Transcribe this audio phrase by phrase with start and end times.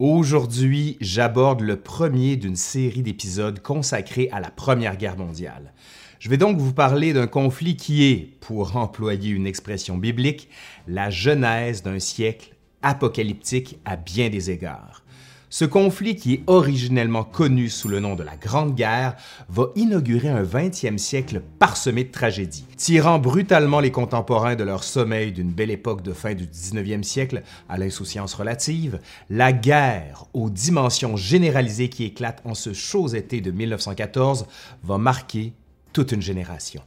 [0.00, 5.74] Aujourd'hui, j'aborde le premier d'une série d'épisodes consacrés à la Première Guerre mondiale.
[6.18, 10.48] Je vais donc vous parler d'un conflit qui est, pour employer une expression biblique,
[10.88, 15.04] la genèse d'un siècle apocalyptique à bien des égards.
[15.52, 19.16] Ce conflit, qui est originellement connu sous le nom de la Grande Guerre,
[19.48, 25.32] va inaugurer un 20e siècle parsemé de tragédies, tirant brutalement les contemporains de leur sommeil
[25.32, 29.00] d'une belle époque de fin du 19e siècle à l'insouciance relative.
[29.28, 34.46] La guerre, aux dimensions généralisées qui éclatent en ce chaud été de 1914,
[34.84, 35.52] va marquer
[35.92, 36.82] toute une génération.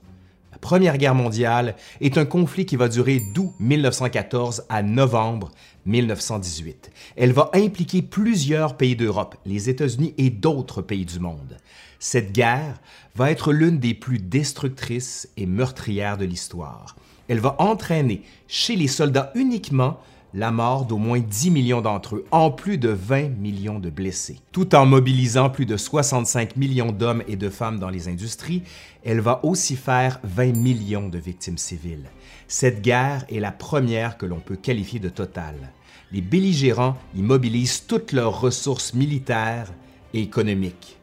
[0.54, 5.52] La Première Guerre mondiale est un conflit qui va durer d'août 1914 à novembre
[5.86, 6.92] 1918.
[7.16, 11.58] Elle va impliquer plusieurs pays d'Europe, les États-Unis et d'autres pays du monde.
[12.00, 12.80] Cette guerre
[13.16, 16.96] va être l'une des plus destructrices et meurtrières de l'histoire.
[17.28, 20.00] Elle va entraîner chez les soldats uniquement
[20.34, 24.40] la mort d'au moins 10 millions d'entre eux, en plus de 20 millions de blessés.
[24.52, 28.64] Tout en mobilisant plus de 65 millions d'hommes et de femmes dans les industries,
[29.04, 32.10] elle va aussi faire 20 millions de victimes civiles.
[32.48, 35.72] Cette guerre est la première que l'on peut qualifier de totale.
[36.12, 39.72] Les belligérants y mobilisent toutes leurs ressources militaires
[40.14, 40.98] et économiques.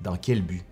[0.00, 0.64] Dans quel but?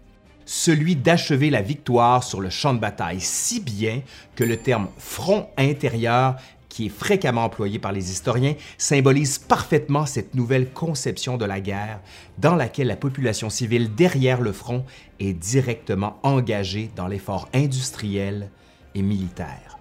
[0.44, 4.02] Celui d'achever la victoire sur le champ de bataille, si bien
[4.34, 6.36] que le terme front intérieur
[6.68, 12.00] qui est fréquemment employé par les historiens, symbolise parfaitement cette nouvelle conception de la guerre
[12.38, 14.84] dans laquelle la population civile derrière le front
[15.18, 18.50] est directement engagée dans l'effort industriel
[18.94, 19.79] et militaire.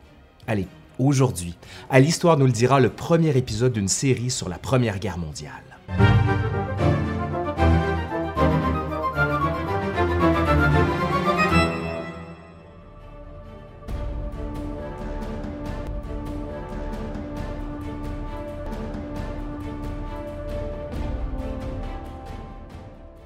[0.52, 0.66] Allez,
[0.98, 1.54] aujourd'hui,
[1.92, 5.54] à l'Histoire nous le dira le premier épisode d'une série sur la Première Guerre mondiale.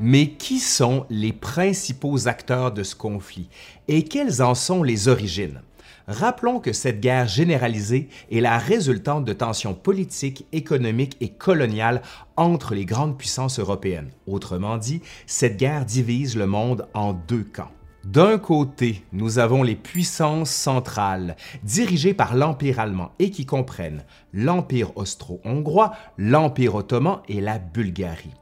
[0.01, 3.47] Mais qui sont les principaux acteurs de ce conflit
[3.87, 5.61] et quelles en sont les origines?
[6.07, 12.01] Rappelons que cette guerre généralisée est la résultante de tensions politiques, économiques et coloniales
[12.35, 14.11] entre les grandes puissances européennes.
[14.27, 17.71] Autrement dit, cette guerre divise le monde en deux camps.
[18.03, 24.03] D'un côté, nous avons les puissances centrales, dirigées par l'Empire allemand et qui comprennent
[24.33, 28.33] l'Empire austro-hongrois, l'Empire ottoman et la Bulgarie.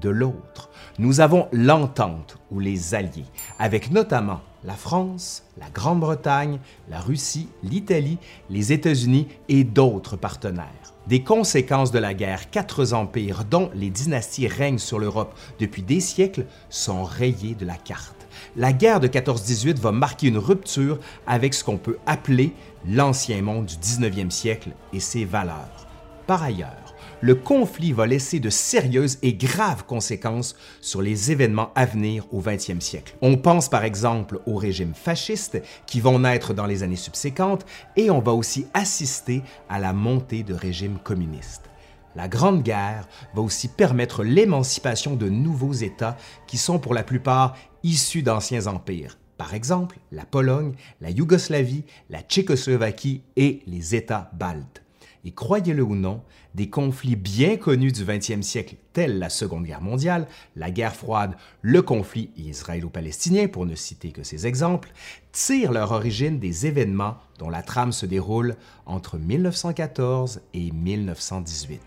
[0.00, 3.26] De l'autre, nous avons l'entente ou les alliés,
[3.58, 6.58] avec notamment la France, la Grande-Bretagne,
[6.88, 8.18] la Russie, l'Italie,
[8.50, 10.66] les États-Unis et d'autres partenaires.
[11.08, 16.00] Des conséquences de la guerre, quatre empires dont les dynasties règnent sur l'Europe depuis des
[16.00, 18.26] siècles sont rayés de la carte.
[18.56, 22.52] La guerre de 14-18 va marquer une rupture avec ce qu'on peut appeler
[22.86, 25.86] l'ancien monde du 19e siècle et ses valeurs.
[26.26, 26.81] Par ailleurs,
[27.22, 32.42] le conflit va laisser de sérieuses et graves conséquences sur les événements à venir au
[32.42, 33.16] 20e siècle.
[33.22, 37.64] On pense par exemple aux régimes fascistes qui vont naître dans les années subséquentes
[37.96, 41.70] et on va aussi assister à la montée de régimes communistes.
[42.16, 46.16] La Grande Guerre va aussi permettre l'émancipation de nouveaux États
[46.48, 49.16] qui sont pour la plupart issus d'anciens empires.
[49.38, 54.82] Par exemple, la Pologne, la Yougoslavie, la Tchécoslovaquie et les États baltes
[55.24, 56.22] et croyez-le ou non,
[56.54, 60.26] des conflits bien connus du 20e siècle, tels la Seconde Guerre mondiale,
[60.56, 64.92] la guerre froide, le conflit israélo-palestinien, pour ne citer que ces exemples,
[65.32, 71.80] tirent leur origine des événements dont la trame se déroule entre 1914 et 1918.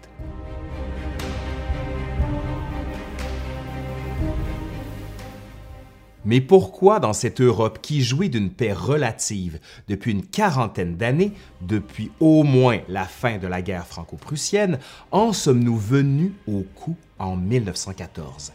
[6.25, 12.12] Mais pourquoi dans cette Europe qui jouit d'une paix relative depuis une quarantaine d'années, depuis
[12.19, 14.80] au moins la fin de la guerre franco-prussienne,
[15.12, 18.53] en sommes-nous venus au coup en 1914?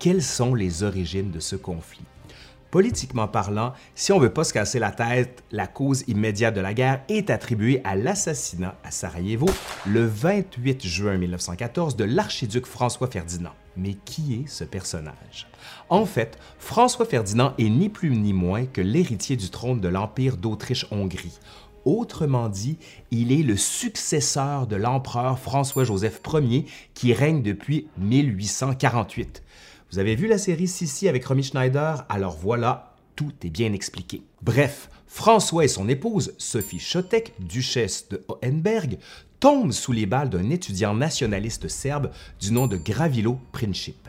[0.00, 2.04] Quelles sont les origines de ce conflit?
[2.72, 6.60] Politiquement parlant, si on ne veut pas se casser la tête, la cause immédiate de
[6.60, 9.46] la guerre est attribuée à l'assassinat à Sarajevo
[9.86, 13.52] le 28 juin 1914 de l'archiduc François Ferdinand.
[13.76, 15.48] Mais qui est ce personnage?
[15.88, 20.36] En fait, François Ferdinand est ni plus ni moins que l'héritier du trône de l'Empire
[20.36, 21.38] d'Autriche-Hongrie.
[21.84, 22.78] Autrement dit,
[23.10, 29.42] il est le successeur de l'empereur François-Joseph Ier qui règne depuis 1848.
[29.90, 32.04] Vous avez vu la série Sissi avec Romy Schneider?
[32.08, 34.22] Alors voilà, tout est bien expliqué.
[34.42, 38.98] Bref, François et son épouse, Sophie Chotek, duchesse de Hohenberg,
[39.42, 44.08] tombent sous les balles d'un étudiant nationaliste serbe du nom de Gravilo Princip.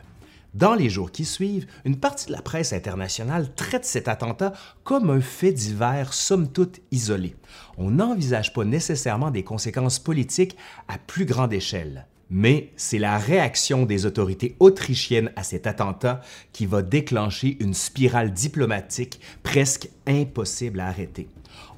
[0.54, 4.54] Dans les jours qui suivent, une partie de la presse internationale traite cet attentat
[4.84, 7.36] comme un fait divers somme toute isolé.
[7.80, 10.56] On n'envisage pas nécessairement des conséquences politiques
[10.88, 12.06] à plus grande échelle.
[12.30, 16.22] Mais c'est la réaction des autorités autrichiennes à cet attentat
[16.52, 21.28] qui va déclencher une spirale diplomatique presque impossible à arrêter.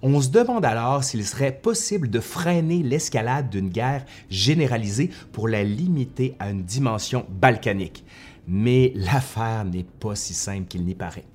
[0.07, 5.63] On se demande alors s'il serait possible de freiner l'escalade d'une guerre généralisée pour la
[5.63, 8.05] limiter à une dimension balkanique.
[8.47, 11.25] Mais l'affaire n'est pas si simple qu'il n'y paraît.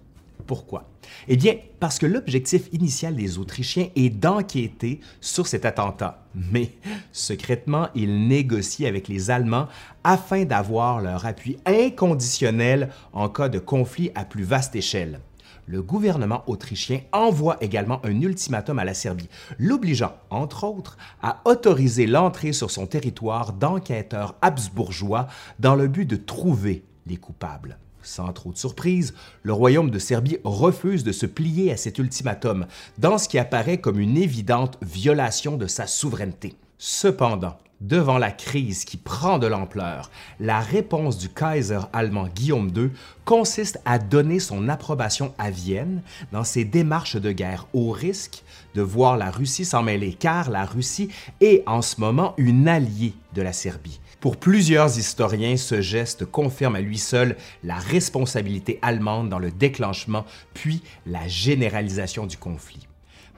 [0.47, 0.89] Pourquoi?
[1.27, 6.25] Eh bien, parce que l'objectif initial des Autrichiens est d'enquêter sur cet attentat.
[6.37, 6.71] Mais
[7.11, 9.67] secrètement, ils négocient avec les Allemands
[10.05, 15.19] afin d'avoir leur appui inconditionnel en cas de conflit à plus vaste échelle.
[15.67, 19.29] Le gouvernement autrichien envoie également un ultimatum à la Serbie,
[19.59, 25.29] l'obligeant, entre autres, à autoriser l'entrée sur son territoire d'enquêteurs habsbourgeois
[25.59, 27.79] dans le but de trouver les coupables.
[28.03, 32.67] Sans trop de surprise, le royaume de Serbie refuse de se plier à cet ultimatum,
[32.99, 36.55] dans ce qui apparaît comme une évidente violation de sa souveraineté.
[36.79, 42.91] Cependant, devant la crise qui prend de l'ampleur, la réponse du Kaiser allemand Guillaume II
[43.25, 48.43] consiste à donner son approbation à Vienne dans ses démarches de guerre, au risque
[48.75, 51.09] de voir la Russie s'en mêler, car la Russie
[51.41, 54.01] est en ce moment une alliée de la Serbie.
[54.21, 60.27] Pour plusieurs historiens, ce geste confirme à lui seul la responsabilité allemande dans le déclenchement
[60.53, 62.90] puis la généralisation du conflit.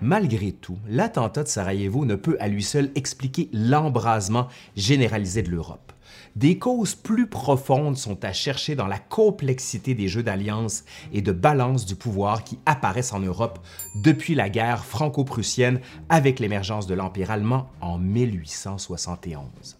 [0.02, 5.93] Malgré tout, l'attentat de Sarajevo ne peut à lui seul expliquer l'embrasement généralisé de l'Europe.
[6.34, 10.82] Des causes plus profondes sont à chercher dans la complexité des jeux d'alliance
[11.12, 13.60] et de balance du pouvoir qui apparaissent en Europe
[13.94, 19.78] depuis la guerre franco-prussienne avec l'émergence de l'Empire allemand en 1871.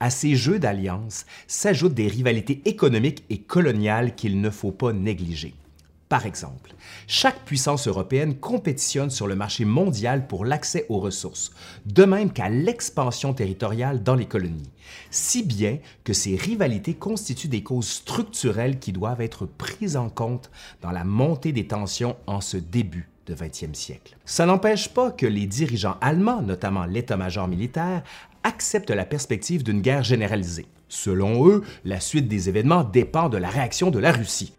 [0.00, 5.54] À ces jeux d'alliance s'ajoutent des rivalités économiques et coloniales qu'il ne faut pas négliger.
[6.12, 6.74] Par exemple,
[7.06, 11.52] chaque puissance européenne compétitionne sur le marché mondial pour l'accès aux ressources,
[11.86, 14.68] de même qu'à l'expansion territoriale dans les colonies,
[15.10, 20.50] si bien que ces rivalités constituent des causes structurelles qui doivent être prises en compte
[20.82, 24.18] dans la montée des tensions en ce début de 20e siècle.
[24.26, 28.02] Ça n'empêche pas que les dirigeants allemands, notamment l'état-major militaire,
[28.42, 30.66] acceptent la perspective d'une guerre généralisée.
[30.90, 34.52] Selon eux, la suite des événements dépend de la réaction de la Russie.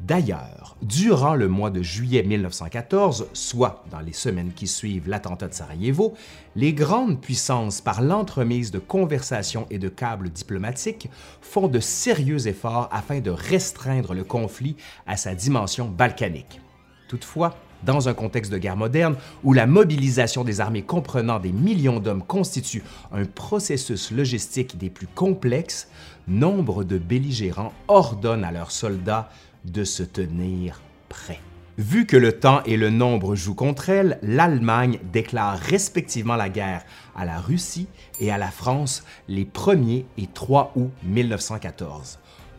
[0.00, 5.54] D'ailleurs, durant le mois de juillet 1914, soit dans les semaines qui suivent l'attentat de
[5.54, 6.14] Sarajevo,
[6.56, 11.10] les grandes puissances, par l'entremise de conversations et de câbles diplomatiques,
[11.42, 14.76] font de sérieux efforts afin de restreindre le conflit
[15.06, 16.60] à sa dimension balkanique.
[17.08, 22.00] Toutefois, dans un contexte de guerre moderne où la mobilisation des armées comprenant des millions
[22.00, 22.82] d'hommes constitue
[23.12, 25.88] un processus logistique des plus complexes,
[26.28, 29.30] nombre de belligérants ordonnent à leurs soldats
[29.64, 31.40] de se tenir prêts.
[31.78, 36.84] Vu que le temps et le nombre jouent contre elle, l'Allemagne déclare respectivement la guerre
[37.16, 37.88] à la Russie
[38.20, 42.18] et à la France les 1er et 3 août 1914.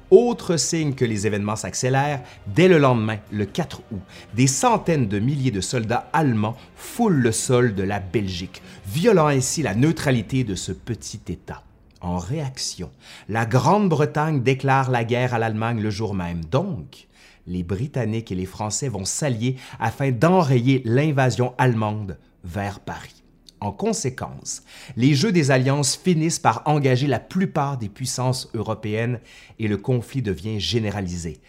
[0.10, 4.02] Autre signe que les événements s'accélèrent, dès le lendemain, le 4 août,
[4.34, 9.62] des centaines de milliers de soldats allemands foulent le sol de la Belgique, violant ainsi
[9.62, 11.64] la neutralité de ce petit État.
[12.02, 12.90] En réaction,
[13.30, 16.44] la Grande-Bretagne déclare la guerre à l'Allemagne le jour même.
[16.44, 17.08] Donc,
[17.46, 23.24] les Britanniques et les Français vont s'allier afin d'enrayer l'invasion allemande vers Paris.
[23.60, 24.64] En conséquence,
[24.98, 29.20] les jeux des alliances finissent par engager la plupart des puissances européennes
[29.60, 31.40] et le conflit devient généralisé.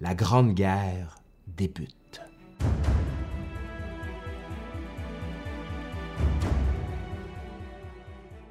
[0.00, 2.20] La Grande Guerre débute.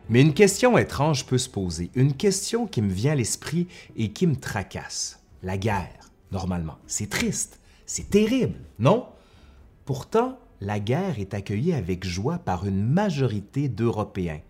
[0.09, 4.11] Mais une question étrange peut se poser, une question qui me vient à l'esprit et
[4.11, 5.19] qui me tracasse.
[5.43, 9.05] La guerre, normalement, c'est triste, c'est terrible, non?
[9.85, 14.41] Pourtant, la guerre est accueillie avec joie par une majorité d'Européens.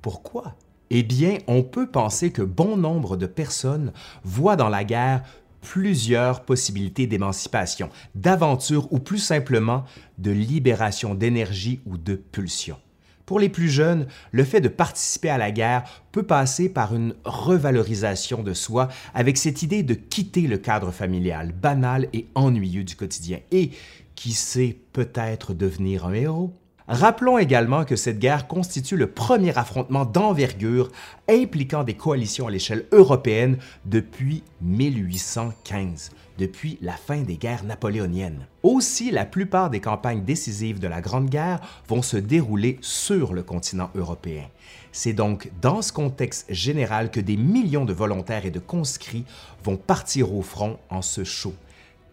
[0.00, 0.54] Pourquoi?
[0.88, 3.92] Eh bien, on peut penser que bon nombre de personnes
[4.22, 5.22] voient dans la guerre
[5.60, 9.84] plusieurs possibilités d'émancipation, d'aventure ou plus simplement
[10.16, 12.78] de libération d'énergie ou de pulsion.
[13.26, 17.14] Pour les plus jeunes, le fait de participer à la guerre peut passer par une
[17.24, 22.96] revalorisation de soi avec cette idée de quitter le cadre familial banal et ennuyeux du
[22.96, 23.70] quotidien et
[24.14, 26.52] qui sait peut-être devenir un héros?
[26.86, 30.90] Rappelons également que cette guerre constitue le premier affrontement d'envergure
[31.30, 38.46] impliquant des coalitions à l'échelle européenne depuis 1815, depuis la fin des guerres napoléoniennes.
[38.62, 43.42] Aussi, la plupart des campagnes décisives de la Grande Guerre vont se dérouler sur le
[43.42, 44.44] continent européen.
[44.92, 49.24] C'est donc dans ce contexte général que des millions de volontaires et de conscrits
[49.62, 51.54] vont partir au front en ce chaud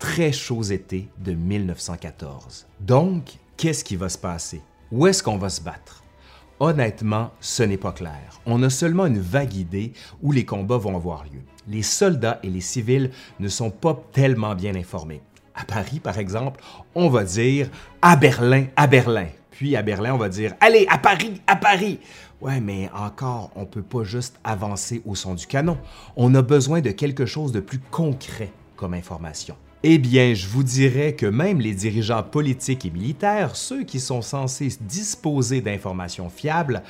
[0.01, 2.65] très chaud été de 1914.
[2.79, 4.59] Donc, qu'est-ce qui va se passer?
[4.91, 6.03] Où est-ce qu'on va se battre?
[6.59, 8.41] Honnêtement, ce n'est pas clair.
[8.47, 11.43] On a seulement une vague idée où les combats vont avoir lieu.
[11.67, 15.21] Les soldats et les civils ne sont pas tellement bien informés.
[15.55, 16.61] À Paris, par exemple,
[16.95, 17.69] on va dire
[18.01, 19.27] à Berlin, à Berlin.
[19.51, 21.99] Puis à Berlin, on va dire Allez, à Paris, à Paris.
[22.41, 25.77] Ouais, mais encore, on ne peut pas juste avancer au son du canon.
[26.15, 29.55] On a besoin de quelque chose de plus concret comme information.
[29.83, 34.21] Eh bien, je vous dirais que même les dirigeants politiques et militaires, ceux qui sont
[34.21, 36.83] censés disposer d'informations fiables,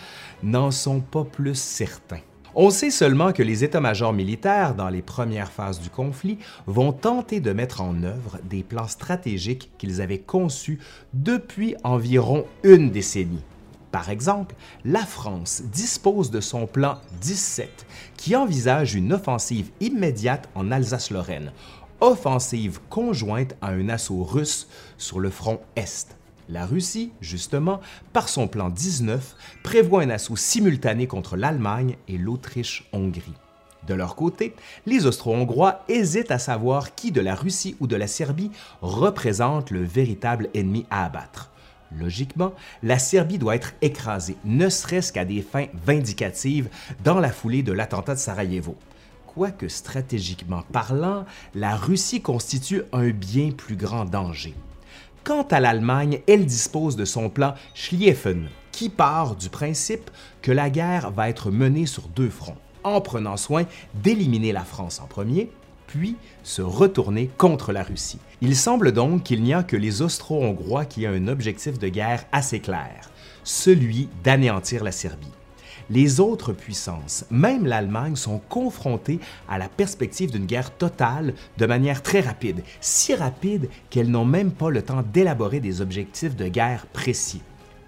[0.44, 2.20] n'en sont pas plus certains.
[2.54, 7.40] On sait seulement que les états-majors militaires, dans les premières phases du conflit, vont tenter
[7.40, 10.80] de mettre en œuvre des plans stratégiques qu'ils avaient conçus
[11.14, 13.44] depuis environ une décennie.
[13.94, 17.86] Par exemple, la France dispose de son plan 17,
[18.18, 21.54] qui envisage une offensive immédiate en Alsace-Lorraine,
[22.02, 24.68] offensive conjointe à un assaut russe
[24.98, 26.18] sur le front Est.
[26.50, 27.80] La Russie, justement,
[28.14, 33.34] par son plan 19, prévoit un assaut simultané contre l'Allemagne et l'Autriche-Hongrie.
[33.88, 34.54] De leur côté,
[34.86, 39.84] les Austro-Hongrois hésitent à savoir qui de la Russie ou de la Serbie représente le
[39.84, 41.50] véritable ennemi à abattre.
[41.98, 46.70] Logiquement, la Serbie doit être écrasée, ne serait-ce qu'à des fins vindicatives,
[47.04, 48.78] dans la foulée de l'attentat de Sarajevo
[49.34, 54.54] quoique stratégiquement parlant, la Russie constitue un bien plus grand danger.
[55.24, 60.10] Quant à l'Allemagne, elle dispose de son plan Schlieffen, qui part du principe
[60.42, 65.00] que la guerre va être menée sur deux fronts, en prenant soin d'éliminer la France
[65.00, 65.52] en premier,
[65.86, 68.20] puis se retourner contre la Russie.
[68.42, 72.26] Il semble donc qu'il n'y a que les Austro-Hongrois qui ont un objectif de guerre
[72.32, 73.12] assez clair,
[73.44, 75.28] celui d'anéantir la Serbie
[75.92, 82.02] les autres puissances, même l'Allemagne, sont confrontées à la perspective d'une guerre totale de manière
[82.02, 86.88] très rapide, si rapide qu'elles n'ont même pas le temps d'élaborer des objectifs de guerre
[86.88, 87.42] précis.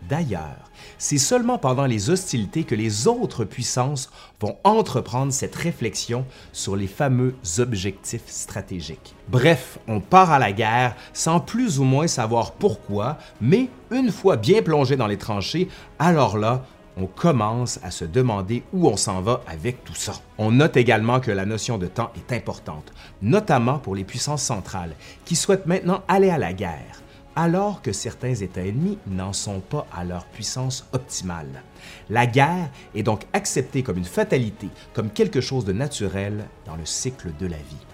[0.09, 4.09] D'ailleurs, c'est seulement pendant les hostilités que les autres puissances
[4.41, 9.15] vont entreprendre cette réflexion sur les fameux objectifs stratégiques.
[9.29, 14.35] Bref, on part à la guerre sans plus ou moins savoir pourquoi, mais une fois
[14.35, 15.69] bien plongé dans les tranchées,
[15.99, 16.65] alors là,
[16.97, 20.13] on commence à se demander où on s'en va avec tout ça.
[20.37, 24.95] On note également que la notion de temps est importante, notamment pour les puissances centrales,
[25.25, 27.01] qui souhaitent maintenant aller à la guerre,
[27.35, 31.63] alors que certains États ennemis n'en sont pas à leur puissance optimale.
[32.09, 36.85] La guerre est donc acceptée comme une fatalité, comme quelque chose de naturel dans le
[36.85, 37.85] cycle de la vie.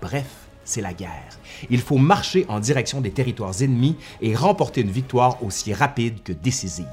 [0.00, 1.38] Bref, c'est la guerre.
[1.70, 6.32] Il faut marcher en direction des territoires ennemis et remporter une victoire aussi rapide que
[6.32, 6.86] décisive.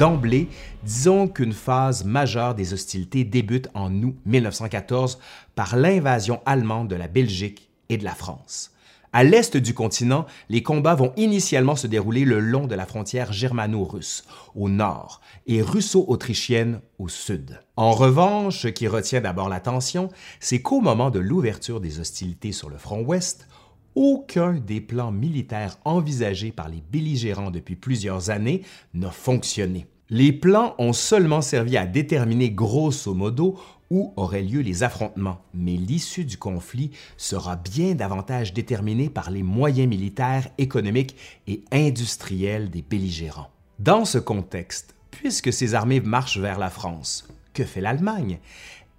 [0.00, 0.48] D'emblée,
[0.82, 5.18] disons qu'une phase majeure des hostilités débute en août 1914
[5.54, 8.70] par l'invasion allemande de la Belgique et de la France.
[9.12, 13.34] À l'est du continent, les combats vont initialement se dérouler le long de la frontière
[13.34, 17.60] germano-russe, au nord, et russo-autrichienne au sud.
[17.76, 22.70] En revanche, ce qui retient d'abord l'attention, c'est qu'au moment de l'ouverture des hostilités sur
[22.70, 23.46] le front ouest,
[23.94, 28.62] aucun des plans militaires envisagés par les belligérants depuis plusieurs années
[28.94, 29.86] n'a fonctionné.
[30.12, 35.76] Les plans ont seulement servi à déterminer grosso modo où auraient lieu les affrontements, mais
[35.76, 41.14] l'issue du conflit sera bien davantage déterminée par les moyens militaires, économiques
[41.46, 43.50] et industriels des belligérants.
[43.78, 48.40] Dans ce contexte, puisque ces armées marchent vers la France, que fait l'Allemagne?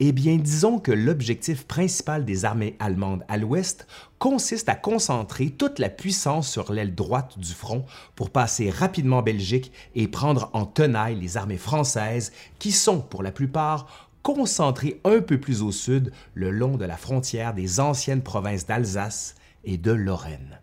[0.03, 3.86] Eh bien, disons que l'objectif principal des armées allemandes à l'ouest
[4.17, 9.22] consiste à concentrer toute la puissance sur l'aile droite du front pour passer rapidement en
[9.22, 15.22] Belgique et prendre en tenaille les armées françaises qui sont, pour la plupart, concentrées un
[15.22, 19.91] peu plus au sud le long de la frontière des anciennes provinces d'Alsace et de
[19.91, 20.62] Lorraine.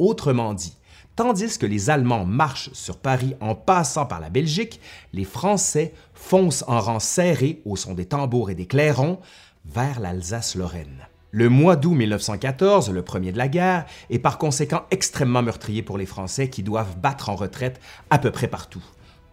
[0.00, 0.76] Autrement dit,
[1.20, 4.80] Tandis que les Allemands marchent sur Paris en passant par la Belgique,
[5.12, 9.18] les Français foncent en rang serré au son des tambours et des clairons
[9.66, 11.08] vers l'Alsace-Lorraine.
[11.30, 15.98] Le mois d'août 1914, le premier de la guerre, est par conséquent extrêmement meurtrier pour
[15.98, 18.82] les Français qui doivent battre en retraite à peu près partout.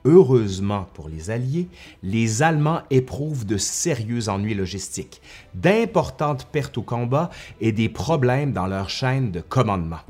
[0.03, 1.69] Heureusement pour les Alliés,
[2.03, 5.21] les Allemands éprouvent de sérieux ennuis logistiques,
[5.55, 7.29] d'importantes pertes au combat
[7.61, 10.01] et des problèmes dans leur chaîne de commandement.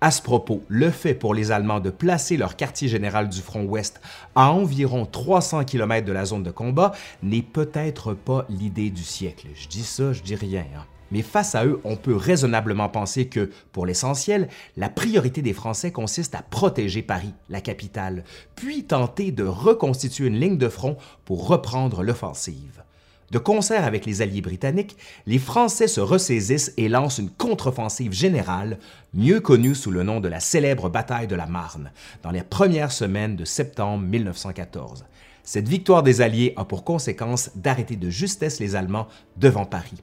[0.00, 3.64] À ce propos, le fait pour les Allemands de placer leur quartier général du front
[3.64, 4.00] ouest
[4.36, 6.92] à environ 300 km de la zone de combat
[7.24, 9.48] n'est peut-être pas l'idée du siècle.
[9.54, 10.64] Je dis ça, je dis rien.
[10.76, 10.84] Hein.
[11.10, 15.90] Mais face à eux, on peut raisonnablement penser que, pour l'essentiel, la priorité des Français
[15.90, 18.22] consiste à protéger Paris, la capitale,
[18.54, 22.84] puis tenter de reconstituer une ligne de front pour reprendre l'offensive.
[23.30, 28.78] De concert avec les alliés britanniques, les Français se ressaisissent et lancent une contre-offensive générale,
[29.12, 31.92] mieux connue sous le nom de la célèbre bataille de la Marne,
[32.22, 35.04] dans les premières semaines de septembre 1914.
[35.42, 40.02] Cette victoire des Alliés a pour conséquence d'arrêter de justesse les Allemands devant Paris.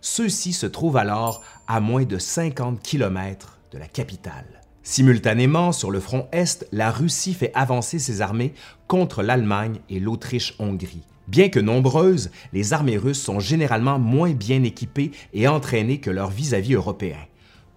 [0.00, 4.62] Ceux-ci se trouvent alors à moins de 50 km de la capitale.
[4.82, 8.52] Simultanément, sur le front Est, la Russie fait avancer ses armées
[8.86, 11.06] contre l'Allemagne et l'Autriche-Hongrie.
[11.26, 16.30] Bien que nombreuses, les armées russes sont généralement moins bien équipées et entraînées que leurs
[16.30, 17.26] vis-à-vis européens.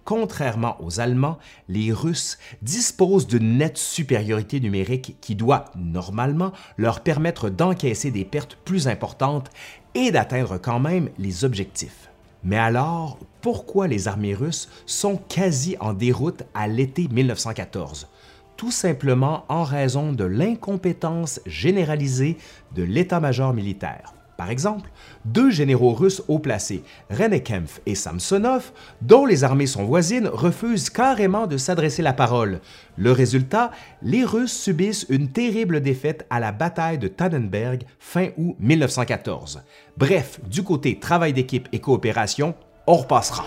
[0.04, 1.38] Contrairement aux Allemands,
[1.68, 8.56] les Russes disposent d'une nette supériorité numérique qui doit, normalement, leur permettre d'encaisser des pertes
[8.64, 9.50] plus importantes
[9.94, 12.08] et d'atteindre quand même les objectifs.
[12.42, 18.08] Mais alors, pourquoi les armées russes sont quasi en déroute à l'été 1914?
[18.58, 22.36] Tout simplement en raison de l'incompétence généralisée
[22.74, 24.12] de l'état-major militaire.
[24.36, 24.90] Par exemple,
[25.24, 31.46] deux généraux russes haut placés, Renekempf et Samsonov, dont les armées sont voisines, refusent carrément
[31.46, 32.60] de s'adresser la parole.
[32.96, 33.70] Le résultat,
[34.02, 39.62] les Russes subissent une terrible défaite à la bataille de Tannenberg fin août 1914.
[39.96, 42.54] Bref, du côté travail d'équipe et coopération,
[42.86, 43.44] on repassera.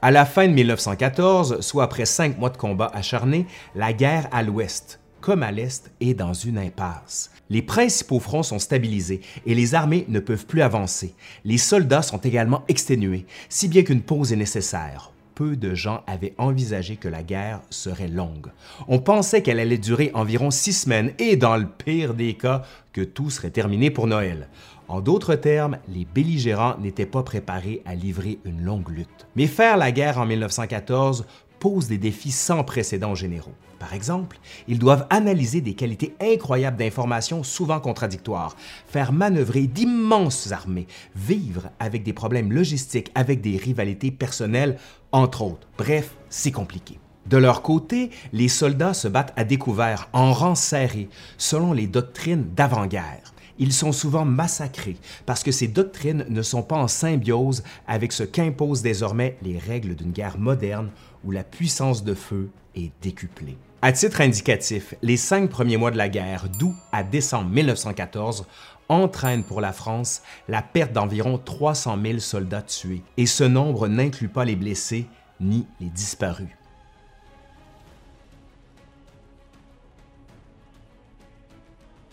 [0.00, 4.44] À la fin de 1914, soit après cinq mois de combat acharnés, la guerre à
[4.44, 7.32] l'ouest, comme à l'est, est dans une impasse.
[7.50, 11.14] Les principaux fronts sont stabilisés et les armées ne peuvent plus avancer.
[11.44, 15.10] Les soldats sont également exténués, si bien qu'une pause est nécessaire.
[15.34, 18.52] Peu de gens avaient envisagé que la guerre serait longue.
[18.86, 22.62] On pensait qu'elle allait durer environ six semaines et, dans le pire des cas,
[22.92, 24.48] que tout serait terminé pour Noël.
[24.88, 29.26] En d'autres termes, les belligérants n'étaient pas préparés à livrer une longue lutte.
[29.36, 31.26] Mais faire la guerre en 1914
[31.60, 33.52] pose des défis sans précédent généraux.
[33.78, 40.86] Par exemple, ils doivent analyser des qualités incroyables d'informations souvent contradictoires, faire manœuvrer d'immenses armées,
[41.14, 44.78] vivre avec des problèmes logistiques, avec des rivalités personnelles,
[45.12, 45.68] entre autres.
[45.76, 46.98] Bref, c'est compliqué.
[47.26, 52.48] De leur côté, les soldats se battent à découvert, en rang serré, selon les doctrines
[52.54, 58.12] d'avant-guerre ils sont souvent massacrés parce que ces doctrines ne sont pas en symbiose avec
[58.12, 60.90] ce qu'imposent désormais les règles d'une guerre moderne
[61.24, 63.56] où la puissance de feu est décuplée.
[63.80, 68.46] À titre indicatif, les cinq premiers mois de la guerre, d'août à décembre 1914,
[68.88, 74.28] entraînent pour la France la perte d'environ 300 000 soldats tués, et ce nombre n'inclut
[74.28, 75.06] pas les blessés
[75.40, 76.57] ni les disparus.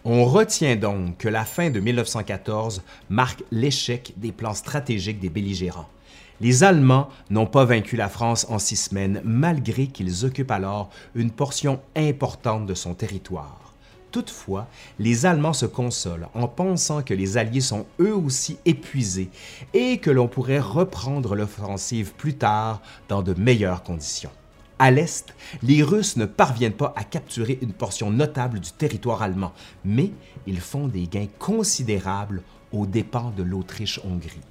[0.07, 5.89] On retient donc que la fin de 1914 marque l'échec des plans stratégiques des belligérants.
[6.41, 11.31] Les Allemands n'ont pas vaincu la France en six semaines, malgré qu'ils occupent alors une
[11.31, 13.73] portion importante de son territoire.
[14.11, 14.67] Toutefois,
[14.99, 19.31] les Allemands se consolent en pensant que les Alliés sont eux aussi épuisés
[19.73, 24.29] et que l'on pourrait reprendre l'offensive plus tard dans de meilleures conditions.
[24.77, 25.33] À l'est,
[25.63, 29.53] les Russes ne parviennent pas à capturer une portion notable du territoire allemand,
[29.85, 30.11] mais
[30.47, 34.41] ils font des gains considérables aux dépens de l'Autriche-Hongrie.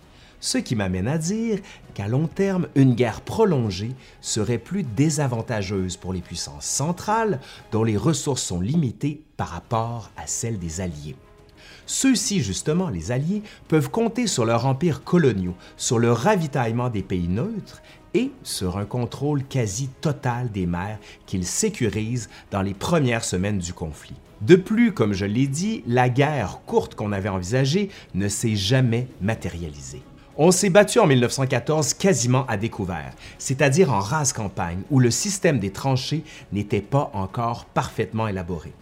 [0.41, 1.59] Ce qui m'amène à dire
[1.93, 7.97] qu'à long terme, une guerre prolongée serait plus désavantageuse pour les puissances centrales dont les
[7.97, 11.17] ressources sont limitées par rapport à celles des Alliés.
[11.87, 17.29] Ceux-ci, justement, les Alliés, peuvent compter sur leur empire coloniaux, sur le ravitaillement des pays
[17.29, 17.83] neutres
[18.15, 23.73] et sur un contrôle quasi total des mers qu'ils sécurisent dans les premières semaines du
[23.73, 24.15] conflit.
[24.41, 29.09] De plus, comme je l'ai dit, la guerre courte qu'on avait envisagée ne s'est jamais
[29.21, 30.03] matérialisée.
[30.37, 35.61] On s'est battu en 1914 quasiment à découvert, c'est-à-dire en rase campagne où le système
[35.61, 38.73] des tranchées n'était pas encore parfaitement élaboré.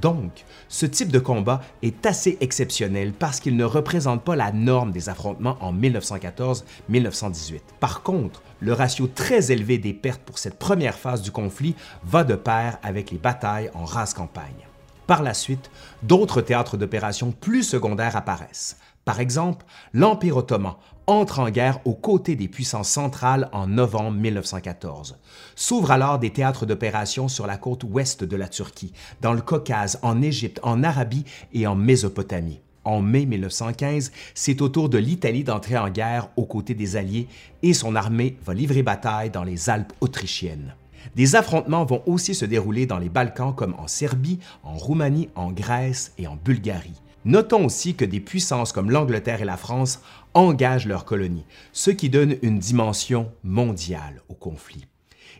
[0.00, 4.92] Donc, ce type de combat est assez exceptionnel parce qu'il ne représente pas la norme
[4.92, 7.60] des affrontements en 1914-1918.
[7.80, 12.24] Par contre, le ratio très élevé des pertes pour cette première phase du conflit va
[12.24, 14.66] de pair avec les batailles en race campagne.
[15.06, 15.70] Par la suite,
[16.02, 18.78] d'autres théâtres d'opérations plus secondaires apparaissent.
[19.04, 25.18] Par exemple, l'Empire ottoman entre en guerre aux côtés des puissances centrales en novembre 1914.
[25.54, 29.98] S'ouvrent alors des théâtres d'opérations sur la côte ouest de la Turquie, dans le Caucase,
[30.00, 32.62] en Égypte, en Arabie et en Mésopotamie.
[32.84, 37.28] En mai 1915, c'est au tour de l'Italie d'entrer en guerre aux côtés des Alliés
[37.62, 40.74] et son armée va livrer bataille dans les Alpes autrichiennes.
[41.16, 45.52] Des affrontements vont aussi se dérouler dans les Balkans comme en Serbie, en Roumanie, en
[45.52, 47.00] Grèce et en Bulgarie.
[47.24, 50.02] Notons aussi que des puissances comme l'Angleterre et la France
[50.34, 54.86] engagent leurs colonies, ce qui donne une dimension mondiale au conflit.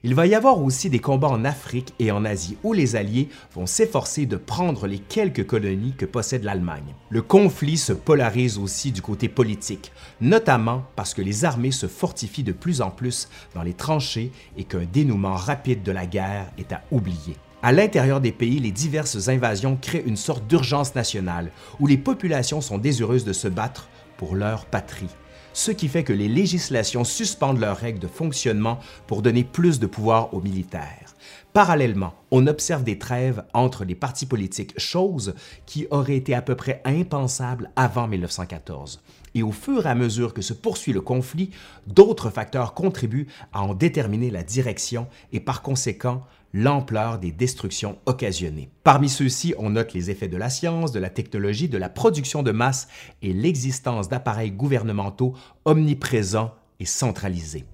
[0.07, 3.31] Il va y avoir aussi des combats en Afrique et en Asie où les Alliés
[3.55, 6.95] vont s'efforcer de prendre les quelques colonies que possède l'Allemagne.
[7.09, 12.43] Le conflit se polarise aussi du côté politique, notamment parce que les armées se fortifient
[12.43, 16.75] de plus en plus dans les tranchées et qu'un dénouement rapide de la guerre est
[16.75, 17.38] à oublier.
[17.62, 22.61] À l'intérieur des pays, les diverses invasions créent une sorte d'urgence nationale où les populations
[22.61, 23.88] sont désireuses de se battre
[24.19, 25.09] pour leur patrie
[25.55, 29.87] ce qui fait que les législations suspendent leurs règles de fonctionnement pour donner plus de
[29.87, 31.14] pouvoir aux militaires.
[31.55, 35.35] Parallèlement, on observe des trêves entre les partis politiques, chose
[35.67, 39.01] qui aurait été à peu près impensable avant 1914.
[39.37, 41.51] Et au fur et à mesure que se poursuit le conflit,
[41.87, 46.23] d'autres facteurs contribuent à en déterminer la direction et par conséquent
[46.55, 48.71] l'ampleur des destructions occasionnées.
[48.85, 52.45] Parmi ceux-ci, on note les effets de la science, de la technologie, de la production
[52.45, 52.87] de masse
[53.23, 57.64] et l'existence d'appareils gouvernementaux omniprésents et centralisés.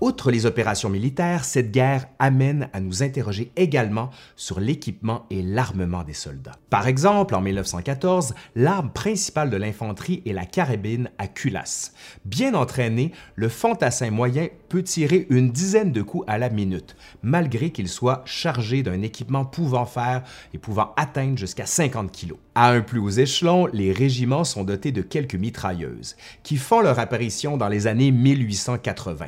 [0.00, 6.04] Outre les opérations militaires, cette guerre amène à nous interroger également sur l'équipement et l'armement
[6.04, 6.54] des soldats.
[6.70, 11.94] Par exemple, en 1914, l'arme principale de l'infanterie est la carabine à culasse.
[12.24, 17.70] Bien entraîné, le fantassin moyen peut tirer une dizaine de coups à la minute, malgré
[17.70, 20.22] qu'il soit chargé d'un équipement pouvant faire
[20.54, 22.34] et pouvant atteindre jusqu'à 50 kg.
[22.54, 27.00] À un plus haut échelon, les régiments sont dotés de quelques mitrailleuses, qui font leur
[27.00, 29.26] apparition dans les années 1880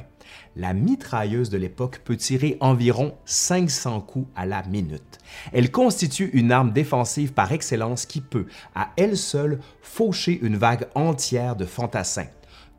[0.57, 5.19] la mitrailleuse de l'époque peut tirer environ 500 coups à la minute.
[5.53, 10.89] Elle constitue une arme défensive par excellence qui peut, à elle seule, faucher une vague
[10.95, 12.29] entière de fantassins.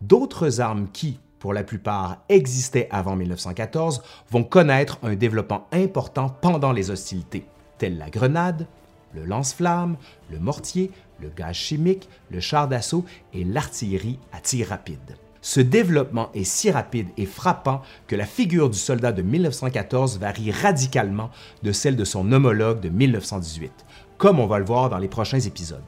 [0.01, 6.71] D'autres armes qui, pour la plupart, existaient avant 1914, vont connaître un développement important pendant
[6.71, 7.45] les hostilités,
[7.77, 8.67] telles la grenade,
[9.13, 9.97] le lance-flamme,
[10.29, 15.17] le mortier, le gaz chimique, le char d'assaut et l'artillerie à tir rapide.
[15.41, 20.51] Ce développement est si rapide et frappant que la figure du soldat de 1914 varie
[20.51, 21.31] radicalement
[21.63, 23.71] de celle de son homologue de 1918,
[24.19, 25.79] comme on va le voir dans les prochains épisodes.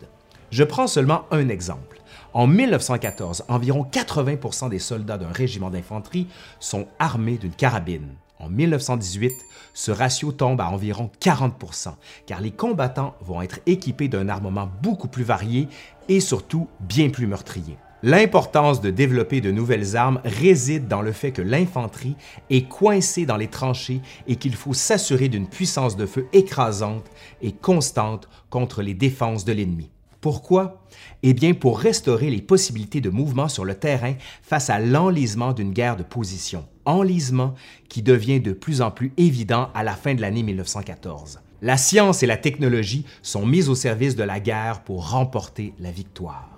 [0.49, 2.01] Je prends seulement un exemple.
[2.33, 6.27] En 1914, environ 80% des soldats d'un régiment d'infanterie
[6.59, 8.15] sont armés d'une carabine.
[8.39, 9.31] En 1918,
[9.75, 11.93] ce ratio tombe à environ 40%
[12.25, 15.67] car les combattants vont être équipés d'un armement beaucoup plus varié
[16.09, 17.77] et surtout bien plus meurtrier.
[18.05, 22.17] L'importance de développer de nouvelles armes réside dans le fait que l'infanterie
[22.49, 27.05] est coincée dans les tranchées et qu'il faut s'assurer d'une puissance de feu écrasante
[27.41, 29.89] et constante contre les défenses de l'ennemi.
[30.19, 30.83] Pourquoi?
[31.21, 35.71] Eh bien, pour restaurer les possibilités de mouvement sur le terrain face à l'enlisement d'une
[35.71, 37.53] guerre de position, enlisement
[37.87, 41.39] qui devient de plus en plus évident à la fin de l'année 1914.
[41.61, 45.91] La science et la technologie sont mises au service de la guerre pour remporter la
[45.91, 46.52] victoire.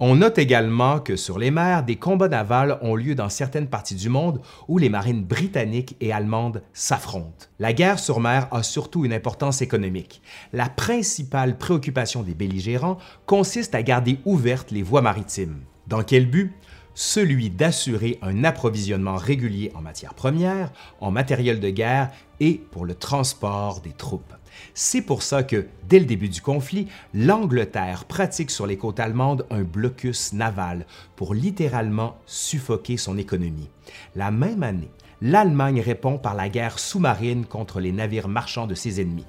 [0.00, 3.96] On note également que sur les mers, des combats navals ont lieu dans certaines parties
[3.96, 7.46] du monde où les marines britanniques et allemandes s'affrontent.
[7.58, 10.22] La guerre sur mer a surtout une importance économique.
[10.52, 15.62] La principale préoccupation des belligérants consiste à garder ouvertes les voies maritimes.
[15.88, 16.52] Dans quel but?
[16.94, 22.94] Celui d'assurer un approvisionnement régulier en matières premières, en matériel de guerre et pour le
[22.94, 24.34] transport des troupes.
[24.74, 29.46] C'est pour ça que, dès le début du conflit, l'Angleterre pratique sur les côtes allemandes
[29.50, 33.70] un blocus naval pour littéralement suffoquer son économie.
[34.14, 34.90] La même année,
[35.20, 39.26] l'Allemagne répond par la guerre sous-marine contre les navires marchands de ses ennemis.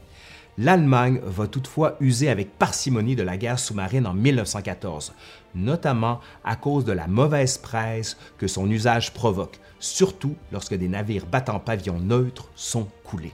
[0.57, 5.13] L'Allemagne va toutefois user avec parcimonie de la guerre sous-marine en 1914,
[5.55, 11.25] notamment à cause de la mauvaise presse que son usage provoque, surtout lorsque des navires
[11.25, 13.33] battant pavillon neutre sont coulés.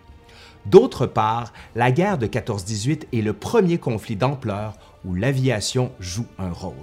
[0.65, 4.73] D'autre part, la guerre de 14-18 est le premier conflit d'ampleur
[5.03, 6.73] où l'aviation joue un rôle.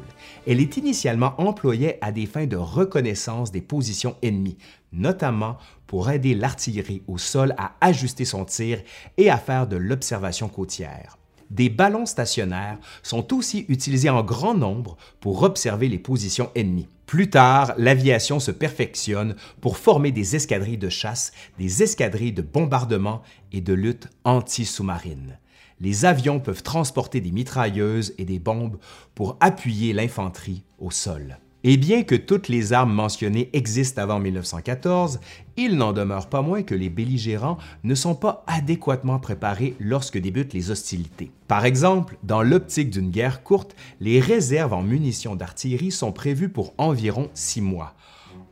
[0.47, 4.59] Elle est initialement employée à des fins de reconnaissance des positions ennemies,
[4.93, 5.57] notamment
[5.89, 8.81] pour aider l'artillerie au sol à ajuster son tir
[9.17, 11.19] et à faire de l'observation côtière
[11.53, 16.89] des ballons stationnaires sont aussi utilisés en grand nombre pour observer les positions ennemies.
[17.13, 23.21] Plus tard, l'aviation se perfectionne pour former des escadrilles de chasse, des escadrilles de bombardement
[23.53, 25.39] et de lutte anti-sous-marine.
[25.79, 28.79] Les avions peuvent transporter des mitrailleuses et des bombes
[29.15, 31.37] pour appuyer l'infanterie au sol.
[31.65, 35.21] Et bien que toutes les armes mentionnées existent avant 1914,
[35.57, 40.55] il n'en demeure pas moins que les belligérants ne sont pas adéquatement préparés lorsque débutent
[40.55, 41.31] les hostilités.
[41.47, 46.75] Par exemple, dans l'optique d'une guerre courte, les réserves en munitions d'artillerie sont prévues pour
[46.79, 47.95] environ six mois.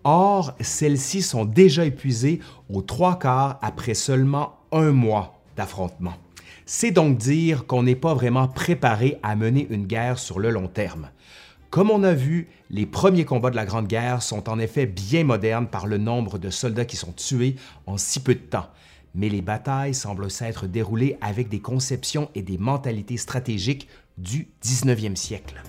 [0.05, 2.41] Or, celles-ci sont déjà épuisées
[2.73, 6.15] aux trois quarts après seulement un mois d'affrontement.
[6.65, 10.69] C'est donc dire qu'on n'est pas vraiment préparé à mener une guerre sur le long
[10.69, 11.09] terme.
[11.71, 15.23] Comme on a vu, les premiers combats de la Grande Guerre sont en effet bien
[15.23, 17.55] modernes par le nombre de soldats qui sont tués
[17.87, 18.67] en si peu de temps,
[19.15, 23.87] mais les batailles semblent s'être déroulées avec des conceptions et des mentalités stratégiques
[24.19, 25.63] du 19e siècle.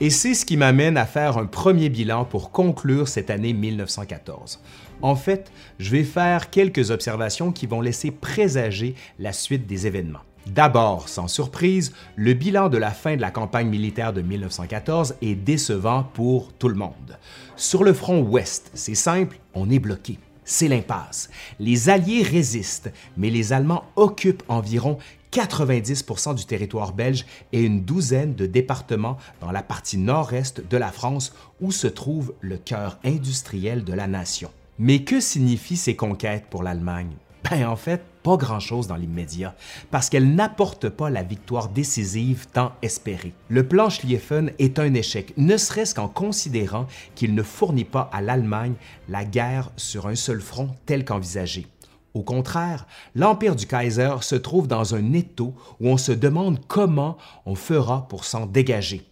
[0.00, 4.60] Et c'est ce qui m'amène à faire un premier bilan pour conclure cette année 1914.
[5.00, 10.20] En fait, je vais faire quelques observations qui vont laisser présager la suite des événements.
[10.46, 15.34] D'abord, sans surprise, le bilan de la fin de la campagne militaire de 1914 est
[15.34, 17.18] décevant pour tout le monde.
[17.54, 20.18] Sur le front ouest, c'est simple, on est bloqué.
[20.44, 21.28] C'est l'impasse.
[21.60, 24.96] Les Alliés résistent, mais les Allemands occupent environ
[25.32, 30.90] 90% du territoire belge et une douzaine de départements dans la partie nord-est de la
[30.90, 34.50] France où se trouve le cœur industriel de la nation.
[34.80, 37.10] Mais que signifient ces conquêtes pour l'Allemagne?
[37.50, 39.56] Ben en fait, pas grand-chose dans l'immédiat,
[39.90, 43.32] parce qu'elles n'apportent pas la victoire décisive tant espérée.
[43.48, 46.86] Le plan Schlieffen est un échec, ne serait-ce qu'en considérant
[47.16, 48.74] qu'il ne fournit pas à l'Allemagne
[49.08, 51.66] la guerre sur un seul front tel qu'envisagé.
[52.14, 52.86] Au contraire,
[53.16, 58.06] l'Empire du Kaiser se trouve dans un étau où on se demande comment on fera
[58.08, 59.04] pour s'en dégager.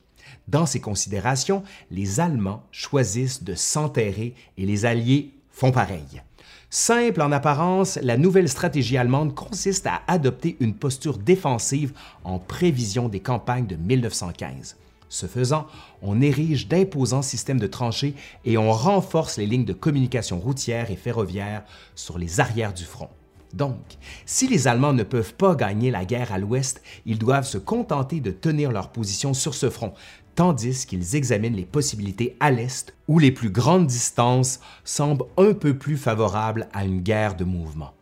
[0.48, 6.23] Dans ces considérations, les Allemands choisissent de s'enterrer et les Alliés font pareil.
[6.69, 13.09] Simple en apparence, la nouvelle stratégie allemande consiste à adopter une posture défensive en prévision
[13.09, 14.77] des campagnes de 1915.
[15.09, 15.66] Ce faisant,
[16.03, 18.14] on érige d'imposants systèmes de tranchées
[18.45, 21.64] et on renforce les lignes de communication routière et ferroviaire
[21.95, 23.09] sur les arrières du front.
[23.55, 23.81] Donc,
[24.27, 28.21] si les Allemands ne peuvent pas gagner la guerre à l'ouest, ils doivent se contenter
[28.21, 29.95] de tenir leur position sur ce front,
[30.37, 35.77] tandis qu'ils examinent les possibilités à l'est où les plus grandes distances semblent un peu
[35.77, 37.92] plus favorables à une guerre de mouvement.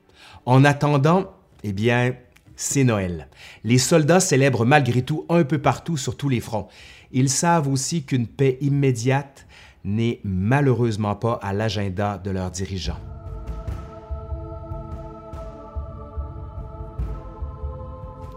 [0.45, 2.15] En attendant, eh bien,
[2.57, 3.29] c'est Noël.
[3.63, 6.69] Les soldats célèbrent malgré tout un peu partout sur tous les fronts.
[7.13, 9.47] Ils savent aussi qu'une paix immédiate
[9.85, 13.01] n'est malheureusement pas à l'agenda de leurs dirigeants.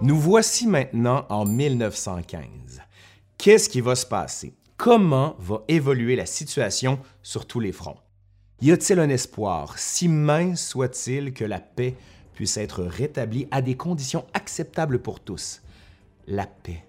[0.02, 2.57] Nous voici maintenant en 1915.
[3.38, 4.54] Qu'est-ce qui va se passer?
[4.78, 8.00] Comment va évoluer la situation sur tous les fronts?
[8.62, 11.96] Y a-t-il un espoir, si mince soit-il, que la paix
[12.34, 15.62] puisse être rétablie à des conditions acceptables pour tous?
[16.28, 16.84] La paix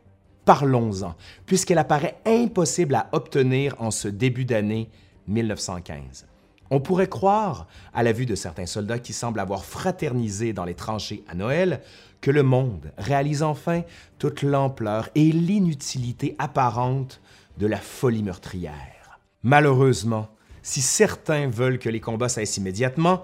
[0.48, 4.88] parlons-en, puisqu'elle apparaît impossible à obtenir en ce début d'année
[5.26, 6.26] 1915.
[6.70, 10.72] On pourrait croire, à la vue de certains soldats qui semblent avoir fraternisé dans les
[10.72, 11.82] tranchées à Noël,
[12.20, 13.82] que le monde réalise enfin
[14.18, 17.20] toute l'ampleur et l'inutilité apparente
[17.58, 19.20] de la folie meurtrière.
[19.42, 20.28] Malheureusement,
[20.62, 23.22] si certains veulent que les combats cessent immédiatement,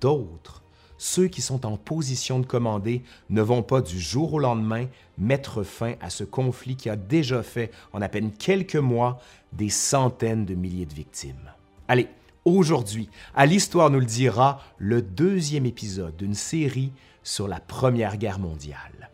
[0.00, 0.62] d'autres
[0.98, 4.86] ceux qui sont en position de commander ne vont pas du jour au lendemain
[5.18, 9.18] mettre fin à ce conflit qui a déjà fait, en à peine quelques mois,
[9.52, 11.52] des centaines de milliers de victimes.
[11.88, 12.08] Allez,
[12.44, 16.92] aujourd'hui, à l'Histoire nous le dira, le deuxième épisode d'une série
[17.26, 19.10] sur la Première Guerre mondiale.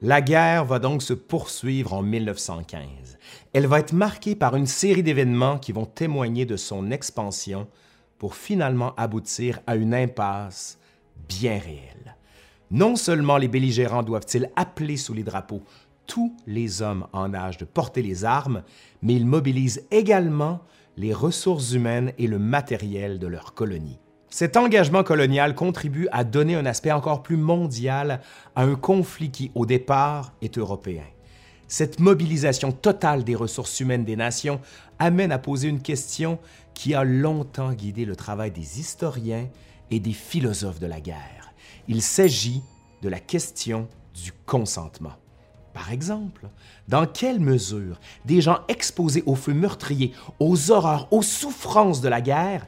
[0.00, 3.18] La guerre va donc se poursuivre en 1915.
[3.52, 7.68] Elle va être marquée par une série d'événements qui vont témoigner de son expansion
[8.16, 10.78] pour finalement aboutir à une impasse
[11.28, 11.97] bien réelle.
[12.70, 15.62] Non seulement les belligérants doivent-ils appeler sous les drapeaux
[16.08, 18.62] tous les hommes en âge de porter les armes,
[19.02, 20.60] mais ils mobilisent également
[20.96, 24.00] les ressources humaines et le matériel de leur colonie.
[24.30, 28.20] Cet engagement colonial contribue à donner un aspect encore plus mondial
[28.56, 31.04] à un conflit qui, au départ, est européen.
[31.68, 34.60] Cette mobilisation totale des ressources humaines des nations
[34.98, 36.38] amène à poser une question
[36.74, 39.48] qui a longtemps guidé le travail des historiens
[39.90, 41.37] et des philosophes de la guerre.
[41.88, 42.62] Il s'agit
[43.02, 45.14] de la question du consentement.
[45.72, 46.48] Par exemple,
[46.86, 52.20] dans quelle mesure des gens exposés au feu meurtrier, aux horreurs, aux souffrances de la
[52.20, 52.66] guerre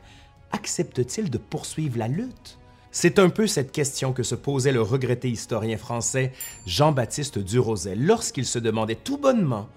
[0.53, 2.59] accepte-t-il de poursuivre la lutte?
[2.93, 6.33] C'est un peu cette question que se posait le regretté historien français
[6.67, 9.69] Jean-Baptiste Durosay lorsqu'il se demandait tout bonnement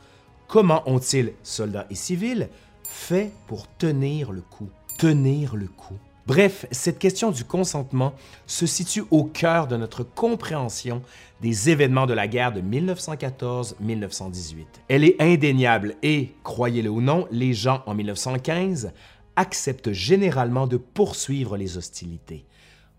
[0.48, 2.50] comment ont-ils, soldats et civils,
[2.88, 6.00] fait pour tenir le coup, tenir le coup.
[6.26, 8.14] Bref, cette question du consentement
[8.48, 11.02] se situe au cœur de notre compréhension
[11.42, 14.56] des événements de la guerre de 1914-1918.
[14.88, 18.94] Elle est indéniable et, croyez-le ou non, les gens en 1915
[19.36, 22.46] acceptent généralement de poursuivre les hostilités.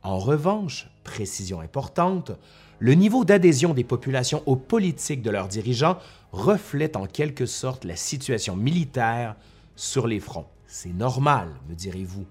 [0.02, 2.32] En revanche, précision importante,
[2.78, 5.96] le niveau d'adhésion des populations aux politiques de leurs dirigeants
[6.32, 9.34] reflète en quelque sorte la situation militaire
[9.76, 10.48] sur les fronts.
[10.66, 12.26] C'est normal, me direz-vous,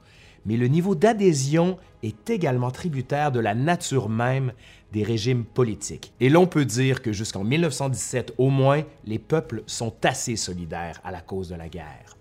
[0.46, 4.54] mais le niveau d'adhésion est également tributaire de la nature même
[4.92, 6.14] des régimes politiques.
[6.20, 11.12] Et l'on peut dire que jusqu'en 1917 au moins, les peuples sont assez solidaires à
[11.12, 12.18] la cause de la guerre.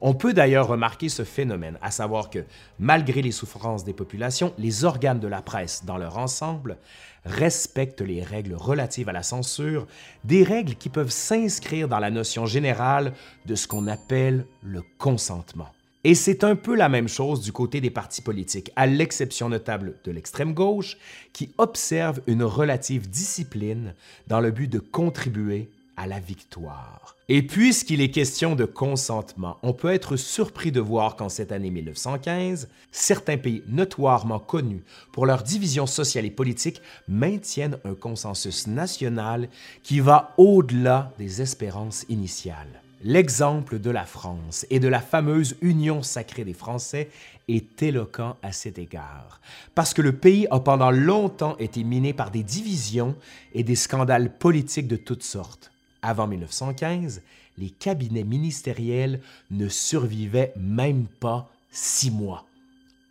[0.00, 2.44] On peut d'ailleurs remarquer ce phénomène, à savoir que,
[2.78, 6.76] malgré les souffrances des populations, les organes de la presse dans leur ensemble
[7.24, 9.86] respectent les règles relatives à la censure,
[10.24, 13.14] des règles qui peuvent s'inscrire dans la notion générale
[13.46, 15.68] de ce qu'on appelle le consentement.
[16.06, 19.94] Et c'est un peu la même chose du côté des partis politiques, à l'exception notable
[20.04, 20.98] de l'extrême gauche,
[21.32, 23.94] qui observe une relative discipline
[24.26, 27.16] dans le but de contribuer à la victoire.
[27.30, 31.70] Et puisqu'il est question de consentement, on peut être surpris de voir qu'en cette année
[31.70, 39.48] 1915, certains pays notoirement connus pour leur division sociale et politique maintiennent un consensus national
[39.82, 42.83] qui va au-delà des espérances initiales.
[43.06, 47.10] L'exemple de la France et de la fameuse Union sacrée des Français
[47.48, 49.42] est éloquent à cet égard,
[49.74, 53.14] parce que le pays a pendant longtemps été miné par des divisions
[53.52, 55.70] et des scandales politiques de toutes sortes.
[56.00, 57.20] Avant 1915,
[57.58, 62.46] les cabinets ministériels ne survivaient même pas six mois.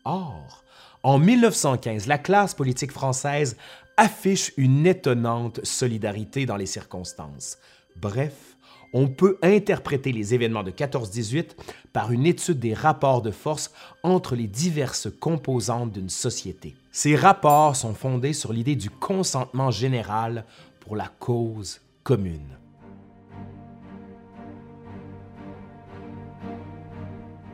[0.06, 0.63] Or,
[1.03, 3.58] en 1915, la classe politique française
[3.97, 7.60] affiche une étonnante solidarité dans les circonstances.
[7.95, 8.53] Bref,
[8.93, 11.49] on peut interpréter les événements de 14-18
[11.91, 13.71] par une étude des rapports de force
[14.03, 16.75] entre les diverses composantes d'une société.
[16.91, 20.45] Ces rapports sont fondés sur l'idée du consentement général
[20.79, 22.58] pour la cause commune.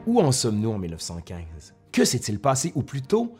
[0.05, 1.73] Où en sommes-nous en 1915?
[1.91, 3.35] Que s'est-il passé, ou plutôt,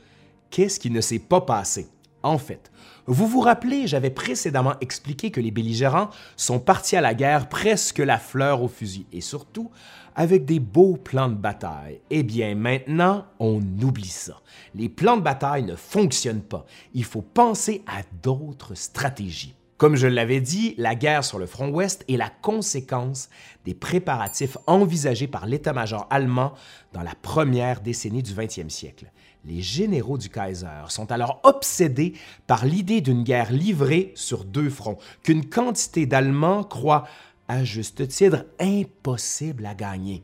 [0.49, 1.87] qu'est-ce qui ne s'est pas passé?
[2.21, 2.71] En fait,
[3.05, 7.99] vous vous rappelez, j'avais précédemment expliqué que les belligérants sont partis à la guerre presque
[7.99, 9.71] la fleur au fusil et surtout
[10.15, 12.01] avec des beaux plans de bataille.
[12.09, 14.41] Eh bien maintenant, on oublie ça.
[14.75, 16.65] Les plans de bataille ne fonctionnent pas.
[16.93, 19.55] Il faut penser à d'autres stratégies.
[19.77, 23.29] Comme je l'avais dit, la guerre sur le front ouest est la conséquence
[23.63, 26.53] des préparatifs envisagés par l'état-major allemand
[26.91, 29.09] dans la première décennie du 20e siècle
[29.45, 32.13] les généraux du Kaiser sont alors obsédés
[32.47, 37.05] par l'idée d'une guerre livrée sur deux fronts, qu'une quantité d'Allemands croit,
[37.47, 40.23] à juste titre, impossible à gagner.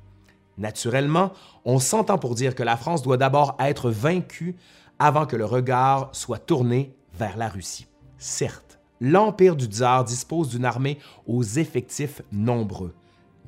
[0.57, 1.31] Naturellement,
[1.65, 4.55] on s'entend pour dire que la France doit d'abord être vaincue
[4.99, 7.87] avant que le regard soit tourné vers la Russie.
[8.17, 12.93] Certes, l'Empire du tsar dispose d'une armée aux effectifs nombreux,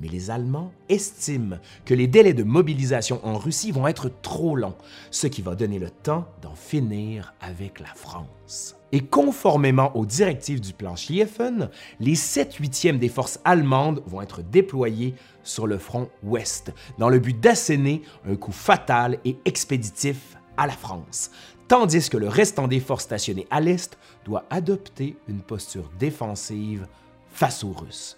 [0.01, 4.75] mais les Allemands estiment que les délais de mobilisation en Russie vont être trop longs,
[5.11, 8.75] ce qui va donner le temps d'en finir avec la France.
[8.91, 14.41] Et conformément aux directives du plan Schlieffen, les 7 huitièmes des forces allemandes vont être
[14.41, 20.67] déployées sur le front ouest, dans le but d'asséner un coup fatal et expéditif à
[20.67, 21.31] la France,
[21.67, 26.87] tandis que le restant des forces stationnées à l'est doit adopter une posture défensive
[27.29, 28.16] face aux Russes.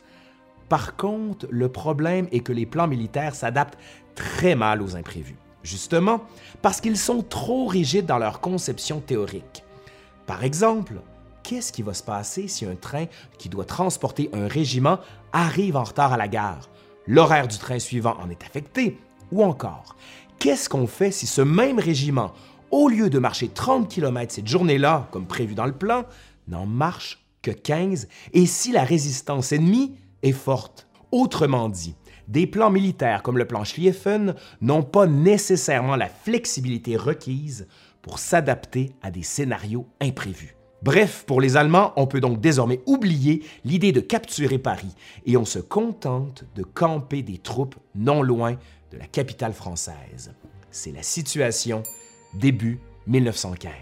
[0.69, 3.77] Par contre, le problème est que les plans militaires s'adaptent
[4.13, 6.21] très mal aux imprévus, justement
[6.62, 9.63] parce qu'ils sont trop rigides dans leur conception théorique.
[10.27, 11.01] Par exemple,
[11.41, 13.05] qu'est-ce qui va se passer si un train
[13.39, 14.99] qui doit transporter un régiment
[15.34, 16.69] arrive en retard à la gare?
[17.08, 18.99] L'horaire du train suivant en est affecté?
[19.32, 19.95] Ou encore,
[20.38, 22.32] qu'est-ce qu'on fait si ce même régiment,
[22.69, 26.03] au lieu de marcher 30 km cette journée-là, comme prévu dans le plan,
[26.47, 30.88] n'en marche que 15 et si la résistance ennemie est forte.
[31.12, 31.95] Autrement dit,
[32.27, 37.67] des plans militaires comme le plan Schlieffen n'ont pas nécessairement la flexibilité requise
[38.01, 40.55] pour s'adapter à des scénarios imprévus.
[40.82, 45.43] Bref, pour les Allemands, on peut donc désormais oublier l'idée de capturer Paris et on
[45.43, 48.58] se contente de camper des troupes non loin
[48.91, 50.32] de la capitale française.
[50.71, 51.84] C'est la situation
[52.34, 53.73] début 1915.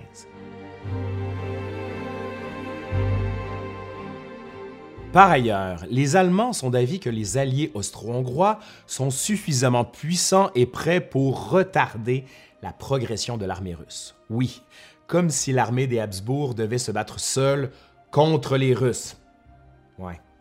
[5.13, 11.01] Par ailleurs, les Allemands sont d'avis que les alliés austro-hongrois sont suffisamment puissants et prêts
[11.01, 12.25] pour retarder
[12.61, 14.15] la progression de l'armée russe.
[14.29, 14.61] Oui,
[15.07, 17.71] comme si l'armée des Habsbourg devait se battre seule
[18.11, 19.17] contre les Russes.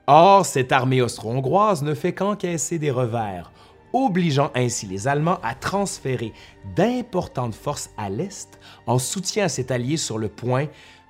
[0.08, 3.52] Or, cette armée austro-hongroise ne fait qu'encaisser des revers,
[3.92, 6.32] obligeant ainsi les Allemands à transférer
[6.76, 10.66] d'importantes forces à l'Est en soutien à cet allié sur le point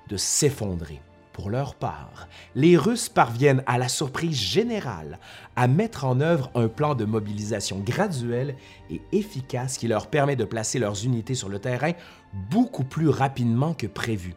[0.09, 1.01] de s'effondrer.
[1.37, 5.19] Pour leur part, les Russes parviennent à la surprise générale
[5.55, 8.55] à mettre en œuvre un plan de mobilisation graduel
[8.89, 11.91] et efficace qui leur permet de placer leurs unités sur le terrain
[12.49, 14.33] beaucoup plus rapidement que prévu.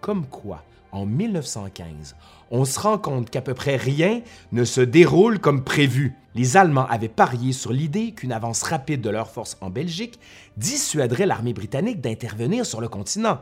[0.00, 2.14] Comme quoi, en 1915,
[2.52, 4.20] on se rend compte qu'à peu près rien
[4.52, 6.14] ne se déroule comme prévu.
[6.36, 10.20] Les Allemands avaient parié sur l'idée qu'une avance rapide de leurs forces en Belgique
[10.56, 13.40] dissuaderait l'armée britannique d'intervenir sur le continent.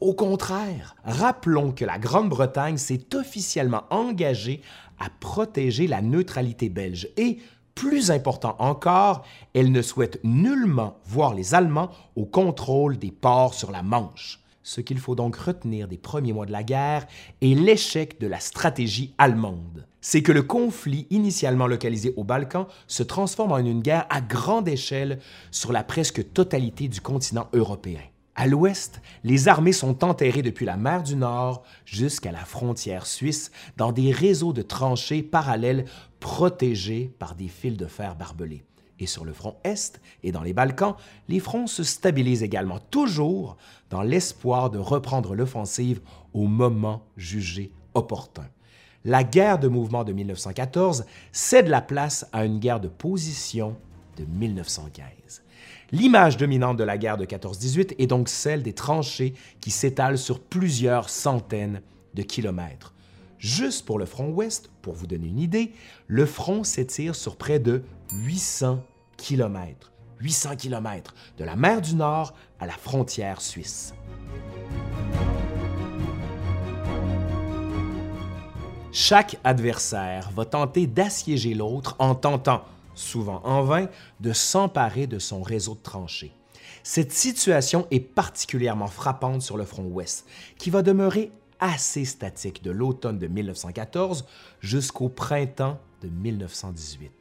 [0.00, 4.62] Au contraire, rappelons que la Grande-Bretagne s'est officiellement engagée
[5.00, 7.38] à protéger la neutralité belge et,
[7.74, 9.24] plus important encore,
[9.54, 14.40] elle ne souhaite nullement voir les Allemands au contrôle des ports sur la Manche.
[14.62, 17.06] Ce qu'il faut donc retenir des premiers mois de la guerre
[17.40, 19.86] est l'échec de la stratégie allemande.
[20.00, 24.68] C'est que le conflit initialement localisé aux Balkans se transforme en une guerre à grande
[24.68, 25.18] échelle
[25.50, 28.02] sur la presque totalité du continent européen.
[28.40, 33.50] À l'ouest, les armées sont enterrées depuis la mer du Nord jusqu'à la frontière suisse
[33.76, 35.86] dans des réseaux de tranchées parallèles
[36.20, 38.62] protégés par des fils de fer barbelés.
[39.00, 40.94] Et sur le front Est et dans les Balkans,
[41.26, 43.56] les fronts se stabilisent également, toujours
[43.90, 46.00] dans l'espoir de reprendre l'offensive
[46.32, 48.46] au moment jugé opportun.
[49.04, 53.76] La guerre de mouvement de 1914 cède la place à une guerre de position
[54.16, 55.42] de 1915.
[55.90, 60.38] L'image dominante de la guerre de 14-18 est donc celle des tranchées qui s'étalent sur
[60.38, 61.80] plusieurs centaines
[62.12, 62.92] de kilomètres.
[63.38, 65.72] Juste pour le front ouest, pour vous donner une idée,
[66.06, 68.84] le front s'étire sur près de 800
[69.16, 69.92] kilomètres.
[70.20, 73.94] 800 kilomètres de la mer du Nord à la frontière suisse.
[78.92, 82.64] Chaque adversaire va tenter d'assiéger l'autre en tentant
[82.98, 83.88] souvent en vain,
[84.20, 86.32] de s'emparer de son réseau de tranchées.
[86.82, 90.26] Cette situation est particulièrement frappante sur le front ouest,
[90.58, 94.24] qui va demeurer assez statique de l'automne de 1914
[94.60, 97.12] jusqu'au printemps de 1918.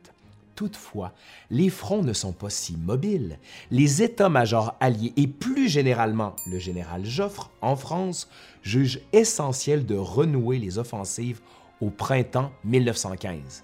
[0.55, 1.13] Toutefois,
[1.51, 3.37] les fronts ne sont pas si mobiles.
[3.69, 8.27] Les états-majors alliés et plus généralement le général Joffre en France
[8.63, 11.41] jugent essentiel de renouer les offensives
[11.79, 13.63] au printemps 1915.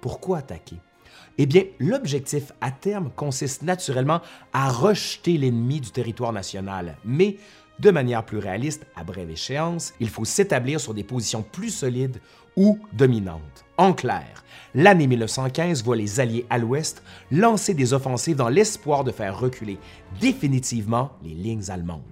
[0.00, 0.76] Pourquoi attaquer?
[1.38, 4.20] Eh bien, l'objectif à terme consiste naturellement
[4.52, 7.36] à rejeter l'ennemi du territoire national, mais
[7.80, 12.20] de manière plus réaliste, à brève échéance, il faut s'établir sur des positions plus solides
[12.56, 13.64] ou dominantes.
[13.78, 19.12] En clair, l'année 1915 voit les Alliés à l'ouest lancer des offensives dans l'espoir de
[19.12, 19.78] faire reculer
[20.20, 22.02] définitivement les lignes allemandes.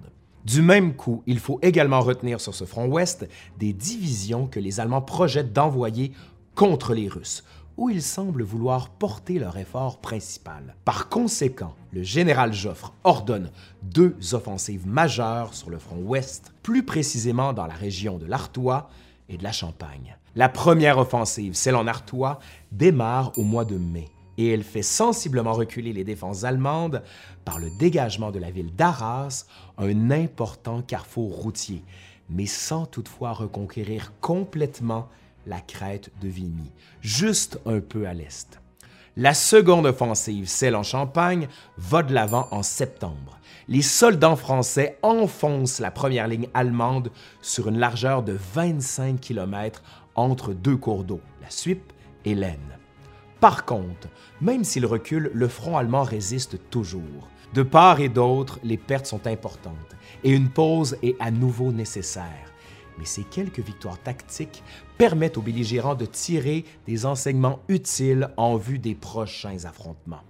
[0.43, 3.27] Du même coup, il faut également retenir sur ce front ouest
[3.59, 6.13] des divisions que les Allemands projettent d'envoyer
[6.55, 7.43] contre les Russes,
[7.79, 10.75] où ils semblent vouloir porter leur effort principal.
[10.83, 13.51] Par conséquent, le général Joffre ordonne
[13.81, 18.89] deux offensives majeures sur le front ouest, plus précisément dans la région de l'Artois
[19.29, 20.17] et de la Champagne.
[20.35, 22.39] La première offensive, celle en Artois,
[22.73, 27.01] démarre au mois de mai et elle fait sensiblement reculer les défenses allemandes
[27.45, 29.45] par le dégagement de la ville d'Arras,
[29.77, 31.81] un important carrefour routier,
[32.29, 35.07] mais sans toutefois reconquérir complètement
[35.45, 36.71] la crête de Vimy,
[37.01, 38.59] juste un peu à l'est.
[39.17, 43.39] La seconde offensive, celle en Champagne, va de l'avant en septembre.
[43.67, 47.11] Les soldats français enfoncent la première ligne allemande
[47.41, 49.83] sur une largeur de 25 km
[50.15, 51.91] entre deux cours d'eau, la Suippe
[52.25, 52.77] et l'Aisne.
[53.39, 54.07] Par contre,
[54.41, 57.27] même s'il recule, le front allemand résiste toujours.
[57.53, 59.75] De part et d'autre, les pertes sont importantes
[60.23, 62.49] et une pause est à nouveau nécessaire
[62.99, 64.61] mais ces quelques victoires tactiques
[64.99, 70.23] permettent aux belligérants de tirer des enseignements utiles en vue des prochains affrontements.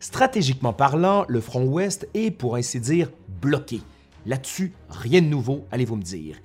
[0.00, 3.10] Stratégiquement parlant, le front ouest est, pour ainsi dire,
[3.42, 3.82] bloqué.
[4.24, 6.36] Là-dessus, rien de nouveau, allez-vous me dire.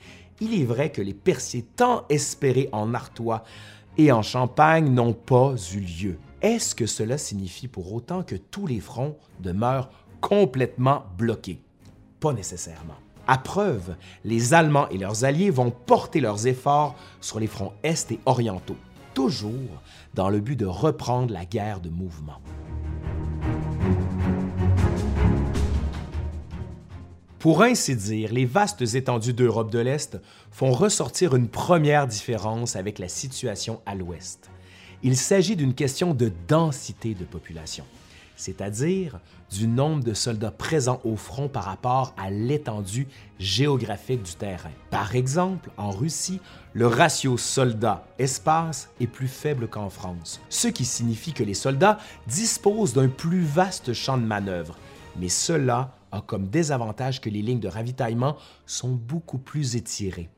[0.41, 3.45] Il est vrai que les perciers tant espérés en Artois
[3.97, 6.18] et en Champagne n'ont pas eu lieu.
[6.41, 9.89] Est-ce que cela signifie pour autant que tous les fronts demeurent
[10.20, 11.61] complètement bloqués?
[12.20, 13.03] Pas nécessairement.
[13.26, 13.95] À preuve,
[14.26, 18.76] les Allemands et leurs alliés vont porter leurs efforts sur les fronts est et orientaux,
[19.13, 19.82] toujours
[20.13, 22.41] dans le but de reprendre la guerre de mouvement.
[27.39, 30.17] Pour ainsi dire, les vastes étendues d'Europe de l'Est
[30.51, 34.49] font ressortir une première différence avec la situation à l'Ouest.
[35.01, 37.84] Il s'agit d'une question de densité de population
[38.44, 39.20] c'est-à-dire
[39.50, 43.08] du nombre de soldats présents au front par rapport à l'étendue
[43.39, 44.72] géographique du terrain.
[44.89, 46.41] Par exemple, en Russie,
[46.74, 52.94] le ratio soldat-espace est plus faible qu'en France, ce qui signifie que les soldats disposent
[52.94, 54.78] d'un plus vaste champ de manœuvre,
[55.18, 58.36] mais cela a comme désavantage que les lignes de ravitaillement
[58.66, 60.30] sont beaucoup plus étirées.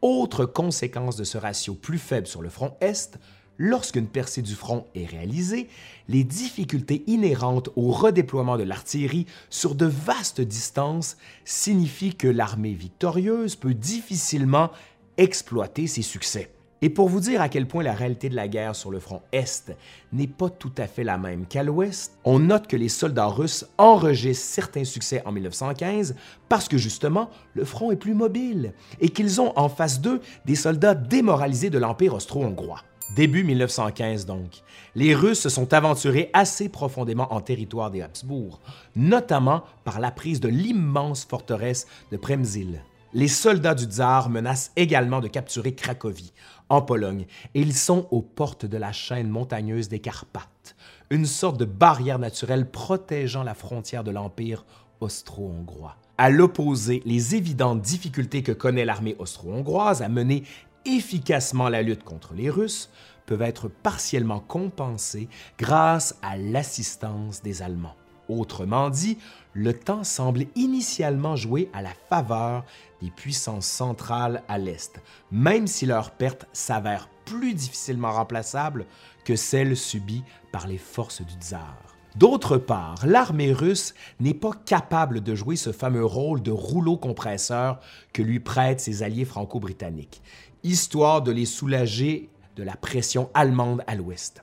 [0.00, 3.18] Autre conséquence de ce ratio plus faible sur le front Est,
[3.58, 5.68] lorsqu'une percée du front est réalisée,
[6.08, 13.56] les difficultés inhérentes au redéploiement de l'artillerie sur de vastes distances signifient que l'armée victorieuse
[13.56, 14.70] peut difficilement
[15.16, 16.50] exploiter ses succès.
[16.84, 19.22] Et pour vous dire à quel point la réalité de la guerre sur le front
[19.32, 19.74] Est
[20.12, 23.64] n'est pas tout à fait la même qu'à l'Ouest, on note que les soldats russes
[23.78, 26.14] enregistrent certains succès en 1915
[26.50, 30.56] parce que justement, le front est plus mobile et qu'ils ont en face d'eux des
[30.56, 32.82] soldats démoralisés de l'Empire austro-hongrois.
[33.10, 34.62] Début 1915 donc,
[34.94, 38.60] les Russes se sont aventurés assez profondément en territoire des Habsbourg,
[38.96, 42.80] notamment par la prise de l'immense forteresse de Przemyśl.
[43.12, 46.32] Les soldats du tsar menacent également de capturer Cracovie,
[46.68, 50.74] en Pologne, et ils sont aux portes de la chaîne montagneuse des Carpates,
[51.10, 54.64] une sorte de barrière naturelle protégeant la frontière de l'Empire
[55.00, 55.96] austro-hongrois.
[56.16, 60.44] À l'opposé, les évidentes difficultés que connaît l'armée austro-hongroise à mener
[60.84, 62.90] efficacement la lutte contre les Russes
[63.26, 65.28] peuvent être partiellement compensées
[65.58, 67.96] grâce à l'assistance des Allemands.
[68.28, 69.18] Autrement dit,
[69.52, 72.64] le temps semble initialement jouer à la faveur
[73.02, 78.86] des puissances centrales à l'Est, même si leur perte s'avère plus difficilement remplaçable
[79.24, 81.94] que celle subie par les forces du tsar.
[82.16, 87.80] D'autre part, l'armée russe n'est pas capable de jouer ce fameux rôle de rouleau compresseur
[88.12, 90.22] que lui prêtent ses alliés franco-britanniques,
[90.64, 94.42] histoire de les soulager de la pression allemande à l'ouest.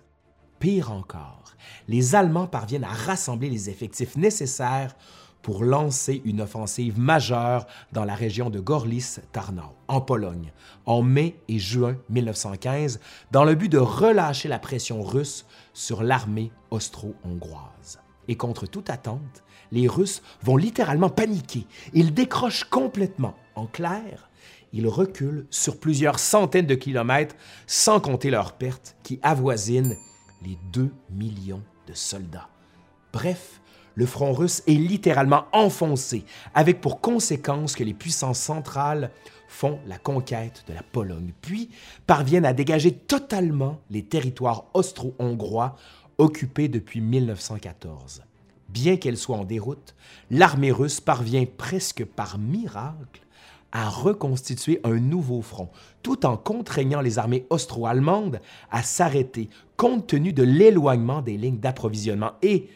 [0.60, 1.56] Pire encore,
[1.88, 4.96] les Allemands parviennent à rassembler les effectifs nécessaires
[5.42, 10.54] pour lancer une offensive majeure dans la région de Gorlice-Tarnów, en Pologne,
[10.86, 13.00] en mai et juin 1915,
[13.32, 18.00] dans le but de relâcher la pression russe sur l'armée austro-hongroise.
[18.28, 21.66] Et contre toute attente, les Russes vont littéralement paniquer.
[21.94, 23.36] Ils décrochent complètement.
[23.56, 24.30] En clair,
[24.74, 27.36] ils reculent sur plusieurs centaines de kilomètres,
[27.68, 29.98] sans compter leurs pertes qui avoisinent
[30.44, 32.50] les 2 millions de soldats.
[33.14, 33.62] Bref,
[33.96, 39.12] le front russe est littéralement enfoncé, avec pour conséquence que les puissances centrales
[39.48, 41.70] font la conquête de la Pologne, puis
[42.08, 45.76] parviennent à dégager totalement les territoires austro-hongrois
[46.18, 48.24] occupés depuis 1914.
[48.70, 49.96] Bien qu'elle soit en déroute,
[50.30, 53.22] l'armée russe parvient presque par miracle
[53.72, 55.70] à reconstituer un nouveau front,
[56.04, 62.34] tout en contraignant les armées austro-allemandes à s'arrêter compte tenu de l'éloignement des lignes d'approvisionnement
[62.42, 62.70] et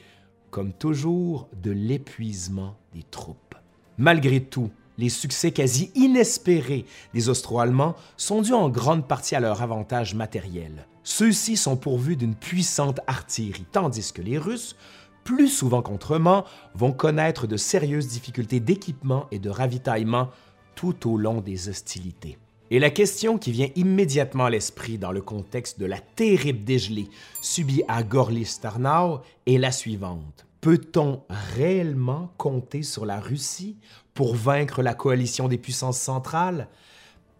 [0.55, 3.55] comme toujours, de l'épuisement des troupes.
[3.97, 9.61] Malgré tout, les succès quasi inespérés des Austro-Allemands sont dus en grande partie à leur
[9.61, 10.87] avantage matériel.
[11.03, 14.77] Ceux-ci sont pourvus d'une puissante artillerie, tandis que les Russes,
[15.25, 20.29] plus souvent qu'autrement, vont connaître de sérieuses difficultés d'équipement et de ravitaillement
[20.75, 22.37] tout au long des hostilités.
[22.71, 27.09] Et la question qui vient immédiatement à l'esprit dans le contexte de la terrible dégelée
[27.41, 30.45] subie à Gorlice-Tarnów est la suivante.
[30.61, 31.21] Peut-on
[31.55, 33.77] réellement compter sur la Russie
[34.15, 36.67] pour vaincre la coalition des puissances centrales?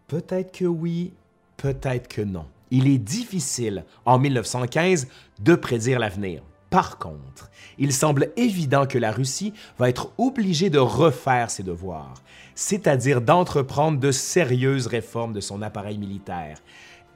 [0.08, 1.12] Peut-être que oui,
[1.58, 2.46] peut-être que non.
[2.70, 5.08] Il est difficile, en 1915,
[5.40, 6.44] de prédire l'avenir.
[6.70, 12.16] Par contre, il semble évident que la Russie va être obligée de refaire ses devoirs,
[12.56, 16.60] c'est-à-dire d'entreprendre de sérieuses réformes de son appareil militaire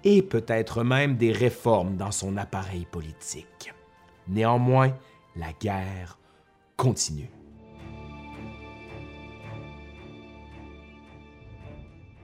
[0.03, 3.73] et peut-être même des réformes dans son appareil politique.
[4.27, 4.93] Néanmoins,
[5.35, 6.17] la guerre
[6.77, 7.29] continue.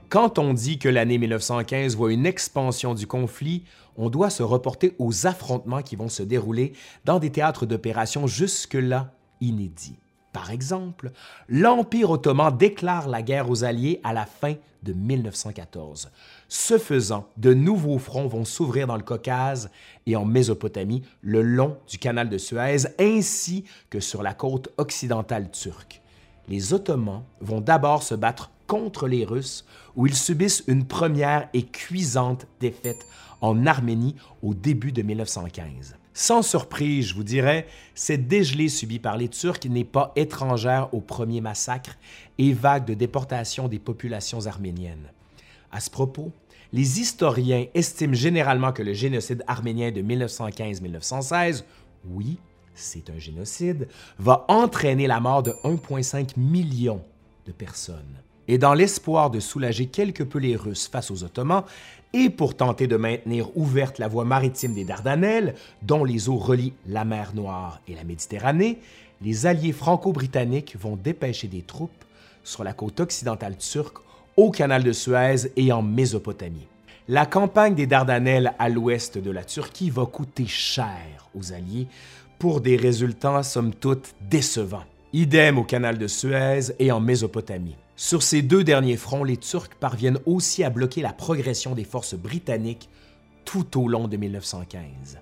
[0.08, 3.64] Quand on dit que l'année 1915 voit une expansion du conflit,
[3.96, 6.72] on doit se reporter aux affrontements qui vont se dérouler
[7.04, 9.98] dans des théâtres d'opération jusque-là inédits.
[10.32, 11.12] Par exemple,
[11.48, 16.10] l'Empire ottoman déclare la guerre aux Alliés à la fin de 1914.
[16.48, 19.70] Ce faisant, de nouveaux fronts vont s'ouvrir dans le Caucase
[20.04, 25.50] et en Mésopotamie, le long du canal de Suez, ainsi que sur la côte occidentale
[25.50, 26.02] turque.
[26.48, 29.64] Les Ottomans vont d'abord se battre contre les Russes,
[29.96, 33.06] où ils subissent une première et cuisante défaite
[33.40, 35.96] en Arménie au début de 1915.
[36.14, 41.00] Sans surprise, je vous dirais, cette dégelée subie par les Turcs n'est pas étrangère au
[41.00, 41.98] premier massacre
[42.38, 45.10] et vague de déportation des populations arméniennes.
[45.70, 46.32] À ce propos,
[46.72, 51.64] les historiens estiment généralement que le génocide arménien de 1915-1916,
[52.08, 52.38] oui,
[52.74, 57.02] c'est un génocide, va entraîner la mort de 1,5 million
[57.46, 61.64] de personnes et dans l'espoir de soulager quelque peu les Russes face aux Ottomans,
[62.16, 66.72] et pour tenter de maintenir ouverte la voie maritime des Dardanelles, dont les eaux relient
[66.88, 68.78] la mer Noire et la Méditerranée,
[69.20, 72.04] les alliés franco-britanniques vont dépêcher des troupes
[72.42, 73.98] sur la côte occidentale turque
[74.34, 76.66] au canal de Suez et en Mésopotamie.
[77.06, 81.86] La campagne des Dardanelles à l'ouest de la Turquie va coûter cher aux Alliés
[82.38, 84.84] pour des résultats somme toute décevants.
[85.12, 87.76] Idem au canal de Suez et en Mésopotamie.
[87.98, 92.14] Sur ces deux derniers fronts, les Turcs parviennent aussi à bloquer la progression des forces
[92.14, 92.90] britanniques
[93.46, 95.18] tout au long de 1915.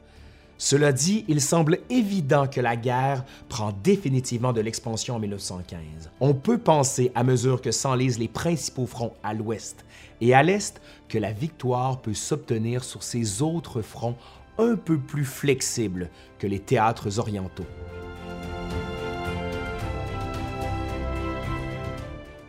[0.58, 6.10] Cela dit, il semble évident que la guerre prend définitivement de l'expansion en 1915.
[6.20, 9.84] On peut penser, à mesure que s'enlisent les principaux fronts à l'ouest
[10.20, 14.16] et à l'est, que la victoire peut s'obtenir sur ces autres fronts
[14.58, 16.10] un peu plus flexibles
[16.40, 17.66] que les théâtres orientaux.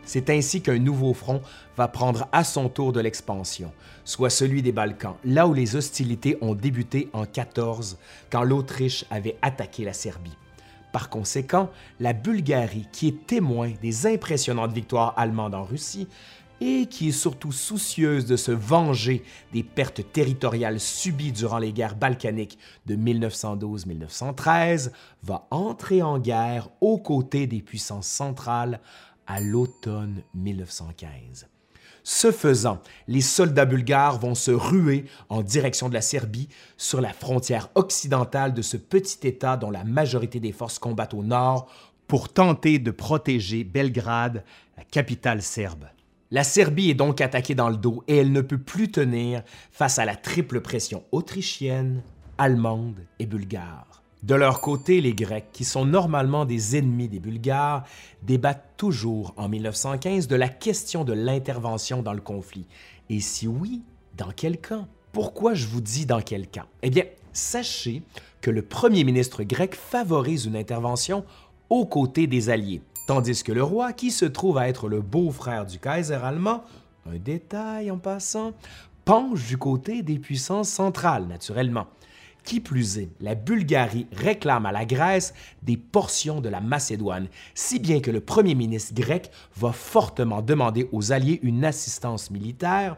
[0.05, 1.41] C'est ainsi qu'un nouveau front
[1.75, 6.37] va prendre à son tour de l'expansion, soit celui des Balkans, là où les hostilités
[6.41, 7.97] ont débuté en 14,
[8.29, 10.37] quand l'Autriche avait attaqué la Serbie.
[10.91, 16.07] Par conséquent, la Bulgarie, qui est témoin des impressionnantes victoires allemandes en Russie,
[16.61, 21.95] et qui est surtout soucieuse de se venger des pertes territoriales subies durant les guerres
[21.95, 24.91] balkaniques de 1912-1913,
[25.23, 28.79] va entrer en guerre aux côtés des puissances centrales
[29.27, 31.47] à l'automne 1915.
[32.03, 37.13] Ce faisant, les soldats bulgares vont se ruer en direction de la Serbie sur la
[37.13, 41.67] frontière occidentale de ce petit État dont la majorité des forces combattent au nord
[42.07, 44.43] pour tenter de protéger Belgrade,
[44.77, 45.85] la capitale serbe.
[46.29, 49.97] La Serbie est donc attaquée dans le dos et elle ne peut plus tenir face
[49.97, 52.03] à la triple pression autrichienne,
[52.37, 53.94] allemande et bulgare.
[54.25, 57.83] De leur côté, les Grecs, qui sont normalement des ennemis des Bulgares,
[58.23, 62.65] débattent toujours en 1915 de la question de l'intervention dans le conflit.
[63.11, 63.83] Et si oui,
[64.17, 64.87] dans quel camp?
[65.11, 66.65] Pourquoi je vous dis dans quel camp?
[66.81, 67.03] Eh bien,
[67.33, 68.01] sachez
[68.41, 71.23] que le premier ministre grec favorise une intervention
[71.69, 75.67] aux côtés des Alliés, tandis que le roi, qui se trouve à être le beau-frère
[75.67, 76.63] du Kaiser allemand,
[77.07, 78.53] un détail en passant,
[79.03, 81.85] penche du côté des puissances centrales, naturellement.
[82.45, 85.33] Qui plus est, la Bulgarie réclame à la Grèce
[85.63, 90.87] des portions de la Macédoine, si bien que le premier ministre grec va fortement demander
[90.91, 92.97] aux Alliés une assistance militaire,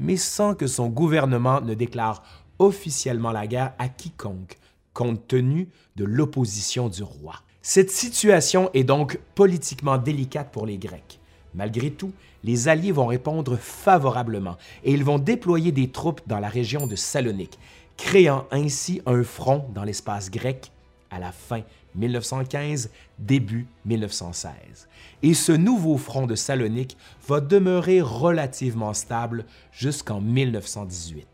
[0.00, 2.22] mais sans que son gouvernement ne déclare
[2.58, 4.56] officiellement la guerre à quiconque,
[4.94, 7.34] compte tenu de l'opposition du roi.
[7.60, 11.20] Cette situation est donc politiquement délicate pour les Grecs.
[11.54, 12.12] Malgré tout,
[12.44, 16.96] les Alliés vont répondre favorablement et ils vont déployer des troupes dans la région de
[16.96, 17.58] Salonique,
[17.96, 20.72] créant ainsi un front dans l'espace grec
[21.10, 21.62] à la fin
[21.94, 24.88] 1915, début 1916.
[25.22, 31.26] Et ce nouveau front de Salonique va demeurer relativement stable jusqu'en 1918.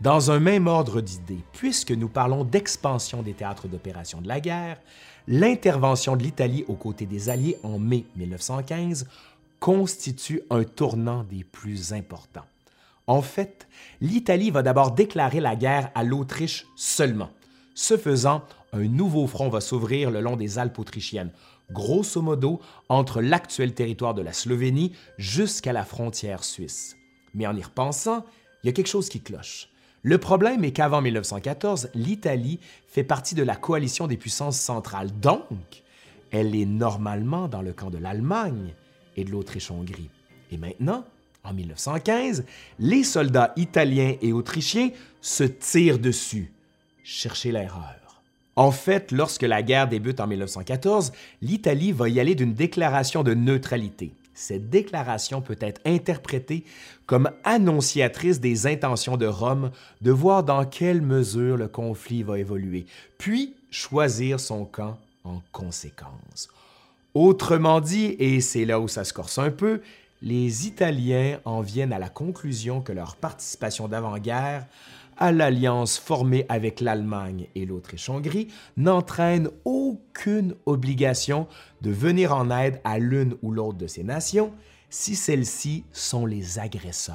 [0.00, 4.78] Dans un même ordre d'idées, puisque nous parlons d'expansion des théâtres d'opération de la guerre,
[5.26, 9.06] l'intervention de l'Italie aux côtés des Alliés en mai 1915
[9.64, 12.44] constitue un tournant des plus importants.
[13.06, 13.66] En fait,
[14.02, 17.30] l'Italie va d'abord déclarer la guerre à l'Autriche seulement.
[17.74, 18.42] Ce faisant,
[18.74, 21.30] un nouveau front va s'ouvrir le long des Alpes autrichiennes,
[21.72, 22.60] grosso modo
[22.90, 26.98] entre l'actuel territoire de la Slovénie jusqu'à la frontière suisse.
[27.32, 28.26] Mais en y repensant,
[28.62, 29.70] il y a quelque chose qui cloche.
[30.02, 35.82] Le problème est qu'avant 1914, l'Italie fait partie de la coalition des puissances centrales, donc
[36.32, 38.74] elle est normalement dans le camp de l'Allemagne
[39.16, 40.10] et de l'Autriche-Hongrie.
[40.50, 41.04] Et maintenant,
[41.44, 42.44] en 1915,
[42.78, 44.90] les soldats italiens et autrichiens
[45.20, 46.52] se tirent dessus.
[47.02, 48.22] Cherchez l'erreur.
[48.56, 51.12] En fait, lorsque la guerre débute en 1914,
[51.42, 54.12] l'Italie va y aller d'une déclaration de neutralité.
[54.32, 56.64] Cette déclaration peut être interprétée
[57.06, 59.70] comme annonciatrice des intentions de Rome
[60.02, 62.86] de voir dans quelle mesure le conflit va évoluer,
[63.18, 66.48] puis choisir son camp en conséquence.
[67.14, 69.80] Autrement dit, et c'est là où ça se corse un peu,
[70.20, 74.66] les Italiens en viennent à la conclusion que leur participation d'avant-guerre
[75.16, 81.46] à l'alliance formée avec l'Allemagne et l'Autriche-Hongrie n'entraîne aucune obligation
[81.82, 84.52] de venir en aide à l'une ou l'autre de ces nations
[84.90, 87.14] si celles-ci sont les agresseurs.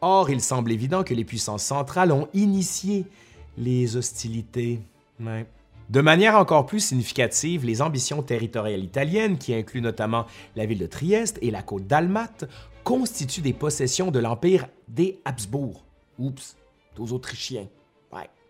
[0.00, 3.04] Or, il semble évident que les puissances centrales ont initié
[3.58, 4.80] les hostilités.
[5.90, 10.24] De manière encore plus significative, les ambitions territoriales italiennes, qui incluent notamment
[10.54, 12.48] la ville de Trieste et la côte d'Almate,
[12.84, 15.84] constituent des possessions de l'Empire des Habsbourg.
[16.20, 16.56] Oups,
[16.96, 17.66] aux Autrichiens.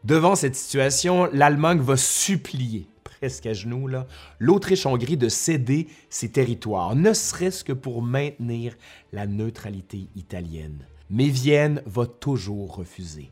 [0.04, 3.88] Devant cette situation, l'Allemagne va supplier, presque à genoux,
[4.38, 8.76] l'Autriche-Hongrie de céder ses territoires, ne serait-ce que pour maintenir
[9.12, 10.86] la neutralité italienne.
[11.10, 13.30] Mais Vienne va toujours refuser,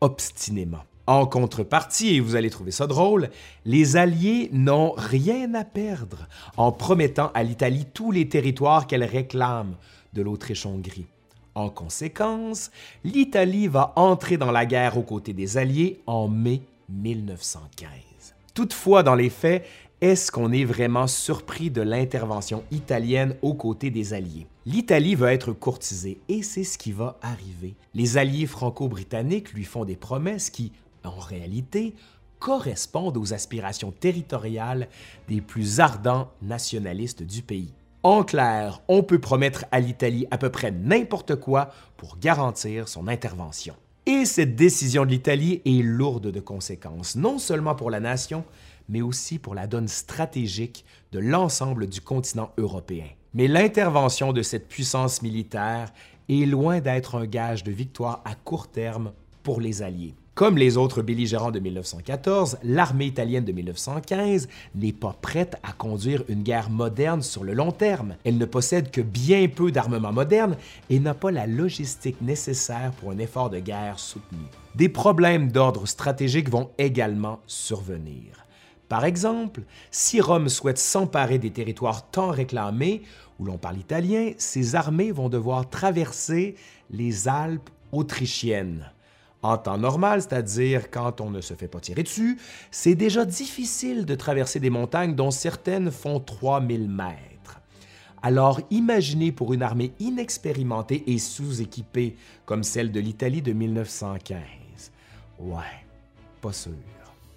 [0.00, 0.84] obstinément.
[1.06, 3.30] En contrepartie, et vous allez trouver ça drôle,
[3.64, 9.74] les Alliés n'ont rien à perdre en promettant à l'Italie tous les territoires qu'elle réclame
[10.12, 11.06] de l'Autriche-Hongrie.
[11.54, 12.70] En conséquence,
[13.02, 17.90] l'Italie va entrer dans la guerre aux côtés des Alliés en mai 1915.
[18.54, 19.66] Toutefois, dans les faits,
[20.00, 24.46] est-ce qu'on est vraiment surpris de l'intervention italienne aux côtés des Alliés?
[24.66, 27.74] L'Italie va être courtisée et c'est ce qui va arriver.
[27.94, 30.72] Les Alliés franco-britanniques lui font des promesses qui,
[31.04, 31.94] en réalité,
[32.38, 34.88] correspondent aux aspirations territoriales
[35.28, 37.72] des plus ardents nationalistes du pays.
[38.02, 43.06] En clair, on peut promettre à l'Italie à peu près n'importe quoi pour garantir son
[43.06, 43.76] intervention.
[44.06, 48.44] Et cette décision de l'Italie est lourde de conséquences, non seulement pour la nation,
[48.88, 53.06] mais aussi pour la donne stratégique de l'ensemble du continent européen.
[53.34, 55.92] Mais l'intervention de cette puissance militaire
[56.28, 59.12] est loin d'être un gage de victoire à court terme
[59.44, 60.16] pour les Alliés.
[60.34, 66.24] Comme les autres belligérants de 1914, l'armée italienne de 1915 n'est pas prête à conduire
[66.26, 68.16] une guerre moderne sur le long terme.
[68.24, 70.56] Elle ne possède que bien peu d'armement moderne
[70.88, 74.40] et n'a pas la logistique nécessaire pour un effort de guerre soutenu.
[74.74, 78.46] Des problèmes d'ordre stratégique vont également survenir.
[78.88, 83.02] Par exemple, si Rome souhaite s'emparer des territoires tant réclamés,
[83.38, 86.54] où l'on parle italien, ses armées vont devoir traverser
[86.90, 88.91] les Alpes autrichiennes.
[89.42, 92.38] En temps normal, c'est-à-dire quand on ne se fait pas tirer dessus,
[92.70, 97.60] c'est déjà difficile de traverser des montagnes dont certaines font 3000 mètres.
[98.22, 102.16] Alors imaginez pour une armée inexpérimentée et sous-équipée
[102.46, 104.38] comme celle de l'Italie de 1915.
[105.40, 105.58] Ouais,
[106.40, 106.72] pas sûr.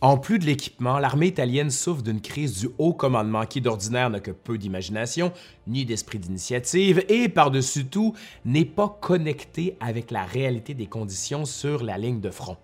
[0.01, 4.19] En plus de l'équipement, l'armée italienne souffre d'une crise du haut commandement qui d'ordinaire n'a
[4.19, 5.31] que peu d'imagination
[5.67, 11.83] ni d'esprit d'initiative et par-dessus tout n'est pas connecté avec la réalité des conditions sur
[11.83, 12.57] la ligne de front.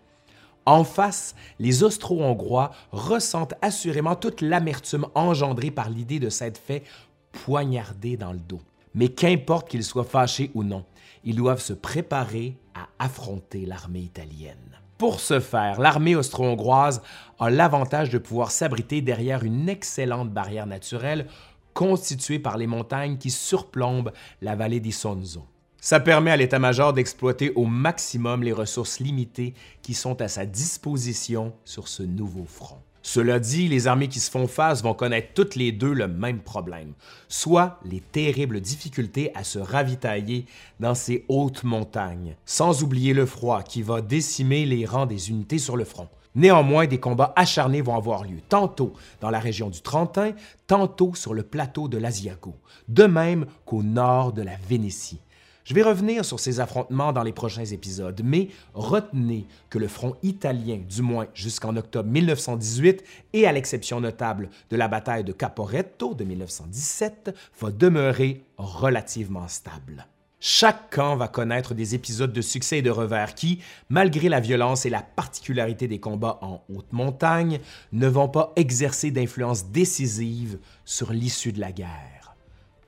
[0.65, 6.83] En face, les Austro-Hongrois ressentent assurément toute l'amertume engendrée par l'idée de s'être fait
[7.31, 8.61] poignarder dans le dos.
[8.93, 10.85] Mais qu'importe qu'ils soient fâchés ou non,
[11.23, 14.80] ils doivent se préparer à affronter l'armée italienne.
[15.01, 17.01] Pour ce faire, l'armée austro-hongroise
[17.39, 21.25] a l'avantage de pouvoir s'abriter derrière une excellente barrière naturelle
[21.73, 24.11] constituée par les montagnes qui surplombent
[24.43, 25.43] la vallée d'Isonzo.
[25.79, 31.55] Ça permet à l'état-major d'exploiter au maximum les ressources limitées qui sont à sa disposition
[31.65, 32.83] sur ce nouveau front.
[33.03, 36.39] Cela dit, les armées qui se font face vont connaître toutes les deux le même
[36.39, 36.93] problème,
[37.27, 40.45] soit les terribles difficultés à se ravitailler
[40.79, 45.57] dans ces hautes montagnes, sans oublier le froid qui va décimer les rangs des unités
[45.57, 46.07] sur le front.
[46.35, 50.31] Néanmoins, des combats acharnés vont avoir lieu, tantôt dans la région du Trentin,
[50.67, 52.55] tantôt sur le plateau de l'Asiago,
[52.87, 55.19] de même qu'au nord de la Vénétie.
[55.63, 60.15] Je vais revenir sur ces affrontements dans les prochains épisodes, mais retenez que le front
[60.23, 63.03] italien, du moins jusqu'en octobre 1918,
[63.33, 70.07] et à l'exception notable de la bataille de Caporetto de 1917, va demeurer relativement stable.
[70.43, 73.59] Chaque camp va connaître des épisodes de succès et de revers qui,
[73.89, 77.59] malgré la violence et la particularité des combats en haute montagne,
[77.93, 82.35] ne vont pas exercer d'influence décisive sur l'issue de la guerre.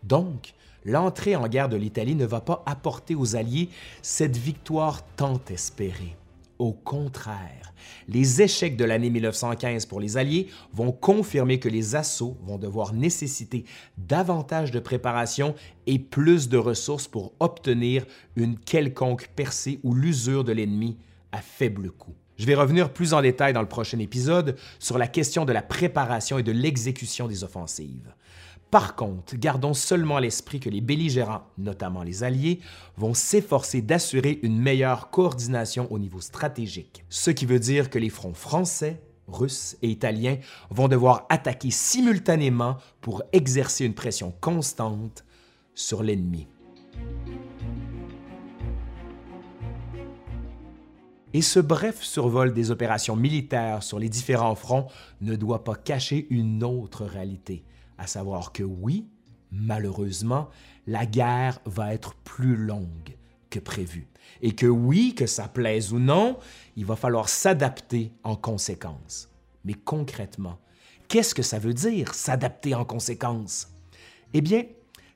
[0.02, 0.56] Donc,
[0.86, 3.70] l'entrée en guerre de l'Italie ne va pas apporter aux Alliés
[4.02, 6.16] cette victoire tant espérée.
[6.60, 7.74] Au contraire,
[8.08, 12.94] les échecs de l'année 1915 pour les Alliés vont confirmer que les assauts vont devoir
[12.94, 13.66] nécessiter
[13.98, 15.56] davantage de préparation
[15.88, 18.06] et plus de ressources pour obtenir
[18.36, 20.98] une quelconque percée ou l'usure de l'ennemi
[21.32, 22.14] à faible coût.
[22.38, 25.62] Je vais revenir plus en détail dans le prochain épisode sur la question de la
[25.62, 28.14] préparation et de l'exécution des offensives.
[28.74, 32.60] Par contre, gardons seulement à l'esprit que les belligérants, notamment les Alliés,
[32.98, 38.10] vont s'efforcer d'assurer une meilleure coordination au niveau stratégique, ce qui veut dire que les
[38.10, 40.40] fronts français, russes et italiens
[40.72, 45.24] vont devoir attaquer simultanément pour exercer une pression constante
[45.76, 46.48] sur l'ennemi.
[51.36, 54.88] Et ce bref survol des opérations militaires sur les différents fronts
[55.22, 57.64] ne doit pas cacher une autre réalité
[58.04, 59.08] à savoir que oui,
[59.52, 60.50] malheureusement,
[60.88, 63.16] la guerre va être plus longue
[63.50, 64.08] que prévu.
[64.42, 66.38] Et que oui, que ça plaise ou non,
[66.76, 69.30] il va falloir s'adapter en conséquence.
[69.64, 70.60] Mais concrètement,
[71.08, 73.70] qu'est-ce que ça veut dire, s'adapter en conséquence?
[74.34, 74.66] Eh bien,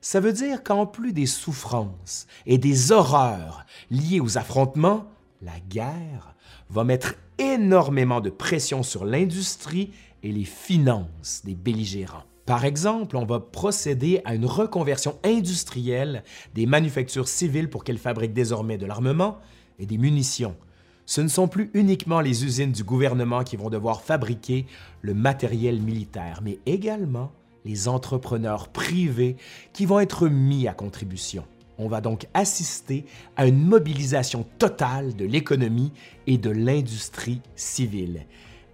[0.00, 5.06] ça veut dire qu'en plus des souffrances et des horreurs liées aux affrontements,
[5.42, 6.34] la guerre
[6.70, 12.24] va mettre énormément de pression sur l'industrie et les finances des belligérants.
[12.48, 16.24] Par exemple, on va procéder à une reconversion industrielle
[16.54, 19.36] des manufactures civiles pour qu'elles fabriquent désormais de l'armement
[19.78, 20.56] et des munitions,
[21.04, 24.64] ce ne sont plus uniquement les usines du gouvernement qui vont devoir fabriquer
[25.02, 27.32] le matériel militaire, mais également
[27.66, 29.36] les entrepreneurs privés
[29.74, 31.44] qui vont être mis à contribution.
[31.76, 33.04] On va donc assister
[33.36, 35.92] à une mobilisation totale de l'économie
[36.26, 38.24] et de l'industrie civile.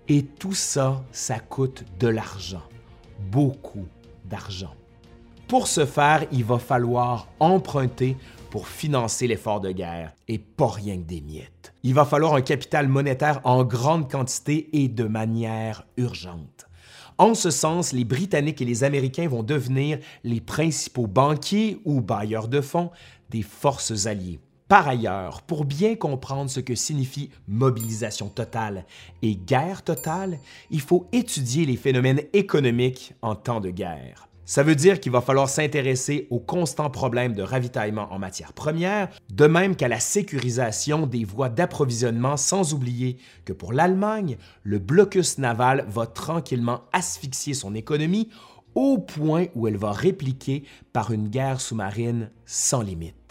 [0.07, 2.63] Et tout ça, ça coûte de l'argent,
[3.31, 3.87] beaucoup
[4.25, 4.75] d'argent.
[5.49, 8.17] Pour ce faire, il va falloir emprunter
[8.51, 11.75] pour financer l'effort de guerre, et pas rien que des miettes.
[11.83, 16.67] Il va falloir un capital monétaire en grande quantité et de manière urgente.
[17.19, 22.49] En ce sens, les Britanniques et les Américains vont devenir les principaux banquiers ou bailleurs
[22.49, 22.91] de fonds
[23.31, 24.41] des forces alliées.
[24.69, 28.87] Par ailleurs, pour bien comprendre ce que signifie mobilisation totale
[29.21, 30.39] et guerre totale,
[30.71, 34.29] il faut étudier les phénomènes économiques en temps de guerre.
[34.47, 39.09] Ça veut dire qu'il va falloir s'intéresser aux constants problèmes de ravitaillement en matières premières,
[39.31, 45.39] de même qu'à la sécurisation des voies d'approvisionnement, sans oublier que pour l'Allemagne, le blocus
[45.39, 48.29] naval va tranquillement asphyxier son économie
[48.75, 53.24] au point où elle va répliquer par une guerre sous-marine sans limite.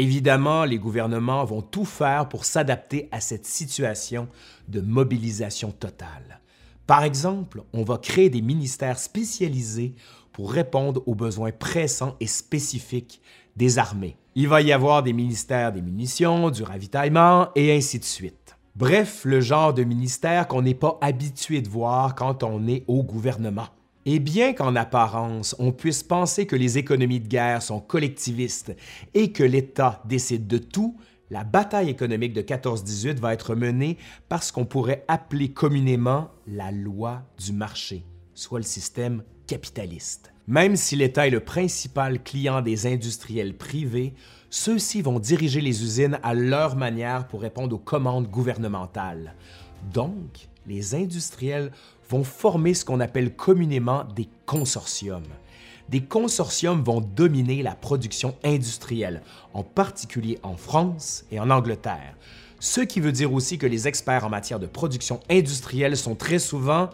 [0.00, 4.28] Évidemment, les gouvernements vont tout faire pour s'adapter à cette situation
[4.66, 6.40] de mobilisation totale.
[6.86, 9.94] Par exemple, on va créer des ministères spécialisés
[10.32, 13.20] pour répondre aux besoins pressants et spécifiques
[13.56, 14.16] des armées.
[14.34, 18.56] Il va y avoir des ministères des munitions, du ravitaillement et ainsi de suite.
[18.76, 23.02] Bref, le genre de ministère qu'on n'est pas habitué de voir quand on est au
[23.02, 23.68] gouvernement.
[24.06, 28.74] Et bien qu'en apparence, on puisse penser que les économies de guerre sont collectivistes
[29.12, 30.96] et que l'État décide de tout,
[31.30, 33.98] la bataille économique de 14-18 va être menée
[34.28, 40.32] par ce qu'on pourrait appeler communément la loi du marché, soit le système capitaliste.
[40.48, 44.14] Même si l'État est le principal client des industriels privés,
[44.48, 49.34] ceux-ci vont diriger les usines à leur manière pour répondre aux commandes gouvernementales.
[49.92, 51.70] Donc, les industriels
[52.10, 55.28] vont former ce qu'on appelle communément des consortiums.
[55.88, 59.22] Des consortiums vont dominer la production industrielle,
[59.54, 62.16] en particulier en France et en Angleterre.
[62.58, 66.38] Ce qui veut dire aussi que les experts en matière de production industrielle sont très
[66.38, 66.90] souvent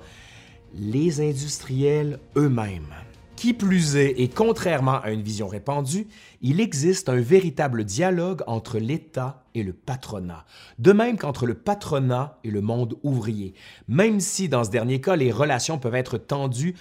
[0.75, 2.95] les industriels eux-mêmes.
[3.37, 6.09] Qui plus est, et contrairement à une vision répandue,
[6.41, 10.47] il existe un véritable dialogue entre l'État et le patronat,
[10.79, 13.53] de même qu'entre le patronat et le monde ouvrier,
[13.89, 16.77] même si dans ce dernier cas, les relations peuvent être tendues,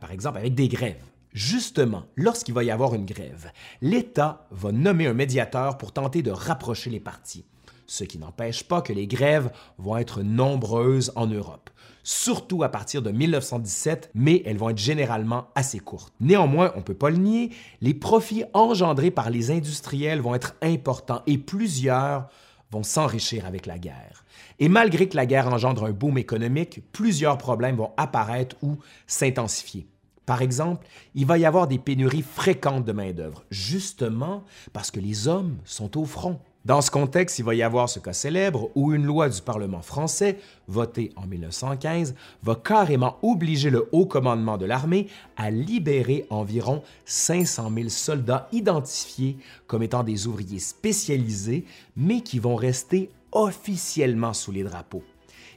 [0.00, 1.04] par exemple avec des grèves.
[1.32, 6.32] Justement, lorsqu'il va y avoir une grève, l'État va nommer un médiateur pour tenter de
[6.32, 7.44] rapprocher les parties,
[7.86, 11.70] ce qui n'empêche pas que les grèves vont être nombreuses en Europe
[12.06, 16.14] surtout à partir de 1917, mais elles vont être généralement assez courtes.
[16.20, 17.50] Néanmoins, on ne peut pas le nier,
[17.80, 22.28] les profits engendrés par les industriels vont être importants et plusieurs
[22.70, 24.24] vont s'enrichir avec la guerre.
[24.60, 28.76] Et malgré que la guerre engendre un boom économique, plusieurs problèmes vont apparaître ou
[29.08, 29.88] s'intensifier.
[30.26, 30.86] Par exemple,
[31.16, 35.98] il va y avoir des pénuries fréquentes de main-d'œuvre, justement parce que les hommes sont
[35.98, 36.38] au front.
[36.66, 39.82] Dans ce contexte, il va y avoir ce cas célèbre où une loi du Parlement
[39.82, 45.06] français, votée en 1915, va carrément obliger le haut commandement de l'armée
[45.36, 49.36] à libérer environ 500 000 soldats identifiés
[49.68, 55.04] comme étant des ouvriers spécialisés, mais qui vont rester officiellement sous les drapeaux.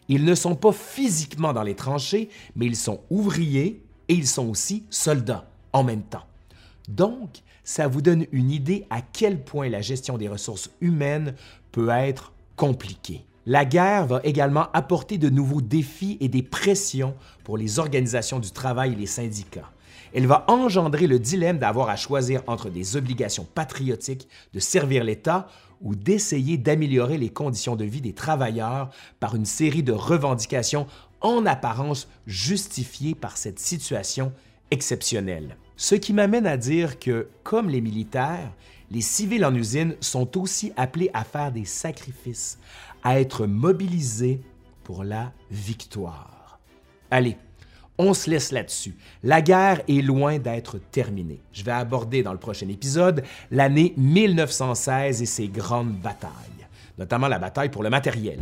[0.10, 4.47] Ils ne sont pas physiquement dans les tranchées, mais ils sont ouvriers et ils sont
[4.47, 6.28] aussi soldats en même temps.
[6.88, 11.36] Donc, ça vous donne une idée à quel point la gestion des ressources humaines
[11.72, 13.26] peut être compliquée.
[13.45, 17.13] La guerre va également apporter de nouveaux défis et des pressions
[17.43, 19.70] pour les organisations du travail et les syndicats.
[20.15, 25.47] Elle va engendrer le dilemme d'avoir à choisir entre des obligations patriotiques de servir l'État
[25.80, 28.89] ou d'essayer d'améliorer les conditions de vie des travailleurs
[29.20, 30.88] par une série de revendications
[31.22, 34.34] en apparence justifiées par cette situation
[34.72, 35.55] exceptionnelle.
[35.82, 38.51] Ce qui m'amène à dire que, comme les militaires,
[38.91, 42.59] les civils en usine sont aussi appelés à faire des sacrifices,
[43.01, 44.41] à être mobilisés
[44.84, 46.59] pour la victoire.
[47.09, 47.38] Allez,
[47.97, 48.97] on se laisse là-dessus.
[49.23, 51.39] La guerre est loin d'être terminée.
[51.53, 56.67] Je vais aborder dans le prochain épisode l'année 1916 et ses grandes batailles,
[56.97, 58.41] notamment la bataille pour le matériel.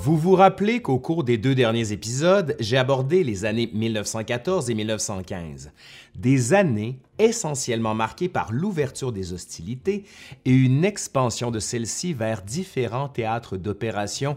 [0.00, 4.74] Vous vous rappelez qu'au cours des deux derniers épisodes, j'ai abordé les années 1914 et
[4.74, 5.72] 1915,
[6.14, 10.04] des années essentiellement marquées par l'ouverture des hostilités
[10.44, 14.36] et une expansion de celles-ci vers différents théâtres d'opération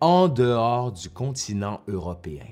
[0.00, 2.46] en dehors du continent européen.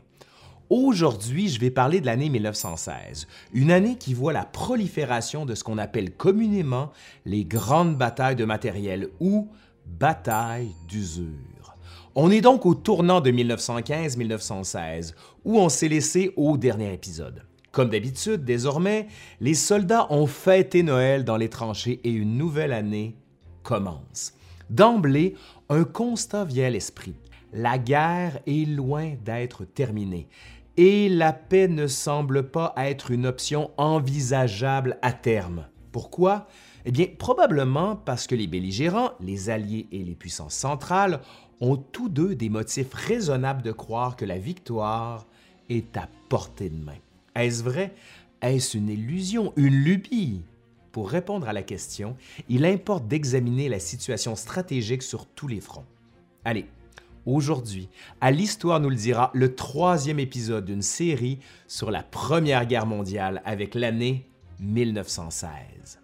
[0.68, 5.64] Aujourd'hui, je vais parler de l'année 1916, une année qui voit la prolifération de ce
[5.64, 6.90] qu'on appelle communément
[7.24, 9.48] les grandes batailles de matériel ou
[9.86, 11.49] batailles d'usure.
[12.22, 15.14] On est donc au tournant de 1915-1916,
[15.46, 17.46] où on s'est laissé au dernier épisode.
[17.72, 19.06] Comme d'habitude, désormais,
[19.40, 23.16] les soldats ont fêté Noël dans les tranchées et une nouvelle année
[23.62, 24.34] commence.
[24.68, 25.34] D'emblée,
[25.70, 27.14] un constat vient à l'esprit.
[27.54, 30.28] La guerre est loin d'être terminée
[30.76, 35.68] et la paix ne semble pas être une option envisageable à terme.
[35.90, 36.48] Pourquoi?
[36.84, 41.20] Eh bien, probablement parce que les belligérants, les Alliés et les puissances centrales
[41.60, 45.26] ont tous deux des motifs raisonnables de croire que la victoire
[45.68, 46.98] est à portée de main.
[47.34, 47.94] Est-ce vrai?
[48.42, 50.42] Est-ce une illusion, une lubie?
[50.92, 52.16] Pour répondre à la question,
[52.48, 55.84] il importe d'examiner la situation stratégique sur tous les fronts.
[56.44, 56.66] Allez,
[57.26, 57.88] aujourd'hui,
[58.20, 61.38] à l'Histoire nous le dira, le troisième épisode d'une série
[61.68, 64.26] sur la Première Guerre mondiale avec l'année
[64.58, 66.00] 1916.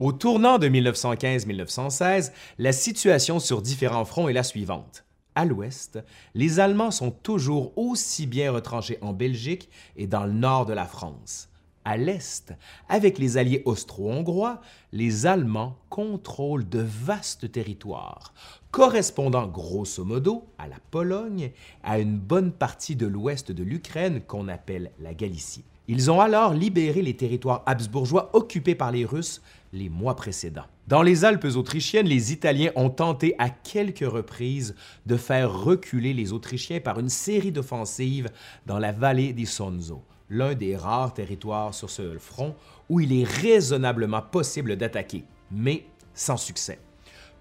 [0.00, 5.04] Au tournant de 1915-1916, la situation sur différents fronts est la suivante.
[5.34, 5.98] À l'ouest,
[6.34, 10.86] les Allemands sont toujours aussi bien retranchés en Belgique et dans le nord de la
[10.86, 11.50] France.
[11.84, 12.54] À l'est,
[12.88, 18.32] avec les alliés austro-hongrois, les Allemands contrôlent de vastes territoires,
[18.70, 21.50] correspondant grosso modo à la Pologne,
[21.84, 25.64] à une bonne partie de l'ouest de l'Ukraine qu'on appelle la Galicie.
[25.92, 30.66] Ils ont alors libéré les territoires habsbourgeois occupés par les Russes les mois précédents.
[30.86, 34.76] Dans les Alpes autrichiennes, les Italiens ont tenté à quelques reprises
[35.06, 38.30] de faire reculer les Autrichiens par une série d'offensives
[38.66, 42.54] dans la vallée des Sonzo, l'un des rares territoires sur ce front
[42.88, 46.78] où il est raisonnablement possible d'attaquer, mais sans succès.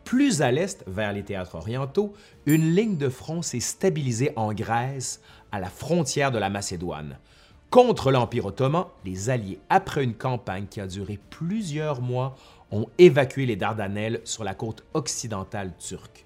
[0.06, 2.14] Plus à l'est, vers les théâtres orientaux,
[2.48, 5.22] une ligne de front s'est stabilisée en Grèce,
[5.52, 7.20] à la frontière de la Macédoine.
[7.70, 12.36] Contre l'Empire ottoman, les Alliés, après une campagne qui a duré plusieurs mois,
[12.72, 16.26] ont évacué les Dardanelles sur la côte occidentale turque.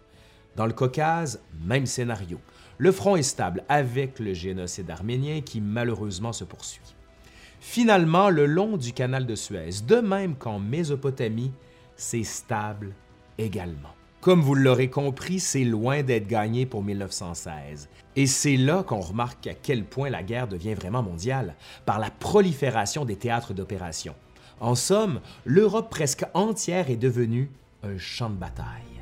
[0.55, 2.39] Dans le Caucase, même scénario.
[2.77, 6.95] Le front est stable avec le génocide arménien qui malheureusement se poursuit.
[7.59, 11.51] Finalement, le long du canal de Suez, de même qu'en Mésopotamie,
[11.97, 12.93] c'est stable
[13.37, 13.93] également.
[14.23, 17.89] Comme vous l'aurez compris, c'est loin d'être gagné pour 1916.
[18.15, 21.55] Et c'est là qu'on remarque à quel point la guerre devient vraiment mondiale,
[21.85, 24.15] par la prolifération des théâtres d'opération.
[24.61, 27.51] En somme, l'Europe presque entière est devenue
[27.83, 28.93] un champ de bataille.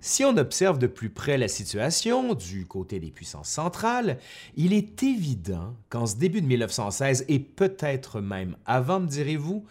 [0.00, 4.18] Si on observe de plus près la situation du côté des puissances centrales,
[4.56, 9.64] il est évident qu'en ce début de 1916, et peut-être même avant, me direz-vous,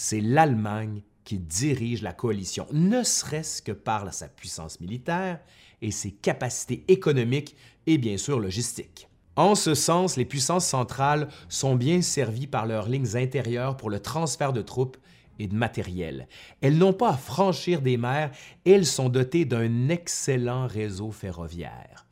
[0.00, 5.40] c'est l'Allemagne qui dirige la coalition, ne serait-ce que par sa puissance militaire
[5.82, 7.54] et ses capacités économiques
[7.86, 9.08] et bien sûr logistiques.
[9.36, 14.00] En ce sens, les puissances centrales sont bien servies par leurs lignes intérieures pour le
[14.00, 14.96] transfert de troupes
[15.38, 16.28] et de matériel.
[16.62, 18.30] Elles n'ont pas à franchir des mers
[18.64, 22.06] et elles sont dotées d'un excellent réseau ferroviaire.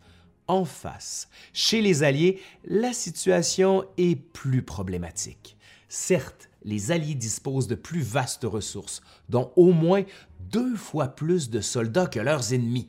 [0.47, 5.57] En face, chez les Alliés, la situation est plus problématique.
[5.89, 10.03] Certes, les Alliés disposent de plus vastes ressources, dont au moins
[10.41, 12.89] deux fois plus de soldats que leurs ennemis.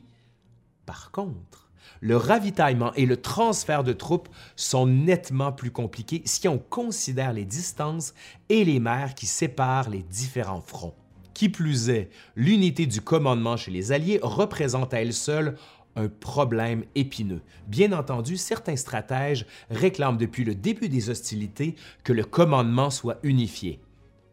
[0.86, 6.58] Par contre, le ravitaillement et le transfert de troupes sont nettement plus compliqués si on
[6.58, 8.14] considère les distances
[8.48, 10.94] et les mers qui séparent les différents fronts.
[11.34, 15.56] Qui plus est, l'unité du commandement chez les Alliés représente à elle seule
[15.96, 17.42] un problème épineux.
[17.66, 21.74] Bien entendu, certains stratèges réclament depuis le début des hostilités
[22.04, 23.80] que le commandement soit unifié.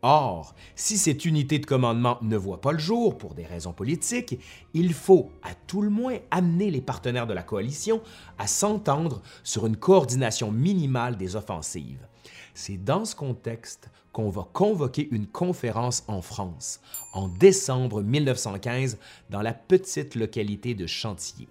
[0.03, 4.39] Or, si cette unité de commandement ne voit pas le jour pour des raisons politiques,
[4.73, 8.01] il faut à tout le moins amener les partenaires de la coalition
[8.37, 12.07] à s'entendre sur une coordination minimale des offensives.
[12.53, 16.81] C'est dans ce contexte qu'on va convoquer une conférence en France
[17.13, 18.97] en décembre 1915
[19.29, 21.47] dans la petite localité de Chantilly.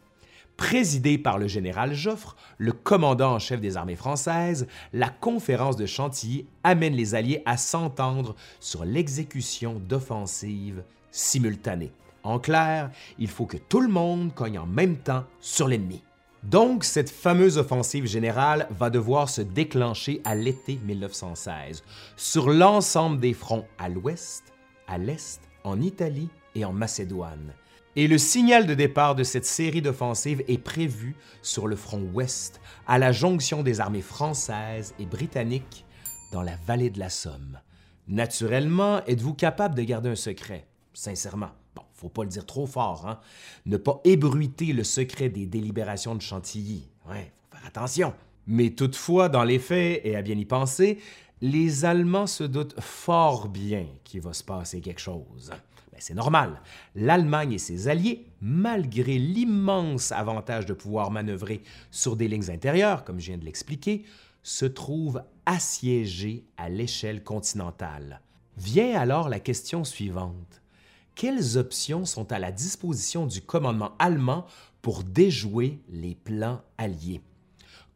[0.56, 5.86] Présidée par le général Joffre, le commandant en chef des armées françaises, la conférence de
[5.86, 11.92] Chantilly amène les Alliés à s'entendre sur l'exécution d'offensives simultanées.
[12.24, 12.90] En clair,
[13.20, 16.02] il faut que tout le monde cogne en même temps sur l'ennemi.
[16.47, 21.82] Donc, cette fameuse offensive générale va devoir se déclencher à l'été 1916,
[22.16, 24.44] sur l'ensemble des fronts à l'ouest,
[24.86, 27.53] à l'est, en Italie et en Macédoine.
[27.97, 32.61] Et le signal de départ de cette série d'offensives est prévu sur le front ouest,
[32.86, 35.84] à la jonction des armées françaises et britanniques
[36.30, 37.59] dans la vallée de la Somme.
[38.07, 40.68] Naturellement, êtes-vous capable de garder un secret?
[40.92, 41.51] Sincèrement.
[41.97, 43.18] Faut pas le dire trop fort, hein?
[43.64, 46.88] Ne pas ébruiter le secret des délibérations de Chantilly.
[47.09, 48.14] Ouais, faut faire attention.
[48.47, 50.99] Mais toutefois, dans les faits, et à bien y penser,
[51.40, 55.51] les Allemands se doutent fort bien qu'il va se passer quelque chose.
[55.51, 56.61] Ben, c'est normal.
[56.94, 63.20] L'Allemagne et ses alliés, malgré l'immense avantage de pouvoir manœuvrer sur des lignes intérieures, comme
[63.20, 64.05] je viens de l'expliquer,
[64.42, 68.20] se trouvent assiégés à l'échelle continentale.
[68.57, 70.62] Vient alors la question suivante.
[71.16, 74.44] Quelles options sont à la disposition du commandement allemand
[74.82, 77.22] pour déjouer les plans alliés?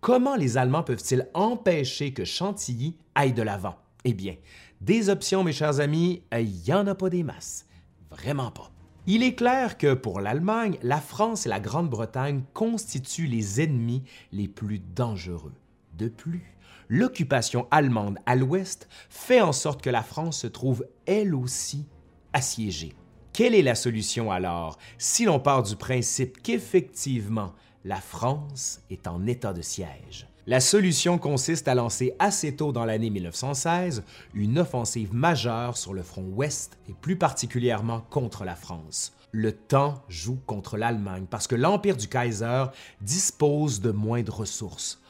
[0.00, 3.76] Comment les Allemands peuvent-ils empêcher que Chantilly aille de l'avant?
[4.04, 4.36] Eh bien,
[4.80, 7.66] des options, mes chers amis, il n'y en a pas des masses.
[8.10, 8.72] Vraiment pas.
[9.06, 14.02] Il est clair que pour l'Allemagne, la France et la Grande-Bretagne constituent les ennemis
[14.32, 15.52] les plus dangereux.
[15.92, 16.56] De plus,
[16.88, 21.84] l'occupation allemande à l'ouest fait en sorte que la France se trouve elle aussi
[22.32, 22.94] assiégée.
[23.32, 27.52] Quelle est la solution alors si l'on part du principe qu'effectivement
[27.84, 30.26] la France est en état de siège?
[30.46, 34.02] La solution consiste à lancer assez tôt dans l'année 1916
[34.34, 39.12] une offensive majeure sur le front ouest et plus particulièrement contre la France.
[39.30, 42.64] Le temps joue contre l'Allemagne parce que l'Empire du Kaiser
[43.00, 45.00] dispose de moins de ressources.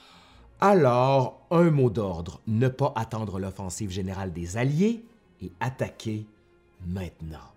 [0.61, 5.03] Alors, un mot d'ordre, ne pas attendre l'offensive générale des Alliés
[5.41, 6.27] et attaquer
[6.87, 7.50] maintenant.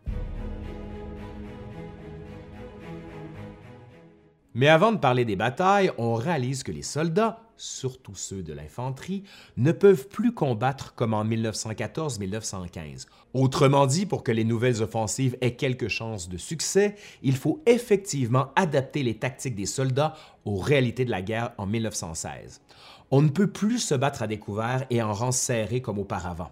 [4.56, 9.24] Mais avant de parler des batailles, on réalise que les soldats, surtout ceux de l'infanterie,
[9.58, 13.08] ne peuvent plus combattre comme en 1914-1915.
[13.34, 18.52] Autrement dit, pour que les nouvelles offensives aient quelque chance de succès, il faut effectivement
[18.56, 20.14] adapter les tactiques des soldats
[20.46, 22.62] aux réalités de la guerre en 1916.
[23.10, 26.52] On ne peut plus se battre à découvert et en rang serré comme auparavant.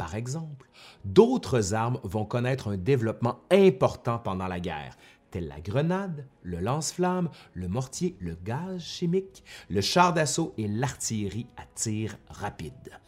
[0.00, 0.70] Par exemple,
[1.04, 4.96] d'autres armes vont connaître un développement important pendant la guerre,
[5.30, 11.48] tels la grenade, le lance-flamme, le mortier, le gaz chimique, le char d'assaut et l'artillerie
[11.58, 12.98] à tir rapide.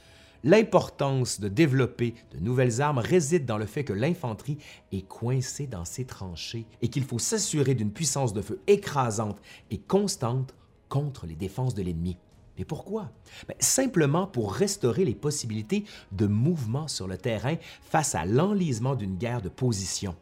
[0.45, 4.59] L'importance de développer de nouvelles armes réside dans le fait que l'infanterie
[4.93, 9.41] est coincée dans ses tranchées et qu'il faut s'assurer d'une puissance de feu écrasante
[9.71, 10.55] et constante
[10.91, 12.19] contre les défenses de l'ennemi.
[12.59, 13.11] Mais pourquoi?
[13.49, 19.17] Ben, simplement pour restaurer les possibilités de mouvement sur le terrain face à l'enlisement d'une
[19.17, 20.15] guerre de position.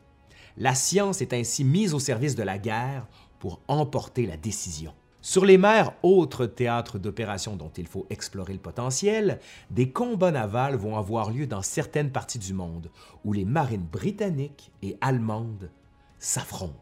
[0.56, 3.06] La science est ainsi mise au service de la guerre
[3.38, 4.92] pour emporter la décision.
[5.22, 9.38] Sur les mers, autres théâtres d'opérations dont il faut explorer le potentiel,
[9.70, 12.90] des combats navals vont avoir lieu dans certaines parties du monde
[13.24, 15.70] où les marines britanniques et allemandes
[16.18, 16.74] s'affrontent.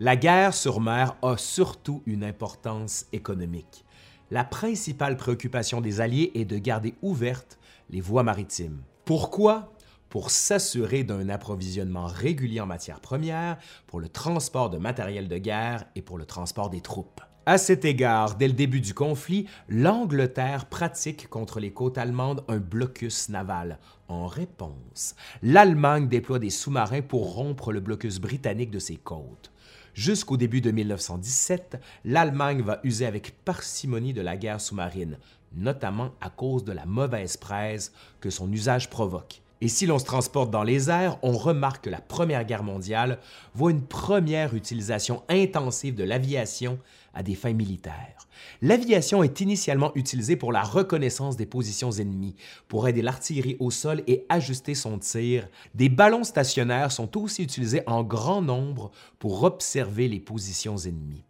[0.00, 3.85] La guerre sur mer a surtout une importance économique.
[4.30, 7.58] La principale préoccupation des Alliés est de garder ouvertes
[7.90, 8.82] les voies maritimes.
[9.04, 9.72] Pourquoi?
[10.08, 15.84] pour s'assurer d'un approvisionnement régulier en matières premières, pour le transport de matériel de guerre
[15.94, 17.20] et pour le transport des troupes.
[17.44, 22.58] À cet égard, dès le début du conflit, l'Angleterre pratique contre les côtes allemandes un
[22.58, 23.78] blocus naval.
[24.08, 29.52] En réponse, l'Allemagne déploie des sous-marins pour rompre le blocus britannique de ses côtes.
[29.96, 35.16] Jusqu'au début de 1917, l'Allemagne va user avec parcimonie de la guerre sous-marine,
[35.54, 39.40] notamment à cause de la mauvaise presse que son usage provoque.
[39.62, 43.18] Et si l'on se transporte dans les airs, on remarque que la Première Guerre mondiale
[43.54, 46.78] voit une première utilisation intensive de l'aviation
[47.14, 48.25] à des fins militaires.
[48.62, 52.36] L'aviation est initialement utilisée pour la reconnaissance des positions ennemies,
[52.68, 55.48] pour aider l'artillerie au sol et ajuster son tir.
[55.74, 61.24] Des ballons stationnaires sont aussi utilisés en grand nombre pour observer les positions ennemies.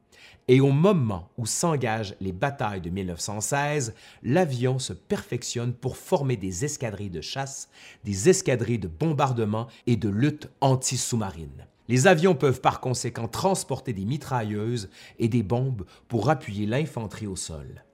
[0.48, 6.64] Et au moment où s'engagent les batailles de 1916, l'avion se perfectionne pour former des
[6.64, 7.68] escadrilles de chasse,
[8.04, 11.66] des escadrilles de bombardement et de lutte anti-sous-marine.
[11.88, 17.37] Les avions peuvent par conséquent transporter des mitrailleuses et des bombes pour appuyer l'infanterie au
[17.37, 17.84] sol.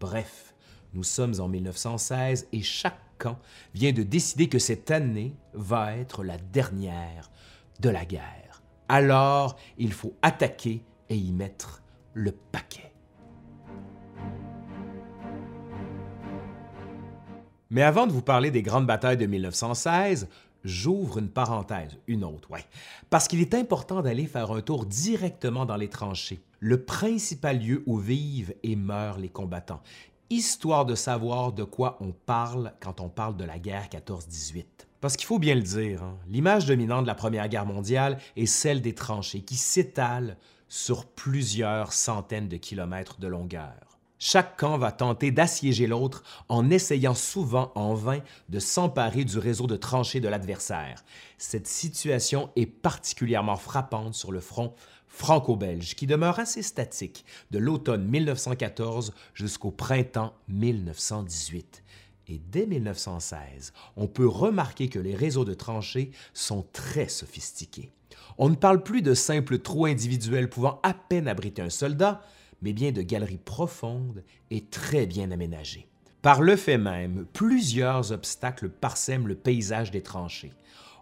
[0.00, 0.54] Bref,
[0.94, 3.38] nous sommes en 1916 et chaque camp
[3.74, 7.30] vient de décider que cette année va être la dernière
[7.80, 8.62] de la guerre.
[8.88, 11.82] Alors, il faut attaquer et y mettre
[12.14, 12.92] le paquet.
[17.70, 20.28] Mais avant de vous parler des grandes batailles de 1916,
[20.64, 22.64] j'ouvre une parenthèse, une autre, ouais,
[23.10, 27.82] parce qu'il est important d'aller faire un tour directement dans les tranchées, le principal lieu
[27.86, 29.82] où vivent et meurent les combattants,
[30.30, 34.64] histoire de savoir de quoi on parle quand on parle de la guerre 14-18.
[35.00, 38.46] Parce qu'il faut bien le dire, hein, l'image dominante de la Première Guerre mondiale est
[38.46, 40.36] celle des tranchées qui s'étalent
[40.68, 43.91] sur plusieurs centaines de kilomètres de longueur.
[44.24, 48.20] Chaque camp va tenter d'assiéger l'autre en essayant souvent en vain
[48.50, 51.04] de s'emparer du réseau de tranchées de l'adversaire.
[51.38, 54.76] Cette situation est particulièrement frappante sur le front
[55.08, 61.82] franco-belge qui demeure assez statique de l'automne 1914 jusqu'au printemps 1918.
[62.28, 67.90] Et dès 1916, on peut remarquer que les réseaux de tranchées sont très sophistiqués.
[68.38, 72.22] On ne parle plus de simples trous individuels pouvant à peine abriter un soldat,
[72.62, 75.88] mais bien de galeries profondes et très bien aménagées.
[76.22, 80.52] Par le fait même, plusieurs obstacles parsèment le paysage des tranchées.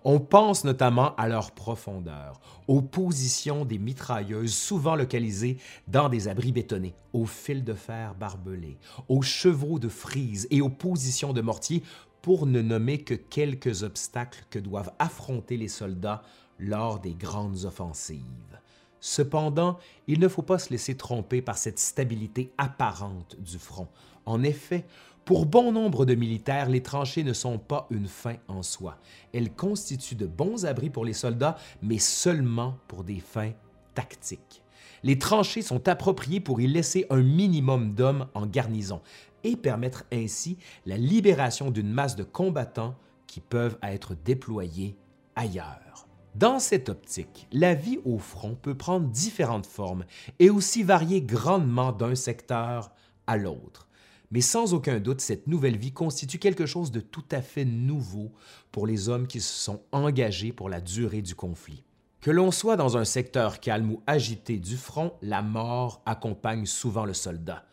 [0.03, 5.59] On pense notamment à leur profondeur, aux positions des mitrailleuses souvent localisées
[5.89, 8.79] dans des abris bétonnés, aux fils de fer barbelés,
[9.09, 11.83] aux chevaux de frise et aux positions de mortier,
[12.23, 16.23] pour ne nommer que quelques obstacles que doivent affronter les soldats
[16.59, 18.59] lors des grandes offensives.
[19.01, 23.89] Cependant, il ne faut pas se laisser tromper par cette stabilité apparente du front.
[24.27, 24.85] En effet,
[25.25, 28.99] pour bon nombre de militaires, les tranchées ne sont pas une fin en soi.
[29.33, 33.53] Elles constituent de bons abris pour les soldats, mais seulement pour des fins
[33.95, 34.63] tactiques.
[35.03, 39.01] Les tranchées sont appropriées pour y laisser un minimum d'hommes en garnison
[39.45, 42.97] et permettre ainsi la libération d'une masse de combattants
[43.27, 44.97] qui peuvent être déployés
[45.37, 45.90] ailleurs.
[46.37, 50.05] Dans cette optique, la vie au front peut prendre différentes formes
[50.39, 52.93] et aussi varier grandement d'un secteur
[53.27, 53.89] à l'autre.
[54.31, 58.31] Mais sans aucun doute, cette nouvelle vie constitue quelque chose de tout à fait nouveau
[58.71, 61.83] pour les hommes qui se sont engagés pour la durée du conflit.
[62.21, 67.07] Que l'on soit dans un secteur calme ou agité du front, la mort accompagne souvent
[67.07, 67.65] le soldat.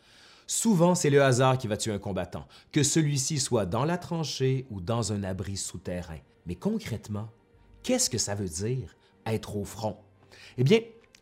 [0.48, 4.66] Souvent, c'est le hasard qui va tuer un combattant, que celui-ci soit dans la tranchée
[4.70, 6.18] ou dans un abri souterrain.
[6.46, 7.28] Mais concrètement,
[7.88, 8.94] Qu'est-ce que ça veut dire
[9.24, 9.96] être au front?
[10.58, 10.80] Eh bien,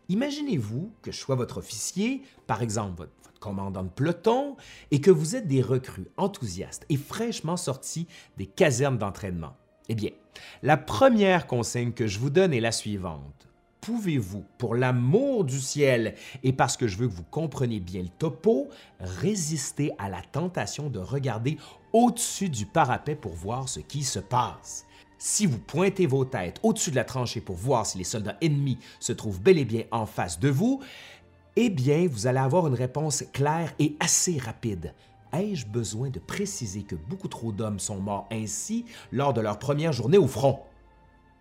[0.08, 4.56] imaginez-vous que je sois votre officier, par exemple votre, commandant de peloton,
[4.90, 9.54] et que vous êtes des recrues enthousiastes et fraîchement sortis des casernes d'entraînement.
[9.88, 10.10] Eh bien,
[10.64, 13.46] la première consigne que je vous donne est la suivante.
[13.80, 18.08] Pouvez-vous, pour l'amour du ciel et parce que je veux que vous compreniez bien le
[18.08, 21.58] topo, résister à la tentation de regarder
[21.92, 24.85] au-dessus du parapet pour voir ce qui se passe?
[25.18, 28.78] Si vous pointez vos têtes au-dessus de la tranchée pour voir si les soldats ennemis
[29.00, 30.80] se trouvent bel et bien en face de vous,
[31.56, 34.92] eh bien, vous allez avoir une réponse claire et assez rapide.
[35.32, 39.92] Ai-je besoin de préciser que beaucoup trop d'hommes sont morts ainsi lors de leur première
[39.92, 40.60] journée au front?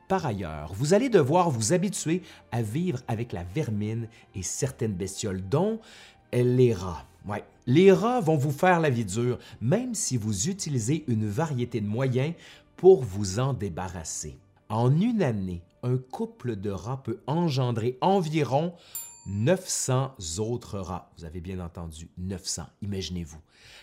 [0.07, 2.21] Par ailleurs, vous allez devoir vous habituer
[2.51, 5.79] à vivre avec la vermine et certaines bestioles, dont
[6.43, 7.05] les rats.
[7.27, 7.43] Ouais.
[7.65, 11.87] Les rats vont vous faire la vie dure, même si vous utilisez une variété de
[11.87, 12.33] moyens
[12.85, 14.37] pour vous en débarrasser.
[14.69, 18.75] En une année, un couple de rats peut engendrer environ
[19.25, 21.11] 900 autres rats.
[21.17, 23.39] Vous avez bien entendu, 900, imaginez-vous.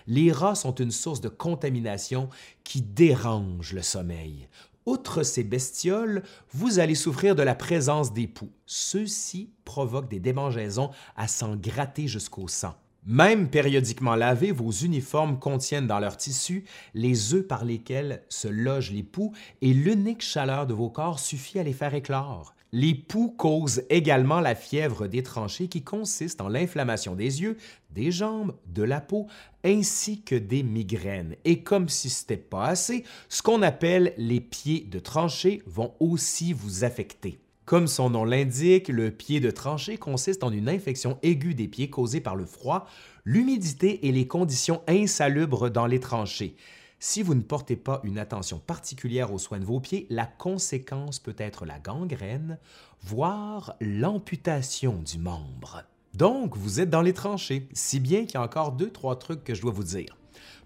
[0.07, 2.29] Les rats sont une source de contamination
[2.62, 4.47] qui dérange le sommeil.
[4.87, 6.23] Outre ces bestioles,
[6.53, 8.53] vous allez souffrir de la présence des poux.
[8.66, 12.77] Ceux-ci provoquent des démangeaisons à s'en gratter jusqu'au sang.
[13.05, 16.65] Même périodiquement lavés, vos uniformes contiennent dans leur tissu
[16.95, 21.59] les œufs par lesquels se logent les poux et l'unique chaleur de vos corps suffit
[21.59, 22.55] à les faire éclore.
[22.70, 27.59] Les poux causent également la fièvre des tranchées qui consiste en l'inflammation des yeux,
[27.91, 29.27] des jambes, de la peau,
[29.65, 31.35] ainsi que des migraines.
[31.45, 35.93] Et comme si ce n'était pas assez, ce qu'on appelle les pieds de tranchée vont
[35.99, 37.41] aussi vous affecter.
[37.73, 41.89] Comme son nom l'indique, le pied de tranchée consiste en une infection aiguë des pieds
[41.89, 42.85] causée par le froid,
[43.24, 46.55] l'humidité et les conditions insalubres dans les tranchées.
[46.99, 51.19] Si vous ne portez pas une attention particulière aux soins de vos pieds, la conséquence
[51.19, 52.59] peut être la gangrène,
[53.01, 55.82] voire l'amputation du membre.
[56.12, 59.44] Donc, vous êtes dans les tranchées, si bien qu'il y a encore deux, trois trucs
[59.44, 60.19] que je dois vous dire.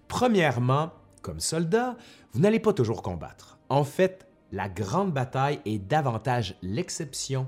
[0.09, 1.95] Premièrement, comme soldat,
[2.33, 3.59] vous n'allez pas toujours combattre.
[3.69, 7.47] En fait, la grande bataille est davantage l'exception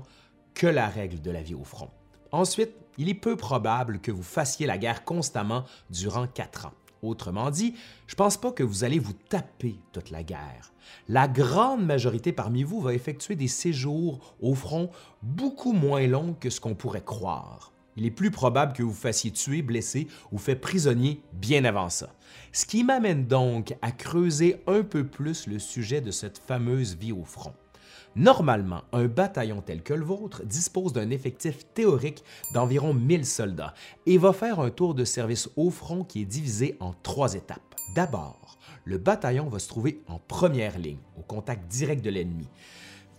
[0.54, 1.90] que la règle de la vie au front.
[2.32, 6.74] Ensuite, il est peu probable que vous fassiez la guerre constamment durant quatre ans.
[7.02, 7.74] Autrement dit,
[8.06, 10.72] je ne pense pas que vous allez vous taper toute la guerre.
[11.08, 14.90] La grande majorité parmi vous va effectuer des séjours au front
[15.22, 19.30] beaucoup moins longs que ce qu'on pourrait croire il est plus probable que vous fassiez
[19.30, 22.14] tuer, blesser ou fait prisonnier bien avant ça.
[22.52, 27.12] Ce qui m'amène donc à creuser un peu plus le sujet de cette fameuse vie
[27.12, 27.54] au front.
[28.16, 33.72] Normalement, un bataillon tel que le vôtre dispose d'un effectif théorique d'environ 1000 soldats
[34.04, 37.76] et va faire un tour de service au front qui est divisé en trois étapes.
[37.94, 42.48] D'abord, le bataillon va se trouver en première ligne, au contact direct de l'ennemi.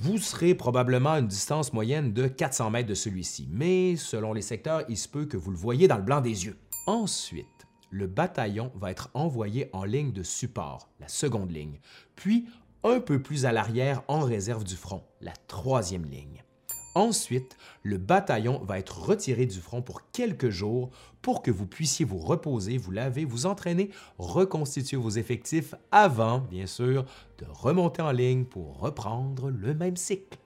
[0.03, 4.41] Vous serez probablement à une distance moyenne de 400 mètres de celui-ci, mais selon les
[4.41, 6.57] secteurs, il se peut que vous le voyez dans le blanc des yeux.
[6.87, 11.79] Ensuite, le bataillon va être envoyé en ligne de support, la seconde ligne,
[12.15, 12.47] puis
[12.83, 16.43] un peu plus à l'arrière en réserve du front, la troisième ligne.
[16.93, 20.89] Ensuite, le bataillon va être retiré du front pour quelques jours
[21.21, 26.65] pour que vous puissiez vous reposer, vous laver, vous entraîner, reconstituer vos effectifs avant, bien
[26.65, 27.05] sûr,
[27.37, 30.37] de remonter en ligne pour reprendre le même cycle.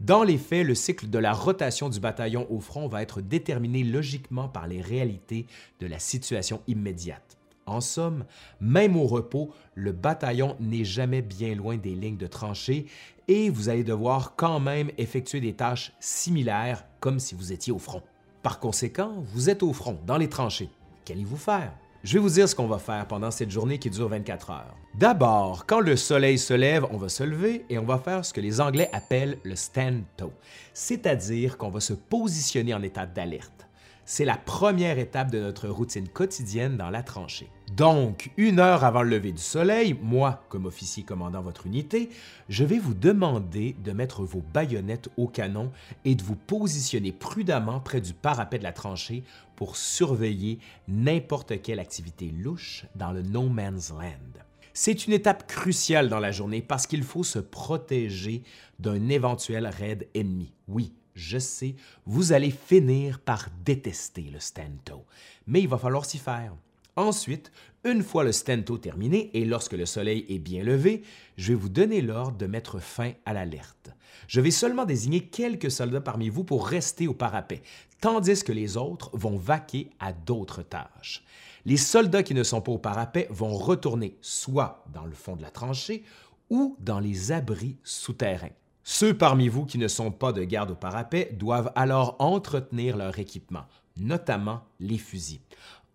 [0.00, 3.82] Dans les faits, le cycle de la rotation du bataillon au front va être déterminé
[3.82, 5.46] logiquement par les réalités
[5.80, 7.38] de la situation immédiate.
[7.64, 8.24] En somme,
[8.60, 12.86] même au repos, le bataillon n'est jamais bien loin des lignes de tranchées
[13.28, 17.78] et vous allez devoir quand même effectuer des tâches similaires comme si vous étiez au
[17.78, 18.02] front.
[18.42, 20.70] Par conséquent, vous êtes au front, dans les tranchées.
[21.04, 21.72] Qu'allez-vous faire?
[22.04, 24.76] Je vais vous dire ce qu'on va faire pendant cette journée qui dure 24 heures.
[24.94, 28.32] D'abord, quand le soleil se lève, on va se lever et on va faire ce
[28.32, 30.32] que les Anglais appellent le stand-to,
[30.72, 33.66] c'est-à-dire qu'on va se positionner en état d'alerte.
[34.04, 37.50] C'est la première étape de notre routine quotidienne dans la tranchée.
[37.74, 42.10] Donc, une heure avant le lever du soleil, moi, comme officier commandant votre unité,
[42.48, 45.72] je vais vous demander de mettre vos baïonnettes au canon
[46.04, 49.24] et de vous positionner prudemment près du parapet de la tranchée
[49.56, 54.42] pour surveiller n'importe quelle activité louche dans le No Man's Land.
[54.72, 58.42] C'est une étape cruciale dans la journée parce qu'il faut se protéger
[58.78, 60.52] d'un éventuel raid ennemi.
[60.68, 61.74] Oui, je sais,
[62.04, 65.04] vous allez finir par détester le stento,
[65.46, 66.52] mais il va falloir s'y faire.
[66.96, 67.52] Ensuite,
[67.84, 71.02] une fois le stento terminé et lorsque le soleil est bien levé,
[71.36, 73.90] je vais vous donner l'ordre de mettre fin à l'alerte.
[74.28, 77.62] Je vais seulement désigner quelques soldats parmi vous pour rester au parapet,
[78.00, 81.22] tandis que les autres vont vaquer à d'autres tâches.
[81.66, 85.42] Les soldats qui ne sont pas au parapet vont retourner soit dans le fond de
[85.42, 86.02] la tranchée
[86.48, 88.54] ou dans les abris souterrains.
[88.84, 93.18] Ceux parmi vous qui ne sont pas de garde au parapet doivent alors entretenir leur
[93.18, 93.66] équipement,
[93.96, 95.40] notamment les fusils.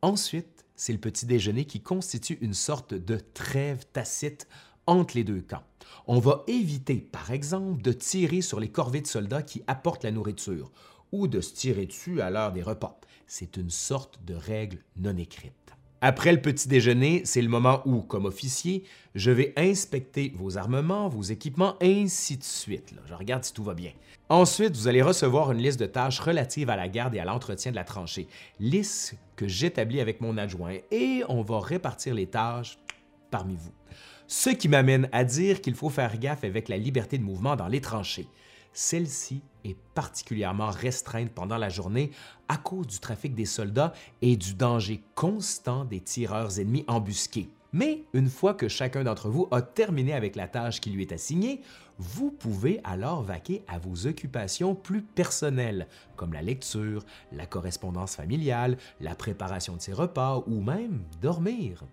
[0.01, 4.47] Ensuite, c'est le petit déjeuner qui constitue une sorte de trêve tacite
[4.87, 5.61] entre les deux camps.
[6.07, 10.09] On va éviter, par exemple, de tirer sur les corvées de soldats qui apportent la
[10.09, 10.71] nourriture
[11.11, 12.99] ou de se tirer dessus à l'heure des repas.
[13.27, 15.60] C'est une sorte de règle non écrite.
[16.03, 18.83] Après le petit déjeuner, c'est le moment où, comme officier,
[19.13, 22.95] je vais inspecter vos armements, vos équipements, ainsi de suite.
[23.05, 23.91] Je regarde si tout va bien.
[24.27, 27.69] Ensuite, vous allez recevoir une liste de tâches relatives à la garde et à l'entretien
[27.69, 28.27] de la tranchée,
[28.59, 32.79] liste que j'établis avec mon adjoint, et on va répartir les tâches
[33.29, 33.73] parmi vous.
[34.25, 37.67] Ce qui m'amène à dire qu'il faut faire gaffe avec la liberté de mouvement dans
[37.67, 38.27] les tranchées.
[38.73, 42.11] Celle-ci est particulièrement restreinte pendant la journée
[42.47, 47.49] à cause du trafic des soldats et du danger constant des tireurs ennemis embusqués.
[47.73, 51.13] Mais une fois que chacun d'entre vous a terminé avec la tâche qui lui est
[51.13, 51.61] assignée,
[51.97, 55.87] vous pouvez alors vaquer à vos occupations plus personnelles,
[56.17, 61.85] comme la lecture, la correspondance familiale, la préparation de ses repas ou même dormir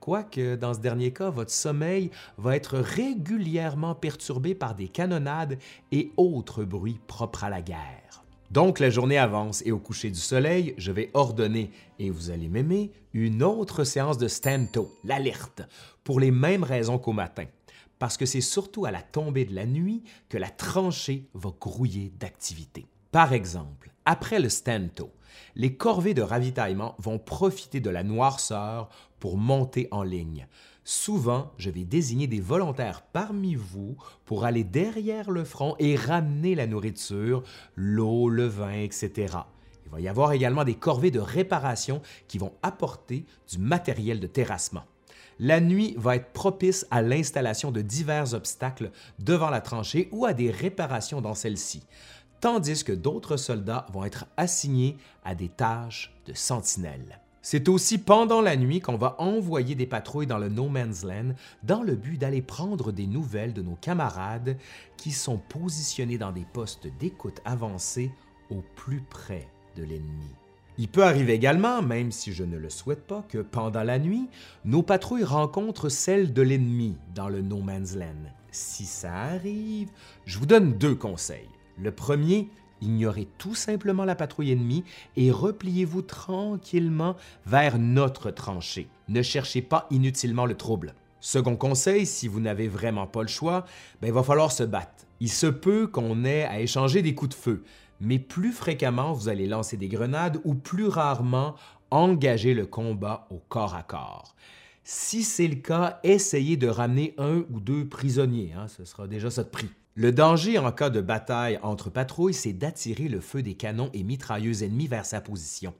[0.00, 5.58] quoique dans ce dernier cas, votre sommeil va être régulièrement perturbé par des canonnades
[5.92, 8.24] et autres bruits propres à la guerre.
[8.50, 11.70] Donc la journée avance et au coucher du soleil, je vais ordonner,
[12.00, 15.62] et vous allez m'aimer, une autre séance de stanto, l'alerte,
[16.02, 17.44] pour les mêmes raisons qu'au matin,
[18.00, 22.12] parce que c'est surtout à la tombée de la nuit que la tranchée va grouiller
[22.18, 22.86] d'activité.
[23.12, 25.12] Par exemple, après le stanto,
[25.54, 28.88] les corvées de ravitaillement vont profiter de la noirceur
[29.20, 30.46] pour monter en ligne.
[30.82, 36.54] Souvent, je vais désigner des volontaires parmi vous pour aller derrière le front et ramener
[36.54, 37.44] la nourriture,
[37.76, 39.36] l'eau, le vin, etc.
[39.86, 44.26] Il va y avoir également des corvées de réparation qui vont apporter du matériel de
[44.26, 44.84] terrassement.
[45.38, 50.34] La nuit va être propice à l'installation de divers obstacles devant la tranchée ou à
[50.34, 51.82] des réparations dans celle-ci
[52.40, 57.19] tandis que d'autres soldats vont être assignés à des tâches de sentinelle.
[57.42, 61.34] C'est aussi pendant la nuit qu'on va envoyer des patrouilles dans le No Man's Land
[61.62, 64.58] dans le but d'aller prendre des nouvelles de nos camarades
[64.98, 68.10] qui sont positionnés dans des postes d'écoute avancés
[68.50, 70.34] au plus près de l'ennemi.
[70.76, 74.28] Il peut arriver également, même si je ne le souhaite pas, que pendant la nuit,
[74.64, 78.30] nos patrouilles rencontrent celles de l'ennemi dans le No Man's Land.
[78.50, 79.90] Si ça arrive,
[80.26, 81.48] je vous donne deux conseils.
[81.78, 82.48] Le premier,
[82.80, 84.84] ignorez tout simplement la patrouille ennemie
[85.16, 87.16] et repliez-vous tranquillement
[87.46, 88.88] vers notre tranchée.
[89.08, 90.94] Ne cherchez pas inutilement le trouble.
[91.20, 93.66] Second conseil, si vous n'avez vraiment pas le choix,
[94.00, 95.06] ben, il va falloir se battre.
[95.20, 97.64] Il se peut qu'on ait à échanger des coups de feu,
[98.00, 101.54] mais plus fréquemment vous allez lancer des grenades ou plus rarement
[101.90, 104.34] engager le combat au corps à corps.
[104.82, 109.30] Si c'est le cas, essayez de ramener un ou deux prisonniers, hein, ce sera déjà
[109.30, 109.68] ça de prix.
[109.96, 114.04] Le danger en cas de bataille entre patrouilles, c'est d'attirer le feu des canons et
[114.04, 115.74] mitrailleuses ennemis vers sa position.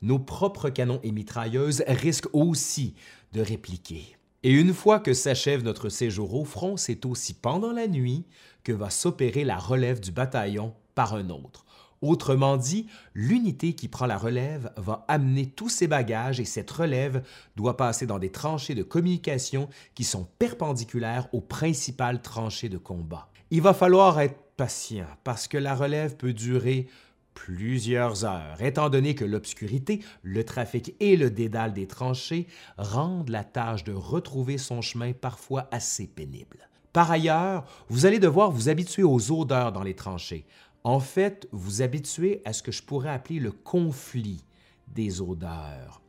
[0.00, 2.94] Nos propres canons et mitrailleuses risquent aussi
[3.32, 4.16] de répliquer.
[4.44, 8.24] Et une fois que s'achève notre séjour au front, c'est aussi pendant la nuit
[8.62, 11.64] que va s'opérer la relève du bataillon par un autre.
[12.00, 17.24] Autrement dit, l'unité qui prend la relève va amener tous ses bagages et cette relève
[17.56, 23.28] doit passer dans des tranchées de communication qui sont perpendiculaires aux principales tranchées de combat.
[23.50, 26.86] Il va falloir être patient parce que la relève peut durer
[27.32, 32.46] plusieurs heures, étant donné que l'obscurité, le trafic et le dédale des tranchées
[32.76, 36.68] rendent la tâche de retrouver son chemin parfois assez pénible.
[36.92, 40.44] Par ailleurs, vous allez devoir vous habituer aux odeurs dans les tranchées.
[40.84, 44.44] En fait, vous habituer à ce que je pourrais appeler le conflit
[44.88, 46.02] des odeurs.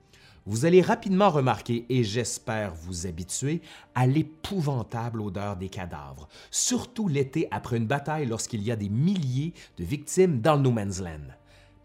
[0.45, 3.61] Vous allez rapidement remarquer, et j'espère vous habituer,
[3.95, 9.53] à l'épouvantable odeur des cadavres, surtout l'été après une bataille lorsqu'il y a des milliers
[9.77, 11.33] de victimes dans le No Man's Land.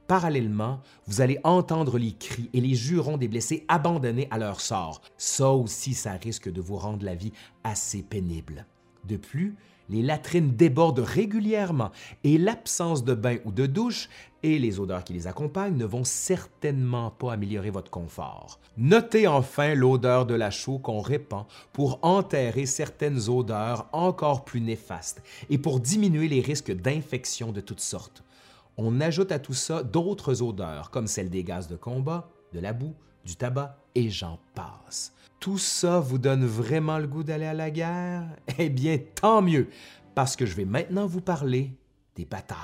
[0.06, 5.01] Parallèlement, vous allez entendre les cris et les jurons des blessés abandonnés à leur sort.
[5.16, 7.32] Ça aussi, ça risque de vous rendre la vie
[7.64, 8.66] assez pénible.
[9.05, 9.56] De plus,
[9.89, 11.90] les latrines débordent régulièrement
[12.23, 14.09] et l'absence de bain ou de douche
[14.43, 18.61] et les odeurs qui les accompagnent ne vont certainement pas améliorer votre confort.
[18.77, 25.23] Notez enfin l'odeur de la chaux qu'on répand pour enterrer certaines odeurs encore plus néfastes
[25.48, 28.23] et pour diminuer les risques d'infection de toutes sortes.
[28.77, 32.73] On ajoute à tout ça d'autres odeurs comme celles des gaz de combat, de la
[32.73, 32.94] boue,
[33.24, 35.15] du tabac et j'en passe.
[35.44, 38.24] Tout ça vous donne vraiment le goût d'aller à la guerre?
[38.58, 39.68] Eh bien, tant mieux,
[40.14, 41.76] parce que je vais maintenant vous parler
[42.16, 42.56] des batailles.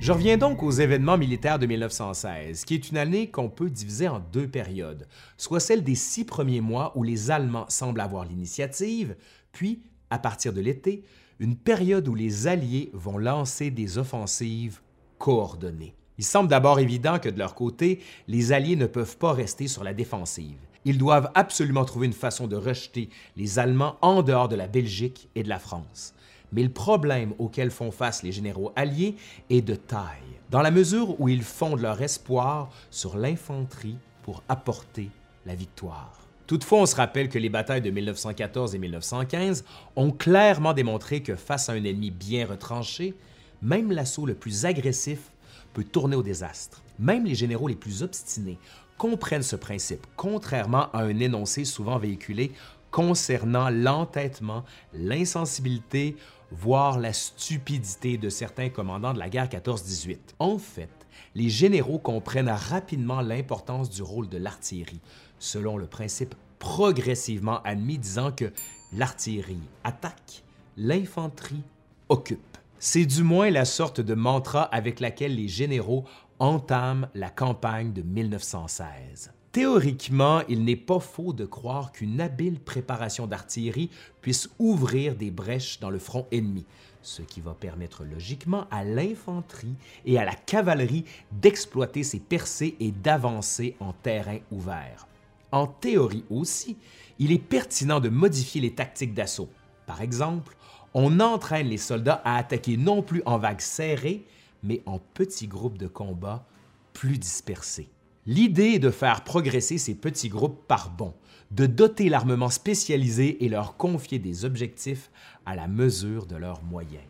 [0.00, 4.06] Je reviens donc aux événements militaires de 1916, qui est une année qu'on peut diviser
[4.06, 9.16] en deux périodes, soit celle des six premiers mois où les Allemands semblent avoir l'initiative,
[9.50, 11.02] puis, à partir de l'été,
[11.40, 14.80] une période où les Alliés vont lancer des offensives
[15.18, 15.96] coordonnées.
[16.18, 19.82] Il semble d'abord évident que de leur côté, les Alliés ne peuvent pas rester sur
[19.82, 20.58] la défensive.
[20.84, 25.28] Ils doivent absolument trouver une façon de rejeter les Allemands en dehors de la Belgique
[25.34, 26.14] et de la France.
[26.52, 29.16] Mais le problème auquel font face les généraux alliés
[29.48, 35.08] est de taille, dans la mesure où ils fondent leur espoir sur l'infanterie pour apporter
[35.46, 36.18] la victoire.
[36.46, 39.64] Toutefois, on se rappelle que les batailles de 1914 et 1915
[39.96, 43.14] ont clairement démontré que face à un ennemi bien retranché,
[43.62, 45.31] même l'assaut le plus agressif
[45.72, 46.82] peut tourner au désastre.
[46.98, 48.58] Même les généraux les plus obstinés
[48.98, 52.52] comprennent ce principe, contrairement à un énoncé souvent véhiculé
[52.90, 56.16] concernant l'entêtement, l'insensibilité,
[56.50, 60.18] voire la stupidité de certains commandants de la guerre 14-18.
[60.38, 60.90] En fait,
[61.34, 65.00] les généraux comprennent rapidement l'importance du rôle de l'artillerie,
[65.38, 68.52] selon le principe progressivement admis disant que
[68.92, 70.44] l'artillerie attaque,
[70.76, 71.64] l'infanterie
[72.08, 72.58] occupe.
[72.84, 76.02] C'est du moins la sorte de mantra avec laquelle les généraux
[76.40, 79.30] entament la campagne de 1916.
[79.52, 83.88] Théoriquement, il n'est pas faux de croire qu'une habile préparation d'artillerie
[84.20, 86.64] puisse ouvrir des brèches dans le front ennemi,
[87.02, 92.90] ce qui va permettre logiquement à l'infanterie et à la cavalerie d'exploiter ces percées et
[92.90, 95.06] d'avancer en terrain ouvert.
[95.52, 96.76] En théorie aussi,
[97.20, 99.50] il est pertinent de modifier les tactiques d'assaut.
[99.86, 100.56] Par exemple,
[100.94, 104.24] on entraîne les soldats à attaquer non plus en vagues serrées,
[104.62, 106.44] mais en petits groupes de combat
[106.92, 107.88] plus dispersés.
[108.26, 111.14] L'idée est de faire progresser ces petits groupes par bond,
[111.50, 115.10] de doter l'armement spécialisé et leur confier des objectifs
[115.44, 117.02] à la mesure de leurs moyens.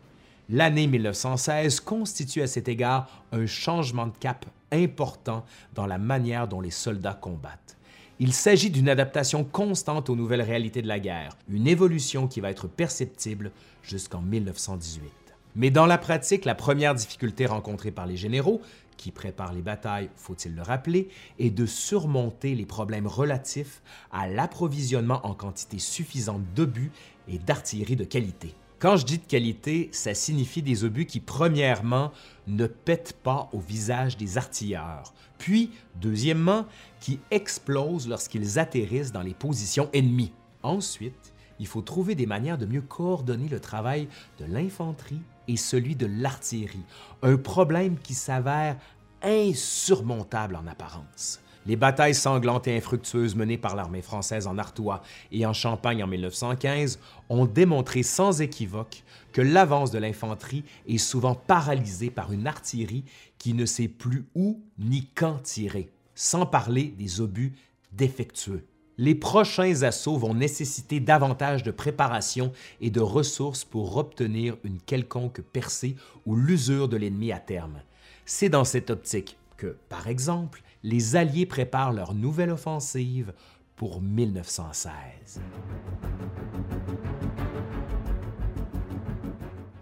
[0.49, 6.61] L'année 1916 constitue à cet égard un changement de cap important dans la manière dont
[6.61, 7.72] les soldats combattent.
[8.19, 12.51] Il s'agit d'une adaptation constante aux nouvelles réalités de la guerre, une évolution qui va
[12.51, 15.11] être perceptible jusqu'en 1918.
[15.55, 18.61] Mais dans la pratique, la première difficulté rencontrée par les généraux,
[18.97, 21.09] qui préparent les batailles, faut-il le rappeler,
[21.39, 23.81] est de surmonter les problèmes relatifs
[24.11, 26.91] à l'approvisionnement en quantité suffisante d'obus
[27.27, 28.53] et d'artillerie de qualité.
[28.77, 32.11] Quand je dis de qualité, ça signifie des obus qui, premièrement,
[32.47, 36.65] ne pètent pas au visage des artilleurs, puis, deuxièmement,
[37.01, 40.31] qui explosent lorsqu'ils atterrissent dans les positions ennemies.
[40.61, 44.07] Ensuite, il faut trouver des manières de mieux coordonner le travail
[44.39, 46.85] de l'infanterie et celui de l'artillerie,
[47.23, 48.77] un problème qui s'avère
[49.21, 51.41] insurmontable en apparence.
[51.65, 55.01] Les batailles sanglantes et infructueuses menées par l'armée française en Artois
[55.31, 59.03] et en Champagne en 1915 ont démontré sans équivoque
[59.33, 63.03] que l'avance de l'infanterie est souvent paralysée par une artillerie
[63.43, 67.51] qui ne sait plus où ni quand tirer, sans parler des obus
[67.91, 68.65] défectueux.
[68.97, 75.41] Les prochains assauts vont nécessiter davantage de préparation et de ressources pour obtenir une quelconque
[75.41, 77.81] percée ou l'usure de l'ennemi à terme.
[78.25, 83.33] C'est dans cette optique que, par exemple, les Alliés préparent leur nouvelle offensive
[83.75, 85.41] pour 1916.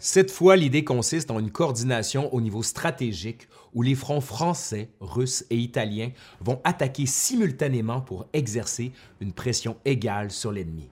[0.03, 5.45] Cette fois, l'idée consiste en une coordination au niveau stratégique où les fronts français, russes
[5.51, 6.09] et italiens
[6.39, 10.89] vont attaquer simultanément pour exercer une pression égale sur l'ennemi.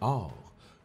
[0.00, 0.32] Or,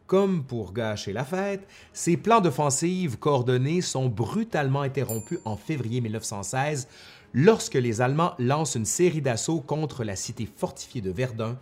[0.06, 6.86] comme pour gâcher la fête, ces plans d'offensive coordonnés sont brutalement interrompus en février 1916
[7.32, 11.58] lorsque les Allemands lancent une série d'assauts contre la cité fortifiée de Verdun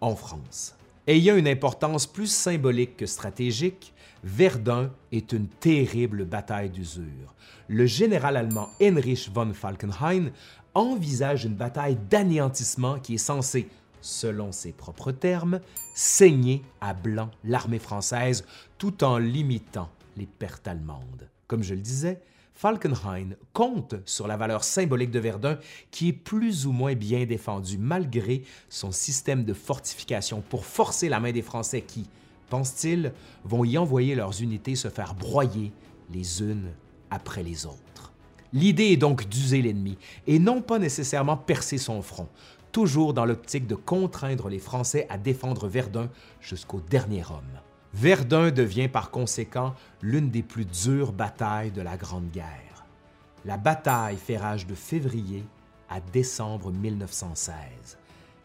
[0.00, 0.74] en France.
[1.06, 7.34] Ayant une importance plus symbolique que stratégique, Verdun est une terrible bataille d'usure.
[7.68, 10.30] Le général allemand Heinrich von Falkenhayn
[10.74, 13.68] envisage une bataille d'anéantissement qui est censée,
[14.02, 15.60] selon ses propres termes,
[15.94, 18.44] saigner à blanc l'armée française
[18.76, 21.28] tout en limitant les pertes allemandes.
[21.46, 22.20] Comme je le disais,
[22.54, 25.58] Falkenhayn compte sur la valeur symbolique de Verdun
[25.90, 31.20] qui est plus ou moins bien défendue malgré son système de fortification pour forcer la
[31.20, 32.06] main des Français qui,
[32.50, 33.12] pense-t-il,
[33.44, 35.72] vont y envoyer leurs unités se faire broyer
[36.12, 36.70] les unes
[37.10, 38.12] après les autres.
[38.52, 39.96] L'idée est donc d'user l'ennemi
[40.26, 42.28] et non pas nécessairement percer son front,
[42.72, 46.10] toujours dans l'optique de contraindre les Français à défendre Verdun
[46.40, 47.60] jusqu'au dernier homme.
[47.94, 52.84] Verdun devient par conséquent l'une des plus dures batailles de la Grande Guerre.
[53.44, 55.44] La bataille fait rage de février
[55.88, 57.99] à décembre 1916.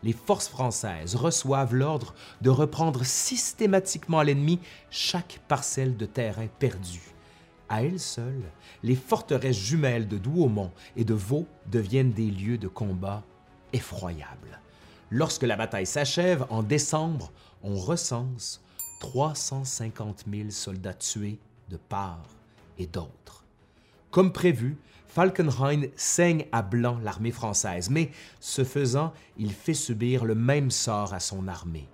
[0.05, 4.59] Les forces françaises reçoivent l'ordre de reprendre systématiquement à l'ennemi
[4.91, 7.01] chaque parcelle de terrain perdue.
[7.69, 8.51] À elles seules,
[8.83, 13.23] les forteresses jumelles de Douaumont et de Vaux deviennent des lieux de combat
[13.73, 14.61] effroyables.
[15.09, 17.31] Lorsque la bataille s'achève en décembre,
[17.63, 18.61] on recense
[18.99, 22.29] 350 000 soldats tués de part
[22.77, 23.43] et d'autre.
[24.11, 24.77] Comme prévu,
[25.15, 28.11] Falkenhayn saigne à blanc l'armée française, mais
[28.41, 31.87] ce faisant, il fait subir le même sort à son armée.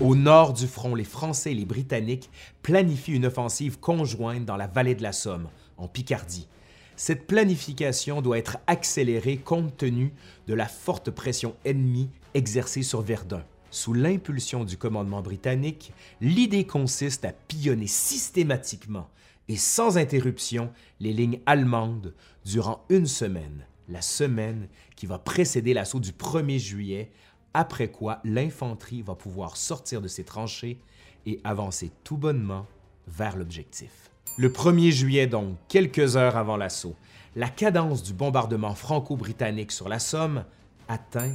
[0.00, 2.30] Au nord du front, les Français et les Britanniques
[2.62, 6.46] planifient une offensive conjointe dans la vallée de la Somme, en Picardie.
[6.94, 10.12] Cette planification doit être accélérée compte tenu
[10.46, 13.42] de la forte pression ennemie exercée sur Verdun.
[13.70, 19.08] Sous l'impulsion du commandement britannique, l'idée consiste à pillonner systématiquement
[19.48, 22.14] et sans interruption les lignes allemandes
[22.44, 27.10] durant une semaine, la semaine qui va précéder l'assaut du 1er juillet,
[27.54, 30.78] après quoi l'infanterie va pouvoir sortir de ses tranchées
[31.26, 32.66] et avancer tout bonnement
[33.06, 34.10] vers l'objectif.
[34.36, 36.96] Le 1er juillet donc, quelques heures avant l'assaut,
[37.36, 40.44] la cadence du bombardement franco-britannique sur la Somme
[40.88, 41.34] atteint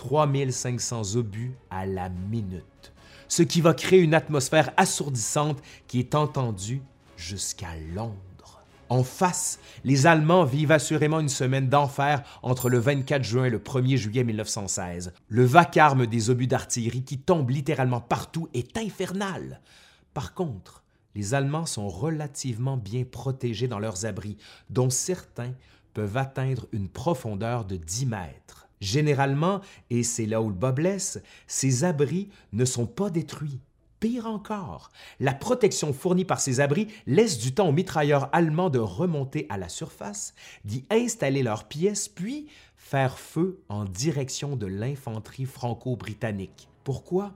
[0.00, 2.94] 3500 obus à la minute,
[3.28, 6.80] ce qui va créer une atmosphère assourdissante qui est entendue
[7.18, 8.62] jusqu'à Londres.
[8.88, 13.58] En face, les Allemands vivent assurément une semaine d'enfer entre le 24 juin et le
[13.58, 15.12] 1er juillet 1916.
[15.28, 19.60] Le vacarme des obus d'artillerie qui tombent littéralement partout est infernal.
[20.14, 20.82] Par contre,
[21.14, 24.38] les Allemands sont relativement bien protégés dans leurs abris,
[24.70, 25.52] dont certains
[25.92, 28.69] peuvent atteindre une profondeur de 10 mètres.
[28.80, 30.74] Généralement, et c'est là où le bas
[31.46, 33.60] ces abris ne sont pas détruits.
[34.00, 38.78] Pire encore, la protection fournie par ces abris laisse du temps aux mitrailleurs allemands de
[38.78, 40.32] remonter à la surface,
[40.64, 42.46] d'y installer leurs pièces, puis
[42.78, 46.68] faire feu en direction de l'infanterie franco-britannique.
[46.82, 47.34] Pourquoi?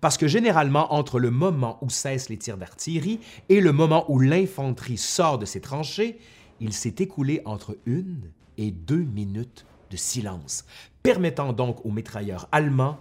[0.00, 4.18] Parce que généralement, entre le moment où cessent les tirs d'artillerie et le moment où
[4.18, 6.18] l'infanterie sort de ses tranchées,
[6.58, 10.64] il s'est écoulé entre une et deux minutes de silence,
[11.02, 12.98] permettant donc aux mitrailleurs allemands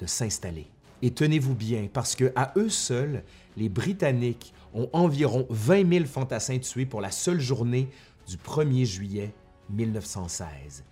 [0.00, 0.66] de s'installer.
[1.02, 3.22] Et tenez-vous bien, parce que à eux seuls,
[3.56, 7.88] les Britanniques ont environ 20 000 fantassins tués pour la seule journée
[8.26, 9.34] du 1er juillet
[9.70, 10.84] 1916.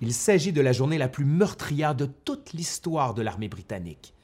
[0.00, 4.14] Il s'agit de la journée la plus meurtrière de toute l'histoire de l'armée britannique.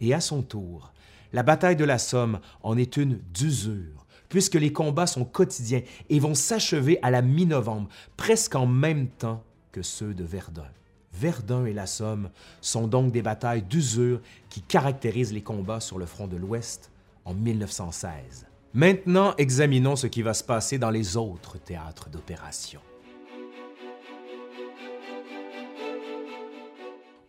[0.00, 0.92] Et à son tour,
[1.32, 6.18] la bataille de la Somme en est une d'usure, puisque les combats sont quotidiens et
[6.18, 10.68] vont s'achever à la mi-novembre, presque en même temps que ceux de Verdun.
[11.12, 12.30] Verdun et la Somme
[12.60, 16.90] sont donc des batailles d'usure qui caractérisent les combats sur le front de l'Ouest
[17.24, 18.46] en 1916.
[18.72, 22.80] Maintenant, examinons ce qui va se passer dans les autres théâtres d'opération.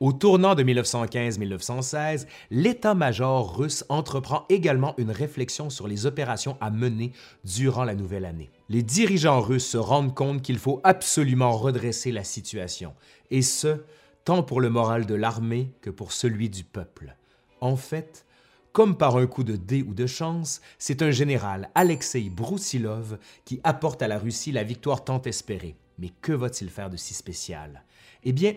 [0.02, 7.12] Au tournant de 1915-1916, l'état-major russe entreprend également une réflexion sur les opérations à mener
[7.44, 8.50] durant la nouvelle année.
[8.68, 12.96] Les dirigeants russes se rendent compte qu'il faut absolument redresser la situation,
[13.30, 13.84] et ce,
[14.26, 17.16] tant pour le moral de l'armée que pour celui du peuple.
[17.60, 18.26] En fait,
[18.72, 23.62] comme par un coup de dé ou de chance, c'est un général, Alexei Broussilov, qui
[23.64, 25.76] apporte à la Russie la victoire tant espérée.
[26.00, 27.84] Mais que va-t-il faire de si spécial?
[28.24, 28.56] Eh bien,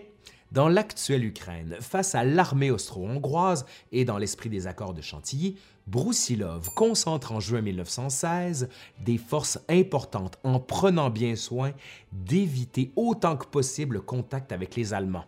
[0.51, 5.57] dans l'actuelle Ukraine, face à l'armée austro-hongroise et dans l'esprit des accords de Chantilly,
[5.87, 8.69] Broussilov concentre en juin 1916
[9.03, 11.73] des forces importantes en prenant bien soin
[12.11, 15.25] d'éviter autant que possible le contact avec les Allemands.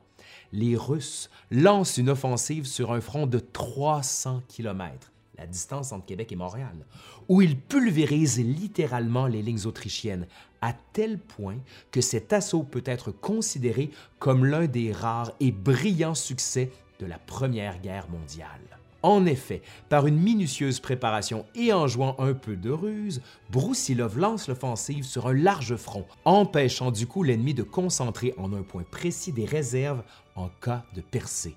[0.52, 6.32] Les Russes lancent une offensive sur un front de 300 km, la distance entre Québec
[6.32, 6.86] et Montréal,
[7.28, 10.26] où ils pulvérisent littéralement les lignes autrichiennes,
[10.62, 11.58] à tel point
[11.92, 17.20] que cet assaut peut être considéré comme l'un des rares et brillants succès de la
[17.20, 18.78] Première Guerre mondiale.
[19.04, 23.22] En effet, par une minutieuse préparation et en jouant un peu de ruse,
[23.52, 28.64] Broussilov lance l'offensive sur un large front, empêchant du coup l'ennemi de concentrer en un
[28.64, 30.04] point précis des réserves
[30.36, 31.56] en cas de percée.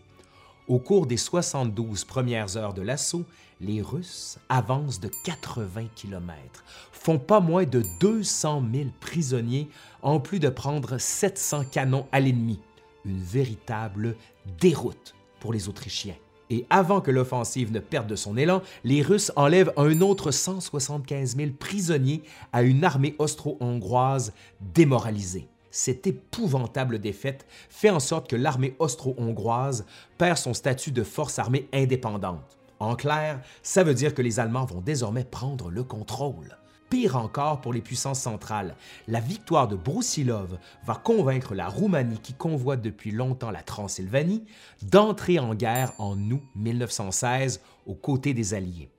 [0.68, 3.24] Au cours des 72 premières heures de l'assaut,
[3.60, 6.64] les Russes avancent de 80 km,
[7.00, 9.68] font pas moins de 200 000 prisonniers,
[10.02, 12.60] en plus de prendre 700 canons à l'ennemi.
[13.06, 14.16] Une véritable
[14.60, 16.16] déroute pour les Autrichiens
[16.50, 21.36] et avant que l'offensive ne perde de son élan, les Russes enlèvent un autre 175
[21.36, 22.22] 000 prisonniers
[22.52, 25.48] à une armée austro-hongroise démoralisée.
[25.70, 29.86] Cette épouvantable défaite fait en sorte que l'armée austro-hongroise
[30.18, 32.58] perd son statut de force armée indépendante.
[32.80, 36.56] En clair, ça veut dire que les Allemands vont désormais prendre le contrôle.
[36.90, 38.74] Pire encore pour les puissances centrales,
[39.06, 44.44] la victoire de Broussilov va convaincre la Roumanie qui convoite depuis longtemps la Transylvanie
[44.82, 48.90] d'entrer en guerre en août 1916 aux côtés des Alliés.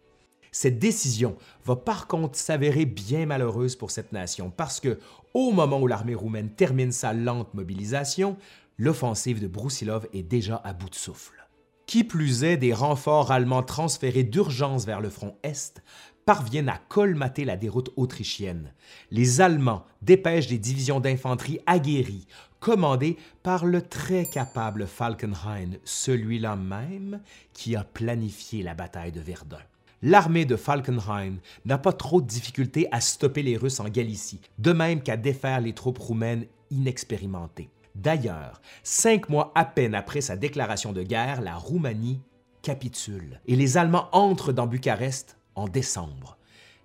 [0.54, 1.36] Cette décision
[1.66, 4.98] va par contre s'avérer bien malheureuse pour cette nation parce que,
[5.34, 8.38] au moment où l'armée roumaine termine sa lente mobilisation,
[8.78, 11.42] l'offensive de Broussilov est déjà à bout de souffle.
[11.88, 15.84] Qui plus est, des renforts allemands transférés d'urgence vers le front Est
[16.32, 18.72] parviennent à colmater la déroute autrichienne.
[19.12, 22.26] Les Allemands dépêchent des divisions d'infanterie aguerries,
[22.62, 27.20] commandées par le très capable Falkenhayn, celui-là même
[27.52, 29.60] qui a planifié la bataille de Verdun.
[30.02, 31.34] L'armée de Falkenhayn
[31.66, 35.60] n'a pas trop de difficultés à stopper les Russes en Galicie, de même qu'à défaire
[35.60, 37.70] les troupes roumaines inexpérimentées.
[37.94, 42.22] D'ailleurs, cinq mois à peine après sa déclaration de guerre, la Roumanie
[42.62, 46.38] capitule et les Allemands entrent dans Bucarest en décembre.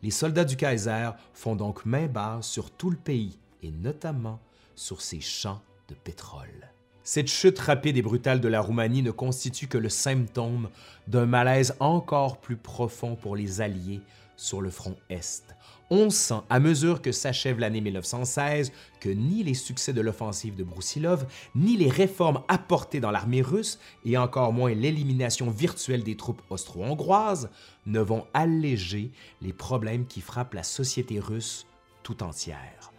[0.03, 4.41] Les soldats du Kaiser font donc main basse sur tout le pays et notamment
[4.75, 6.71] sur ses champs de pétrole.
[7.03, 10.69] Cette chute rapide et brutale de la Roumanie ne constitue que le symptôme
[11.07, 14.01] d'un malaise encore plus profond pour les Alliés
[14.37, 15.55] sur le front Est,
[15.89, 20.65] on sent, à mesure que s'achève l'année 1916, que ni les succès de l'offensive de
[20.65, 26.43] Broussilov, ni les réformes apportées dans l'armée russe, et encore moins l'élimination virtuelle des troupes
[26.51, 27.51] austro-hongroises,
[27.87, 29.11] ne vont alléger
[29.43, 31.67] les problèmes qui frappent la société russe
[32.03, 32.93] tout entière.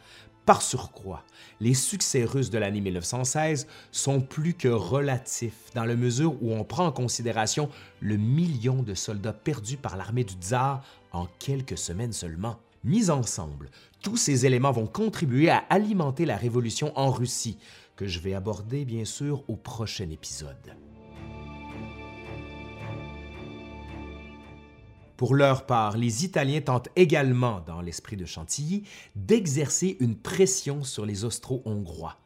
[0.48, 1.26] Par surcroît,
[1.60, 6.64] les succès russes de l'année 1916 sont plus que relatifs dans la mesure où on
[6.64, 7.70] prend en considération
[8.00, 12.60] le million de soldats perdus par l'armée du tsar en quelques semaines seulement.
[12.86, 13.70] Mis ensemble,
[14.02, 17.58] tous ces éléments vont contribuer à alimenter la révolution en Russie,
[17.98, 20.78] que je vais aborder bien sûr au prochain épisode.
[25.18, 28.84] Pour leur part, les Italiens tentent également, dans l'esprit de Chantilly,
[29.16, 32.18] d'exercer une pression sur les Austro-Hongrois.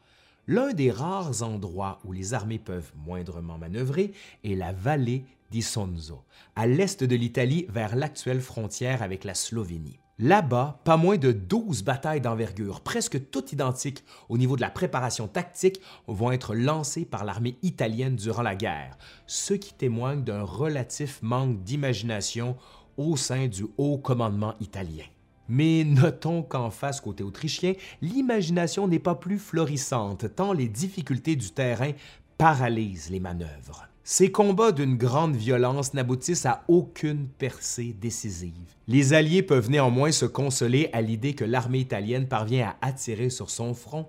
[0.45, 4.11] L'un des rares endroits où les armées peuvent moindrement manœuvrer
[4.43, 6.21] est la vallée d'Isonzo,
[6.57, 10.01] à l'est de l'Italie vers l'actuelle frontière avec la Slovénie.
[10.19, 15.27] Là-bas, pas moins de 12 batailles d'envergure, presque toutes identiques au niveau de la préparation
[15.27, 21.23] tactique, vont être lancées par l'armée italienne durant la guerre, ce qui témoigne d'un relatif
[21.23, 22.55] manque d'imagination
[22.97, 25.05] au sein du haut commandement italien.
[25.49, 31.51] Mais notons qu'en face côté autrichien, l'imagination n'est pas plus florissante tant les difficultés du
[31.51, 31.91] terrain
[32.37, 33.87] paralysent les manœuvres.
[34.03, 38.75] Ces combats d'une grande violence n'aboutissent à aucune percée décisive.
[38.87, 43.49] Les Alliés peuvent néanmoins se consoler à l'idée que l'armée italienne parvient à attirer sur
[43.49, 44.07] son front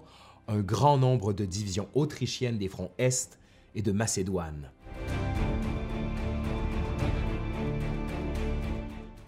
[0.48, 3.38] un grand nombre de divisions autrichiennes des fronts Est
[3.74, 4.70] et de Macédoine.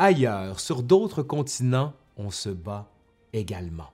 [0.00, 2.90] Ailleurs, sur d'autres continents, on se bat
[3.32, 3.92] également.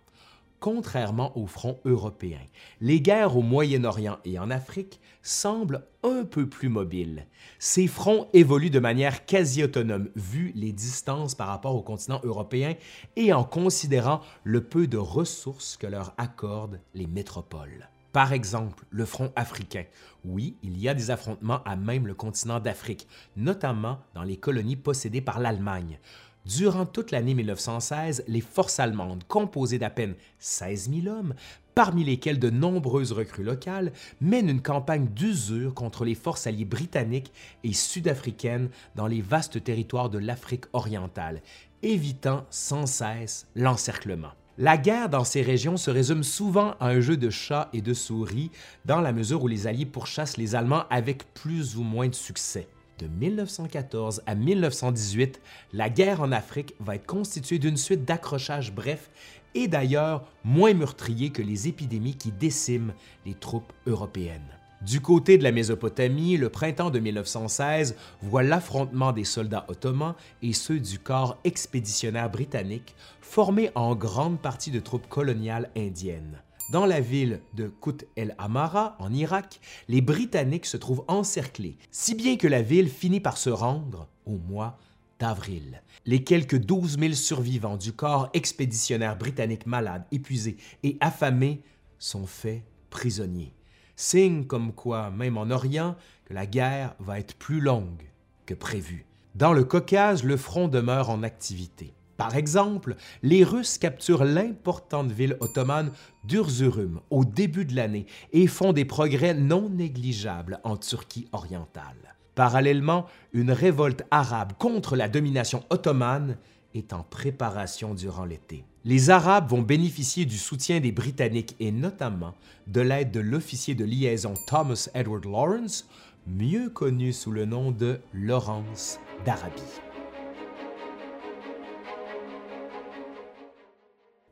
[0.59, 2.41] Contrairement au front européen,
[2.81, 7.27] les guerres au Moyen-Orient et en Afrique semblent un peu plus mobiles.
[7.59, 12.77] Ces fronts évoluent de manière quasi autonome vu les distances par rapport au continent européen
[13.17, 17.91] et en considérant le peu de ressources que leur accordent les métropoles.
[18.13, 19.85] Par exemple, le front africain.
[20.25, 24.77] Oui, il y a des affrontements à même le continent d'Afrique, notamment dans les colonies
[24.77, 25.99] possédées par l'Allemagne.
[26.47, 31.35] Durant toute l'année 1916, les forces allemandes, composées d'à peine 16 000 hommes,
[31.75, 37.33] parmi lesquels de nombreuses recrues locales, mènent une campagne d'usure contre les forces alliées britanniques
[37.63, 41.43] et sud-africaines dans les vastes territoires de l'Afrique orientale,
[41.83, 44.33] évitant sans cesse l'encerclement.
[44.63, 47.95] La guerre dans ces régions se résume souvent à un jeu de chats et de
[47.95, 48.51] souris,
[48.85, 52.69] dans la mesure où les Alliés pourchassent les Allemands avec plus ou moins de succès.
[52.99, 55.41] De 1914 à 1918,
[55.73, 59.09] la guerre en Afrique va être constituée d'une suite d'accrochages brefs
[59.55, 62.93] et d'ailleurs moins meurtriers que les épidémies qui déciment
[63.25, 64.61] les troupes européennes.
[64.83, 70.55] Du côté de la Mésopotamie, le printemps de 1916 voit l'affrontement des soldats ottomans et
[70.55, 72.95] ceux du corps expéditionnaire britannique,
[73.31, 76.43] formés en grande partie de troupes coloniales indiennes.
[76.73, 82.17] Dans la ville de Kut el Amara, en Irak, les Britanniques se trouvent encerclés, si
[82.17, 84.81] bien que la ville finit par se rendre au mois
[85.21, 85.81] d'avril.
[86.07, 91.63] Les quelques 12 000 survivants du corps expéditionnaire britannique malade, épuisé et affamé
[92.01, 93.55] sont faits prisonniers.
[93.95, 95.95] Signe comme quoi, même en Orient,
[96.25, 98.11] que la guerre va être plus longue
[98.45, 99.07] que prévu.
[99.37, 101.95] Dans le Caucase, le front demeure en activité.
[102.21, 105.91] Par exemple, les Russes capturent l'importante ville ottomane
[106.25, 112.15] d'Urzurum au début de l'année et font des progrès non négligeables en Turquie orientale.
[112.35, 116.37] Parallèlement, une révolte arabe contre la domination ottomane
[116.75, 118.67] est en préparation durant l'été.
[118.85, 122.35] Les Arabes vont bénéficier du soutien des Britanniques et notamment
[122.67, 125.89] de l'aide de l'officier de liaison Thomas Edward Lawrence,
[126.27, 129.90] mieux connu sous le nom de Lawrence d'Arabie.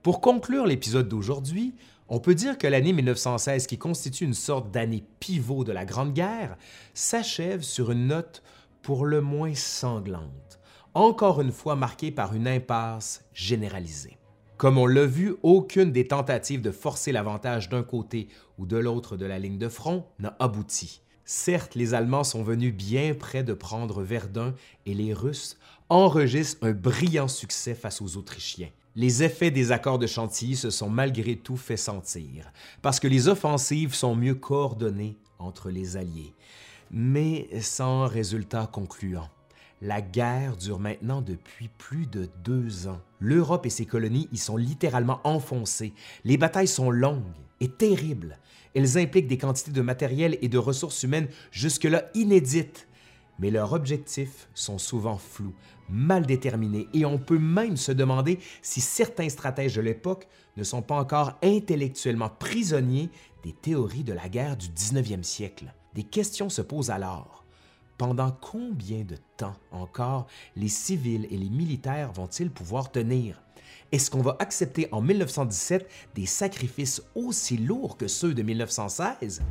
[0.03, 1.75] Pour conclure l'épisode d'aujourd'hui,
[2.09, 6.15] on peut dire que l'année 1916, qui constitue une sorte d'année pivot de la Grande
[6.15, 6.57] Guerre,
[6.95, 8.45] s'achève sur une note
[8.81, 10.61] pour le moins sanglante,
[10.95, 14.19] encore une fois marquée par une impasse généralisée.
[14.57, 19.17] Comme on l'a vu, aucune des tentatives de forcer l'avantage d'un côté ou de l'autre
[19.17, 21.03] de la ligne de front n'a abouti.
[21.25, 24.55] Certes, les Allemands sont venus bien près de prendre Verdun
[24.87, 25.59] et les Russes
[25.89, 30.91] enregistrent un brillant succès face aux Autrichiens les effets des accords de Chantilly se sont
[30.91, 32.51] malgré tout fait sentir,
[32.83, 36.35] parce que les offensives sont mieux coordonnées entre les Alliés,
[36.91, 39.29] mais sans résultat concluant.
[39.81, 43.01] La guerre dure maintenant depuis plus de deux ans.
[43.21, 45.93] L'Europe et ses colonies y sont littéralement enfoncées.
[46.25, 47.23] Les batailles sont longues
[47.61, 48.37] et terribles.
[48.75, 52.89] Elles impliquent des quantités de matériel et de ressources humaines jusque-là inédites
[53.39, 55.55] mais leurs objectifs sont souvent flous,
[55.89, 60.83] mal déterminés, et on peut même se demander si certains stratèges de l'époque ne sont
[60.83, 63.11] pas encore intellectuellement prisonniers
[63.45, 65.73] des théories de la guerre du 19e siècle.
[65.95, 67.45] Des questions se posent alors.
[67.97, 73.43] Pendant combien de temps encore les civils et les militaires vont-ils pouvoir tenir?
[73.91, 79.43] Est-ce qu'on va accepter en 1917 des sacrifices aussi lourds que ceux de 1916?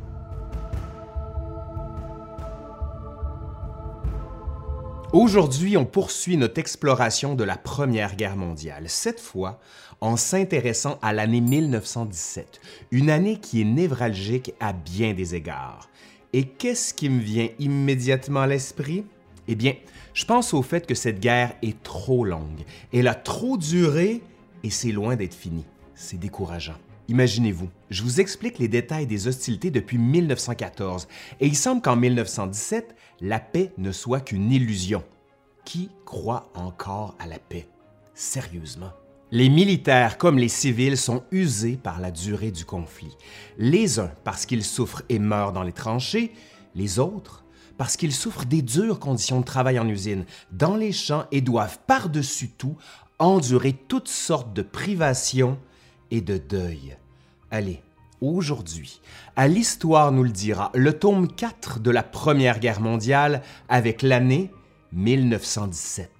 [5.14, 9.58] Aujourd'hui, on poursuit notre exploration de la Première Guerre mondiale, cette fois
[10.02, 12.60] en s'intéressant à l'année 1917,
[12.90, 15.88] une année qui est névralgique à bien des égards.
[16.34, 19.06] Et qu'est-ce qui me vient immédiatement à l'esprit?
[19.48, 19.72] Eh bien,
[20.12, 24.20] je pense au fait que cette guerre est trop longue, elle a trop duré
[24.62, 25.64] et c'est loin d'être fini.
[25.94, 26.76] C'est décourageant.
[27.08, 31.08] Imaginez-vous, je vous explique les détails des hostilités depuis 1914
[31.40, 35.02] et il semble qu'en 1917, la paix ne soit qu'une illusion.
[35.64, 37.68] Qui croit encore à la paix?
[38.14, 38.92] Sérieusement?
[39.30, 43.14] Les militaires comme les civils sont usés par la durée du conflit.
[43.58, 46.32] Les uns parce qu'ils souffrent et meurent dans les tranchées,
[46.74, 47.44] les autres
[47.76, 51.78] parce qu'ils souffrent des dures conditions de travail en usine, dans les champs et doivent
[51.86, 52.76] par-dessus tout
[53.18, 55.58] endurer toutes sortes de privations
[56.10, 56.96] et de deuil.
[57.50, 57.82] Allez,
[58.20, 59.00] aujourd'hui,
[59.36, 64.50] à l'Histoire nous le dira, le tome 4 de la Première Guerre mondiale avec l'année
[64.92, 66.10] 1917.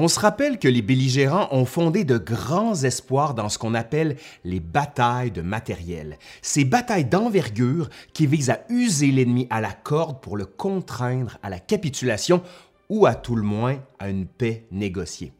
[0.00, 4.16] On se rappelle que les belligérants ont fondé de grands espoirs dans ce qu'on appelle
[4.44, 10.20] les batailles de matériel, ces batailles d'envergure qui visent à user l'ennemi à la corde
[10.20, 12.44] pour le contraindre à la capitulation
[12.88, 15.32] ou à tout le moins à une paix négociée.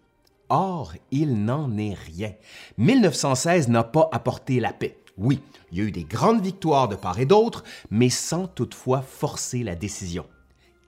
[0.48, 2.32] Or, il n'en est rien.
[2.78, 4.98] 1916 n'a pas apporté la paix.
[5.16, 5.38] Oui,
[5.70, 7.62] il y a eu des grandes victoires de part et d'autre,
[7.92, 10.26] mais sans toutefois forcer la décision.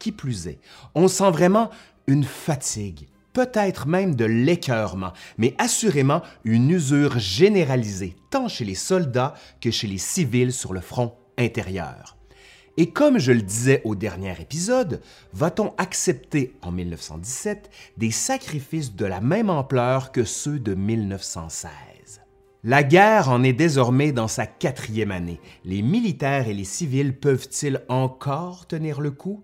[0.01, 0.59] Qui plus est,
[0.97, 1.71] on sent vraiment
[2.09, 9.35] une fatigue, peut-être même de l'écœurement, mais assurément une usure généralisée, tant chez les soldats
[9.61, 12.17] que chez les civils sur le front intérieur.
[12.77, 15.03] Et comme je le disais au dernier épisode,
[15.33, 22.23] va-t-on accepter en 1917 des sacrifices de la même ampleur que ceux de 1916?
[22.63, 25.41] La guerre en est désormais dans sa quatrième année.
[25.65, 29.43] Les militaires et les civils peuvent-ils encore tenir le coup?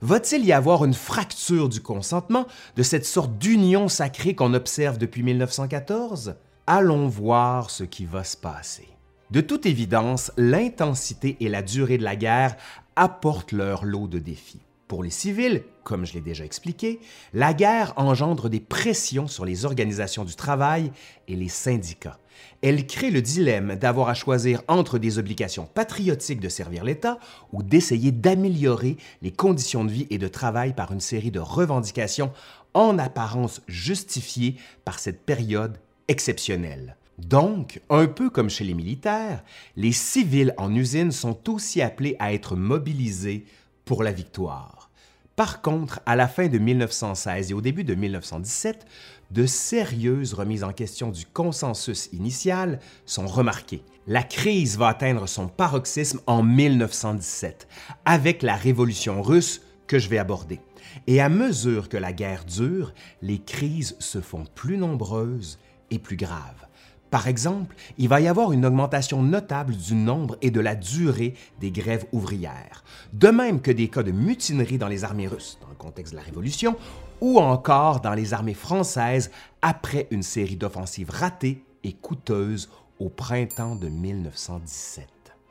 [0.00, 2.46] Va-t-il y avoir une fracture du consentement,
[2.76, 6.36] de cette sorte d'union sacrée qu'on observe depuis 1914?
[6.68, 8.88] Allons voir ce qui va se passer.
[9.32, 12.56] De toute évidence, l'intensité et la durée de la guerre
[12.94, 14.62] apportent leur lot de défis.
[14.86, 17.00] Pour les civils, comme je l'ai déjà expliqué,
[17.34, 20.92] la guerre engendre des pressions sur les organisations du travail
[21.26, 22.18] et les syndicats.
[22.62, 27.18] Elle crée le dilemme d'avoir à choisir entre des obligations patriotiques de servir l'État
[27.52, 32.32] ou d'essayer d'améliorer les conditions de vie et de travail par une série de revendications
[32.74, 35.78] en apparence justifiées par cette période
[36.08, 36.96] exceptionnelle.
[37.18, 39.42] Donc, un peu comme chez les militaires,
[39.76, 43.44] les civils en usine sont aussi appelés à être mobilisés
[43.84, 44.90] pour la victoire.
[45.34, 48.86] Par contre, à la fin de 1916 et au début de 1917,
[49.30, 53.82] de sérieuses remises en question du consensus initial sont remarquées.
[54.06, 57.68] La crise va atteindre son paroxysme en 1917,
[58.04, 60.60] avec la révolution russe que je vais aborder.
[61.06, 65.58] Et à mesure que la guerre dure, les crises se font plus nombreuses
[65.90, 66.66] et plus graves.
[67.10, 71.34] Par exemple, il va y avoir une augmentation notable du nombre et de la durée
[71.58, 72.84] des grèves ouvrières,
[73.14, 76.18] de même que des cas de mutinerie dans les armées russes dans le contexte de
[76.18, 76.76] la Révolution
[77.20, 79.30] ou encore dans les armées françaises
[79.62, 82.68] après une série d'offensives ratées et coûteuses
[82.98, 85.08] au printemps de 1917.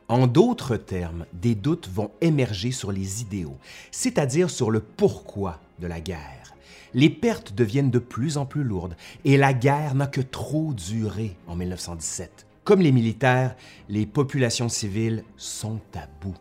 [0.10, 3.57] En d'autres termes, des doutes vont émerger sur les idéaux,
[3.91, 6.56] c'est-à-dire sur le pourquoi de la guerre.
[6.94, 8.95] Les pertes deviennent de plus en plus lourdes
[9.26, 12.45] et la guerre n'a que trop duré en 1917.
[12.64, 13.56] Comme les militaires,
[13.89, 16.35] les populations civiles sont à bout.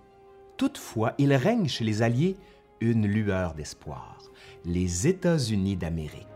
[0.57, 2.37] Toutefois, il règne chez les Alliés
[2.81, 4.16] une lueur d'espoir
[4.67, 6.27] les États-Unis d'Amérique.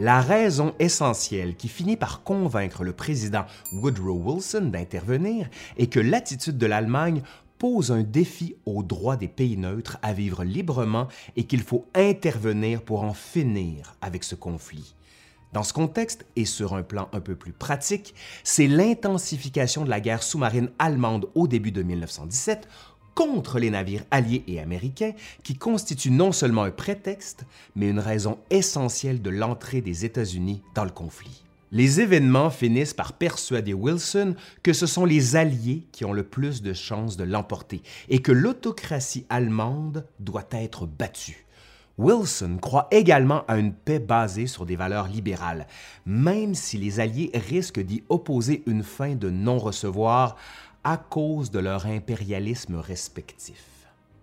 [0.00, 6.58] La raison essentielle qui finit par convaincre le président Woodrow Wilson d'intervenir est que l'attitude
[6.58, 7.22] de l'Allemagne
[7.58, 12.82] pose un défi au droit des pays neutres à vivre librement et qu'il faut intervenir
[12.82, 14.94] pour en finir avec ce conflit.
[15.52, 18.14] Dans ce contexte, et sur un plan un peu plus pratique,
[18.44, 22.68] c'est l'intensification de la guerre sous-marine allemande au début de 1917
[23.18, 25.10] contre les navires alliés et américains
[25.42, 30.84] qui constitue non seulement un prétexte, mais une raison essentielle de l'entrée des États-Unis dans
[30.84, 31.42] le conflit.
[31.72, 36.62] Les événements finissent par persuader Wilson que ce sont les Alliés qui ont le plus
[36.62, 41.44] de chances de l'emporter et que l'autocratie allemande doit être battue.
[41.98, 45.66] Wilson croit également à une paix basée sur des valeurs libérales,
[46.06, 50.36] même si les Alliés risquent d'y opposer une fin de non-recevoir
[50.88, 53.62] à cause de leur impérialisme respectif.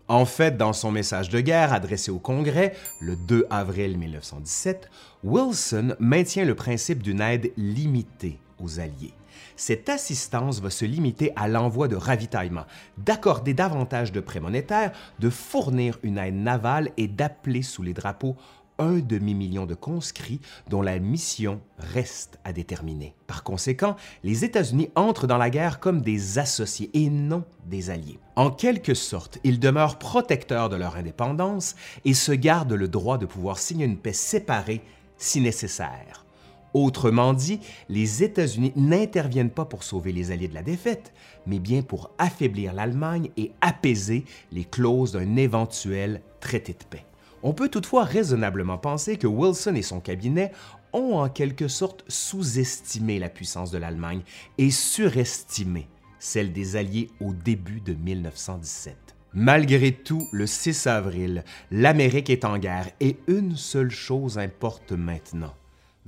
[0.07, 4.89] En fait, dans son message de guerre adressé au Congrès le 2 avril 1917,
[5.23, 9.13] Wilson maintient le principe d'une aide limitée aux Alliés.
[9.55, 12.65] Cette assistance va se limiter à l'envoi de ravitaillement,
[12.97, 18.35] d'accorder davantage de prêts monétaires, de fournir une aide navale et d'appeler sous les drapeaux
[18.79, 23.15] un demi-million de conscrits dont la mission reste à déterminer.
[23.27, 28.19] Par conséquent, les États-Unis entrent dans la guerre comme des associés et non des alliés.
[28.35, 33.25] En quelque sorte, ils demeurent protecteurs de leur indépendance et se gardent le droit de
[33.25, 34.81] pouvoir signer une paix séparée
[35.17, 36.25] si nécessaire.
[36.73, 41.13] Autrement dit, les États-Unis n'interviennent pas pour sauver les alliés de la défaite,
[41.47, 47.05] mais bien pour affaiblir l'Allemagne et apaiser les clauses d'un éventuel traité de paix.
[47.47, 50.51] On peut toutefois raisonnablement penser que Wilson et son cabinet
[50.93, 54.23] ont en quelque sorte sous-estimé la puissance de l'Allemagne
[54.57, 58.97] et surestimé celle des Alliés au début de 1917.
[59.35, 65.53] Malgré tout, le 6 avril, l'Amérique est en guerre et une seule chose importe maintenant,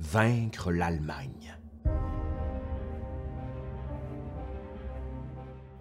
[0.00, 1.56] vaincre l'Allemagne.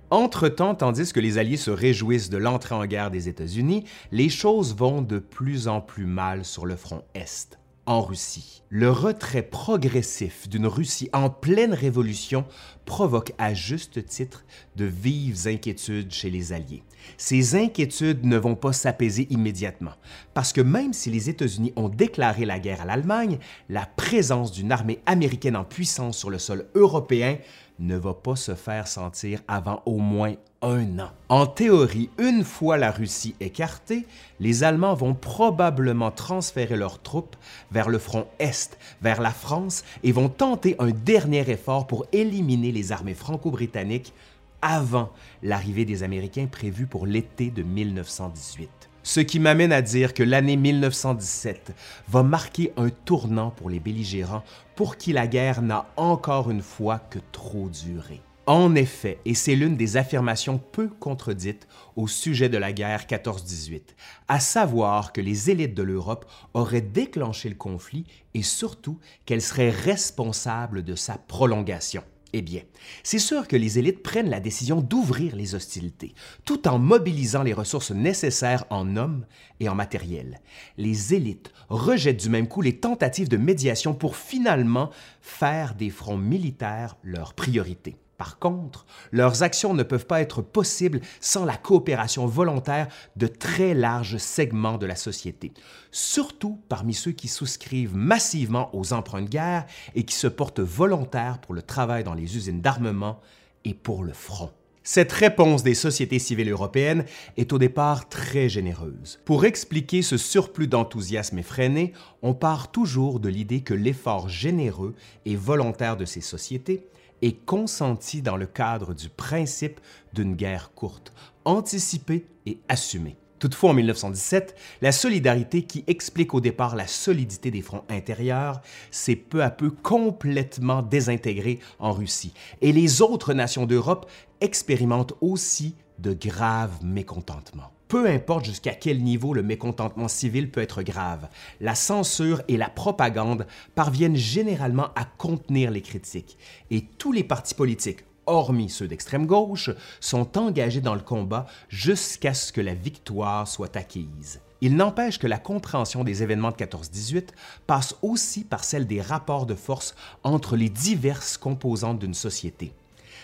[0.09, 4.73] Entre-temps, tandis que les Alliés se réjouissent de l'entrée en guerre des États-Unis, les choses
[4.73, 8.61] vont de plus en plus mal sur le front Est en Russie.
[8.69, 12.45] Le retrait progressif d'une Russie en pleine révolution
[12.85, 14.43] provoque à juste titre
[14.75, 16.83] de vives inquiétudes chez les Alliés.
[17.15, 19.93] Ces inquiétudes ne vont pas s'apaiser immédiatement,
[20.33, 23.39] parce que même si les États-Unis ont déclaré la guerre à l'Allemagne,
[23.69, 27.37] la présence d'une armée américaine en puissance sur le sol européen
[27.79, 31.09] ne va pas se faire sentir avant au moins un an.
[31.29, 34.05] En théorie, une fois la Russie écartée,
[34.39, 37.35] les Allemands vont probablement transférer leurs troupes
[37.71, 42.71] vers le front Est, vers la France, et vont tenter un dernier effort pour éliminer
[42.71, 44.13] les armées franco-britanniques
[44.61, 45.11] avant
[45.43, 48.76] l'arrivée des Américains prévue pour l'été de 1918.
[49.07, 51.73] Ce qui m'amène à dire que l'année 1917
[52.09, 54.43] va marquer un tournant pour les belligérants
[54.75, 58.19] pour qui la guerre n'a encore une fois que trop duré.
[58.47, 63.81] En effet, et c'est l'une des affirmations peu contredites au sujet de la guerre 14-18,
[64.27, 68.03] à savoir que les élites de l'Europe auraient déclenché le conflit
[68.33, 72.03] et surtout qu'elles seraient responsables de sa prolongation.
[72.39, 72.61] Eh bien,
[73.01, 76.13] c'est sûr que les élites prennent la décision d'ouvrir les hostilités,
[76.45, 79.25] tout en mobilisant les ressources nécessaires en hommes
[79.59, 80.39] et en matériel.
[80.77, 86.15] Les élites rejettent du même coup les tentatives de médiation pour finalement faire des fronts
[86.15, 87.95] militaires leur priorité.
[88.17, 93.75] Par contre, leurs actions ne peuvent pas être possibles sans la coopération volontaire de très
[93.75, 95.53] larges segments de la société,
[95.91, 101.39] surtout parmi ceux qui souscrivent massivement aux emprunts de guerre et qui se portent volontaires
[101.39, 103.19] pour le travail dans les usines d'armement
[103.65, 104.51] et pour le front.
[104.81, 107.03] Cette réponse des sociétés civiles européennes
[107.35, 109.19] est au départ très généreuse.
[109.25, 111.91] Pour expliquer ce surplus d'enthousiasme effréné,
[112.21, 114.95] on part toujours de l'idée que l'effort généreux
[115.25, 116.87] et volontaire de ces sociétés
[117.21, 119.79] est consenti dans le cadre du principe
[120.13, 121.13] d'une guerre courte,
[121.45, 123.17] anticipée et assumée.
[123.39, 129.15] Toutefois, en 1917, la solidarité qui explique au départ la solidité des fronts intérieurs s'est
[129.15, 134.09] peu à peu complètement désintégrée en Russie, et les autres nations d'Europe
[134.41, 137.71] expérimentent aussi de graves mécontentements.
[137.87, 141.29] Peu importe jusqu'à quel niveau le mécontentement civil peut être grave,
[141.61, 146.37] la censure et la propagande parviennent généralement à contenir les critiques,
[146.69, 149.69] et tous les partis politiques, hormis ceux d'extrême gauche,
[150.01, 154.41] sont engagés dans le combat jusqu'à ce que la victoire soit acquise.
[154.59, 157.29] Il n'empêche que la compréhension des événements de 14-18
[157.67, 162.73] passe aussi par celle des rapports de force entre les diverses composantes d'une société.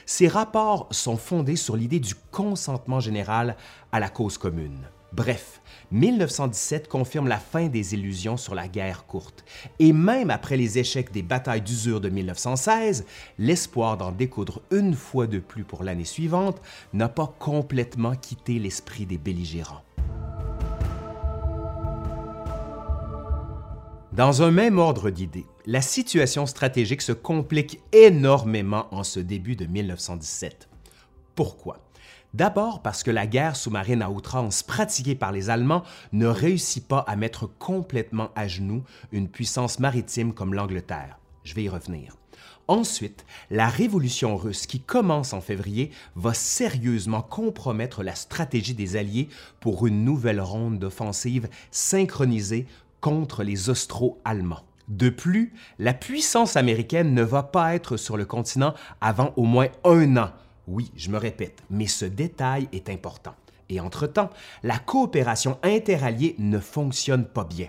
[0.05, 3.55] Ces rapports sont fondés sur l'idée du consentement général
[3.91, 4.87] à la cause commune.
[5.13, 5.61] Bref,
[5.91, 9.45] 1917 confirme la fin des illusions sur la guerre courte,
[9.77, 13.05] et même après les échecs des batailles d'usure de 1916,
[13.37, 16.59] l'espoir d'en découdre une fois de plus pour l'année suivante
[16.93, 19.83] n'a pas complètement quitté l'esprit des belligérants.
[24.13, 29.65] Dans un même ordre d'idées, la situation stratégique se complique énormément en ce début de
[29.65, 30.67] 1917.
[31.35, 31.79] Pourquoi?
[32.33, 36.99] D'abord parce que la guerre sous-marine à outrance pratiquée par les Allemands ne réussit pas
[37.07, 41.19] à mettre complètement à genoux une puissance maritime comme l'Angleterre.
[41.43, 42.17] Je vais y revenir.
[42.67, 49.29] Ensuite, la révolution russe qui commence en février va sérieusement compromettre la stratégie des Alliés
[49.59, 52.65] pour une nouvelle ronde d'offensive synchronisée
[52.99, 54.63] contre les Austro-Allemands.
[54.87, 59.67] De plus, la puissance américaine ne va pas être sur le continent avant au moins
[59.85, 60.31] un an.
[60.67, 63.35] Oui, je me répète, mais ce détail est important.
[63.69, 64.29] Et entre-temps,
[64.61, 67.67] la coopération interalliée ne fonctionne pas bien.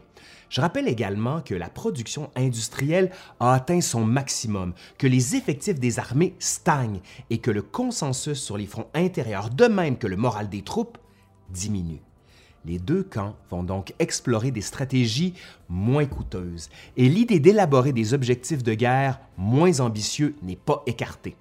[0.49, 3.11] Je rappelle également que la production industrielle
[3.41, 7.01] a atteint son maximum, que les effectifs des armées stagnent
[7.31, 10.99] et que le consensus sur les fronts intérieurs, de même que le moral des troupes,
[11.51, 12.03] diminue.
[12.65, 15.35] Les deux camps vont donc explorer des stratégies
[15.69, 21.37] moins coûteuses et l'idée d'élaborer des objectifs de guerre moins ambitieux n'est pas écartée.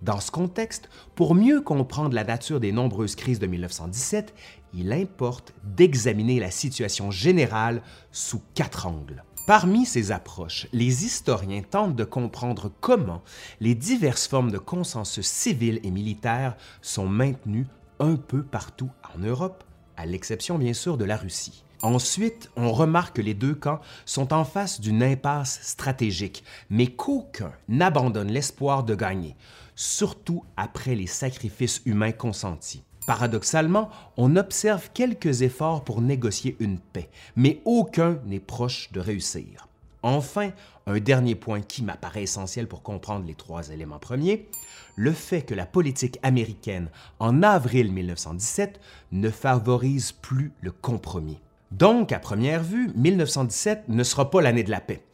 [0.00, 4.34] Dans ce contexte, pour mieux comprendre la nature des nombreuses crises de 1917,
[4.74, 9.24] il importe d'examiner la situation générale sous quatre angles.
[9.46, 13.22] Parmi ces approches, les historiens tentent de comprendre comment
[13.60, 17.66] les diverses formes de consensus civil et militaire sont maintenues
[18.00, 19.64] un peu partout en Europe,
[19.96, 21.64] à l'exception bien sûr de la Russie.
[21.82, 27.52] Ensuite, on remarque que les deux camps sont en face d'une impasse stratégique, mais qu'aucun
[27.68, 29.36] n'abandonne l'espoir de gagner,
[29.76, 32.82] surtout après les sacrifices humains consentis.
[33.06, 39.68] Paradoxalement, on observe quelques efforts pour négocier une paix, mais aucun n'est proche de réussir.
[40.02, 40.52] Enfin,
[40.86, 44.48] un dernier point qui m'apparaît essentiel pour comprendre les trois éléments premiers,
[44.96, 46.88] le fait que la politique américaine
[47.18, 48.80] en avril 1917
[49.12, 51.40] ne favorise plus le compromis.
[51.70, 55.04] Donc, à première vue, 1917 ne sera pas l'année de la paix.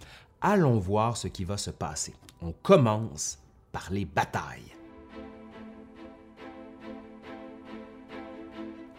[0.40, 2.14] Allons voir ce qui va se passer.
[2.42, 3.38] On commence
[3.72, 4.74] par les batailles.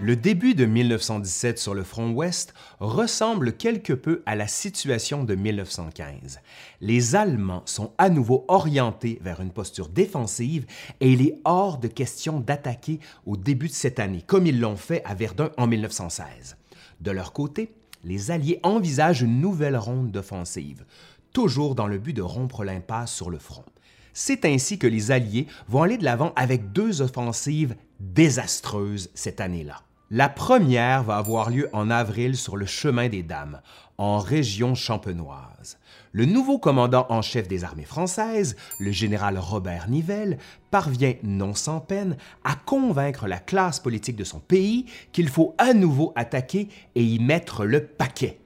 [0.03, 5.35] Le début de 1917 sur le front ouest ressemble quelque peu à la situation de
[5.35, 6.39] 1915.
[6.81, 10.65] Les Allemands sont à nouveau orientés vers une posture défensive
[11.01, 14.75] et il est hors de question d'attaquer au début de cette année, comme ils l'ont
[14.75, 16.57] fait à Verdun en 1916.
[16.99, 17.71] De leur côté,
[18.03, 20.83] les Alliés envisagent une nouvelle ronde d'offensive,
[21.31, 23.65] toujours dans le but de rompre l'impasse sur le front.
[24.13, 29.83] C'est ainsi que les Alliés vont aller de l'avant avec deux offensives désastreuses cette année-là.
[30.13, 33.61] La première va avoir lieu en avril sur le chemin des Dames,
[33.97, 35.77] en région champenoise.
[36.11, 40.37] Le nouveau commandant en chef des armées françaises, le général Robert Nivelle,
[40.69, 45.73] parvient non sans peine à convaincre la classe politique de son pays qu'il faut à
[45.73, 48.40] nouveau attaquer et y mettre le paquet.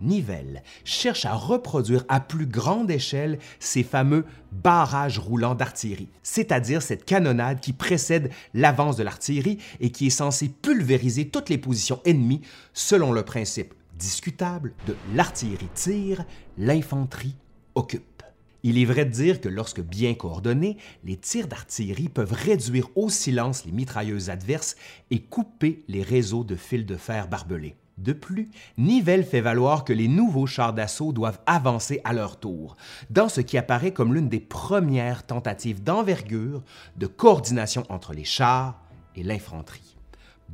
[0.00, 7.04] Nivelle cherche à reproduire à plus grande échelle ces fameux barrages roulants d'artillerie, c'est-à-dire cette
[7.04, 12.40] canonnade qui précède l'avance de l'artillerie et qui est censée pulvériser toutes les positions ennemies
[12.72, 16.24] selon le principe discutable de l'artillerie tire,
[16.56, 17.36] l'infanterie
[17.74, 18.22] occupe.
[18.62, 23.08] Il est vrai de dire que lorsque bien coordonnés, les tirs d'artillerie peuvent réduire au
[23.08, 24.76] silence les mitrailleuses adverses
[25.10, 27.76] et couper les réseaux de fils de fer barbelés.
[27.98, 32.76] De plus, Nivelle fait valoir que les nouveaux chars d'assaut doivent avancer à leur tour,
[33.10, 36.62] dans ce qui apparaît comme l'une des premières tentatives d'envergure
[36.96, 38.80] de coordination entre les chars
[39.16, 39.96] et l'infanterie.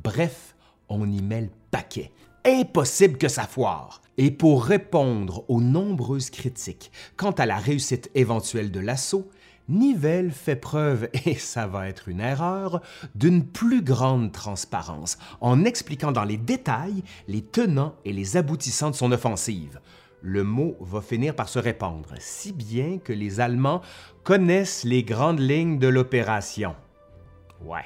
[0.03, 0.55] Bref,
[0.89, 2.11] on y met le paquet.
[2.45, 4.01] Impossible que ça foire.
[4.17, 9.29] Et pour répondre aux nombreuses critiques quant à la réussite éventuelle de l'assaut,
[9.69, 12.81] Nivelle fait preuve, et ça va être une erreur,
[13.15, 18.95] d'une plus grande transparence en expliquant dans les détails les tenants et les aboutissants de
[18.95, 19.79] son offensive.
[20.21, 23.81] Le mot va finir par se répandre, si bien que les Allemands
[24.23, 26.75] connaissent les grandes lignes de l'opération.
[27.63, 27.85] Ouais.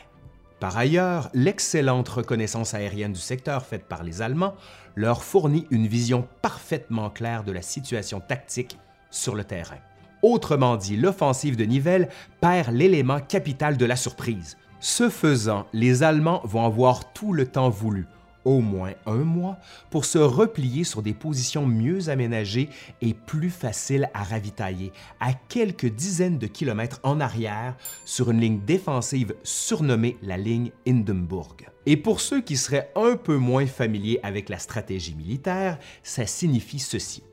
[0.59, 4.55] Par ailleurs, l'excellente reconnaissance aérienne du secteur faite par les Allemands
[4.95, 8.77] leur fournit une vision parfaitement claire de la situation tactique
[9.09, 9.79] sur le terrain.
[10.21, 12.09] Autrement dit, l'offensive de Nivelle
[12.41, 14.57] perd l'élément capital de la surprise.
[14.79, 18.05] Ce faisant, les Allemands vont avoir tout le temps voulu,
[18.45, 19.57] au moins un mois,
[19.89, 22.69] pour se replier sur des positions mieux aménagées
[23.01, 27.75] et plus faciles à ravitailler, à quelques dizaines de kilomètres en arrière,
[28.05, 31.57] sur une ligne défensive surnommée la ligne Hindenburg.
[31.85, 36.79] Et pour ceux qui seraient un peu moins familiers avec la stratégie militaire, ça signifie
[36.79, 37.23] ceci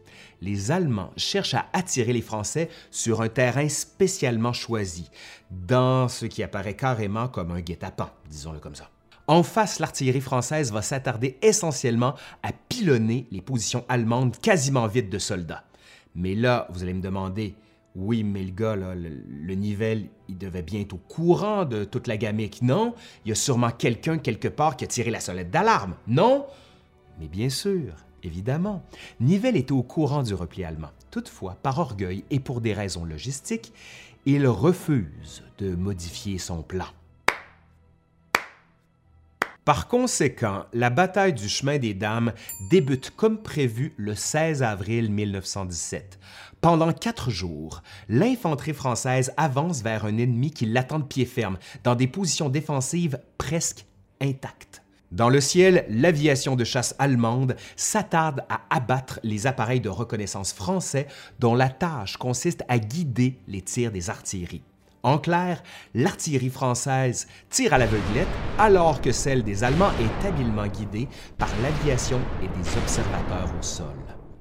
[0.40, 5.10] les Allemands cherchent à attirer les Français sur un terrain spécialement choisi,
[5.50, 8.90] dans ce qui apparaît carrément comme un guet-apens, disons-le comme ça.
[9.26, 15.18] En face, l'artillerie française va s'attarder essentiellement à pilonner les positions allemandes quasiment vides de
[15.18, 15.64] soldats.
[16.14, 17.54] Mais là, vous allez me demander,
[17.94, 22.06] oui, mais le gars, le, le, Nivelle, il devait bien être au courant de toute
[22.06, 22.94] la gamique, non?
[23.24, 26.46] Il y a sûrement quelqu'un quelque part qui a tiré la sonnette d'alarme, non?
[27.20, 28.82] Mais bien sûr, Évidemment,
[29.20, 30.90] Nivelle était au courant du repli allemand.
[31.10, 33.72] Toutefois, par orgueil et pour des raisons logistiques,
[34.26, 36.86] il refuse de modifier son plan.
[39.64, 42.32] Par conséquent, la bataille du chemin des Dames
[42.70, 46.18] débute comme prévu le 16 avril 1917.
[46.62, 51.94] Pendant quatre jours, l'infanterie française avance vers un ennemi qui l'attend de pied ferme, dans
[51.94, 53.84] des positions défensives presque
[54.22, 54.82] intactes.
[55.10, 61.06] Dans le ciel, l'aviation de chasse allemande s'attarde à abattre les appareils de reconnaissance français
[61.38, 64.62] dont la tâche consiste à guider les tirs des artilleries.
[65.02, 65.62] En clair,
[65.94, 68.28] l'artillerie française tire à l'aveuglette
[68.58, 71.08] alors que celle des Allemands est habilement guidée
[71.38, 73.86] par l'aviation et des observateurs au sol.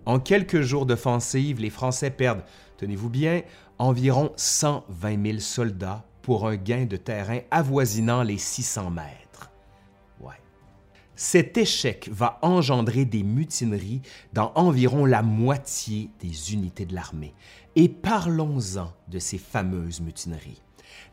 [0.05, 2.43] En quelques jours d'offensive, les Français perdent,
[2.77, 3.41] tenez-vous bien,
[3.77, 9.26] environ 120 000 soldats pour un gain de terrain avoisinant les 600 mètres.
[11.19, 14.03] Cet échec va engendrer des mutineries
[14.33, 17.33] dans environ la moitié des unités de l'armée.
[17.75, 20.61] Et parlons-en de ces fameuses mutineries.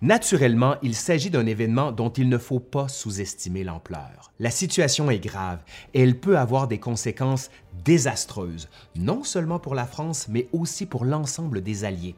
[0.02, 4.30] Naturellement, il s'agit d'un événement dont il ne faut pas sous-estimer l'ampleur.
[4.38, 5.64] La situation est grave
[5.94, 7.48] et elle peut avoir des conséquences
[7.82, 12.14] désastreuses, non seulement pour la France, mais aussi pour l'ensemble des Alliés.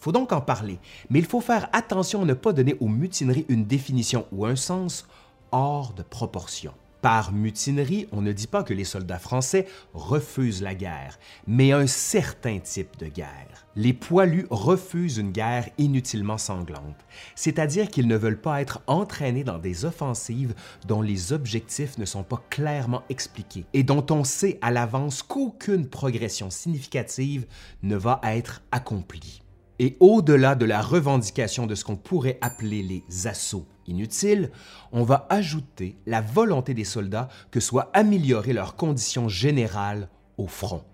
[0.00, 2.88] Il faut donc en parler, mais il faut faire attention à ne pas donner aux
[2.88, 5.06] mutineries une définition ou un sens
[5.52, 6.74] hors de proportion.
[7.00, 11.86] Par mutinerie, on ne dit pas que les soldats français refusent la guerre, mais un
[11.86, 13.66] certain type de guerre.
[13.76, 17.06] Les poilus refusent une guerre inutilement sanglante,
[17.36, 20.54] c'est-à-dire qu'ils ne veulent pas être entraînés dans des offensives
[20.88, 25.88] dont les objectifs ne sont pas clairement expliqués et dont on sait à l'avance qu'aucune
[25.88, 27.46] progression significative
[27.84, 29.42] ne va être accomplie.
[29.78, 34.50] Et au-delà de la revendication de ce qu'on pourrait appeler les assauts inutiles,
[34.90, 40.84] on va ajouter la volonté des soldats que soit améliorée leurs conditions générales au front.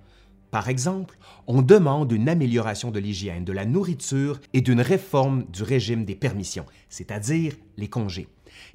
[0.51, 5.63] Par exemple, on demande une amélioration de l'hygiène, de la nourriture et d'une réforme du
[5.63, 8.29] régime des permissions, c'est-à-dire les congés.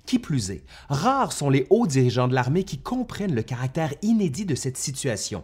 [0.06, 4.45] Qui plus est, rares sont les hauts dirigeants de l'armée qui comprennent le caractère inédit
[4.45, 5.44] de cette situation.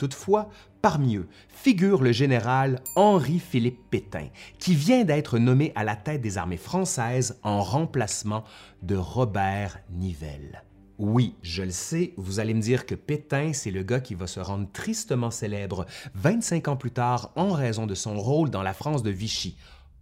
[0.00, 0.48] Toutefois,
[0.80, 4.28] parmi eux figure le général Henri-Philippe Pétain,
[4.58, 8.44] qui vient d'être nommé à la tête des armées françaises en remplacement
[8.80, 10.64] de Robert Nivelle.
[10.96, 14.26] Oui, je le sais, vous allez me dire que Pétain, c'est le gars qui va
[14.26, 18.72] se rendre tristement célèbre 25 ans plus tard en raison de son rôle dans la
[18.72, 19.58] France de Vichy.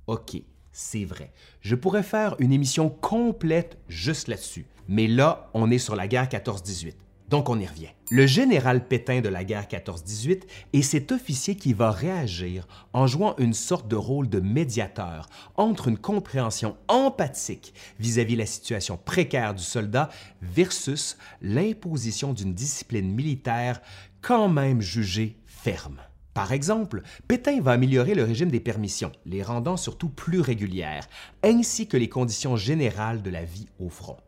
[0.06, 1.32] OK, c'est vrai.
[1.60, 4.66] Je pourrais faire une émission complète juste là-dessus.
[4.86, 6.94] Mais là, on est sur la guerre 14-18.
[7.28, 7.90] Donc on y revient.
[8.10, 10.42] Le général Pétain de la guerre 14-18
[10.72, 15.88] est cet officier qui va réagir en jouant une sorte de rôle de médiateur entre
[15.88, 20.08] une compréhension empathique vis-à-vis -vis la situation précaire du soldat
[20.40, 23.82] versus l'imposition d'une discipline militaire
[24.22, 26.00] quand même jugée ferme.
[26.32, 31.08] Par exemple, Pétain va améliorer le régime des permissions, les rendant surtout plus régulières,
[31.42, 34.18] ainsi que les conditions générales de la vie au front.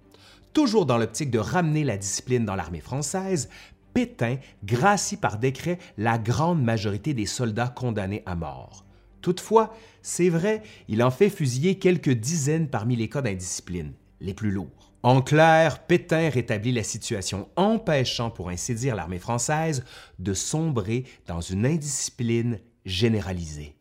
[0.52, 3.48] Toujours dans l'optique de ramener la discipline dans l'armée française,
[3.94, 8.84] Pétain gracie par décret la grande majorité des soldats condamnés à mort.
[9.20, 14.50] Toutefois, c'est vrai, il en fait fusiller quelques dizaines parmi les cas d'indiscipline, les plus
[14.50, 14.92] lourds.
[15.02, 19.84] En clair, Pétain rétablit la situation, empêchant pour ainsi dire l'armée française
[20.18, 23.76] de sombrer dans une indiscipline généralisée.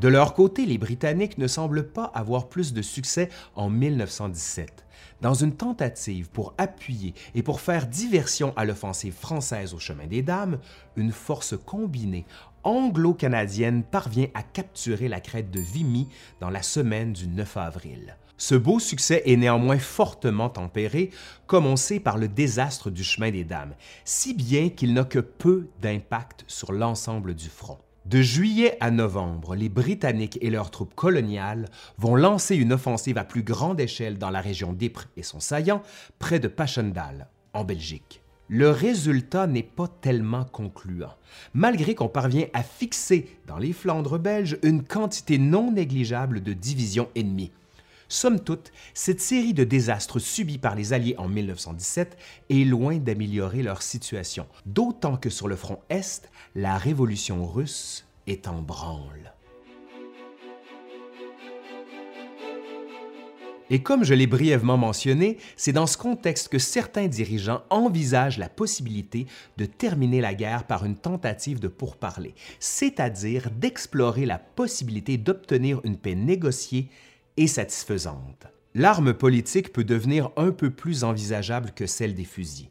[0.00, 4.84] De leur côté, les Britanniques ne semblent pas avoir plus de succès en 1917.
[5.20, 10.22] Dans une tentative pour appuyer et pour faire diversion à l'offensive française au chemin des
[10.22, 10.60] Dames,
[10.94, 12.26] une force combinée
[12.62, 16.08] anglo-canadienne parvient à capturer la crête de Vimy
[16.40, 18.16] dans la semaine du 9 avril.
[18.36, 21.10] Ce beau succès est néanmoins fortement tempéré,
[21.48, 26.44] comme par le désastre du chemin des Dames, si bien qu'il n'a que peu d'impact
[26.46, 27.78] sur l'ensemble du front.
[28.08, 31.68] De juillet à novembre, les Britanniques et leurs troupes coloniales
[31.98, 35.82] vont lancer une offensive à plus grande échelle dans la région d'Ypres et son saillant,
[36.18, 38.22] près de Passchendaele, en Belgique.
[38.48, 41.16] Le résultat n'est pas tellement concluant,
[41.52, 47.10] malgré qu'on parvient à fixer dans les Flandres belges une quantité non négligeable de divisions
[47.14, 47.52] ennemies,
[48.10, 52.16] Somme toute, cette série de désastres subis par les Alliés en 1917
[52.48, 58.48] est loin d'améliorer leur situation, d'autant que sur le front Est, la révolution russe est
[58.48, 59.34] en branle.
[63.70, 68.48] Et comme je l'ai brièvement mentionné, c'est dans ce contexte que certains dirigeants envisagent la
[68.48, 69.26] possibilité
[69.58, 75.98] de terminer la guerre par une tentative de pourparler, c'est-à-dire d'explorer la possibilité d'obtenir une
[75.98, 76.88] paix négociée
[77.36, 78.46] et satisfaisante.
[78.74, 82.70] L'arme politique peut devenir un peu plus envisageable que celle des fusils.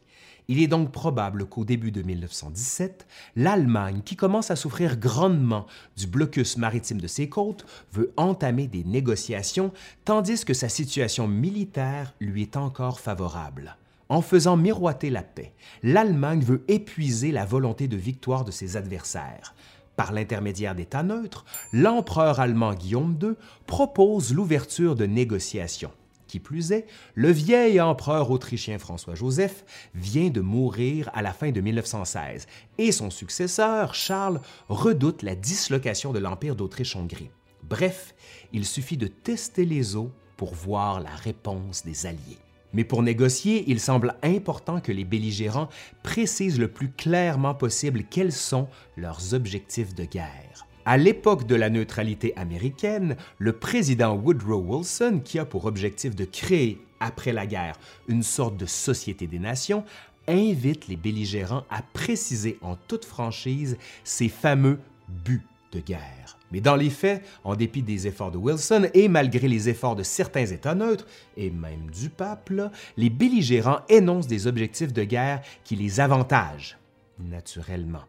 [0.50, 3.06] Il est donc probable qu'au début de 1917,
[3.36, 8.82] l'Allemagne, qui commence à souffrir grandement du blocus maritime de ses côtes, veut entamer des
[8.82, 9.72] négociations,
[10.06, 13.76] tandis que sa situation militaire lui est encore favorable.
[14.08, 15.52] En faisant miroiter la paix,
[15.82, 19.54] l'Allemagne veut épuiser la volonté de victoire de ses adversaires.
[19.96, 21.44] Par l'intermédiaire d'États neutres,
[21.74, 23.32] l'empereur allemand Guillaume II
[23.66, 25.92] propose l'ouverture de négociations.
[26.28, 29.64] Qui plus est, le vieil empereur autrichien François-Joseph
[29.94, 32.46] vient de mourir à la fin de 1916
[32.76, 37.30] et son successeur, Charles, redoute la dislocation de l'Empire d'Autriche-Hongrie.
[37.62, 38.14] Bref,
[38.52, 42.38] il suffit de tester les eaux pour voir la réponse des Alliés.
[42.74, 45.70] Mais pour négocier, il semble important que les belligérants
[46.02, 48.68] précisent le plus clairement possible quels sont
[48.98, 50.47] leurs objectifs de guerre.
[50.90, 56.24] À l'époque de la neutralité américaine, le président Woodrow Wilson, qui a pour objectif de
[56.24, 57.78] créer, après la guerre,
[58.08, 59.84] une sorte de société des nations,
[60.26, 64.78] invite les belligérants à préciser en toute franchise ces fameux
[65.26, 66.38] buts de guerre.
[66.52, 70.02] Mais dans les faits, en dépit des efforts de Wilson et malgré les efforts de
[70.02, 71.06] certains États neutres,
[71.36, 72.50] et même du pape,
[72.96, 76.78] les belligérants énoncent des objectifs de guerre qui les avantagent,
[77.18, 78.04] naturellement.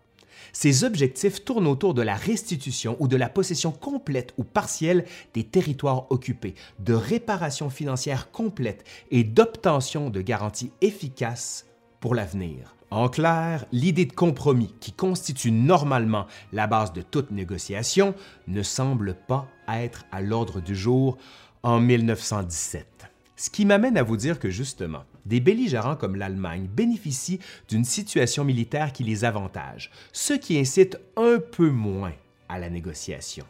[0.53, 5.43] Ces objectifs tournent autour de la restitution ou de la possession complète ou partielle des
[5.43, 11.65] territoires occupés, de réparation financière complète et d'obtention de garanties efficaces
[11.99, 12.75] pour l'avenir.
[12.91, 18.15] En clair, l'idée de compromis qui constitue normalement la base de toute négociation
[18.47, 21.17] ne semble pas être à l'ordre du jour
[21.61, 22.87] en 1917.
[23.35, 28.43] Ce qui m'amène à vous dire que justement, des belligérants comme l'Allemagne bénéficient d'une situation
[28.43, 32.13] militaire qui les avantage, ce qui incite un peu moins
[32.47, 33.45] à la négociation.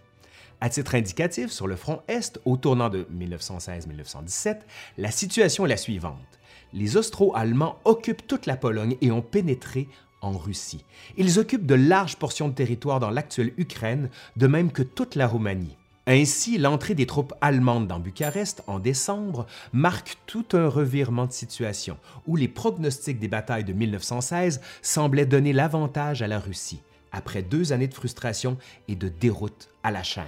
[0.62, 4.60] À titre indicatif, sur le front Est, au tournant de 1916-1917,
[4.98, 6.40] la situation est la suivante
[6.74, 9.88] les Austro-Allemands occupent toute la Pologne et ont pénétré
[10.22, 10.86] en Russie.
[11.18, 15.28] Ils occupent de larges portions de territoire dans l'actuelle Ukraine, de même que toute la
[15.28, 15.78] Roumanie.
[16.12, 21.98] Ainsi, l'entrée des troupes allemandes dans Bucarest en décembre marque tout un revirement de situation,
[22.26, 26.82] où les pronostics des batailles de 1916 semblaient donner l'avantage à la Russie,
[27.12, 28.58] après deux années de frustration
[28.88, 30.26] et de déroute à la chaîne.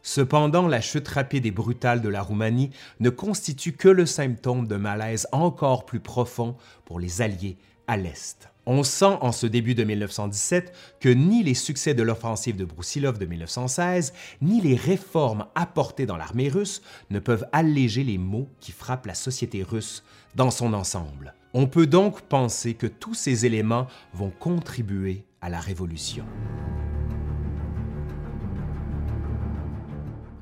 [0.00, 4.78] Cependant, la chute rapide et brutale de la Roumanie ne constitue que le symptôme d'un
[4.78, 6.56] malaise encore plus profond
[6.86, 8.47] pour les Alliés à l'Est.
[8.70, 13.16] On sent en ce début de 1917 que ni les succès de l'offensive de Broussilov
[13.16, 14.12] de 1916,
[14.42, 19.14] ni les réformes apportées dans l'armée russe ne peuvent alléger les maux qui frappent la
[19.14, 20.04] société russe
[20.34, 21.32] dans son ensemble.
[21.54, 26.26] On peut donc penser que tous ces éléments vont contribuer à la révolution.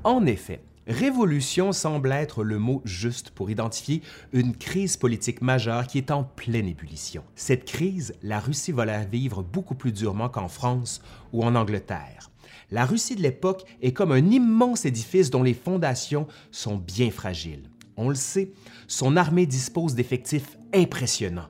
[0.03, 4.01] En effet, révolution semble être le mot juste pour identifier
[4.31, 7.23] une crise politique majeure qui est en pleine ébullition.
[7.35, 11.01] Cette crise, la Russie va la vivre beaucoup plus durement qu'en France
[11.33, 12.31] ou en Angleterre.
[12.71, 17.69] La Russie de l'époque est comme un immense édifice dont les fondations sont bien fragiles.
[17.95, 18.51] On le sait,
[18.87, 21.49] son armée dispose d'effectifs impressionnants.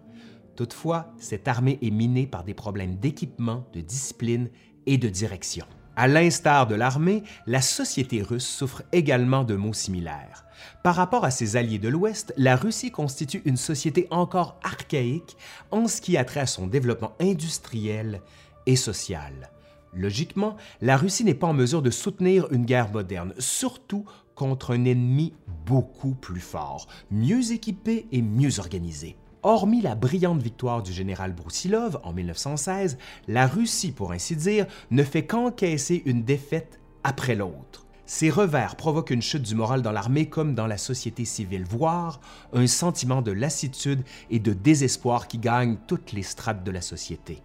[0.56, 4.50] Toutefois, cette armée est minée par des problèmes d'équipement, de discipline
[4.86, 5.66] et de direction.
[6.00, 10.46] À l'instar de l'armée, la société russe souffre également de maux similaires.
[10.84, 15.36] Par rapport à ses alliés de l'Ouest, la Russie constitue une société encore archaïque
[15.72, 18.22] en ce qui a trait à son développement industriel
[18.68, 19.50] et social.
[19.92, 24.06] Logiquement, la Russie n'est pas en mesure de soutenir une guerre moderne, surtout
[24.36, 25.34] contre un ennemi
[25.66, 29.18] beaucoup plus fort, mieux équipé et mieux organisé.
[29.50, 32.98] Hormis la brillante victoire du général Broussilov en 1916,
[33.30, 37.86] la Russie, pour ainsi dire, ne fait qu'encaisser une défaite après l'autre.
[38.06, 42.20] Ces revers provoquent une chute du moral dans l'armée comme dans la société civile, voire
[42.52, 47.42] un sentiment de lassitude et de désespoir qui gagne toutes les strates de la société.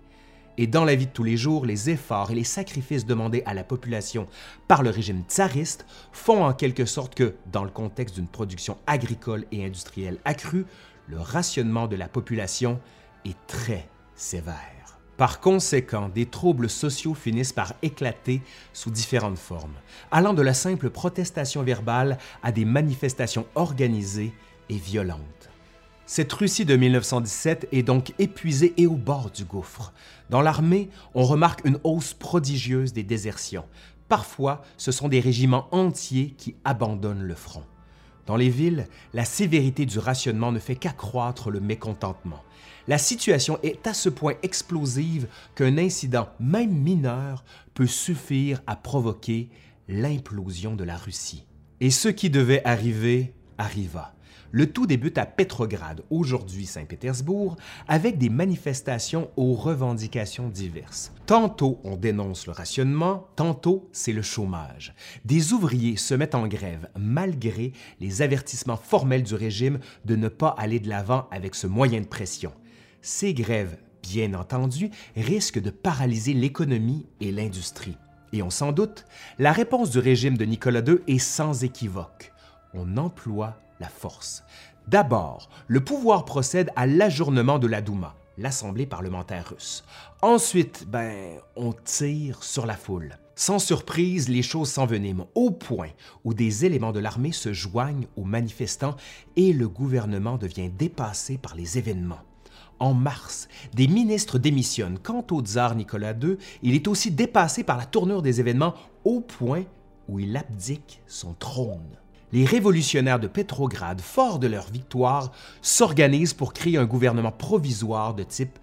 [0.59, 3.55] Et dans la vie de tous les jours, les efforts et les sacrifices demandés à
[3.55, 4.27] la population
[4.69, 9.47] par le régime tsariste font en quelque sorte que, dans le contexte d'une production agricole
[9.51, 10.67] et industrielle accrue,
[11.09, 12.81] le rationnement de la population
[13.25, 14.83] est très sévère.
[15.17, 18.43] Par conséquent, des troubles sociaux finissent par éclater
[18.73, 19.75] sous différentes formes,
[20.11, 24.33] allant de la simple protestation verbale à des manifestations organisées
[24.69, 25.51] et violentes.
[26.07, 29.93] Cette Russie de 1917 est donc épuisée et au bord du gouffre.
[30.31, 33.65] Dans l'armée, on remarque une hausse prodigieuse des désertions.
[34.09, 37.65] Parfois, ce sont des régiments entiers qui abandonnent le front.
[38.27, 42.43] Dans les villes, la sévérité du rationnement ne fait qu'accroître le mécontentement.
[42.89, 47.45] La situation est à ce point explosive qu'un incident, même mineur,
[47.75, 49.49] peut suffire à provoquer
[49.89, 51.47] l'implosion de la Russie.
[51.81, 54.15] Et ce qui devait arriver arriva.
[54.55, 57.57] Le tout débute à Petrograd, aujourd'hui Saint-Pétersbourg,
[57.89, 61.11] avec des manifestations aux revendications diverses.
[61.25, 64.95] Tantôt on dénonce le rationnement, tantôt c'est le chômage.
[65.25, 70.55] Des ouvriers se mettent en grève malgré les avertissements formels du régime de ne pas
[70.59, 72.53] aller de l'avant avec ce moyen de pression.
[73.01, 77.97] Ces grèves, bien entendu, risquent de paralyser l'économie et l'industrie.
[78.35, 79.07] Et on s'en doute,
[79.39, 82.35] la réponse du régime de Nicolas II est sans équivoque.
[82.75, 84.43] On emploie force.
[84.89, 89.85] D'abord, le pouvoir procède à l'ajournement de la Douma, l'Assemblée parlementaire russe.
[90.21, 93.17] Ensuite, ben, on tire sur la foule.
[93.35, 95.91] Sans surprise, les choses s'enveniment au point
[96.25, 98.97] où des éléments de l'armée se joignent aux manifestants
[99.37, 102.21] et le gouvernement devient dépassé par les événements.
[102.79, 104.99] En mars, des ministres démissionnent.
[104.99, 109.21] Quant au tsar Nicolas II, il est aussi dépassé par la tournure des événements au
[109.21, 109.65] point
[110.09, 112.02] où il abdique son trône
[112.33, 118.23] les révolutionnaires de Pétrograd, forts de leur victoire, s'organisent pour créer un gouvernement provisoire de
[118.23, 118.59] type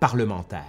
[0.00, 0.64] parlementaire.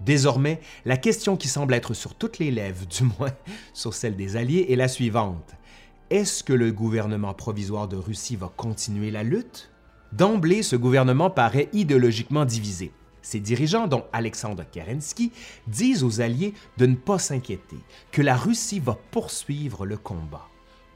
[0.00, 3.32] Désormais, la question qui semble être sur toutes les lèvres, du moins
[3.72, 5.54] sur celle des Alliés, est la suivante.
[6.10, 9.70] Est-ce que le gouvernement provisoire de Russie va continuer la lutte?
[10.12, 12.92] D'emblée, ce gouvernement paraît idéologiquement divisé.
[13.20, 15.32] Ses dirigeants, dont Alexandre Kerensky,
[15.66, 17.76] disent aux Alliés de ne pas s'inquiéter,
[18.10, 20.48] que la Russie va poursuivre le combat.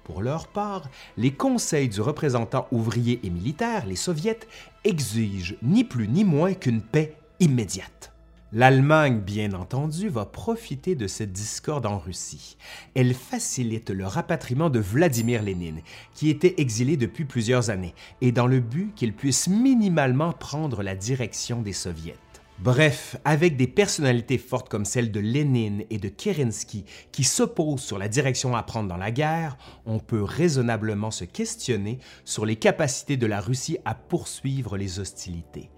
[0.05, 4.41] Pour leur part, les conseils du représentant ouvrier et militaire, les soviets,
[4.85, 8.13] exigent ni plus ni moins qu'une paix immédiate.
[8.55, 12.59] L'Allemagne, bien entendu, va profiter de cette discorde en Russie.
[12.95, 15.81] Elle facilite le rapatriement de Vladimir Lénine,
[16.13, 20.95] qui était exilé depuis plusieurs années, et dans le but qu'il puisse minimalement prendre la
[20.95, 22.19] direction des soviets.
[22.63, 27.99] Bref, avec des personnalités fortes comme celle de Lénine et de Kerensky qui s'opposent sur
[27.99, 33.17] la direction à prendre dans la guerre, on peut raisonnablement se questionner sur les capacités
[33.17, 35.71] de la Russie à poursuivre les hostilités.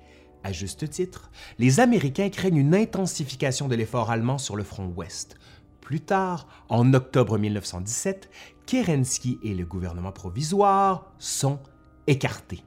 [0.42, 5.36] À juste titre, les Américains craignent une intensification de l'effort allemand sur le front ouest.
[5.80, 8.28] Plus tard, en octobre 1917,
[8.66, 11.60] Kerensky et le gouvernement provisoire sont
[12.06, 12.62] écartés.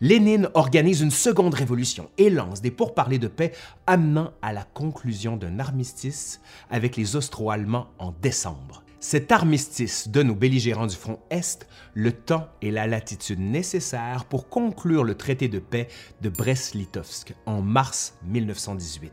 [0.00, 3.52] Lénine organise une seconde révolution et lance des pourparlers de paix
[3.88, 8.84] amenant à la conclusion d'un armistice avec les Austro-Allemands en décembre.
[9.00, 14.48] Cet armistice donne aux belligérants du front Est le temps et la latitude nécessaires pour
[14.48, 15.88] conclure le traité de paix
[16.20, 19.12] de Brest-Litovsk en mars 1918.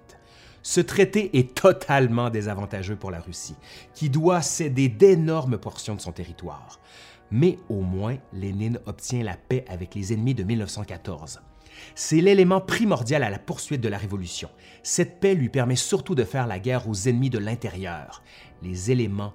[0.61, 3.55] Ce traité est totalement désavantageux pour la Russie,
[3.93, 6.79] qui doit céder d'énormes portions de son territoire.
[7.31, 11.41] Mais au moins, Lénine obtient la paix avec les ennemis de 1914.
[11.93, 14.49] C'est l'élément primordial à la poursuite de la Révolution.
[14.83, 18.23] Cette paix lui permet surtout de faire la guerre aux ennemis de l'intérieur,
[18.61, 19.33] les éléments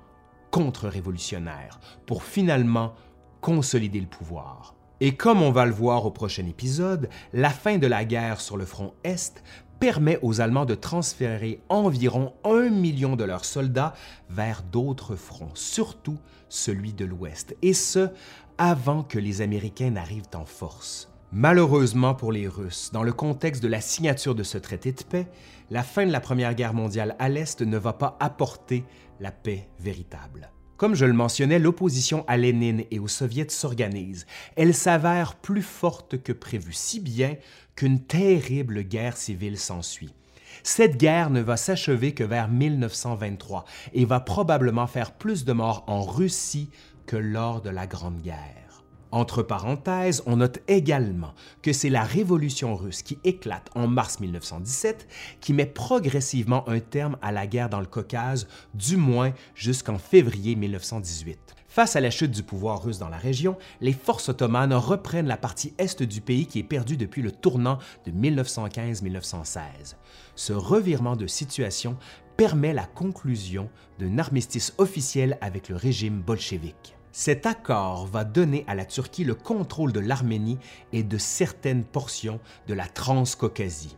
[0.51, 2.95] contre-révolutionnaire pour finalement
[3.41, 4.75] consolider le pouvoir.
[5.01, 8.57] Et comme on va le voir au prochain épisode, la fin de la guerre sur
[8.57, 9.43] le front Est
[9.79, 13.95] permet aux Allemands de transférer environ un million de leurs soldats
[14.29, 16.19] vers d'autres fronts, surtout
[16.51, 18.11] celui de l'Ouest, et ce,
[18.59, 21.11] avant que les Américains n'arrivent en force.
[21.33, 25.27] Malheureusement pour les Russes, dans le contexte de la signature de ce traité de paix,
[25.71, 28.85] la fin de la Première Guerre mondiale à l'Est ne va pas apporter
[29.21, 30.51] la paix véritable.
[30.77, 34.27] Comme je le mentionnais, l'opposition à Lénine et aux soviets s'organise.
[34.57, 37.37] Elle s'avère plus forte que prévu, si bien
[37.77, 40.15] qu'une terrible guerre civile s'ensuit.
[40.63, 45.85] Cette guerre ne va s'achever que vers 1923 et va probablement faire plus de morts
[45.87, 46.71] en Russie
[47.07, 48.85] que lors de la Grande Guerre.
[49.13, 55.09] Entre parenthèses, on note également que c'est la Révolution russe qui éclate en mars 1917
[55.41, 60.55] qui met progressivement un terme à la guerre dans le Caucase, du moins jusqu'en février
[60.55, 61.60] 1918.
[61.71, 65.37] Face à la chute du pouvoir russe dans la région, les forces ottomanes reprennent la
[65.37, 69.95] partie est du pays qui est perdue depuis le tournant de 1915-1916.
[70.35, 71.97] Ce revirement de situation
[72.37, 73.71] permet la conclusion
[74.01, 76.97] d'un armistice officiel avec le régime bolchevique.
[77.13, 80.59] Cet accord va donner à la Turquie le contrôle de l'Arménie
[80.93, 83.97] et de certaines portions de la Transcaucasie.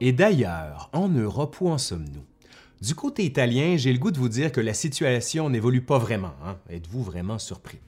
[0.00, 2.31] Et d'ailleurs, en Europe, où en sommes-nous?
[2.82, 6.34] Du côté italien, j'ai le goût de vous dire que la situation n'évolue pas vraiment.
[6.44, 6.56] Hein?
[6.68, 7.78] Êtes-vous vraiment surpris?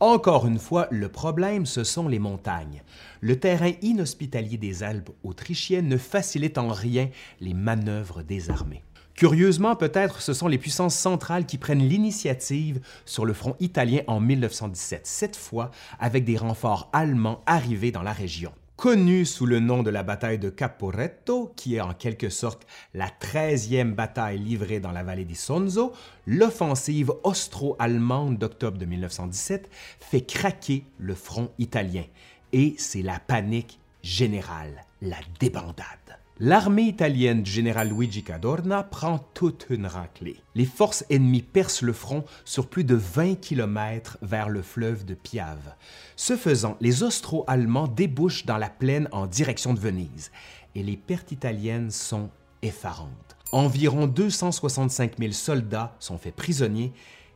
[0.00, 2.82] Encore une fois, le problème, ce sont les montagnes.
[3.22, 7.08] Le terrain inhospitalier des Alpes autrichiennes ne facilite en rien
[7.40, 8.82] les manœuvres des armées.
[9.14, 14.20] Curieusement, peut-être ce sont les puissances centrales qui prennent l'initiative sur le front italien en
[14.20, 18.52] 1917, cette fois avec des renforts allemands arrivés dans la région.
[18.84, 23.08] Connue sous le nom de la bataille de Caporetto, qui est en quelque sorte la
[23.08, 25.94] 13e bataille livrée dans la vallée di Sonzo,
[26.26, 29.70] l'offensive austro-allemande d'octobre de 1917
[30.00, 32.04] fait craquer le front italien.
[32.52, 36.03] Et c'est la panique générale, la débandade.
[36.40, 40.42] L'armée italienne du général Luigi Cadorna prend toute une raclée.
[40.56, 45.14] Les forces ennemies percent le front sur plus de 20 km vers le fleuve de
[45.14, 45.76] Piave.
[46.16, 50.32] Ce faisant, les Austro-Allemands débouchent dans la plaine en direction de Venise
[50.74, 52.30] et les pertes italiennes sont
[52.62, 53.36] effarantes.
[53.52, 56.92] Environ 265 000 soldats sont faits prisonniers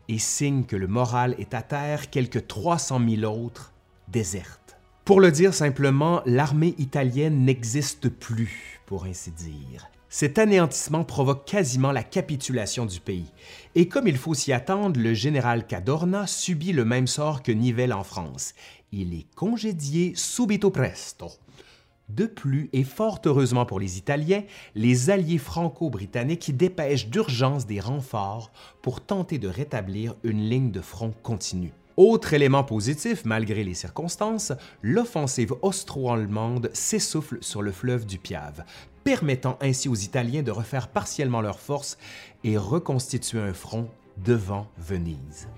[0.09, 3.73] et signe que le moral est à terre, quelques 300 000 autres
[4.09, 4.77] désertent.
[5.05, 9.91] Pour le dire simplement, l'armée italienne n'existe plus, pour ainsi dire.
[10.09, 13.31] Cet anéantissement provoque quasiment la capitulation du pays.
[13.75, 17.93] Et comme il faut s'y attendre, le général Cadorna subit le même sort que Nivelle
[17.93, 18.55] en France.
[18.91, 21.31] Il est congédié subito presto.
[22.09, 24.43] De plus, et fort heureusement pour les Italiens,
[24.75, 28.51] les alliés franco-britanniques dépêchent d'urgence des renforts
[28.81, 31.75] pour tenter de rétablir une ligne de front continue.
[31.99, 34.53] Autre élément positif, malgré les circonstances,
[34.83, 38.63] l'offensive austro-allemande s'essouffle sur le fleuve du Piave,
[39.03, 41.99] permettant ainsi aux Italiens de refaire partiellement leurs forces
[42.45, 45.49] et reconstituer un front devant Venise.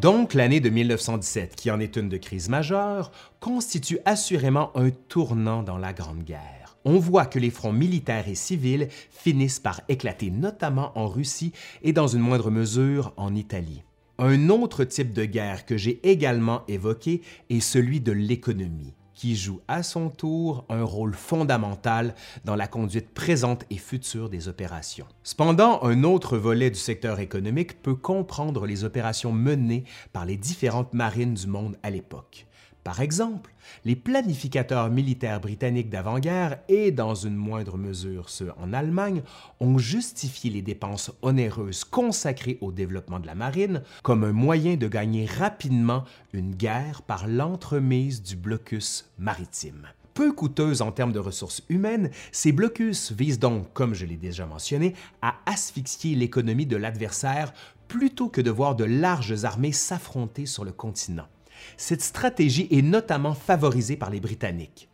[0.00, 5.62] Donc l'année de 1917, qui en est une de crise majeure, constitue assurément un tournant
[5.62, 6.63] dans la Grande Guerre.
[6.84, 11.52] On voit que les fronts militaires et civils finissent par éclater, notamment en Russie
[11.82, 13.82] et dans une moindre mesure en Italie.
[14.18, 19.60] Un autre type de guerre que j'ai également évoqué est celui de l'économie qui joue
[19.68, 25.06] à son tour un rôle fondamental dans la conduite présente et future des opérations.
[25.22, 30.92] Cependant, un autre volet du secteur économique peut comprendre les opérations menées par les différentes
[30.92, 32.46] marines du monde à l'époque.
[32.84, 33.50] Par exemple,
[33.86, 39.22] les planificateurs militaires britanniques d'avant-guerre et, dans une moindre mesure ceux en Allemagne,
[39.58, 44.86] ont justifié les dépenses onéreuses consacrées au développement de la marine comme un moyen de
[44.86, 46.04] gagner rapidement
[46.34, 49.88] une guerre par l'entremise du blocus maritime.
[50.12, 54.44] Peu coûteuse en termes de ressources humaines, ces blocus visent donc, comme je l'ai déjà
[54.44, 57.54] mentionné, à asphyxier l'économie de l'adversaire
[57.88, 61.26] plutôt que de voir de larges armées s'affronter sur le continent.
[61.76, 64.88] Cette stratégie est notamment favorisée par les Britanniques.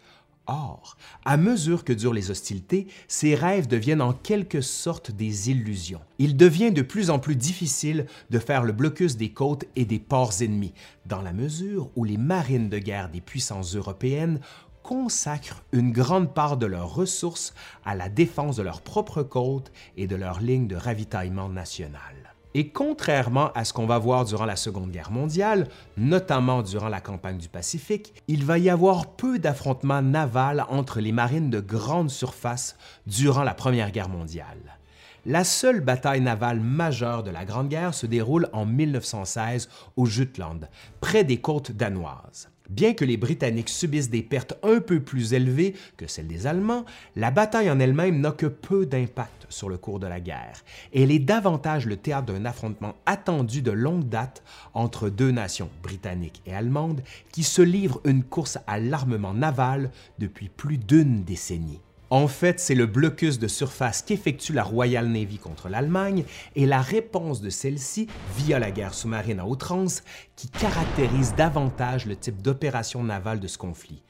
[0.47, 6.01] Or, à mesure que durent les hostilités, ces rêves deviennent en quelque sorte des illusions.
[6.19, 10.01] Il devient de plus en plus difficile de faire le blocus des côtes et des
[10.01, 10.75] ports ennemis,
[11.07, 14.41] dans la mesure où les marines de guerre des puissances européennes
[14.83, 17.55] consacrent une grande part de leurs ressources
[17.85, 22.20] à la défense de leurs propres côtes et de leurs lignes de ravitaillement nationales.
[22.55, 27.01] Et contrairement à ce qu'on va voir durant la Seconde Guerre mondiale, notamment durant la
[27.01, 32.11] campagne du Pacifique, il va y avoir peu d'affrontements navals entre les marines de grande
[32.11, 34.79] surface durant la Première Guerre mondiale.
[35.27, 40.69] La seule bataille navale majeure de la Grande Guerre se déroule en 1916 au Jutland,
[41.01, 42.49] près des côtes danoises.
[42.71, 46.85] Bien que les Britanniques subissent des pertes un peu plus élevées que celles des Allemands,
[47.17, 50.65] la bataille en elle-même n'a que peu d'impact sur le cours de la guerre.
[50.95, 54.43] Elle est davantage le théâtre d'un affrontement attendu de longue date
[54.75, 57.03] entre deux nations, britanniques et allemandes,
[57.33, 61.81] qui se livrent une course à l'armement naval depuis plus d'une décennie.
[62.13, 66.25] En fait, c'est le blocus de surface qu'effectue la Royal Navy contre l'Allemagne
[66.57, 70.03] et la réponse de celle-ci via la guerre sous-marine à outrance
[70.35, 74.03] qui caractérise davantage le type d'opération navale de ce conflit.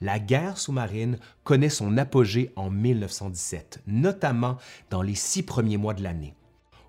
[0.00, 4.56] La guerre sous-marine connaît son apogée en 1917, notamment
[4.90, 6.34] dans les six premiers mois de l'année.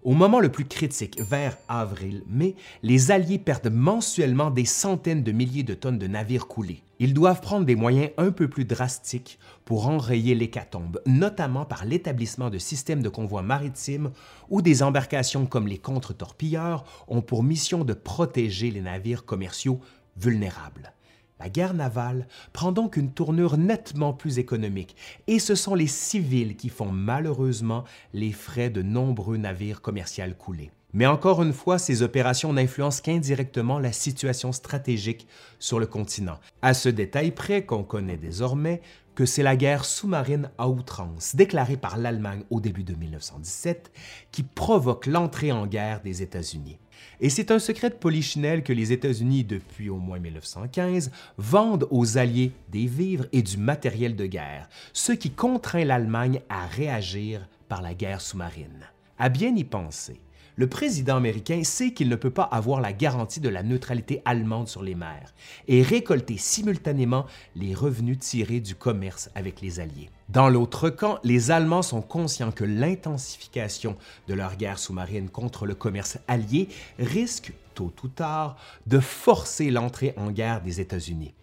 [0.04, 5.64] Au moment le plus critique, vers avril-mai, les Alliés perdent mensuellement des centaines de milliers
[5.64, 6.84] de tonnes de navires coulés.
[7.00, 12.50] Ils doivent prendre des moyens un peu plus drastiques pour enrayer l'hécatombe, notamment par l'établissement
[12.50, 14.12] de systèmes de convois maritimes
[14.50, 19.82] où des embarcations comme les contre-torpilleurs ont pour mission de protéger les navires commerciaux
[20.16, 20.94] vulnérables.
[21.40, 24.96] La guerre navale prend donc une tournure nettement plus économique
[25.28, 30.72] et ce sont les civils qui font malheureusement les frais de nombreux navires commerciaux coulés.
[30.92, 35.28] Mais encore une fois, ces opérations n'influencent qu'indirectement la situation stratégique
[35.60, 38.82] sur le continent, à ce détail près qu'on connaît désormais
[39.14, 43.92] que c'est la guerre sous-marine à outrance, déclarée par l'Allemagne au début de 1917,
[44.32, 46.80] qui provoque l'entrée en guerre des États-Unis.
[47.22, 52.18] Et c'est un secret de polichinelle que les États-Unis, depuis au moins 1915, vendent aux
[52.18, 57.82] Alliés des vivres et du matériel de guerre, ce qui contraint l'Allemagne à réagir par
[57.82, 58.88] la guerre sous-marine.
[59.18, 60.22] À bien y penser,
[60.60, 64.68] le président américain sait qu'il ne peut pas avoir la garantie de la neutralité allemande
[64.68, 65.34] sur les mers
[65.70, 67.26] et récolter simultanément
[67.56, 70.10] les revenus tirés du commerce avec les Alliés.
[70.28, 73.96] Dans l'autre camp, les Allemands sont conscients que l'intensification
[74.28, 76.68] de leur guerre sous-marine contre le commerce allié
[77.00, 81.34] risque, tôt ou tard, de forcer l'entrée en guerre des États-Unis.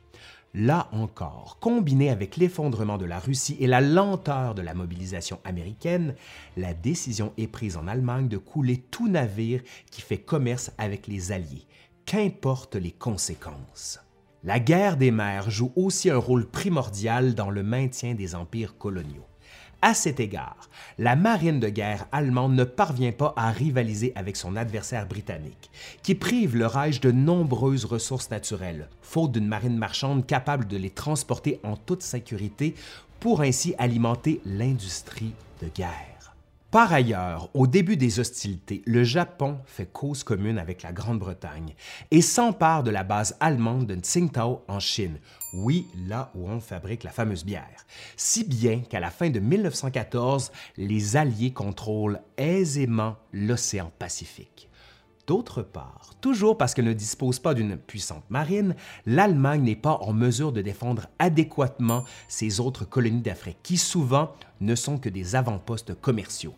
[0.59, 6.15] Là encore, combiné avec l'effondrement de la Russie et la lenteur de la mobilisation américaine,
[6.57, 9.61] la décision est prise en Allemagne de couler tout navire
[9.91, 11.67] qui fait commerce avec les Alliés,
[12.07, 14.01] qu'importe les conséquences?
[14.45, 19.27] La guerre des mers joue aussi un rôle primordial dans le maintien des empires coloniaux.
[19.87, 20.69] À cet égard,
[20.99, 25.71] la marine de guerre allemande ne parvient pas à rivaliser avec son adversaire britannique,
[26.03, 30.91] qui prive le Reich de nombreuses ressources naturelles, faute d'une marine marchande capable de les
[30.91, 32.75] transporter en toute sécurité
[33.21, 36.17] pour ainsi alimenter l'industrie de guerre.
[36.73, 41.75] Par ailleurs, au début des hostilités, le Japon fait cause commune avec la Grande-Bretagne
[42.11, 45.19] et s'empare de la base allemande de Tsingtao en Chine,
[45.57, 47.87] oui, là où on fabrique la fameuse bière.
[48.17, 54.69] Si bien qu'à la fin de 1914, les Alliés contrôlent aisément l'océan Pacifique.
[55.27, 58.77] D'autre part, toujours parce qu'elle ne dispose pas d'une puissante marine,
[59.07, 64.77] l'Allemagne n'est pas en mesure de défendre adéquatement ses autres colonies d'Afrique, qui souvent ne
[64.77, 66.55] sont que des avant-postes commerciaux.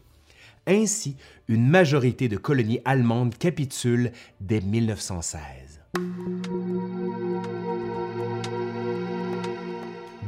[0.67, 1.17] Ainsi,
[1.49, 5.81] une majorité de colonies allemandes capitulent dès 1916.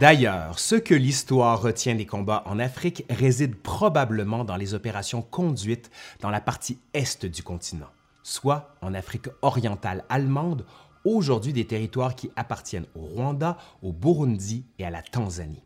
[0.00, 5.90] D'ailleurs, ce que l'histoire retient des combats en Afrique réside probablement dans les opérations conduites
[6.20, 7.90] dans la partie est du continent,
[8.22, 10.64] soit en Afrique orientale allemande,
[11.04, 15.62] aujourd'hui des territoires qui appartiennent au Rwanda, au Burundi et à la Tanzanie.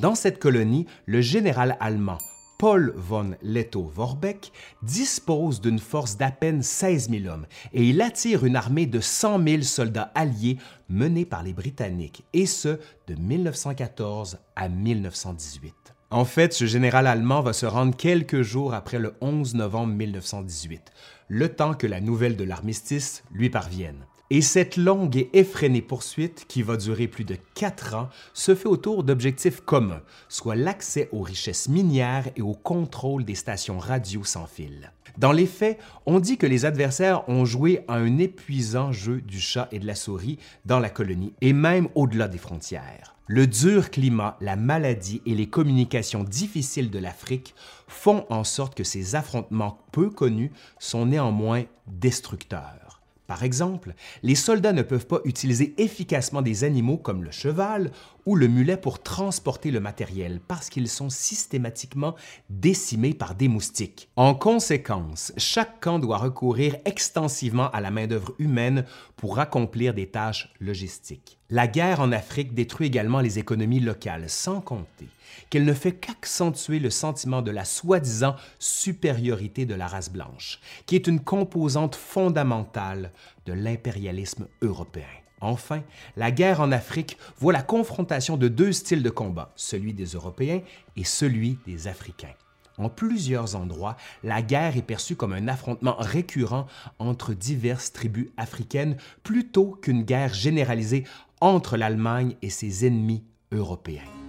[0.00, 2.18] Dans cette colonie, le général allemand
[2.62, 4.52] Paul von Lettow-Vorbeck
[4.84, 9.44] dispose d'une force d'à peine 16 000 hommes et il attire une armée de 100
[9.44, 10.58] 000 soldats alliés
[10.88, 12.78] menés par les Britanniques, et ce,
[13.08, 15.74] de 1914 à 1918.
[16.12, 20.92] En fait, ce général allemand va se rendre quelques jours après le 11 novembre 1918,
[21.26, 24.06] le temps que la nouvelle de l'armistice lui parvienne.
[24.34, 28.66] Et cette longue et effrénée poursuite, qui va durer plus de quatre ans, se fait
[28.66, 30.00] autour d'objectifs communs,
[30.30, 34.90] soit l'accès aux richesses minières et au contrôle des stations radio sans fil.
[35.18, 39.38] Dans les faits, on dit que les adversaires ont joué à un épuisant jeu du
[39.38, 43.14] chat et de la souris dans la colonie et même au-delà des frontières.
[43.26, 47.54] Le dur climat, la maladie et les communications difficiles de l'Afrique
[47.86, 52.81] font en sorte que ces affrontements peu connus sont néanmoins destructeurs.
[53.26, 57.90] Par exemple, les soldats ne peuvent pas utiliser efficacement des animaux comme le cheval
[58.26, 62.14] ou le mulet pour transporter le matériel parce qu'ils sont systématiquement
[62.50, 64.08] décimés par des moustiques.
[64.16, 68.84] En conséquence, chaque camp doit recourir extensivement à la main-d'œuvre humaine
[69.16, 71.38] pour accomplir des tâches logistiques.
[71.48, 75.08] La guerre en Afrique détruit également les économies locales, sans compter
[75.50, 80.96] qu'elle ne fait qu'accentuer le sentiment de la soi-disant supériorité de la race blanche, qui
[80.96, 83.12] est une composante fondamentale
[83.46, 85.04] de l'impérialisme européen.
[85.40, 85.82] Enfin,
[86.16, 90.60] la guerre en Afrique voit la confrontation de deux styles de combat, celui des Européens
[90.96, 92.34] et celui des Africains.
[92.78, 96.66] En plusieurs endroits, la guerre est perçue comme un affrontement récurrent
[96.98, 101.04] entre diverses tribus africaines plutôt qu'une guerre généralisée
[101.40, 104.21] entre l'Allemagne et ses ennemis européens.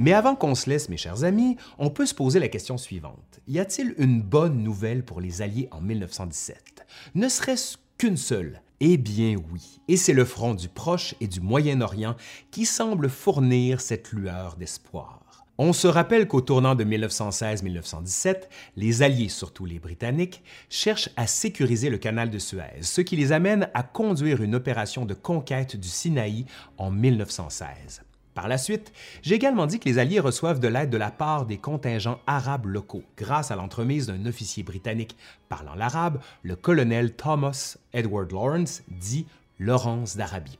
[0.00, 3.38] Mais avant qu'on se laisse, mes chers amis, on peut se poser la question suivante.
[3.46, 6.86] Y a-t-il une bonne nouvelle pour les Alliés en 1917?
[7.14, 8.62] Ne serait-ce qu'une seule?
[8.80, 12.16] Eh bien oui, et c'est le front du Proche et du Moyen-Orient
[12.50, 15.44] qui semble fournir cette lueur d'espoir.
[15.58, 18.44] On se rappelle qu'au tournant de 1916-1917,
[18.76, 23.32] les Alliés, surtout les Britanniques, cherchent à sécuriser le canal de Suez, ce qui les
[23.32, 26.46] amène à conduire une opération de conquête du Sinaï
[26.78, 28.00] en 1916.
[28.34, 28.92] Par la suite,
[29.22, 32.66] j'ai également dit que les Alliés reçoivent de l'aide de la part des contingents arabes
[32.66, 35.16] locaux, grâce à l'entremise d'un officier britannique
[35.48, 39.26] parlant l'arabe, le colonel Thomas Edward Lawrence, dit
[39.58, 40.58] Laurence d'Arabie.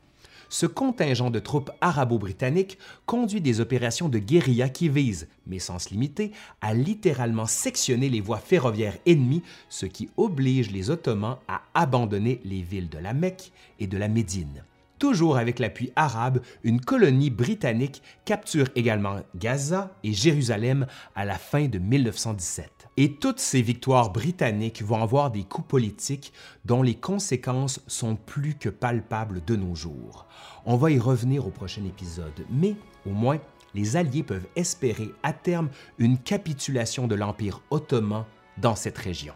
[0.53, 2.77] Ce contingent de troupes arabo-britanniques
[3.07, 8.21] conduit des opérations de guérilla qui visent, mais sans se limiter, à littéralement sectionner les
[8.21, 13.53] voies ferroviaires ennemies, ce qui oblige les Ottomans à abandonner les villes de la Mecque
[13.79, 14.65] et de la Médine.
[15.01, 21.69] Toujours avec l'appui arabe, une colonie britannique capture également Gaza et Jérusalem à la fin
[21.69, 22.89] de 1917.
[22.99, 26.35] Et toutes ces victoires britanniques vont avoir des coups politiques
[26.67, 30.27] dont les conséquences sont plus que palpables de nos jours.
[30.67, 33.39] On va y revenir au prochain épisode, mais au moins,
[33.73, 38.27] les Alliés peuvent espérer à terme une capitulation de l'Empire ottoman
[38.59, 39.33] dans cette région.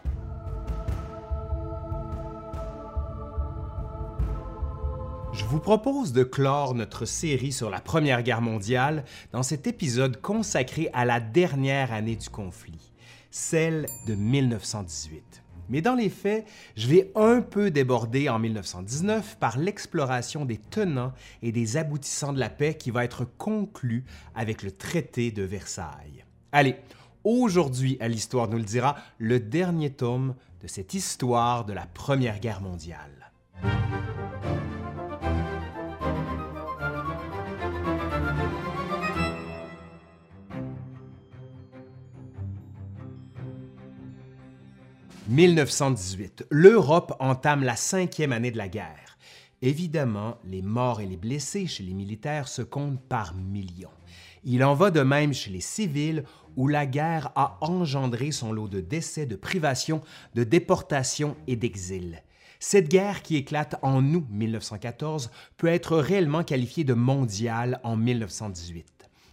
[5.35, 10.21] Je vous propose de clore notre série sur la Première Guerre mondiale dans cet épisode
[10.21, 12.93] consacré à la dernière année du conflit,
[13.31, 15.43] celle de 1918.
[15.67, 16.45] Mais dans les faits,
[16.77, 22.39] je vais un peu déborder en 1919 par l'exploration des tenants et des aboutissants de
[22.39, 24.05] la paix qui va être conclue
[24.35, 26.23] avec le traité de Versailles.
[26.53, 26.77] Allez,
[27.25, 32.39] aujourd'hui à l'Histoire nous le dira, le dernier tome de cette histoire de la Première
[32.39, 33.33] Guerre mondiale.
[45.27, 46.45] 1918.
[46.51, 49.17] L'Europe entame la cinquième année de la guerre.
[49.63, 53.89] Évidemment, les morts et les blessés chez les militaires se comptent par millions.
[54.43, 56.23] Il en va de même chez les civils
[56.55, 60.01] où la guerre a engendré son lot de décès, de privations,
[60.35, 62.21] de déportations et d'exil.
[62.59, 68.85] Cette guerre qui éclate en août 1914 peut être réellement qualifiée de mondiale en 1918.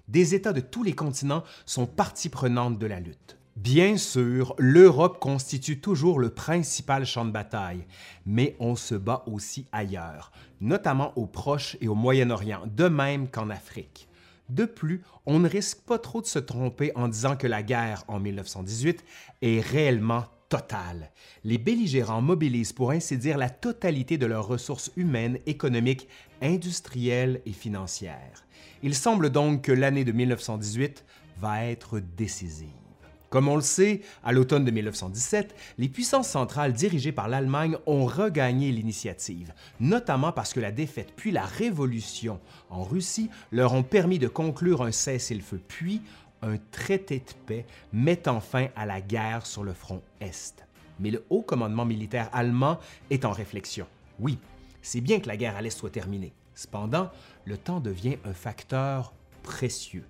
[0.09, 3.37] Des États de tous les continents sont partie prenante de la lutte.
[3.57, 7.85] Bien sûr, l'Europe constitue toujours le principal champ de bataille,
[8.25, 10.33] mais on se bat aussi ailleurs,
[10.63, 14.09] notamment au Proche et au Moyen-Orient, de même qu'en Afrique.
[14.49, 18.05] De plus, on ne risque pas trop de se tromper en disant que la guerre
[18.09, 19.05] en 1918
[19.43, 21.11] est réellement totale.
[21.45, 26.09] Les belligérants mobilisent pour ainsi dire la totalité de leurs ressources humaines, économiques,
[26.41, 28.47] industrielles et financières.
[28.83, 31.05] Il semble donc que l'année de 1918
[31.39, 32.82] va être décisive.
[33.33, 38.05] Comme on le sait, à l'automne de 1917, les puissances centrales dirigées par l'Allemagne ont
[38.05, 44.19] regagné l'initiative, notamment parce que la défaite puis la révolution en Russie leur ont permis
[44.19, 46.03] de conclure un cessez-le-feu puis
[46.43, 50.67] un traité de paix mettant fin à la guerre sur le front Est.
[51.01, 53.87] Mais le haut commandement militaire allemand est en réflexion.
[54.21, 54.37] Oui,
[54.83, 56.35] c'est bien que la guerre à l'Est soit terminée.
[56.55, 57.11] Cependant,
[57.47, 60.05] le temps devient un facteur précieux.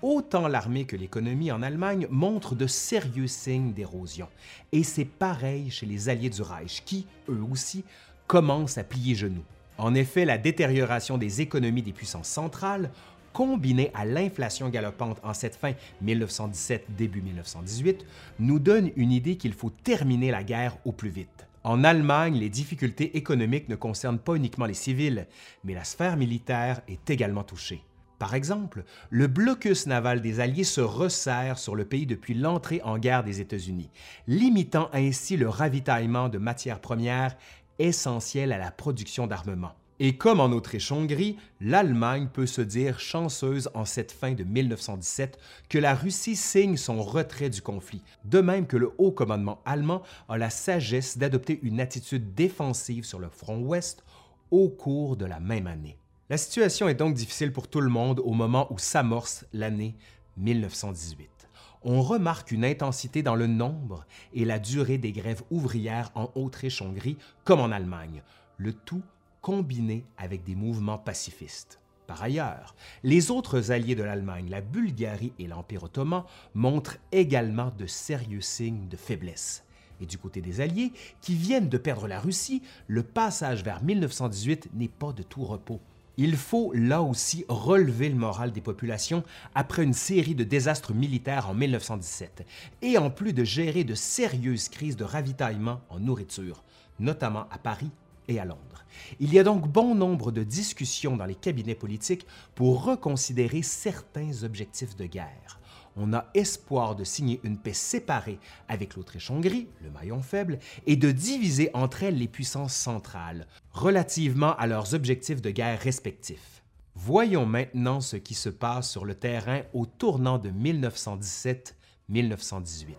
[0.00, 4.28] Autant l'armée que l'économie en Allemagne montrent de sérieux signes d'érosion.
[4.70, 7.84] Et c'est pareil chez les alliés du Reich qui, eux aussi,
[8.28, 9.44] commencent à plier genoux.
[9.76, 12.90] En effet, la détérioration des économies des puissances centrales,
[13.32, 15.72] combinée à l'inflation galopante en cette fin
[16.04, 18.06] 1917-début 1918,
[18.38, 21.46] nous donne une idée qu'il faut terminer la guerre au plus vite.
[21.64, 25.26] En Allemagne, les difficultés économiques ne concernent pas uniquement les civils,
[25.64, 27.82] mais la sphère militaire est également touchée.
[28.18, 32.98] Par exemple, le blocus naval des Alliés se resserre sur le pays depuis l'entrée en
[32.98, 33.90] guerre des États-Unis,
[34.26, 37.36] limitant ainsi le ravitaillement de matières premières
[37.78, 39.74] essentielles à la production d'armement.
[40.00, 45.38] Et comme en Autriche-Hongrie, l'Allemagne peut se dire chanceuse en cette fin de 1917
[45.68, 50.02] que la Russie signe son retrait du conflit, de même que le haut commandement allemand
[50.28, 54.04] a la sagesse d'adopter une attitude défensive sur le front ouest
[54.52, 55.98] au cours de la même année.
[56.30, 59.96] La situation est donc difficile pour tout le monde au moment où s'amorce l'année
[60.36, 61.48] 1918.
[61.84, 67.16] On remarque une intensité dans le nombre et la durée des grèves ouvrières en Autriche-Hongrie
[67.44, 68.22] comme en Allemagne,
[68.58, 69.00] le tout
[69.40, 71.80] combiné avec des mouvements pacifistes.
[72.06, 72.74] Par ailleurs,
[73.04, 78.88] les autres alliés de l'Allemagne, la Bulgarie et l'Empire ottoman, montrent également de sérieux signes
[78.88, 79.64] de faiblesse.
[80.02, 80.92] Et du côté des Alliés,
[81.22, 85.80] qui viennent de perdre la Russie, le passage vers 1918 n'est pas de tout repos.
[86.20, 89.22] Il faut là aussi relever le moral des populations
[89.54, 92.44] après une série de désastres militaires en 1917,
[92.82, 96.64] et en plus de gérer de sérieuses crises de ravitaillement en nourriture,
[96.98, 97.92] notamment à Paris
[98.26, 98.84] et à Londres.
[99.20, 104.42] Il y a donc bon nombre de discussions dans les cabinets politiques pour reconsidérer certains
[104.42, 105.57] objectifs de guerre
[105.98, 111.10] on a espoir de signer une paix séparée avec l'Autriche-Hongrie, le maillon faible, et de
[111.10, 116.62] diviser entre elles les puissances centrales, relativement à leurs objectifs de guerre respectifs.
[116.94, 122.94] Voyons maintenant ce qui se passe sur le terrain au tournant de 1917-1918.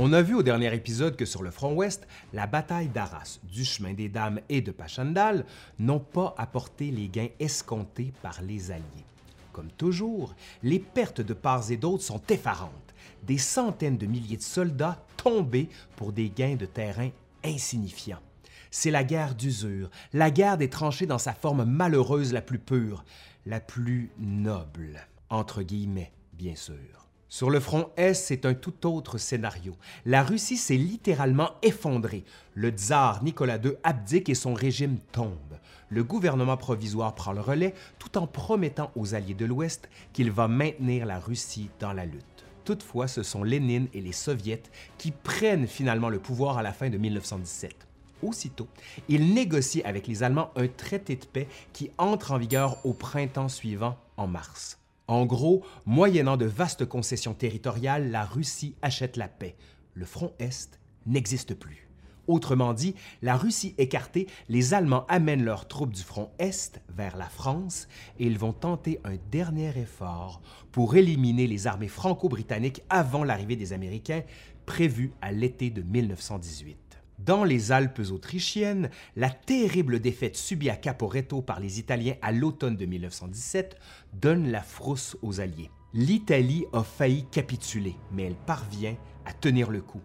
[0.00, 3.64] On a vu au dernier épisode que sur le front ouest, la bataille d'Arras, du
[3.64, 5.44] chemin des Dames et de Pachandal
[5.80, 9.04] n'ont pas apporté les gains escomptés par les Alliés.
[9.52, 12.94] Comme toujours, les pertes de part et d'autre sont effarantes.
[13.24, 17.10] Des centaines de milliers de soldats tombés pour des gains de terrain
[17.44, 18.22] insignifiants.
[18.70, 23.04] C'est la guerre d'usure, la guerre des tranchées dans sa forme malheureuse la plus pure,
[23.46, 27.07] la plus noble, entre guillemets, bien sûr.
[27.30, 29.76] Sur le front Est, c'est un tout autre scénario.
[30.06, 32.24] La Russie s'est littéralement effondrée.
[32.54, 35.58] Le tsar Nicolas II abdique et son régime tombe.
[35.90, 40.48] Le gouvernement provisoire prend le relais tout en promettant aux alliés de l'Ouest qu'il va
[40.48, 42.24] maintenir la Russie dans la lutte.
[42.64, 44.62] Toutefois, ce sont Lénine et les Soviets
[44.96, 47.74] qui prennent finalement le pouvoir à la fin de 1917.
[48.22, 48.68] Aussitôt,
[49.08, 53.48] ils négocient avec les Allemands un traité de paix qui entre en vigueur au printemps
[53.48, 54.77] suivant, en mars.
[55.08, 59.56] En gros, moyennant de vastes concessions territoriales, la Russie achète la paix.
[59.94, 61.88] Le front Est n'existe plus.
[62.26, 67.30] Autrement dit, la Russie écartée, les Allemands amènent leurs troupes du front Est vers la
[67.30, 67.88] France
[68.18, 73.72] et ils vont tenter un dernier effort pour éliminer les armées franco-britanniques avant l'arrivée des
[73.72, 74.24] Américains,
[74.66, 76.87] prévue à l'été de 1918.
[77.18, 82.76] Dans les Alpes autrichiennes, la terrible défaite subie à Caporetto par les Italiens à l'automne
[82.76, 83.76] de 1917
[84.12, 85.70] donne la frousse aux Alliés.
[85.94, 90.02] L'Italie a failli capituler, mais elle parvient à tenir le coup.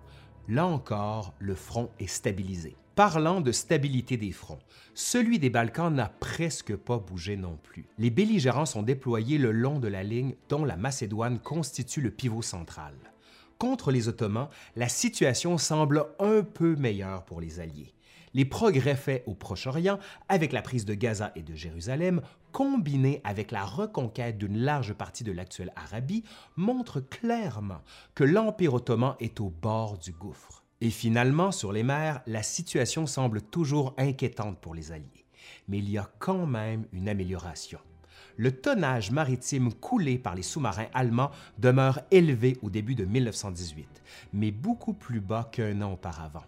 [0.48, 2.76] Là encore, le front est stabilisé.
[2.96, 4.60] Parlant de stabilité des fronts,
[4.96, 7.86] celui des Balkans n'a presque pas bougé non plus.
[7.98, 12.42] Les belligérants sont déployés le long de la ligne dont la Macédoine constitue le pivot
[12.42, 12.94] central
[13.58, 17.94] contre les Ottomans, la situation semble un peu meilleure pour les Alliés.
[18.34, 23.52] Les progrès faits au Proche-Orient, avec la prise de Gaza et de Jérusalem, combinés avec
[23.52, 26.24] la reconquête d'une large partie de l'actuelle Arabie,
[26.56, 27.82] montrent clairement
[28.16, 30.64] que l'Empire ottoman est au bord du gouffre.
[30.82, 35.26] Et finalement, sur les mers, la situation semble toujours inquiétante pour les Alliés.
[35.68, 37.80] mais il y a quand même une amélioration.
[38.38, 43.88] Le tonnage maritime coulé par les sous-marins allemands demeure élevé au début de 1918,
[44.34, 46.44] mais beaucoup plus bas qu'un an auparavant.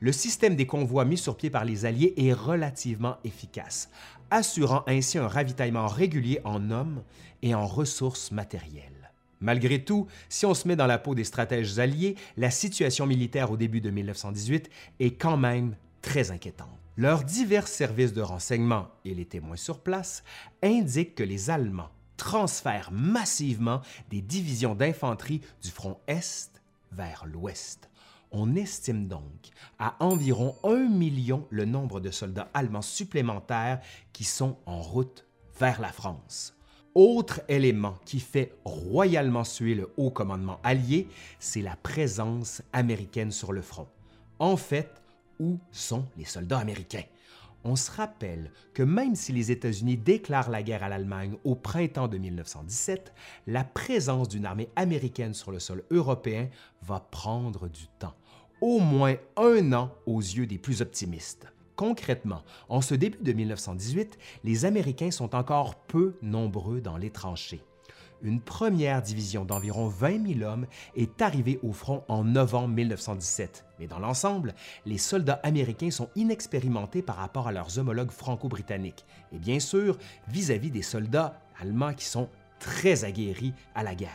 [0.00, 3.88] Le système des convois mis sur pied par les Alliés est relativement efficace,
[4.30, 7.02] assurant ainsi un ravitaillement régulier en hommes
[7.42, 9.12] et en ressources matérielles.
[9.40, 13.50] Malgré tout, si on se met dans la peau des stratèges alliés, la situation militaire
[13.50, 16.81] au début de 1918 est quand même très inquiétante.
[16.98, 20.22] Leurs divers services de renseignement et les témoins sur place
[20.62, 23.80] indiquent que les Allemands transfèrent massivement
[24.10, 26.60] des divisions d'infanterie du front Est
[26.92, 27.88] vers l'Ouest.
[28.30, 33.80] On estime donc à environ un million le nombre de soldats allemands supplémentaires
[34.12, 35.26] qui sont en route
[35.58, 36.54] vers la France.
[36.94, 43.52] Autre élément qui fait royalement suer le haut commandement allié, c'est la présence américaine sur
[43.54, 43.88] le front.
[44.38, 45.01] En fait,
[45.42, 47.04] où sont les soldats américains?
[47.64, 52.08] On se rappelle que même si les États-Unis déclarent la guerre à l'Allemagne au printemps
[52.08, 53.12] de 1917,
[53.46, 56.48] la présence d'une armée américaine sur le sol européen
[56.82, 58.14] va prendre du temps,
[58.60, 61.46] au moins un an aux yeux des plus optimistes.
[61.76, 67.62] Concrètement, en ce début de 1918, les Américains sont encore peu nombreux dans les tranchées
[68.22, 73.66] une première division d'environ 20 000 hommes est arrivée au front en novembre 1917.
[73.78, 74.54] Mais dans l'ensemble,
[74.86, 80.70] les soldats américains sont inexpérimentés par rapport à leurs homologues franco-britanniques et bien sûr vis-à-vis
[80.70, 82.28] des soldats allemands qui sont
[82.58, 84.10] très aguerris à la guerre.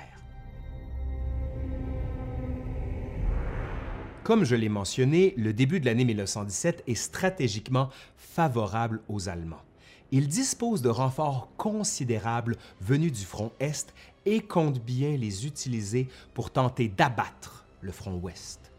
[4.23, 9.66] Comme je l'ai mentionné, le début de l'année 1917 est stratégiquement favorable aux Allemands
[10.11, 13.93] il dispose de renforts considérables venus du front Est
[14.25, 18.71] et compte bien les utiliser pour tenter d'abattre le front Ouest.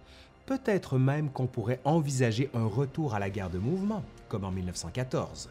[0.47, 5.51] Peut-être même qu'on pourrait envisager un retour à la guerre de mouvement, comme en 1914.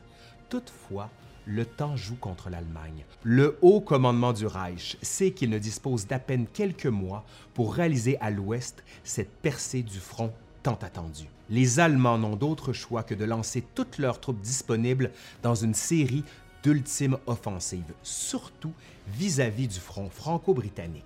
[0.49, 1.09] Toutefois,
[1.45, 3.05] le temps joue contre l'Allemagne.
[3.23, 7.23] Le haut commandement du Reich sait qu'il ne dispose d'à peine quelques mois
[7.53, 10.33] pour réaliser à l'ouest cette percée du front
[10.75, 11.27] attendu.
[11.49, 15.11] Les Allemands n'ont d'autre choix que de lancer toutes leurs troupes disponibles
[15.43, 16.23] dans une série
[16.63, 18.73] d'ultimes offensives, surtout
[19.07, 21.03] vis-à-vis du front franco-britannique.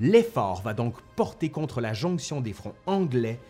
[0.00, 3.40] L'effort va donc porter contre la jonction des fronts anglais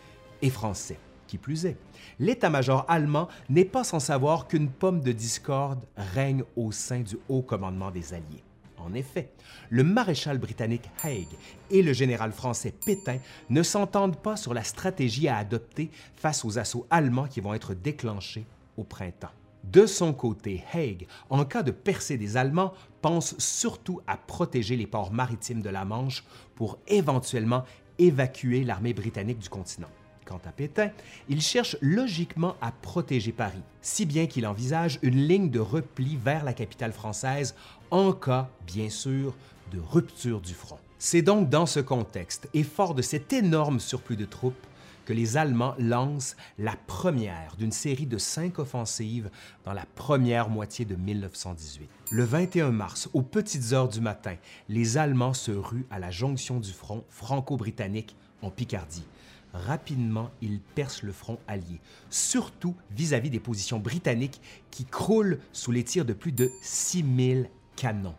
[0.41, 0.99] et français.
[1.27, 1.77] Qui plus est,
[2.19, 7.41] l'état-major allemand n'est pas sans savoir qu'une pomme de discorde règne au sein du haut
[7.41, 8.43] commandement des Alliés.
[8.87, 9.31] En effet,
[9.69, 11.27] le maréchal britannique Haig
[11.69, 13.17] et le général français Pétain
[13.49, 17.73] ne s'entendent pas sur la stratégie à adopter face aux assauts allemands qui vont être
[17.73, 18.45] déclenchés
[18.77, 19.31] au printemps.
[19.65, 24.87] De son côté, Haig, en cas de percée des Allemands, pense surtout à protéger les
[24.87, 26.23] ports maritimes de la Manche
[26.55, 27.65] pour éventuellement
[27.99, 29.89] évacuer l'armée britannique du continent.
[30.27, 30.91] Quant à Pétain,
[31.29, 36.43] il cherche logiquement à protéger Paris, si bien qu'il envisage une ligne de repli vers
[36.43, 37.55] la capitale française
[37.91, 39.33] en cas, bien sûr,
[39.71, 40.79] de rupture du front.
[40.99, 44.65] C'est donc dans ce contexte, et fort de cet énorme surplus de troupes,
[45.05, 49.29] que les Allemands lancent la première d'une série de cinq offensives
[49.63, 51.89] dans la première moitié de 1918.
[52.11, 54.35] Le 21 mars, aux petites heures du matin,
[54.67, 59.05] les Allemands se ruent à la jonction du front franco-britannique en Picardie
[59.53, 64.41] rapidement, ils percent le front allié, surtout vis-à-vis des positions britanniques
[64.71, 68.15] qui croulent sous les tirs de plus de 6000 canons.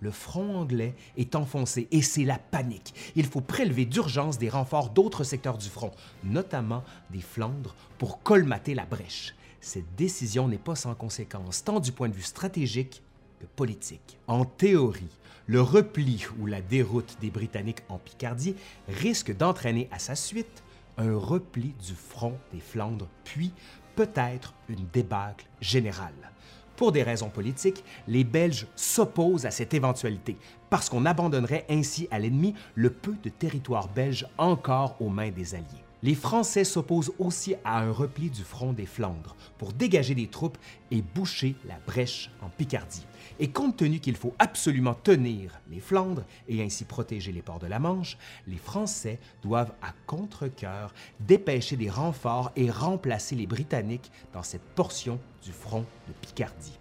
[0.00, 2.94] Le front anglais est enfoncé et c'est la panique.
[3.16, 5.90] Il faut prélever d'urgence des renforts d'autres secteurs du front,
[6.22, 9.34] notamment des Flandres, pour colmater la brèche.
[9.60, 13.02] Cette décision n'est pas sans conséquence, tant du point de vue stratégique
[13.40, 14.18] que politique.
[14.28, 18.54] En théorie, le repli ou la déroute des Britanniques en Picardie
[18.86, 20.62] risque d'entraîner à sa suite
[20.96, 23.52] un repli du front des Flandres, puis
[23.96, 26.30] peut-être une débâcle générale.
[26.78, 30.36] Pour des raisons politiques, les Belges s'opposent à cette éventualité,
[30.70, 35.56] parce qu'on abandonnerait ainsi à l'ennemi le peu de territoire belge encore aux mains des
[35.56, 35.84] Alliés.
[36.04, 40.56] Les Français s'opposent aussi à un repli du front des Flandres pour dégager des troupes
[40.92, 43.04] et boucher la brèche en Picardie.
[43.40, 47.68] Et compte tenu qu'il faut absolument tenir les Flandres et ainsi protéger les ports de
[47.68, 54.42] la Manche, les Français doivent à contre-coeur dépêcher des renforts et remplacer les Britanniques dans
[54.42, 56.78] cette portion du front de Picardie.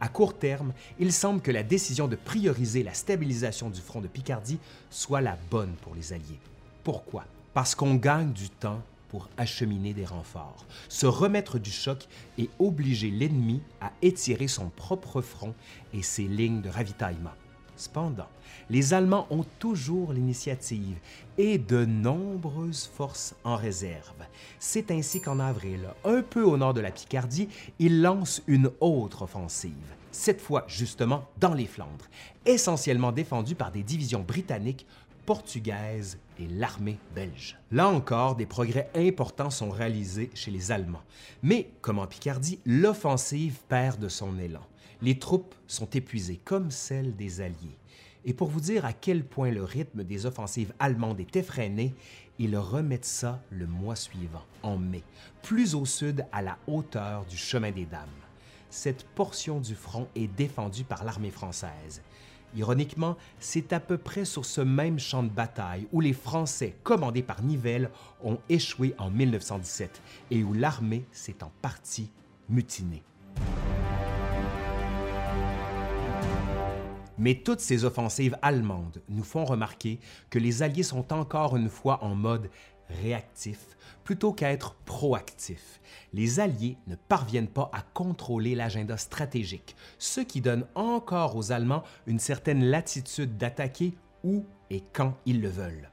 [0.00, 4.08] À court terme, il semble que la décision de prioriser la stabilisation du front de
[4.08, 4.58] Picardie
[4.90, 6.40] soit la bonne pour les Alliés.
[6.82, 7.24] Pourquoi?
[7.54, 8.82] Parce qu'on gagne du temps
[9.14, 15.20] pour acheminer des renforts, se remettre du choc et obliger l'ennemi à étirer son propre
[15.20, 15.54] front
[15.92, 17.30] et ses lignes de ravitaillement.
[17.76, 18.26] Cependant,
[18.70, 20.96] les Allemands ont toujours l'initiative
[21.38, 24.26] et de nombreuses forces en réserve.
[24.58, 29.22] C'est ainsi qu'en avril, un peu au nord de la Picardie, ils lancent une autre
[29.22, 32.08] offensive, cette fois justement dans les Flandres,
[32.46, 34.88] essentiellement défendue par des divisions britanniques
[35.26, 37.58] portugaise et l'armée belge.
[37.70, 41.02] Là encore, des progrès importants sont réalisés chez les Allemands.
[41.42, 44.66] Mais, comme en Picardie, l'offensive perd de son élan.
[45.02, 47.78] Les troupes sont épuisées, comme celles des Alliés.
[48.24, 51.94] Et pour vous dire à quel point le rythme des offensives allemandes est effréné,
[52.38, 55.02] ils remettent ça le mois suivant, en mai,
[55.42, 58.08] plus au sud à la hauteur du chemin des Dames.
[58.70, 62.02] Cette portion du front est défendue par l'armée française.
[62.56, 67.22] Ironiquement, c'est à peu près sur ce même champ de bataille où les Français, commandés
[67.22, 67.90] par Nivelle,
[68.22, 70.00] ont échoué en 1917
[70.30, 72.10] et où l'armée s'est en partie
[72.48, 73.02] mutinée.
[77.18, 79.98] Mais toutes ces offensives allemandes nous font remarquer
[80.30, 82.50] que les Alliés sont encore une fois en mode
[82.88, 85.80] réactif plutôt qu'à être proactif.
[86.12, 91.82] Les Alliés ne parviennent pas à contrôler l'agenda stratégique, ce qui donne encore aux Allemands
[92.06, 95.90] une certaine latitude d'attaquer où et quand ils le veulent.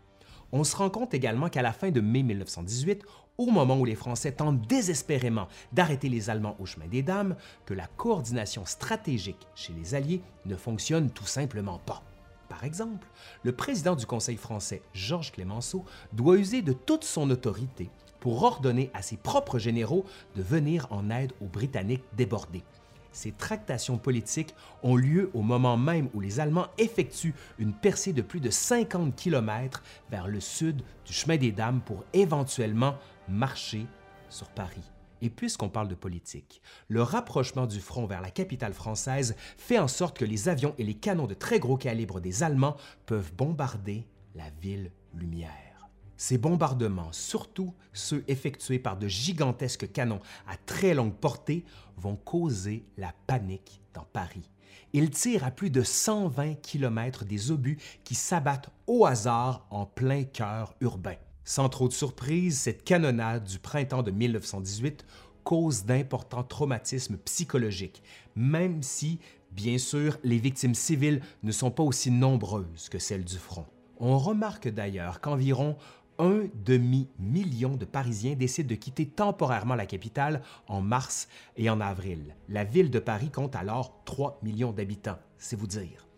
[0.52, 3.03] On se rend compte également qu'à la fin de mai 1918,
[3.38, 7.74] au moment où les Français tentent désespérément d'arrêter les Allemands au chemin des Dames, que
[7.74, 12.03] la coordination stratégique chez les Alliés ne fonctionne tout simplement pas.
[12.51, 13.07] Par exemple,
[13.43, 17.89] le président du Conseil français, Georges Clémenceau, doit user de toute son autorité
[18.19, 20.03] pour ordonner à ses propres généraux
[20.35, 22.65] de venir en aide aux Britanniques débordés.
[23.13, 28.21] Ces tractations politiques ont lieu au moment même où les Allemands effectuent une percée de
[28.21, 32.97] plus de 50 km vers le sud du chemin des Dames pour éventuellement
[33.30, 33.85] marcher
[34.27, 34.91] sur Paris.
[35.22, 39.88] Et puisqu'on parle de politique, le rapprochement du front vers la capitale française fait en
[39.88, 44.08] sorte que les avions et les canons de très gros calibre des Allemands peuvent bombarder
[44.35, 45.90] la ville lumière.
[46.17, 51.66] Ces bombardements, surtout ceux effectués par de gigantesques canons à très longue portée,
[51.98, 54.50] vont causer la panique dans Paris.
[54.93, 60.24] Ils tirent à plus de 120 km des obus qui s'abattent au hasard en plein
[60.24, 61.16] cœur urbain.
[61.44, 65.06] Sans trop de surprise, cette canonnade du printemps de 1918
[65.44, 68.03] cause d'importants traumatismes psychologiques,
[68.36, 69.20] même si,
[69.52, 73.66] bien sûr, les victimes civiles ne sont pas aussi nombreuses que celles du front.
[74.00, 75.78] On remarque d'ailleurs qu'environ
[76.20, 82.36] un demi-million de Parisiens décident de quitter temporairement la capitale en mars et en avril.
[82.48, 86.10] La ville de Paris compte alors 3 millions d'habitants, c'est vous dire.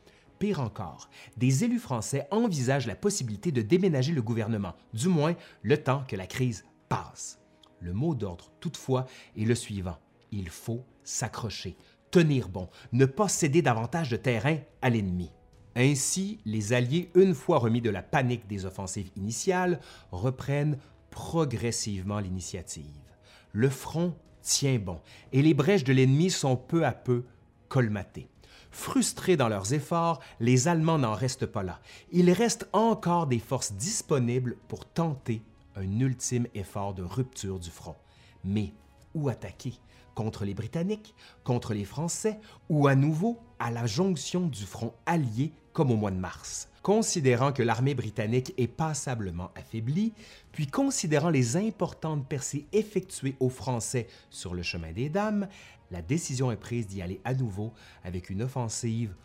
[0.43, 5.81] Pire encore, des élus français envisagent la possibilité de déménager le gouvernement, du moins le
[5.81, 7.39] temps que la crise passe.
[7.79, 9.05] Le mot d'ordre, toutefois,
[9.37, 9.95] est le suivant.
[10.33, 11.77] Il faut s'accrocher,
[12.11, 15.31] tenir bon, ne pas céder davantage de terrain à l'ennemi.
[15.77, 19.79] Ainsi, les Alliés, une fois remis de la panique des offensives initiales,
[20.11, 20.77] reprennent
[21.09, 23.15] progressivement l'initiative.
[23.53, 24.99] Le front tient bon
[25.31, 27.23] et les brèches de l'ennemi sont peu à peu
[27.69, 28.27] colmatées.
[28.73, 31.79] Frustrés dans leurs efforts, les Allemands n'en restent pas là.
[32.11, 35.43] Il reste encore des forces disponibles pour tenter
[35.75, 37.95] un ultime effort de rupture du front.
[38.43, 38.73] Mais
[39.13, 39.73] où attaquer?
[40.15, 42.39] Contre les Britanniques, contre les Français?
[42.67, 46.67] Ou à nouveau à la jonction du front allié comme au mois de mars?
[46.81, 50.13] Considérant que l'armée britannique est passablement affaiblie,
[50.51, 55.47] puis considérant les importantes percées effectuées aux Français sur le chemin des Dames,
[55.93, 57.71] la décision est prise d'y aller à nouveau
[58.03, 59.15] avec une offensive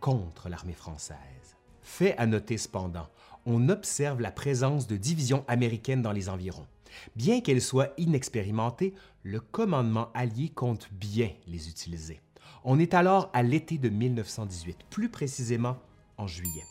[0.00, 1.16] contre l'armée française.
[1.82, 3.08] Fait à noter cependant,
[3.46, 6.66] on observe la présence de divisions américaines dans les environs.
[7.14, 12.20] Bien qu'elles soient inexpérimentées, le commandement allié compte bien les utiliser.
[12.64, 15.76] On est alors à l'été de 1918, plus précisément
[16.18, 16.64] en juillet.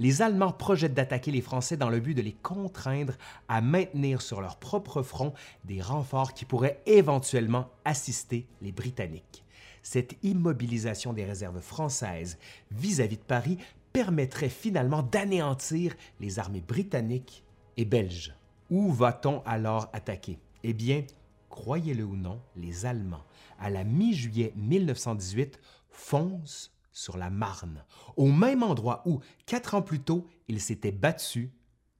[0.00, 3.14] Les Allemands projettent d'attaquer les Français dans le but de les contraindre
[3.48, 5.32] à maintenir sur leur propre front
[5.64, 9.44] des renforts qui pourraient éventuellement assister les Britanniques.
[9.82, 12.38] Cette immobilisation des réserves françaises
[12.70, 13.58] vis-à-vis -vis de Paris
[13.92, 17.42] permettrait finalement d'anéantir les armées britanniques
[17.76, 18.34] et belges.
[18.70, 20.38] Où va-t-on alors attaquer?
[20.62, 21.04] Eh bien,
[21.48, 23.24] croyez-le ou non, les Allemands,
[23.58, 25.58] à la mi-juillet 1918,
[25.90, 27.84] foncent sur la Marne,
[28.16, 31.50] au même endroit où, quatre ans plus tôt, ils s'étaient battus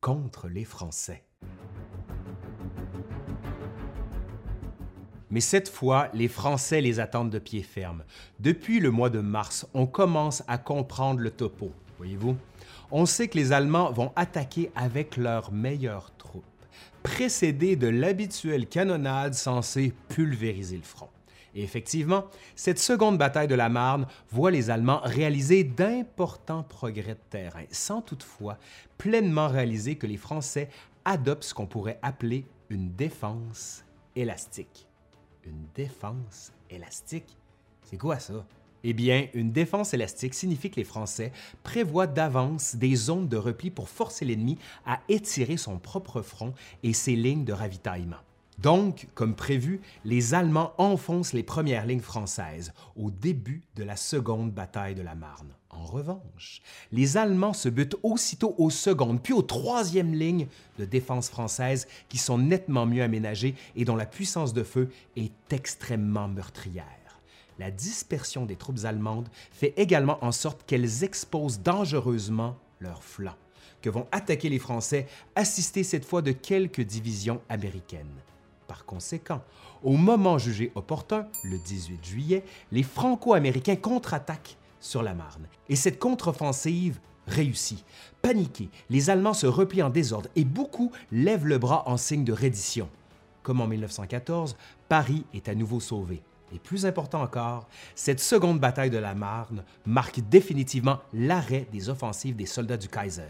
[0.00, 1.24] contre les Français.
[5.30, 8.02] Mais cette fois, les Français les attendent de pied ferme.
[8.40, 12.36] Depuis le mois de mars, on commence à comprendre le topo, voyez-vous.
[12.90, 16.44] On sait que les Allemands vont attaquer avec leurs meilleures troupes,
[17.04, 21.10] précédés de l'habituelle canonnade censée pulvériser le front.
[21.54, 27.30] Et effectivement, cette seconde bataille de la Marne voit les Allemands réaliser d'importants progrès de
[27.30, 28.58] terrain, sans toutefois
[28.98, 30.68] pleinement réaliser que les Français
[31.04, 34.86] adoptent ce qu'on pourrait appeler une défense élastique.
[35.44, 37.36] Une défense élastique?
[37.84, 38.44] C'est quoi ça?
[38.84, 43.70] Eh bien, une défense élastique signifie que les Français prévoient d'avance des zones de repli
[43.70, 48.18] pour forcer l'ennemi à étirer son propre front et ses lignes de ravitaillement.
[48.58, 54.50] Donc, comme prévu, les Allemands enfoncent les premières lignes françaises au début de la seconde
[54.50, 55.54] bataille de la Marne.
[55.70, 61.28] En revanche, les Allemands se butent aussitôt aux secondes puis aux troisièmes lignes de défense
[61.28, 66.84] françaises qui sont nettement mieux aménagées et dont la puissance de feu est extrêmement meurtrière.
[67.60, 73.36] La dispersion des troupes allemandes fait également en sorte qu'elles exposent dangereusement leurs flancs,
[73.82, 75.06] que vont attaquer les Français,
[75.36, 78.06] assistés cette fois de quelques divisions américaines.
[78.68, 79.42] Par conséquent,
[79.82, 85.48] au moment jugé opportun, le 18 juillet, les Franco-Américains contre-attaquent sur la Marne.
[85.68, 87.84] Et cette contre-offensive réussit.
[88.22, 92.32] Paniqués, les Allemands se replient en désordre et beaucoup lèvent le bras en signe de
[92.32, 92.88] reddition.
[93.42, 94.56] Comme en 1914,
[94.88, 96.22] Paris est à nouveau sauvé.
[96.55, 102.36] Et plus important encore, cette seconde bataille de la Marne marque définitivement l'arrêt des offensives
[102.36, 103.22] des soldats du Kaiser.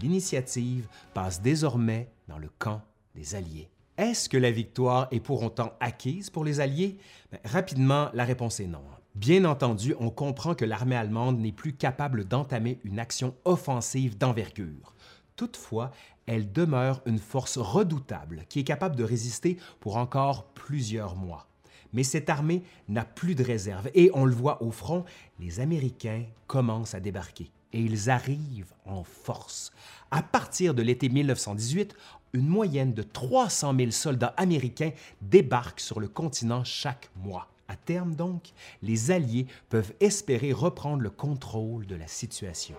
[0.00, 2.82] L'initiative passe désormais dans le camp
[3.16, 3.68] des Alliés.
[4.00, 6.96] Est-ce que la victoire est pour autant acquise pour les Alliés?
[7.30, 8.80] Ben, rapidement, la réponse est non.
[9.14, 14.94] Bien entendu, on comprend que l'armée allemande n'est plus capable d'entamer une action offensive d'envergure.
[15.36, 15.90] Toutefois,
[16.24, 21.46] elle demeure une force redoutable qui est capable de résister pour encore plusieurs mois.
[21.92, 25.04] Mais cette armée n'a plus de réserve et on le voit au front,
[25.38, 29.72] les Américains commencent à débarquer et ils arrivent en force.
[30.10, 31.94] À partir de l'été 1918,
[32.32, 37.48] une moyenne de 300 000 soldats américains débarquent sur le continent chaque mois.
[37.68, 38.50] À terme donc,
[38.82, 42.76] les Alliés peuvent espérer reprendre le contrôle de la situation.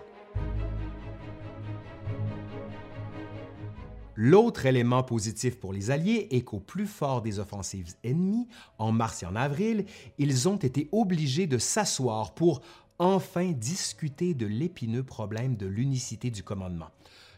[4.14, 8.46] L'autre élément positif pour les Alliés est qu'au plus fort des offensives ennemies,
[8.76, 9.86] en mars et en avril,
[10.18, 12.60] ils ont été obligés de s'asseoir pour
[13.02, 16.90] enfin discuter de l'épineux problème de l'unicité du commandement.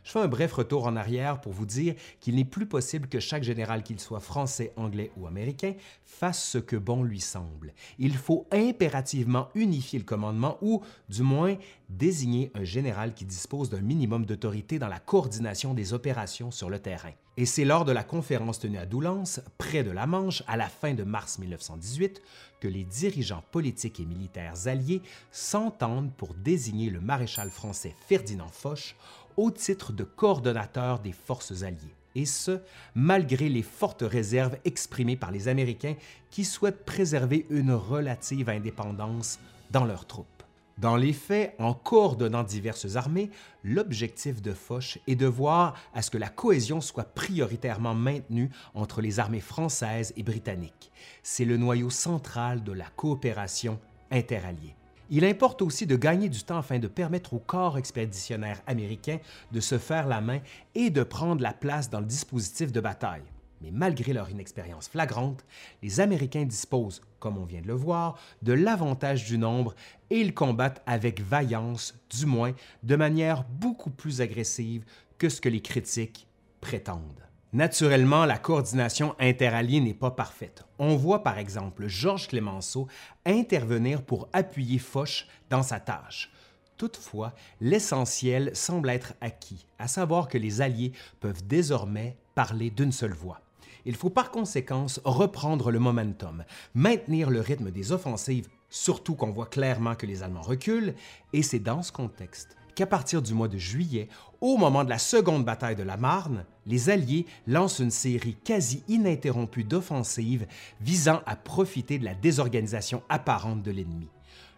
[0.02, 3.18] Je fais un bref retour en arrière pour vous dire qu'il n'est plus possible que
[3.18, 5.72] chaque général, qu'il soit français, anglais ou américain,
[6.04, 7.72] fasse ce que bon lui semble.
[7.98, 11.56] Il faut impérativement unifier le commandement ou, du moins,
[11.88, 16.78] désigner un général qui dispose d'un minimum d'autorité dans la coordination des opérations sur le
[16.78, 17.12] terrain.
[17.36, 20.68] Et c'est lors de la conférence tenue à Doullens, près de la Manche, à la
[20.68, 22.22] fin de mars 1918,
[22.60, 28.94] que les dirigeants politiques et militaires alliés s'entendent pour désigner le maréchal français Ferdinand Foch
[29.36, 32.60] au titre de coordonnateur des forces alliées, et ce,
[32.94, 35.96] malgré les fortes réserves exprimées par les Américains
[36.30, 39.40] qui souhaitent préserver une relative indépendance
[39.72, 40.33] dans leurs troupes.
[40.78, 43.30] Dans les faits, en coordonnant diverses armées,
[43.62, 49.00] l'objectif de Foch est de voir à ce que la cohésion soit prioritairement maintenue entre
[49.00, 50.90] les armées françaises et britanniques.
[51.22, 53.78] C'est le noyau central de la coopération
[54.10, 54.74] interalliée.
[55.10, 59.18] Il importe aussi de gagner du temps afin de permettre aux corps expéditionnaires américains
[59.52, 60.40] de se faire la main
[60.74, 63.22] et de prendre la place dans le dispositif de bataille.
[63.64, 65.42] Mais malgré leur inexpérience flagrante,
[65.82, 69.74] les Américains disposent, comme on vient de le voir, de l'avantage du nombre
[70.10, 72.52] et ils combattent avec vaillance, du moins
[72.82, 74.84] de manière beaucoup plus agressive
[75.16, 76.26] que ce que les critiques
[76.60, 77.24] prétendent.
[77.54, 80.64] Naturellement, la coordination interalliée n'est pas parfaite.
[80.78, 82.86] On voit par exemple Georges Clemenceau
[83.24, 86.30] intervenir pour appuyer Foch dans sa tâche.
[86.76, 93.14] Toutefois, l'essentiel semble être acquis, à savoir que les Alliés peuvent désormais parler d'une seule
[93.14, 93.40] voix.
[93.86, 99.46] Il faut par conséquent reprendre le momentum, maintenir le rythme des offensives, surtout qu'on voit
[99.46, 100.94] clairement que les Allemands reculent,
[101.32, 104.08] et c'est dans ce contexte qu'à partir du mois de juillet,
[104.40, 108.82] au moment de la seconde bataille de la Marne, les Alliés lancent une série quasi
[108.88, 110.46] ininterrompue d'offensives
[110.80, 114.08] visant à profiter de la désorganisation apparente de l'ennemi.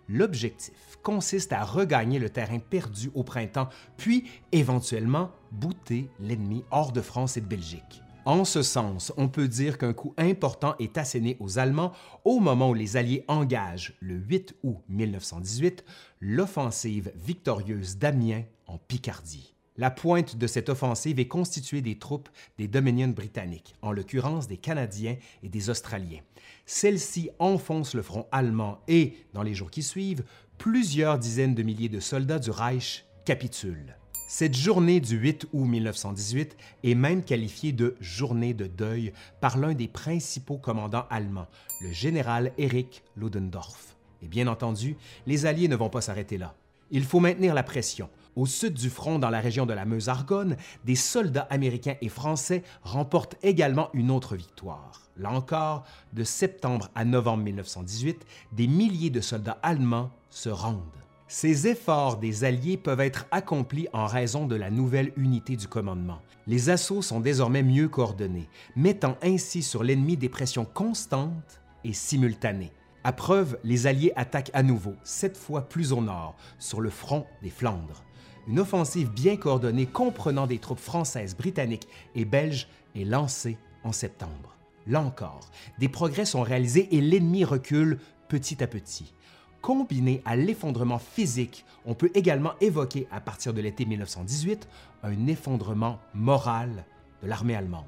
[0.09, 7.01] L'objectif consiste à regagner le terrain perdu au printemps, puis éventuellement bouter l'ennemi hors de
[7.01, 8.03] France et de Belgique.
[8.27, 11.93] En ce sens, on peut dire qu'un coup important est asséné aux Allemands
[12.25, 15.85] au moment où les Alliés engagent, le 8 août 1918,
[16.21, 19.55] l'offensive victorieuse d'Amiens en Picardie.
[19.77, 24.57] La pointe de cette offensive est constituée des troupes des Dominions britanniques, en l'occurrence des
[24.57, 26.23] Canadiens et des Australiens.
[26.65, 30.25] Celles-ci enfoncent le front allemand et, dans les jours qui suivent,
[30.59, 33.95] plusieurs dizaines de milliers de soldats du Reich capitulent.
[34.29, 39.73] Cette journée du 8 août 1918 est même qualifiée de journée de deuil par l'un
[39.73, 41.47] des principaux commandants allemands,
[41.81, 43.95] le général Erich Ludendorff.
[44.23, 44.97] Et bien entendu,
[45.29, 46.57] les Alliés ne vont pas s'arrêter là.
[46.91, 48.11] Il faut maintenir la pression.
[48.35, 52.65] Au sud du front, dans la région de la Meuse-Argonne, des soldats américains et français
[52.83, 55.03] remportent également une autre victoire.
[55.17, 61.06] Là encore, de septembre à novembre 1918, des milliers de soldats allemands se rendent.
[61.29, 66.23] Ces efforts des Alliés peuvent être accomplis en raison de la nouvelle unité du commandement.
[66.47, 72.73] Les assauts sont désormais mieux coordonnés, mettant ainsi sur l'ennemi des pressions constantes et simultanées.
[73.03, 77.27] À preuve, les Alliés attaquent à nouveau, cette fois plus au nord, sur le front
[77.43, 78.05] des Flandres.
[78.47, 84.57] Une offensive bien coordonnée comprenant des troupes françaises, britanniques et belges est lancée en septembre.
[84.87, 87.99] Là encore, des progrès sont réalisés et l'ennemi recule
[88.29, 89.13] petit à petit.
[89.67, 94.69] Combiné à l'effondrement physique, on peut également évoquer à partir de l'été 1918
[95.03, 96.85] un effondrement moral
[97.21, 97.83] de l'armée allemande.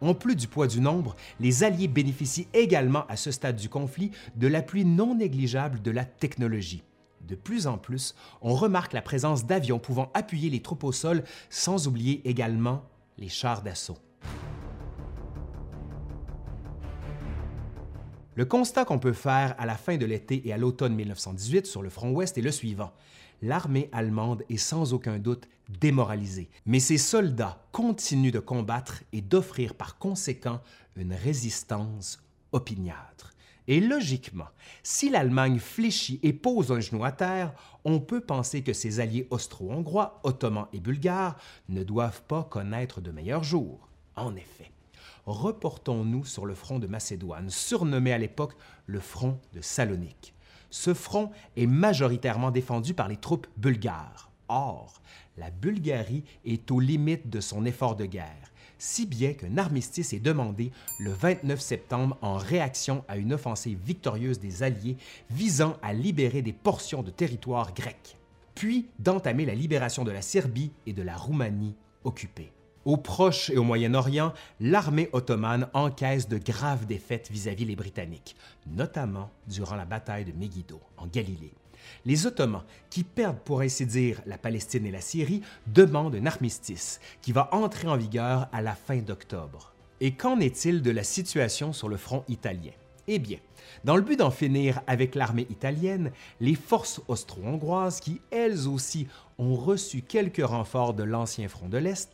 [0.00, 4.10] En plus du poids du nombre, les Alliés bénéficient également à ce stade du conflit
[4.34, 6.82] de l'appui non négligeable de la technologie.
[7.20, 11.22] De plus en plus, on remarque la présence d'avions pouvant appuyer les troupes au sol,
[11.50, 12.82] sans oublier également
[13.16, 13.98] les chars d'assaut.
[18.36, 21.80] Le constat qu'on peut faire à la fin de l'été et à l'automne 1918 sur
[21.80, 22.92] le front ouest est le suivant.
[23.40, 25.48] L'armée allemande est sans aucun doute
[25.80, 30.60] démoralisée, mais ses soldats continuent de combattre et d'offrir par conséquent
[30.96, 33.32] une résistance opiniâtre.
[33.68, 34.48] Et logiquement,
[34.82, 37.54] si l'Allemagne fléchit et pose un genou à terre,
[37.86, 41.38] on peut penser que ses alliés austro-hongrois, ottomans et bulgares
[41.70, 43.88] ne doivent pas connaître de meilleurs jours.
[44.14, 44.70] En effet,
[45.26, 48.54] reportons-nous sur le front de Macédoine, surnommé à l'époque
[48.86, 50.34] le front de Salonique.
[50.70, 54.30] Ce front est majoritairement défendu par les troupes bulgares.
[54.48, 55.02] Or,
[55.36, 60.20] la Bulgarie est aux limites de son effort de guerre, si bien qu'un armistice est
[60.20, 64.96] demandé le 29 septembre en réaction à une offensive victorieuse des Alliés
[65.30, 68.16] visant à libérer des portions de territoire grec,
[68.54, 71.74] puis d'entamer la libération de la Serbie et de la Roumanie
[72.04, 72.52] occupées.
[72.86, 79.28] Au Proche et au Moyen-Orient, l'armée ottomane encaisse de graves défaites vis-à-vis les Britanniques, notamment
[79.48, 81.52] durant la bataille de Megiddo, en Galilée.
[82.04, 87.00] Les Ottomans, qui perdent pour ainsi dire la Palestine et la Syrie, demandent un armistice
[87.22, 89.72] qui va entrer en vigueur à la fin d'octobre.
[90.00, 92.72] Et qu'en est-il de la situation sur le front italien?
[93.08, 93.38] Eh bien,
[93.84, 99.06] dans le but d'en finir avec l'armée italienne, les forces austro-hongroises, qui elles aussi
[99.38, 102.10] ont reçu quelques renforts de l'ancien front de l'Est,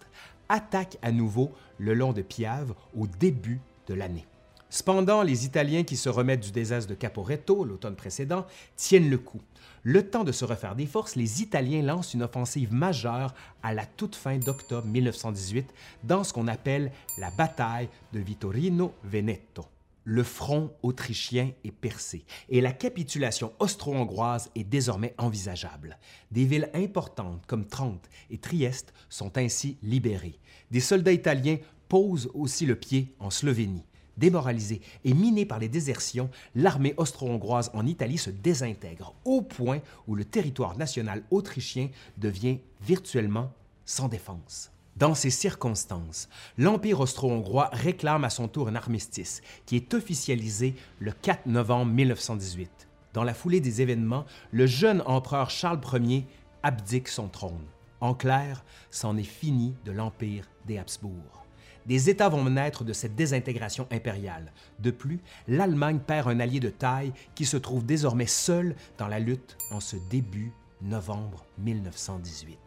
[0.49, 4.27] attaque à nouveau le long de Piave au début de l'année.
[4.71, 9.43] Cependant, les Italiens qui se remettent du désastre de Caporetto l'automne précédent tiennent le coup.
[9.83, 13.85] Le temps de se refaire des forces, les Italiens lancent une offensive majeure à la
[13.85, 19.67] toute fin d'octobre 1918 dans ce qu'on appelle la bataille de Vittorino Veneto
[20.05, 25.99] le front autrichien est percé et la capitulation austro-hongroise est désormais envisageable.
[26.31, 30.39] Des villes importantes comme Trente et Trieste sont ainsi libérées.
[30.71, 31.59] Des soldats italiens
[31.89, 33.87] posent aussi le pied en Slovénie.
[34.17, 40.15] Démoralisée et minée par les désertions, l'armée austro-hongroise en Italie se désintègre au point où
[40.15, 43.53] le territoire national autrichien devient virtuellement
[43.87, 44.71] sans défense.
[44.97, 51.13] Dans ces circonstances, l'Empire austro-hongrois réclame à son tour un armistice qui est officialisé le
[51.13, 52.89] 4 novembre 1918.
[53.15, 56.27] Dans la foulée des événements, le jeune empereur Charles Ier
[56.63, 57.67] abdique son trône.
[58.01, 61.47] En clair, c'en est fini de l'Empire des Habsbourg.
[61.87, 64.53] Des États vont naître de cette désintégration impériale.
[64.79, 69.19] De plus, l'Allemagne perd un allié de taille qui se trouve désormais seul dans la
[69.19, 72.62] lutte en ce début novembre 1918.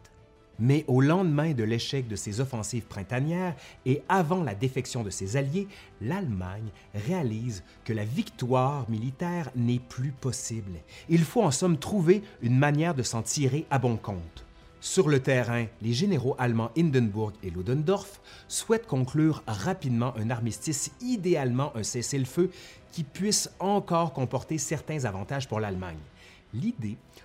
[0.58, 3.54] Mais au lendemain de l'échec de ses offensives printanières
[3.84, 5.68] et avant la défection de ses alliés,
[6.00, 10.72] l'Allemagne réalise que la victoire militaire n'est plus possible.
[11.08, 14.46] Il faut en somme trouver une manière de s'en tirer à bon compte.
[14.80, 21.74] Sur le terrain, les généraux allemands Hindenburg et Ludendorff souhaitent conclure rapidement un armistice, idéalement
[21.76, 22.50] un cessez-le-feu,
[22.92, 25.98] qui puisse encore comporter certains avantages pour l'Allemagne.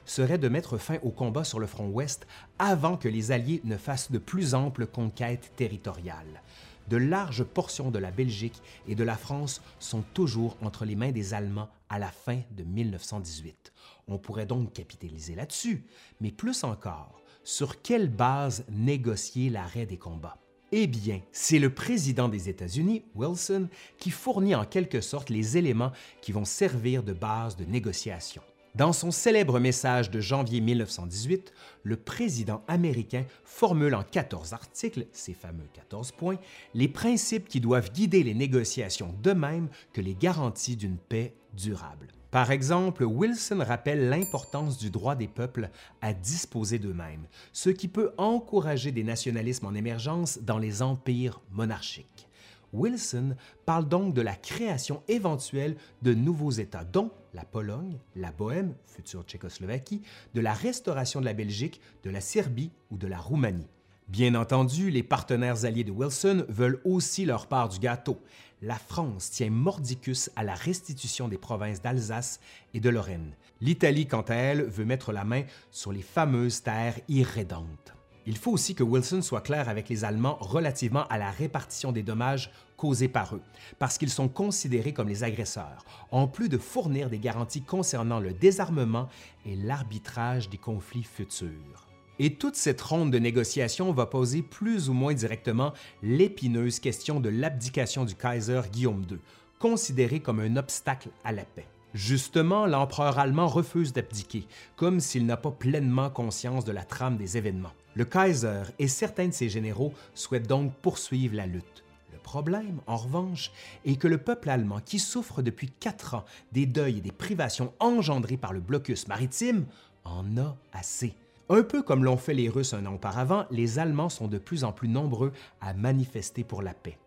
[0.06, 2.28] Serait de mettre fin au combat sur le front ouest
[2.60, 6.42] avant que les Alliés ne fassent de plus amples conquêtes territoriales.
[6.88, 11.12] De larges portions de la Belgique et de la France sont toujours entre les mains
[11.12, 13.72] des Allemands à la fin de 1918.
[14.08, 15.86] On pourrait donc capitaliser là-dessus,
[16.20, 20.38] mais plus encore, sur quelle base négocier l'arrêt des combats?
[20.74, 25.92] Eh bien, c'est le président des États-Unis, Wilson, qui fournit en quelque sorte les éléments
[26.22, 28.42] qui vont servir de base de négociation.
[28.74, 31.52] Dans son célèbre message de janvier 1918,
[31.84, 36.38] le président américain formule en 14 articles, ces fameux 14 points,
[36.74, 42.08] les principes qui doivent guider les négociations de même que les garanties d'une paix durable.
[42.32, 45.70] Par exemple, Wilson rappelle l'importance du droit des peuples
[46.02, 52.30] à disposer d'eux-mêmes, ce qui peut encourager des nationalismes en émergence dans les empires monarchiques.
[52.74, 53.36] Wilson
[53.66, 59.24] parle donc de la création éventuelle de nouveaux États, dont la Pologne, la Bohème, future
[59.24, 60.02] Tchécoslovaquie,
[60.34, 63.68] de la restauration de la Belgique, de la Serbie ou de la Roumanie.
[64.08, 68.20] Bien entendu, les partenaires alliés de Wilson veulent aussi leur part du gâteau.
[68.62, 72.42] La France tient mordicus à la restitution des provinces d'Alsace
[72.74, 73.36] et de Lorraine.
[73.62, 77.94] L'Italie, quant à elle, veut mettre la main sur les fameuses terres irrédentes.
[78.28, 82.04] Il faut aussi que Wilson soit clair avec les Allemands relativement à la répartition des
[82.04, 83.42] dommages causés par eux,
[83.80, 88.34] parce qu'ils sont considérés comme les agresseurs, en plus de fournir des garanties concernant le
[88.34, 89.08] désarmement
[89.46, 91.88] et l'arbitrage des conflits futurs.
[92.20, 97.30] Et toute cette ronde de négociations va poser plus ou moins directement l'épineuse question de
[97.30, 99.18] l'abdication du Kaiser Guillaume II,
[99.58, 101.68] considéré comme un obstacle à la paix.
[101.94, 107.38] Justement, l'empereur allemand refuse d'abdiquer, comme s'il n'a pas pleinement conscience de la trame des
[107.38, 107.74] événements.
[107.94, 111.84] Le Kaiser et certains de ses généraux souhaitent donc poursuivre la lutte.
[112.14, 113.52] Le problème, en revanche,
[113.86, 117.74] est que le peuple allemand, qui souffre depuis quatre ans des deuils et des privations
[117.80, 119.66] engendrés par le blocus maritime,
[120.06, 121.16] en a assez.
[121.50, 124.64] Un peu comme l'ont fait les Russes un an auparavant, les Allemands sont de plus
[124.64, 126.98] en plus nombreux à manifester pour la paix.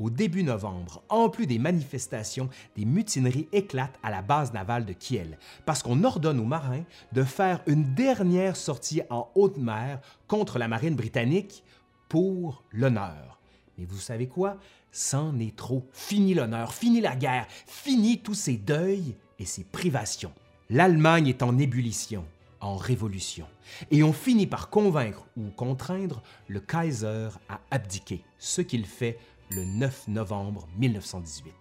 [0.00, 4.94] Au début novembre, en plus des manifestations, des mutineries éclatent à la base navale de
[4.94, 10.58] Kiel parce qu'on ordonne aux marins de faire une dernière sortie en haute mer contre
[10.58, 11.64] la marine britannique
[12.08, 13.38] pour l'honneur.
[13.76, 14.56] Mais vous savez quoi?
[14.90, 15.86] C'en est trop.
[15.92, 20.32] Fini l'honneur, fini la guerre, fini tous ces deuils et ces privations.
[20.70, 22.24] L'Allemagne est en ébullition,
[22.60, 23.46] en révolution,
[23.90, 29.18] et on finit par convaincre ou contraindre le Kaiser à abdiquer, ce qu'il fait
[29.50, 31.54] le 9 novembre 1918.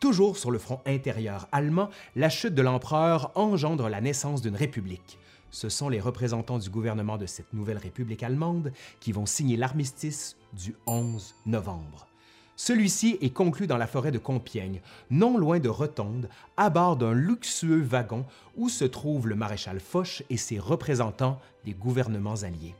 [0.00, 5.18] Toujours sur le front intérieur allemand, la chute de l'empereur engendre la naissance d'une république.
[5.50, 10.36] Ce sont les représentants du gouvernement de cette nouvelle république allemande qui vont signer l'armistice
[10.52, 12.08] du 11 novembre.
[12.56, 17.12] Celui-ci est conclu dans la forêt de Compiègne, non loin de Rotonde, à bord d'un
[17.12, 18.24] luxueux wagon
[18.56, 22.74] où se trouvent le maréchal Foch et ses représentants des gouvernements alliés.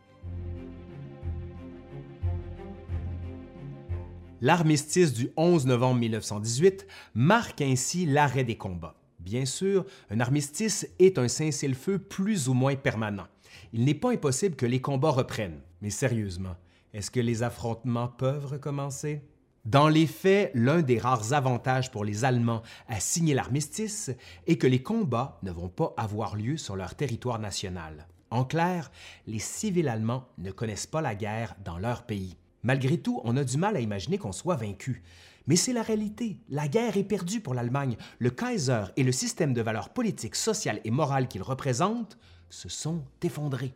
[4.42, 8.96] L'armistice du 11 novembre 1918 marque ainsi l'arrêt des combats.
[9.20, 13.28] Bien sûr, un armistice est un cessez-le-feu plus ou moins permanent.
[13.72, 15.60] Il n'est pas impossible que les combats reprennent.
[15.80, 16.56] Mais sérieusement,
[16.92, 19.22] est-ce que les affrontements peuvent recommencer?
[19.64, 24.10] Dans les faits, l'un des rares avantages pour les Allemands à signer l'armistice
[24.48, 28.08] est que les combats ne vont pas avoir lieu sur leur territoire national.
[28.30, 28.90] En clair,
[29.28, 32.36] les civils allemands ne connaissent pas la guerre dans leur pays.
[32.62, 35.02] Malgré tout, on a du mal à imaginer qu'on soit vaincu.
[35.46, 36.38] Mais c'est la réalité.
[36.48, 37.96] La guerre est perdue pour l'Allemagne.
[38.18, 42.16] Le Kaiser et le système de valeurs politiques, sociales et morales qu'il représente
[42.48, 43.74] se sont effondrés.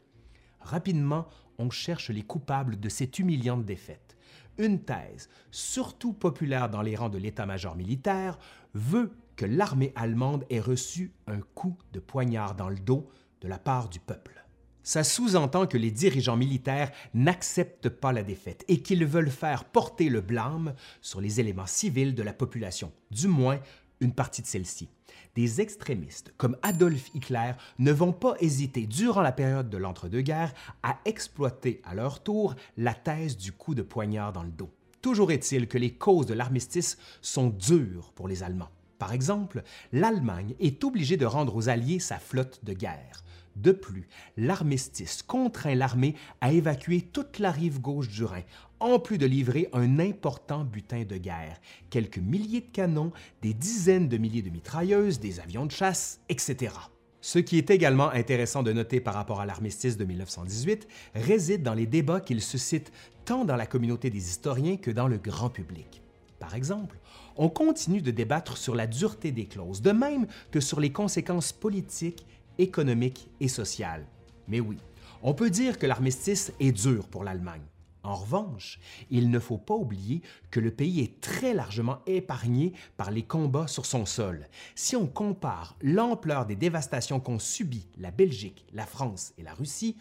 [0.60, 1.26] Rapidement,
[1.58, 4.16] on cherche les coupables de cette humiliante défaite.
[4.58, 8.39] Une thèse, surtout populaire dans les rangs de l'état-major militaire,
[8.74, 13.08] veut que l'armée allemande ait reçu un coup de poignard dans le dos
[13.40, 14.45] de la part du peuple.
[14.86, 20.08] Ça sous-entend que les dirigeants militaires n'acceptent pas la défaite et qu'ils veulent faire porter
[20.08, 23.58] le blâme sur les éléments civils de la population, du moins
[23.98, 24.89] une partie de celle-ci.
[25.34, 31.00] Des extrémistes comme Adolf Hitler ne vont pas hésiter durant la période de l'entre-deux-guerres à
[31.05, 34.70] exploiter à leur tour la thèse du coup de poignard dans le dos.
[35.02, 38.70] Toujours est-il que les causes de l'armistice sont dures pour les Allemands.
[39.00, 43.24] Par exemple, l'Allemagne est obligée de rendre aux Alliés sa flotte de guerre.
[43.57, 48.43] De plus, l'armistice contraint l'armée à évacuer toute la rive gauche du Rhin,
[48.81, 54.09] en plus de livrer un important butin de guerre, quelques milliers de canons, des dizaines
[54.09, 56.75] de milliers de mitrailleuses, des avions de chasse, etc.
[57.23, 61.75] Ce qui est également intéressant de noter par rapport à l'armistice de 1918 réside dans
[61.75, 62.93] les débats qu'il suscite
[63.25, 66.02] tant dans la communauté des historiens que dans le grand public.
[66.39, 66.99] Par exemple,
[67.36, 71.52] on continue de débattre sur la dureté des clauses, de même que sur les conséquences
[71.52, 72.26] politiques
[72.59, 74.07] économique et sociale.
[74.49, 74.78] Mais oui,
[75.23, 77.65] on peut dire que l'armistice est dur pour l'Allemagne.
[78.07, 78.78] En revanche,
[79.10, 83.67] il ne faut pas oublier que le pays est très largement épargné par les combats
[83.67, 84.47] sur son sol.
[84.76, 89.97] Si on compare l'ampleur des dévastations qu'ont subies la Belgique, la France et la Russie,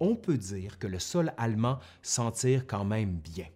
[0.00, 3.46] on peut dire que le sol allemand s'en tire quand même bien.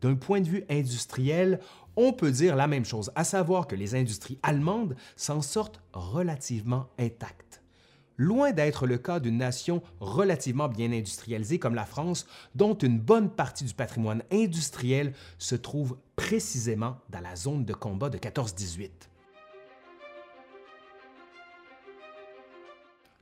[0.00, 1.58] D'un point de vue industriel,
[1.96, 6.88] on peut dire la même chose, à savoir que les industries allemandes s'en sortent relativement
[7.00, 7.49] intactes.
[8.20, 13.30] Loin d'être le cas d'une nation relativement bien industrialisée comme la France, dont une bonne
[13.30, 18.90] partie du patrimoine industriel se trouve précisément dans la zone de combat de 14-18.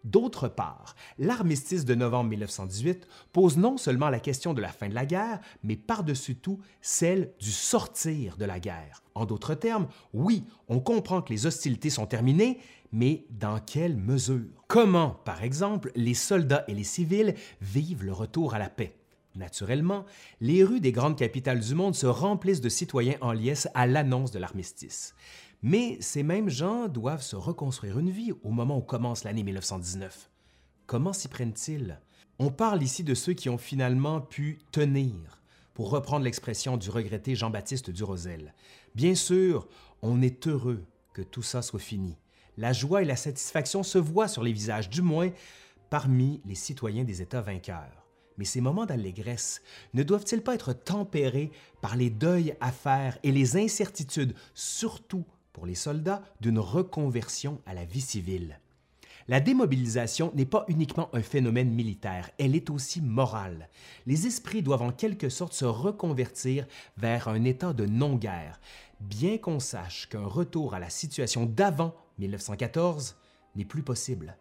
[0.02, 4.94] D'autre part, l'armistice de novembre 1918 pose non seulement la question de la fin de
[4.94, 9.02] la guerre, mais par-dessus tout celle du sortir de la guerre.
[9.14, 12.58] En d'autres termes, oui, on comprend que les hostilités sont terminées,
[12.92, 14.64] mais dans quelle mesure?
[14.66, 18.94] Comment, par exemple, les soldats et les civils vivent le retour à la paix?
[19.34, 20.04] Naturellement,
[20.40, 24.32] les rues des grandes capitales du monde se remplissent de citoyens en liesse à l'annonce
[24.32, 25.14] de l'armistice.
[25.62, 30.30] Mais ces mêmes gens doivent se reconstruire une vie au moment où commence l'année 1919.
[30.86, 32.00] Comment s'y prennent-ils?
[32.38, 35.42] On parle ici de ceux qui ont finalement pu tenir,
[35.74, 38.54] pour reprendre l'expression du regretté Jean-Baptiste Durosel.
[38.94, 39.68] Bien sûr,
[40.02, 42.16] on est heureux que tout ça soit fini.
[42.58, 45.30] La joie et la satisfaction se voient sur les visages, du moins
[45.90, 48.04] parmi les citoyens des États vainqueurs.
[48.36, 49.62] Mais ces moments d'allégresse
[49.94, 55.66] ne doivent-ils pas être tempérés par les deuils à faire et les incertitudes, surtout pour
[55.66, 58.58] les soldats d'une reconversion à la vie civile?
[59.28, 63.68] La démobilisation n'est pas uniquement un phénomène militaire, elle est aussi morale.
[64.04, 68.58] Les esprits doivent en quelque sorte se reconvertir vers un état de non-guerre,
[68.98, 73.16] bien qu'on sache qu'un retour à la situation d'avant 1914
[73.54, 74.36] n'est plus possible.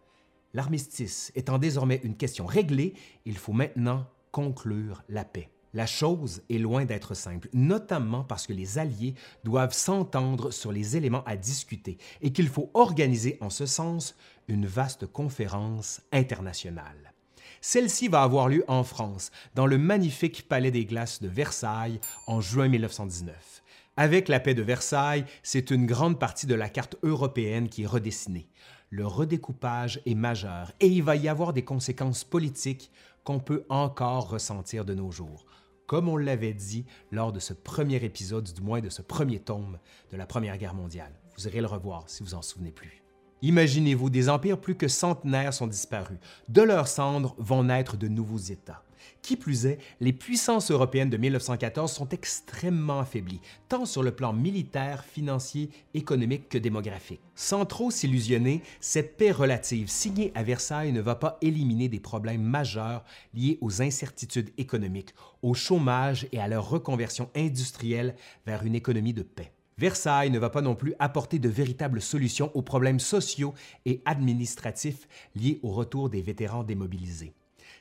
[0.54, 5.50] L'armistice étant désormais une question réglée, il faut maintenant conclure la paix.
[5.74, 10.96] La chose est loin d'être simple, notamment parce que les Alliés doivent s'entendre sur les
[10.96, 14.16] éléments à discuter et qu'il faut organiser en ce sens
[14.48, 17.12] une vaste conférence internationale.
[17.60, 22.40] Celle-ci va avoir lieu en France, dans le magnifique Palais des Glaces de Versailles, en
[22.40, 23.57] juin 1919.
[24.00, 27.86] Avec la paix de Versailles, c'est une grande partie de la carte européenne qui est
[27.86, 28.48] redessinée.
[28.90, 32.92] Le redécoupage est majeur et il va y avoir des conséquences politiques
[33.24, 35.46] qu'on peut encore ressentir de nos jours
[35.88, 39.78] comme on l'avait dit lors de ce premier épisode, du moins de ce premier tome
[40.12, 41.14] de la Première Guerre mondiale.
[41.34, 43.02] Vous irez le revoir si vous en souvenez plus.
[43.40, 46.18] Imaginez-vous, des empires plus que centenaires sont disparus.
[46.50, 48.82] De leurs cendres vont naître de nouveaux États.
[49.22, 54.32] Qui plus est, les puissances européennes de 1914 sont extrêmement affaiblies, tant sur le plan
[54.32, 57.20] militaire, financier, économique que démographique.
[57.34, 62.42] Sans trop s'illusionner, cette paix relative signée à Versailles ne va pas éliminer des problèmes
[62.42, 63.04] majeurs
[63.34, 68.14] liés aux incertitudes économiques, au chômage et à leur reconversion industrielle
[68.46, 69.52] vers une économie de paix.
[69.78, 73.54] Versailles ne va pas non plus apporter de véritables solutions aux problèmes sociaux
[73.86, 75.06] et administratifs
[75.36, 77.32] liés au retour des vétérans démobilisés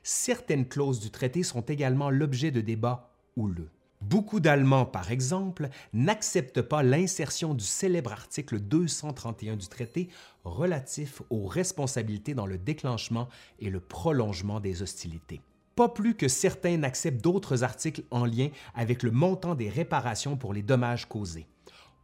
[0.04, 3.70] certaines clauses du traité sont également l'objet de débats houleux.
[4.02, 10.08] Beaucoup d'Allemands, par exemple, n'acceptent pas l'insertion du célèbre article 231 du traité
[10.44, 13.28] relatif aux responsabilités dans le déclenchement
[13.60, 15.42] et le prolongement des hostilités.
[15.76, 20.54] Pas plus que certains n'acceptent d'autres articles en lien avec le montant des réparations pour
[20.54, 21.48] les dommages causés.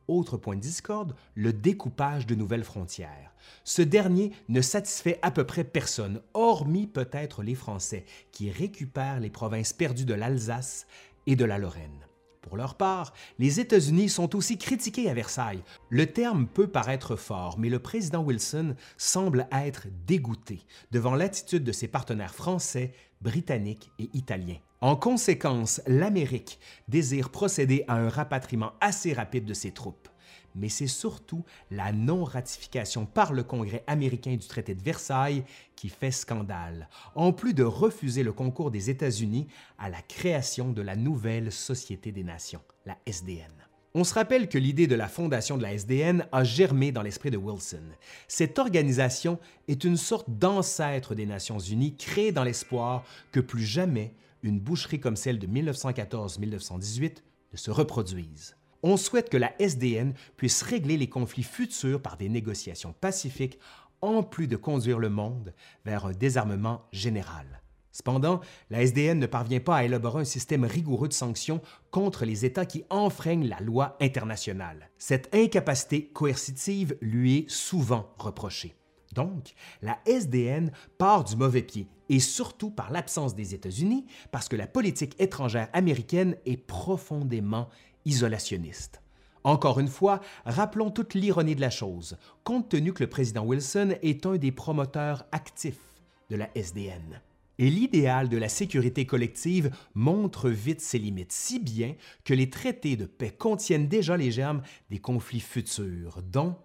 [0.08, 3.34] Autre point de discorde, le découpage de nouvelles frontières.
[3.64, 9.30] Ce dernier ne satisfait à peu près personne, hormis peut-être les Français, qui récupèrent les
[9.30, 10.88] provinces perdues de l'Alsace
[11.28, 12.06] et de la Lorraine.
[12.42, 15.64] Pour leur part, les États-Unis sont aussi critiqués à Versailles.
[15.90, 20.60] Le terme peut paraître fort, mais le président Wilson semble être dégoûté
[20.92, 22.92] devant l'attitude de ses partenaires français,
[23.22, 24.60] britanniques et italiens.
[24.84, 30.10] En conséquence, l'Amérique désire procéder à un rapatriement assez rapide de ses troupes.
[30.56, 35.45] Mais c'est surtout la non-ratification par le Congrès américain du traité de Versailles
[35.78, 39.48] qui fait scandale, en plus de refuser le concours des États-Unis
[39.80, 43.53] à la création de la nouvelle Société des Nations, la SDN.
[43.94, 47.32] On se rappelle que l'idée de la fondation de la SDN a germé dans l'esprit
[47.32, 47.86] de Wilson.
[48.28, 49.40] Cette organisation
[49.70, 54.14] est une sorte d'ancêtre des Nations Unies créée dans l'espoir que plus jamais
[54.44, 58.56] une boucherie comme celle de 1914-1918 ne se reproduise.
[58.84, 63.58] On souhaite que la SDN puisse régler les conflits futurs par des négociations pacifiques
[64.02, 65.54] en plus de conduire le monde
[65.86, 67.62] vers un désarmement général.
[67.94, 68.42] Cependant,
[68.72, 72.66] la SDN ne parvient pas à élaborer un système rigoureux de sanctions contre les États
[72.66, 74.90] qui enfreignent la loi internationale.
[74.98, 78.76] Cette incapacité coercitive lui est souvent reprochée.
[79.14, 84.56] Donc, la SDN part du mauvais pied, et surtout par l'absence des États-Unis, parce que
[84.56, 87.69] la politique étrangère américaine est profondément
[88.06, 89.01] isolationniste.
[89.43, 93.95] Encore une fois, rappelons toute l'ironie de la chose, compte tenu que le président Wilson
[94.01, 97.22] est un des promoteurs actifs de la SDN.
[97.59, 102.95] Et l'idéal de la sécurité collective montre vite ses limites, si bien que les traités
[102.95, 106.56] de paix contiennent déjà les germes des conflits futurs, dont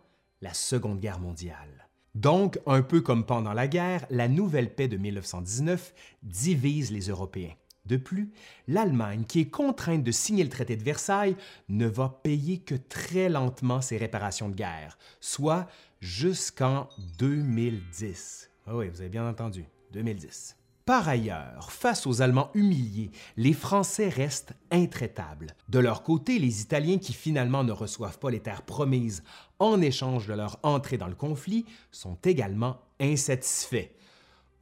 [0.41, 1.88] la Seconde Guerre mondiale.
[2.19, 7.55] Donc, un peu comme pendant la guerre, la nouvelle paix de 1919 divise les Européens.
[7.87, 8.33] De plus,
[8.67, 11.37] l'Allemagne, qui est contrainte de signer le traité de Versailles,
[11.69, 15.69] ne va payer que très lentement ses réparations de guerre, soit
[16.01, 16.89] jusqu'en
[17.19, 18.51] 2010.
[18.67, 20.58] Ah oui, vous avez bien entendu, 2010.
[20.89, 25.55] Par ailleurs, face aux Allemands humiliés, les Français restent intraitables.
[25.69, 29.23] De leur côté, les Italiens qui finalement ne reçoivent pas les terres promises
[29.59, 33.91] en échange de leur entrée dans le conflit sont également insatisfaits,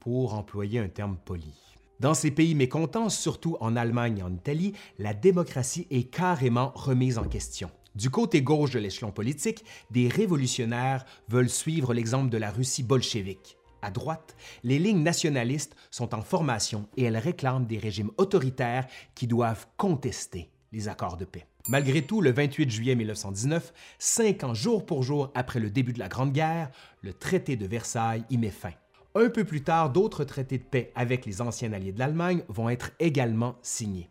[0.01, 1.55] pour employer un terme poli.
[2.01, 7.19] Dans ces pays mécontents, surtout en Allemagne et en Italie, la démocratie est carrément remise
[7.19, 7.71] en question.
[7.95, 13.56] Du côté gauche de l'échelon politique, des révolutionnaires veulent suivre l'exemple de la Russie bolchevique.
[13.83, 19.27] À droite, les lignes nationalistes sont en formation et elles réclament des régimes autoritaires qui
[19.27, 21.47] doivent contester les accords de paix.
[21.69, 25.99] Malgré tout, le 28 juillet 1919, cinq ans jour pour jour après le début de
[25.99, 26.71] la Grande Guerre,
[27.03, 28.73] le traité de Versailles y met fin.
[29.15, 32.69] Un peu plus tard, d'autres traités de paix avec les anciens alliés de l'Allemagne vont
[32.69, 34.09] être également signés.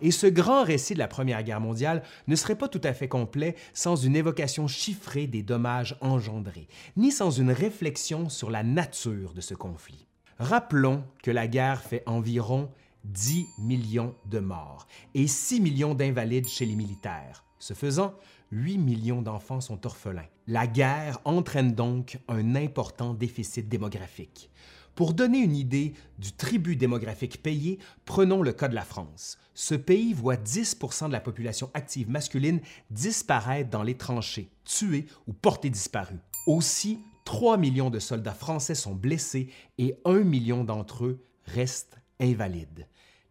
[0.00, 3.08] Et ce grand récit de la Première Guerre mondiale ne serait pas tout à fait
[3.08, 9.34] complet sans une évocation chiffrée des dommages engendrés, ni sans une réflexion sur la nature
[9.34, 10.06] de ce conflit.
[10.38, 12.70] Rappelons que la guerre fait environ
[13.04, 17.44] 10 millions de morts et 6 millions d'invalides chez les militaires.
[17.58, 18.14] Ce faisant,
[18.52, 20.28] 8 millions d'enfants sont orphelins.
[20.46, 24.50] La guerre entraîne donc un important déficit démographique.
[24.96, 29.36] Pour donner une idée du tribut démographique payé, prenons le cas de la France.
[29.52, 35.34] Ce pays voit 10% de la population active masculine disparaître dans les tranchées, tués ou
[35.34, 36.18] portés disparus.
[36.46, 42.86] Aussi, 3 millions de soldats français sont blessés et 1 million d'entre eux restent invalides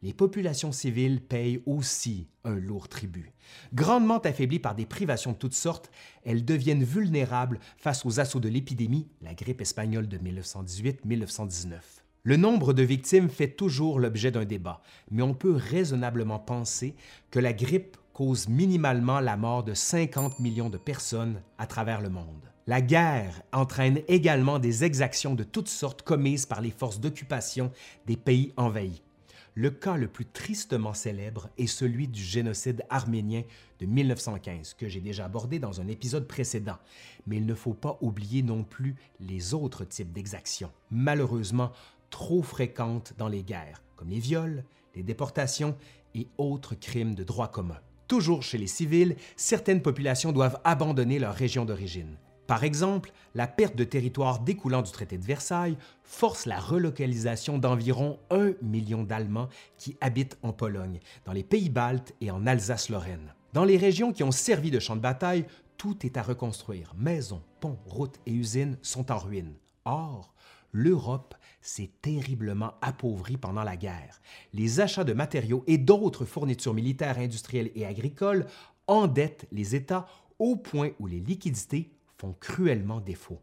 [0.06, 3.34] les populations civiles payent aussi un lourd tribut.
[3.74, 5.90] Grandement affaiblies par des privations de toutes sortes,
[6.24, 11.80] elles deviennent vulnérables face aux assauts de l'épidémie, la grippe espagnole de 1918-1919.
[12.22, 16.93] Le nombre de victimes fait toujours l'objet d'un débat, mais on peut raisonnablement penser
[17.32, 22.09] que la grippe cause minimalement la mort de 50 millions de personnes à travers le
[22.09, 22.51] monde.
[22.67, 27.72] La guerre entraîne également des exactions de toutes sortes commises par les forces d'occupation
[28.06, 29.01] des pays envahis.
[29.58, 33.43] Le cas le plus tristement célèbre est celui du génocide arménien
[33.80, 36.75] de 1915, que j'ai déjà abordé dans un épisode précédent,
[37.25, 41.72] mais il ne faut pas oublier non plus les autres types d'exactions, malheureusement
[42.09, 45.77] trop fréquentes dans les guerres, comme les viols, les déportations
[46.16, 47.80] et autres crimes de droit commun.
[48.09, 52.17] Toujours chez les civils, certaines populations doivent abandonner leur région d'origine.
[52.48, 58.19] Par exemple, la perte de territoire découlant du traité de Versailles force la relocalisation d'environ
[58.30, 63.33] un million d'Allemands qui habitent en Pologne, dans les pays baltes et en Alsace-Lorraine.
[63.53, 65.45] Dans les régions qui ont servi de champ de bataille,
[65.77, 66.93] tout est à reconstruire.
[66.98, 69.56] Maisons, ponts, routes et usines sont en ruine.
[69.85, 70.33] Or,
[70.72, 74.22] l'Europe s'est terriblement appauvrie pendant la guerre.
[74.53, 78.45] Les achats de matériaux et d'autres fournitures militaires, industrielles et agricoles
[78.88, 80.06] endettent les États
[80.38, 81.94] au point où les liquidités
[82.34, 83.40] cruellement défaut.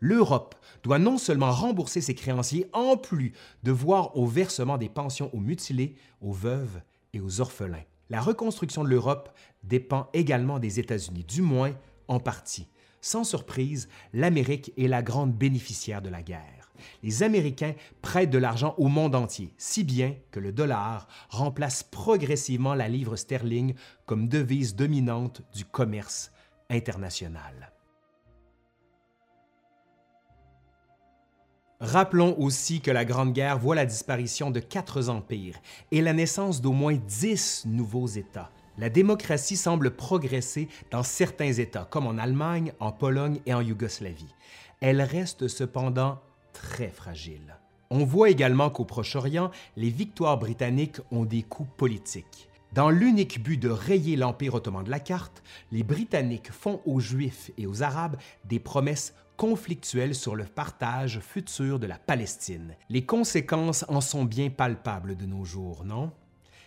[0.00, 3.32] L'Europe doit non seulement rembourser ses créanciers, en plus
[3.64, 6.80] de voir au versement des pensions aux mutilés, aux veuves
[7.12, 7.84] et aux orphelins.
[8.10, 9.30] La reconstruction de l'Europe
[9.64, 11.72] dépend également des États-Unis, du moins
[12.06, 12.68] en partie.
[13.00, 16.72] Sans surprise, l'Amérique est la grande bénéficiaire de la guerre.
[17.02, 22.74] Les Américains prêtent de l'argent au monde entier, si bien que le dollar remplace progressivement
[22.74, 23.74] la livre sterling
[24.06, 26.30] comme devise dominante du commerce
[26.70, 27.72] international.
[31.80, 35.60] Rappelons aussi que la Grande Guerre voit la disparition de quatre empires
[35.92, 38.50] et la naissance d'au moins dix nouveaux États.
[38.78, 44.34] La démocratie semble progresser dans certains États, comme en Allemagne, en Pologne et en Yougoslavie.
[44.80, 46.18] Elle reste cependant
[46.52, 47.56] très fragile.
[47.90, 52.48] On voit également qu'au Proche-Orient, les victoires britanniques ont des coûts politiques.
[52.72, 57.52] Dans l'unique but de rayer l'Empire ottoman de la carte, les Britanniques font aux Juifs
[57.56, 62.74] et aux Arabes des promesses conflictuelles sur le partage futur de la Palestine.
[62.90, 66.10] Les conséquences en sont bien palpables de nos jours, non?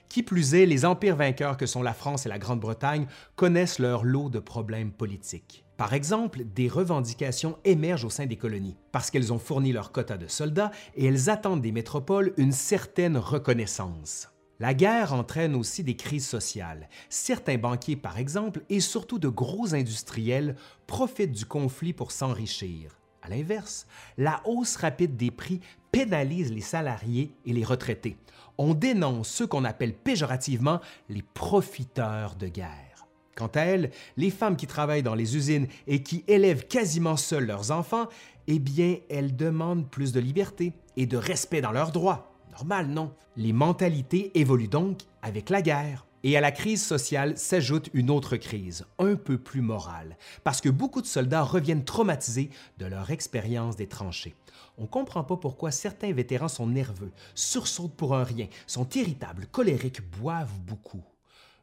[0.08, 4.04] Qui plus est, les empires vainqueurs que sont la France et la Grande-Bretagne connaissent leur
[4.06, 5.66] lot de problèmes politiques.
[5.76, 10.18] Par exemple, des revendications émergent au sein des colonies, parce qu'elles ont fourni leur quota
[10.18, 14.31] de soldats et elles attendent des métropoles une certaine reconnaissance.
[14.62, 16.88] La guerre entraîne aussi des crises sociales.
[17.10, 22.92] Certains banquiers, par exemple, et surtout de gros industriels, profitent du conflit pour s'enrichir.
[23.24, 23.88] À l'inverse,
[24.20, 28.18] la hausse rapide des prix pénalise les salariés et les retraités.
[28.60, 33.08] On dénonce ceux qu'on appelle péjorativement les profiteurs de guerre.
[33.36, 37.48] Quant à elles, les femmes qui travaillent dans les usines et qui élèvent quasiment seules
[37.48, 38.06] leurs enfants,
[38.46, 42.31] eh bien, elles demandent plus de liberté et de respect dans leurs droits.
[42.62, 43.12] Normal, non?
[43.38, 46.06] Les mentalités évoluent donc avec la guerre.
[46.24, 50.70] Et à la crise sociale s'ajoute une autre crise, un peu plus morale, parce que
[50.70, 54.36] beaucoup de soldats reviennent traumatisés de leur expérience des tranchées.
[54.78, 59.48] On ne comprend pas pourquoi certains vétérans sont nerveux, sursautent pour un rien, sont irritables,
[59.48, 61.04] colériques, boivent beaucoup.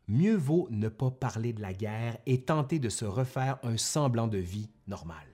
[0.09, 4.27] Mieux vaut ne pas parler de la guerre et tenter de se refaire un semblant
[4.27, 5.28] de vie normale.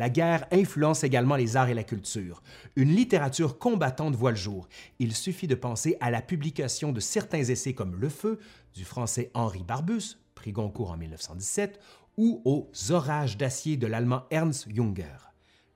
[0.00, 2.42] La guerre influence également les arts et la culture.
[2.74, 4.66] Une littérature combattante voit le jour.
[4.98, 8.38] Il suffit de penser à la publication de certains essais comme Le Feu
[8.72, 11.78] du français Henri Barbus, prix Goncourt en 1917,
[12.16, 15.18] ou aux Orages d'acier de l'allemand Ernst Junger.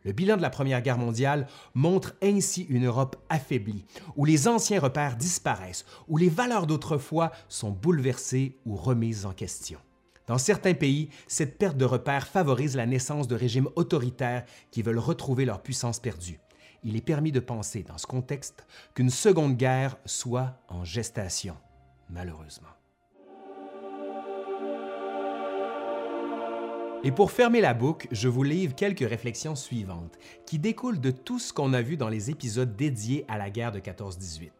[0.04, 3.84] Le bilan de la Première Guerre mondiale montre ainsi une Europe affaiblie,
[4.16, 9.80] où les anciens repères disparaissent, où les valeurs d'autrefois sont bouleversées ou remises en question.
[10.26, 14.98] Dans certains pays, cette perte de repères favorise la naissance de régimes autoritaires qui veulent
[14.98, 16.40] retrouver leur puissance perdue.
[16.82, 21.56] Il est permis de penser, dans ce contexte, qu'une seconde guerre soit en gestation,
[22.08, 22.68] malheureusement.
[27.02, 31.38] Et pour fermer la boucle, je vous livre quelques réflexions suivantes, qui découlent de tout
[31.38, 34.50] ce qu'on a vu dans les épisodes dédiés à la guerre de 14-18.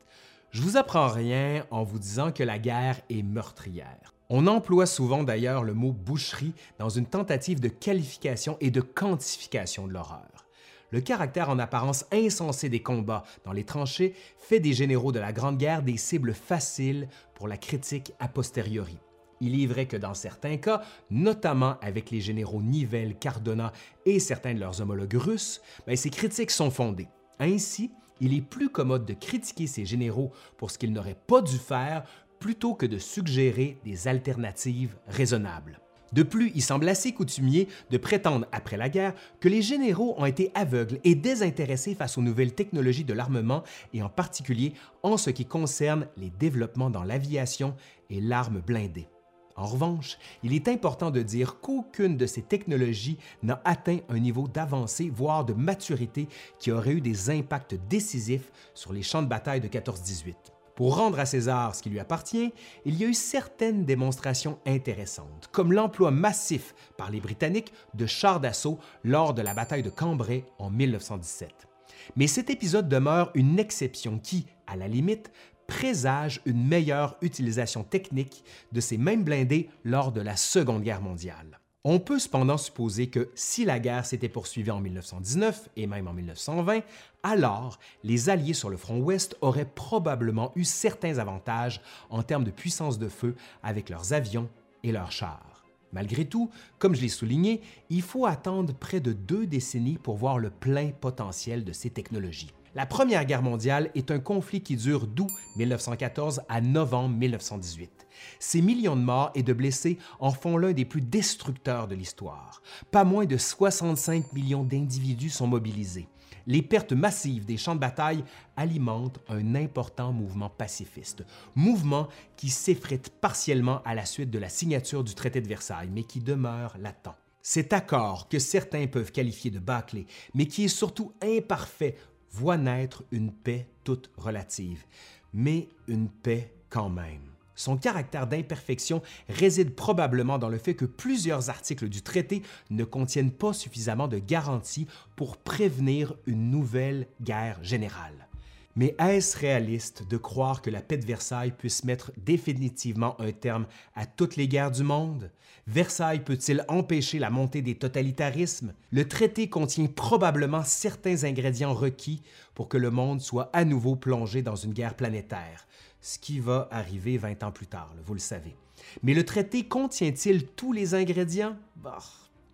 [0.51, 4.14] Je vous apprends rien en vous disant que la guerre est meurtrière.
[4.37, 9.87] On emploie souvent d'ailleurs le mot boucherie dans une tentative de qualification et de quantification
[9.87, 10.49] de l'horreur.
[10.91, 15.33] Le caractère en apparence insensé des combats dans les tranchées fait des généraux de la
[15.33, 17.07] Grande Guerre des cibles faciles
[17.37, 18.99] pour la critique a posteriori.
[19.41, 20.83] Il est vrai que dans certains cas,
[21.13, 23.73] notamment avec les généraux Nivelle, Cardona
[24.05, 27.09] et certains de leurs homologues russes, ben, ces critiques sont fondées.
[27.39, 31.59] Ainsi, il est plus commode de critiquer ces généraux pour ce qu'ils n'auraient pas dû
[31.59, 32.05] faire
[32.41, 35.81] plutôt que de suggérer des alternatives raisonnables.
[36.15, 40.27] De plus, il semble assez coutumier de prétendre après la guerre que les généraux ont
[40.27, 45.31] été aveugles et désintéressés face aux nouvelles technologies de l'armement et en particulier en ce
[45.31, 47.75] qui concerne les développements dans l'aviation
[48.11, 49.09] et l'arme blindée.
[49.57, 54.47] En revanche, il est important de dire qu'aucune de ces technologies n'a atteint un niveau
[54.47, 56.29] d'avancée, voire de maturité
[56.61, 60.54] qui aurait eu des impacts décisifs sur les champs de bataille de 14-18.
[60.75, 62.53] Pour rendre à César ce qui lui appartient,
[62.85, 68.41] il y a eu certaines démonstrations intéressantes, comme l'emploi massif par les Britanniques de chars
[68.41, 71.69] d'assaut lors de la bataille de Cambrai en 1917.
[72.17, 75.31] Mais cet épisode demeure une exception qui, à la limite,
[75.69, 81.61] présage une meilleure utilisation technique de ces mêmes blindés lors de la Seconde Guerre mondiale.
[81.87, 86.15] On peut cependant supposer que si la guerre s'était poursuivie en 1919 et même en
[86.15, 86.81] 1920,
[87.23, 92.51] alors les Alliés sur le front ouest auraient probablement eu certains avantages en termes de
[92.51, 94.49] puissance de feu avec leurs avions
[94.83, 95.67] et leurs chars.
[95.93, 100.39] Malgré tout, comme je l'ai souligné, il faut attendre près de deux décennies pour voir
[100.39, 102.55] le plein potentiel de ces technologies.
[102.75, 108.04] La Première Guerre mondiale est un conflit qui dure d'août 1914 à novembre 1918.
[108.39, 112.63] Ces millions de morts et de blessés en font l'un des plus destructeurs de l'histoire.
[112.91, 116.09] Pas moins de 65 millions d'individus sont mobilisés.
[116.47, 118.25] Les pertes massives des champs de bataille
[118.57, 125.05] alimentent un important mouvement pacifiste, mouvement qui s'effrite partiellement à la suite de la signature
[125.05, 127.17] du traité de Versailles, mais qui demeure latent.
[127.41, 131.97] Cet accord, que certains peuvent qualifier de bâclé, mais qui est surtout imparfait
[132.31, 134.85] voit naître une paix toute relative,
[135.33, 137.34] mais une paix quand même.
[137.57, 143.31] Son caractère d'imperfection réside probablement dans le fait que plusieurs articles du traité ne contiennent
[143.31, 148.29] pas suffisamment de garanties pour prévenir une nouvelle guerre générale.
[148.77, 153.67] Mais est-ce réaliste de croire que la paix de Versailles puisse mettre définitivement un terme
[153.95, 155.31] à toutes les guerres du monde?
[155.69, 158.75] Versailles peut-il empêcher la montée des totalitarismes?
[158.91, 162.21] Le traité contient probablement certains ingrédients requis
[162.55, 165.69] pour que le monde soit à nouveau plongé dans une guerre planétaire,
[166.05, 168.55] ce qui va arriver 20 ans plus tard, vous le savez.
[169.03, 171.57] Mais le traité contient-il tous les ingrédients?
[171.77, 171.97] Bah,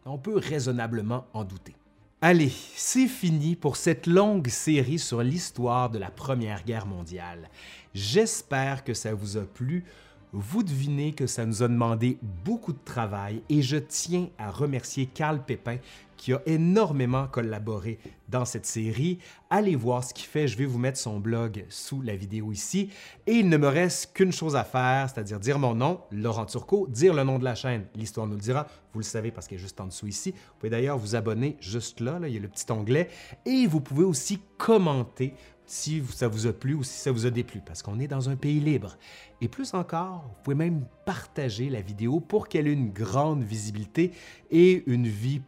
[0.04, 1.74] on peut raisonnablement en douter.
[2.20, 7.50] Allez, c'est fini pour cette longue série sur l'histoire de la Première Guerre mondiale.
[7.92, 9.84] J'espère que ça vous a plu.
[10.33, 15.07] Vous devinez que ça nous a demandé beaucoup de travail et je tiens à remercier
[15.07, 15.78] Carl Pépin
[16.17, 19.18] qui a énormément collaboré dans cette série.
[19.49, 22.91] Allez voir ce qu'il fait, je vais vous mettre son blog sous la vidéo ici.
[23.26, 26.86] Et il ne me reste qu'une chose à faire, c'est-à-dire dire mon nom, Laurent Turcot,
[26.89, 29.59] dire le nom de la chaîne, l'histoire nous le dira, vous le savez parce qu'elle
[29.59, 30.31] est juste en dessous ici.
[30.33, 33.09] Vous pouvez d'ailleurs vous abonner juste là, là, il y a le petit onglet.
[33.47, 35.34] Et vous pouvez aussi commenter
[35.70, 38.28] si ça vous a plu ou si ça vous a déplu, parce qu'on est dans
[38.28, 38.99] un pays libre.
[39.40, 44.10] Et plus encore, vous pouvez même partager la vidéo pour qu'elle ait une grande visibilité
[44.50, 45.42] et une vie,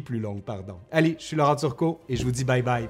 [0.00, 0.42] plus longue.
[0.42, 0.78] Pardon.
[0.90, 2.88] Allez, je suis Laurent Turcot et je vous dis bye bye.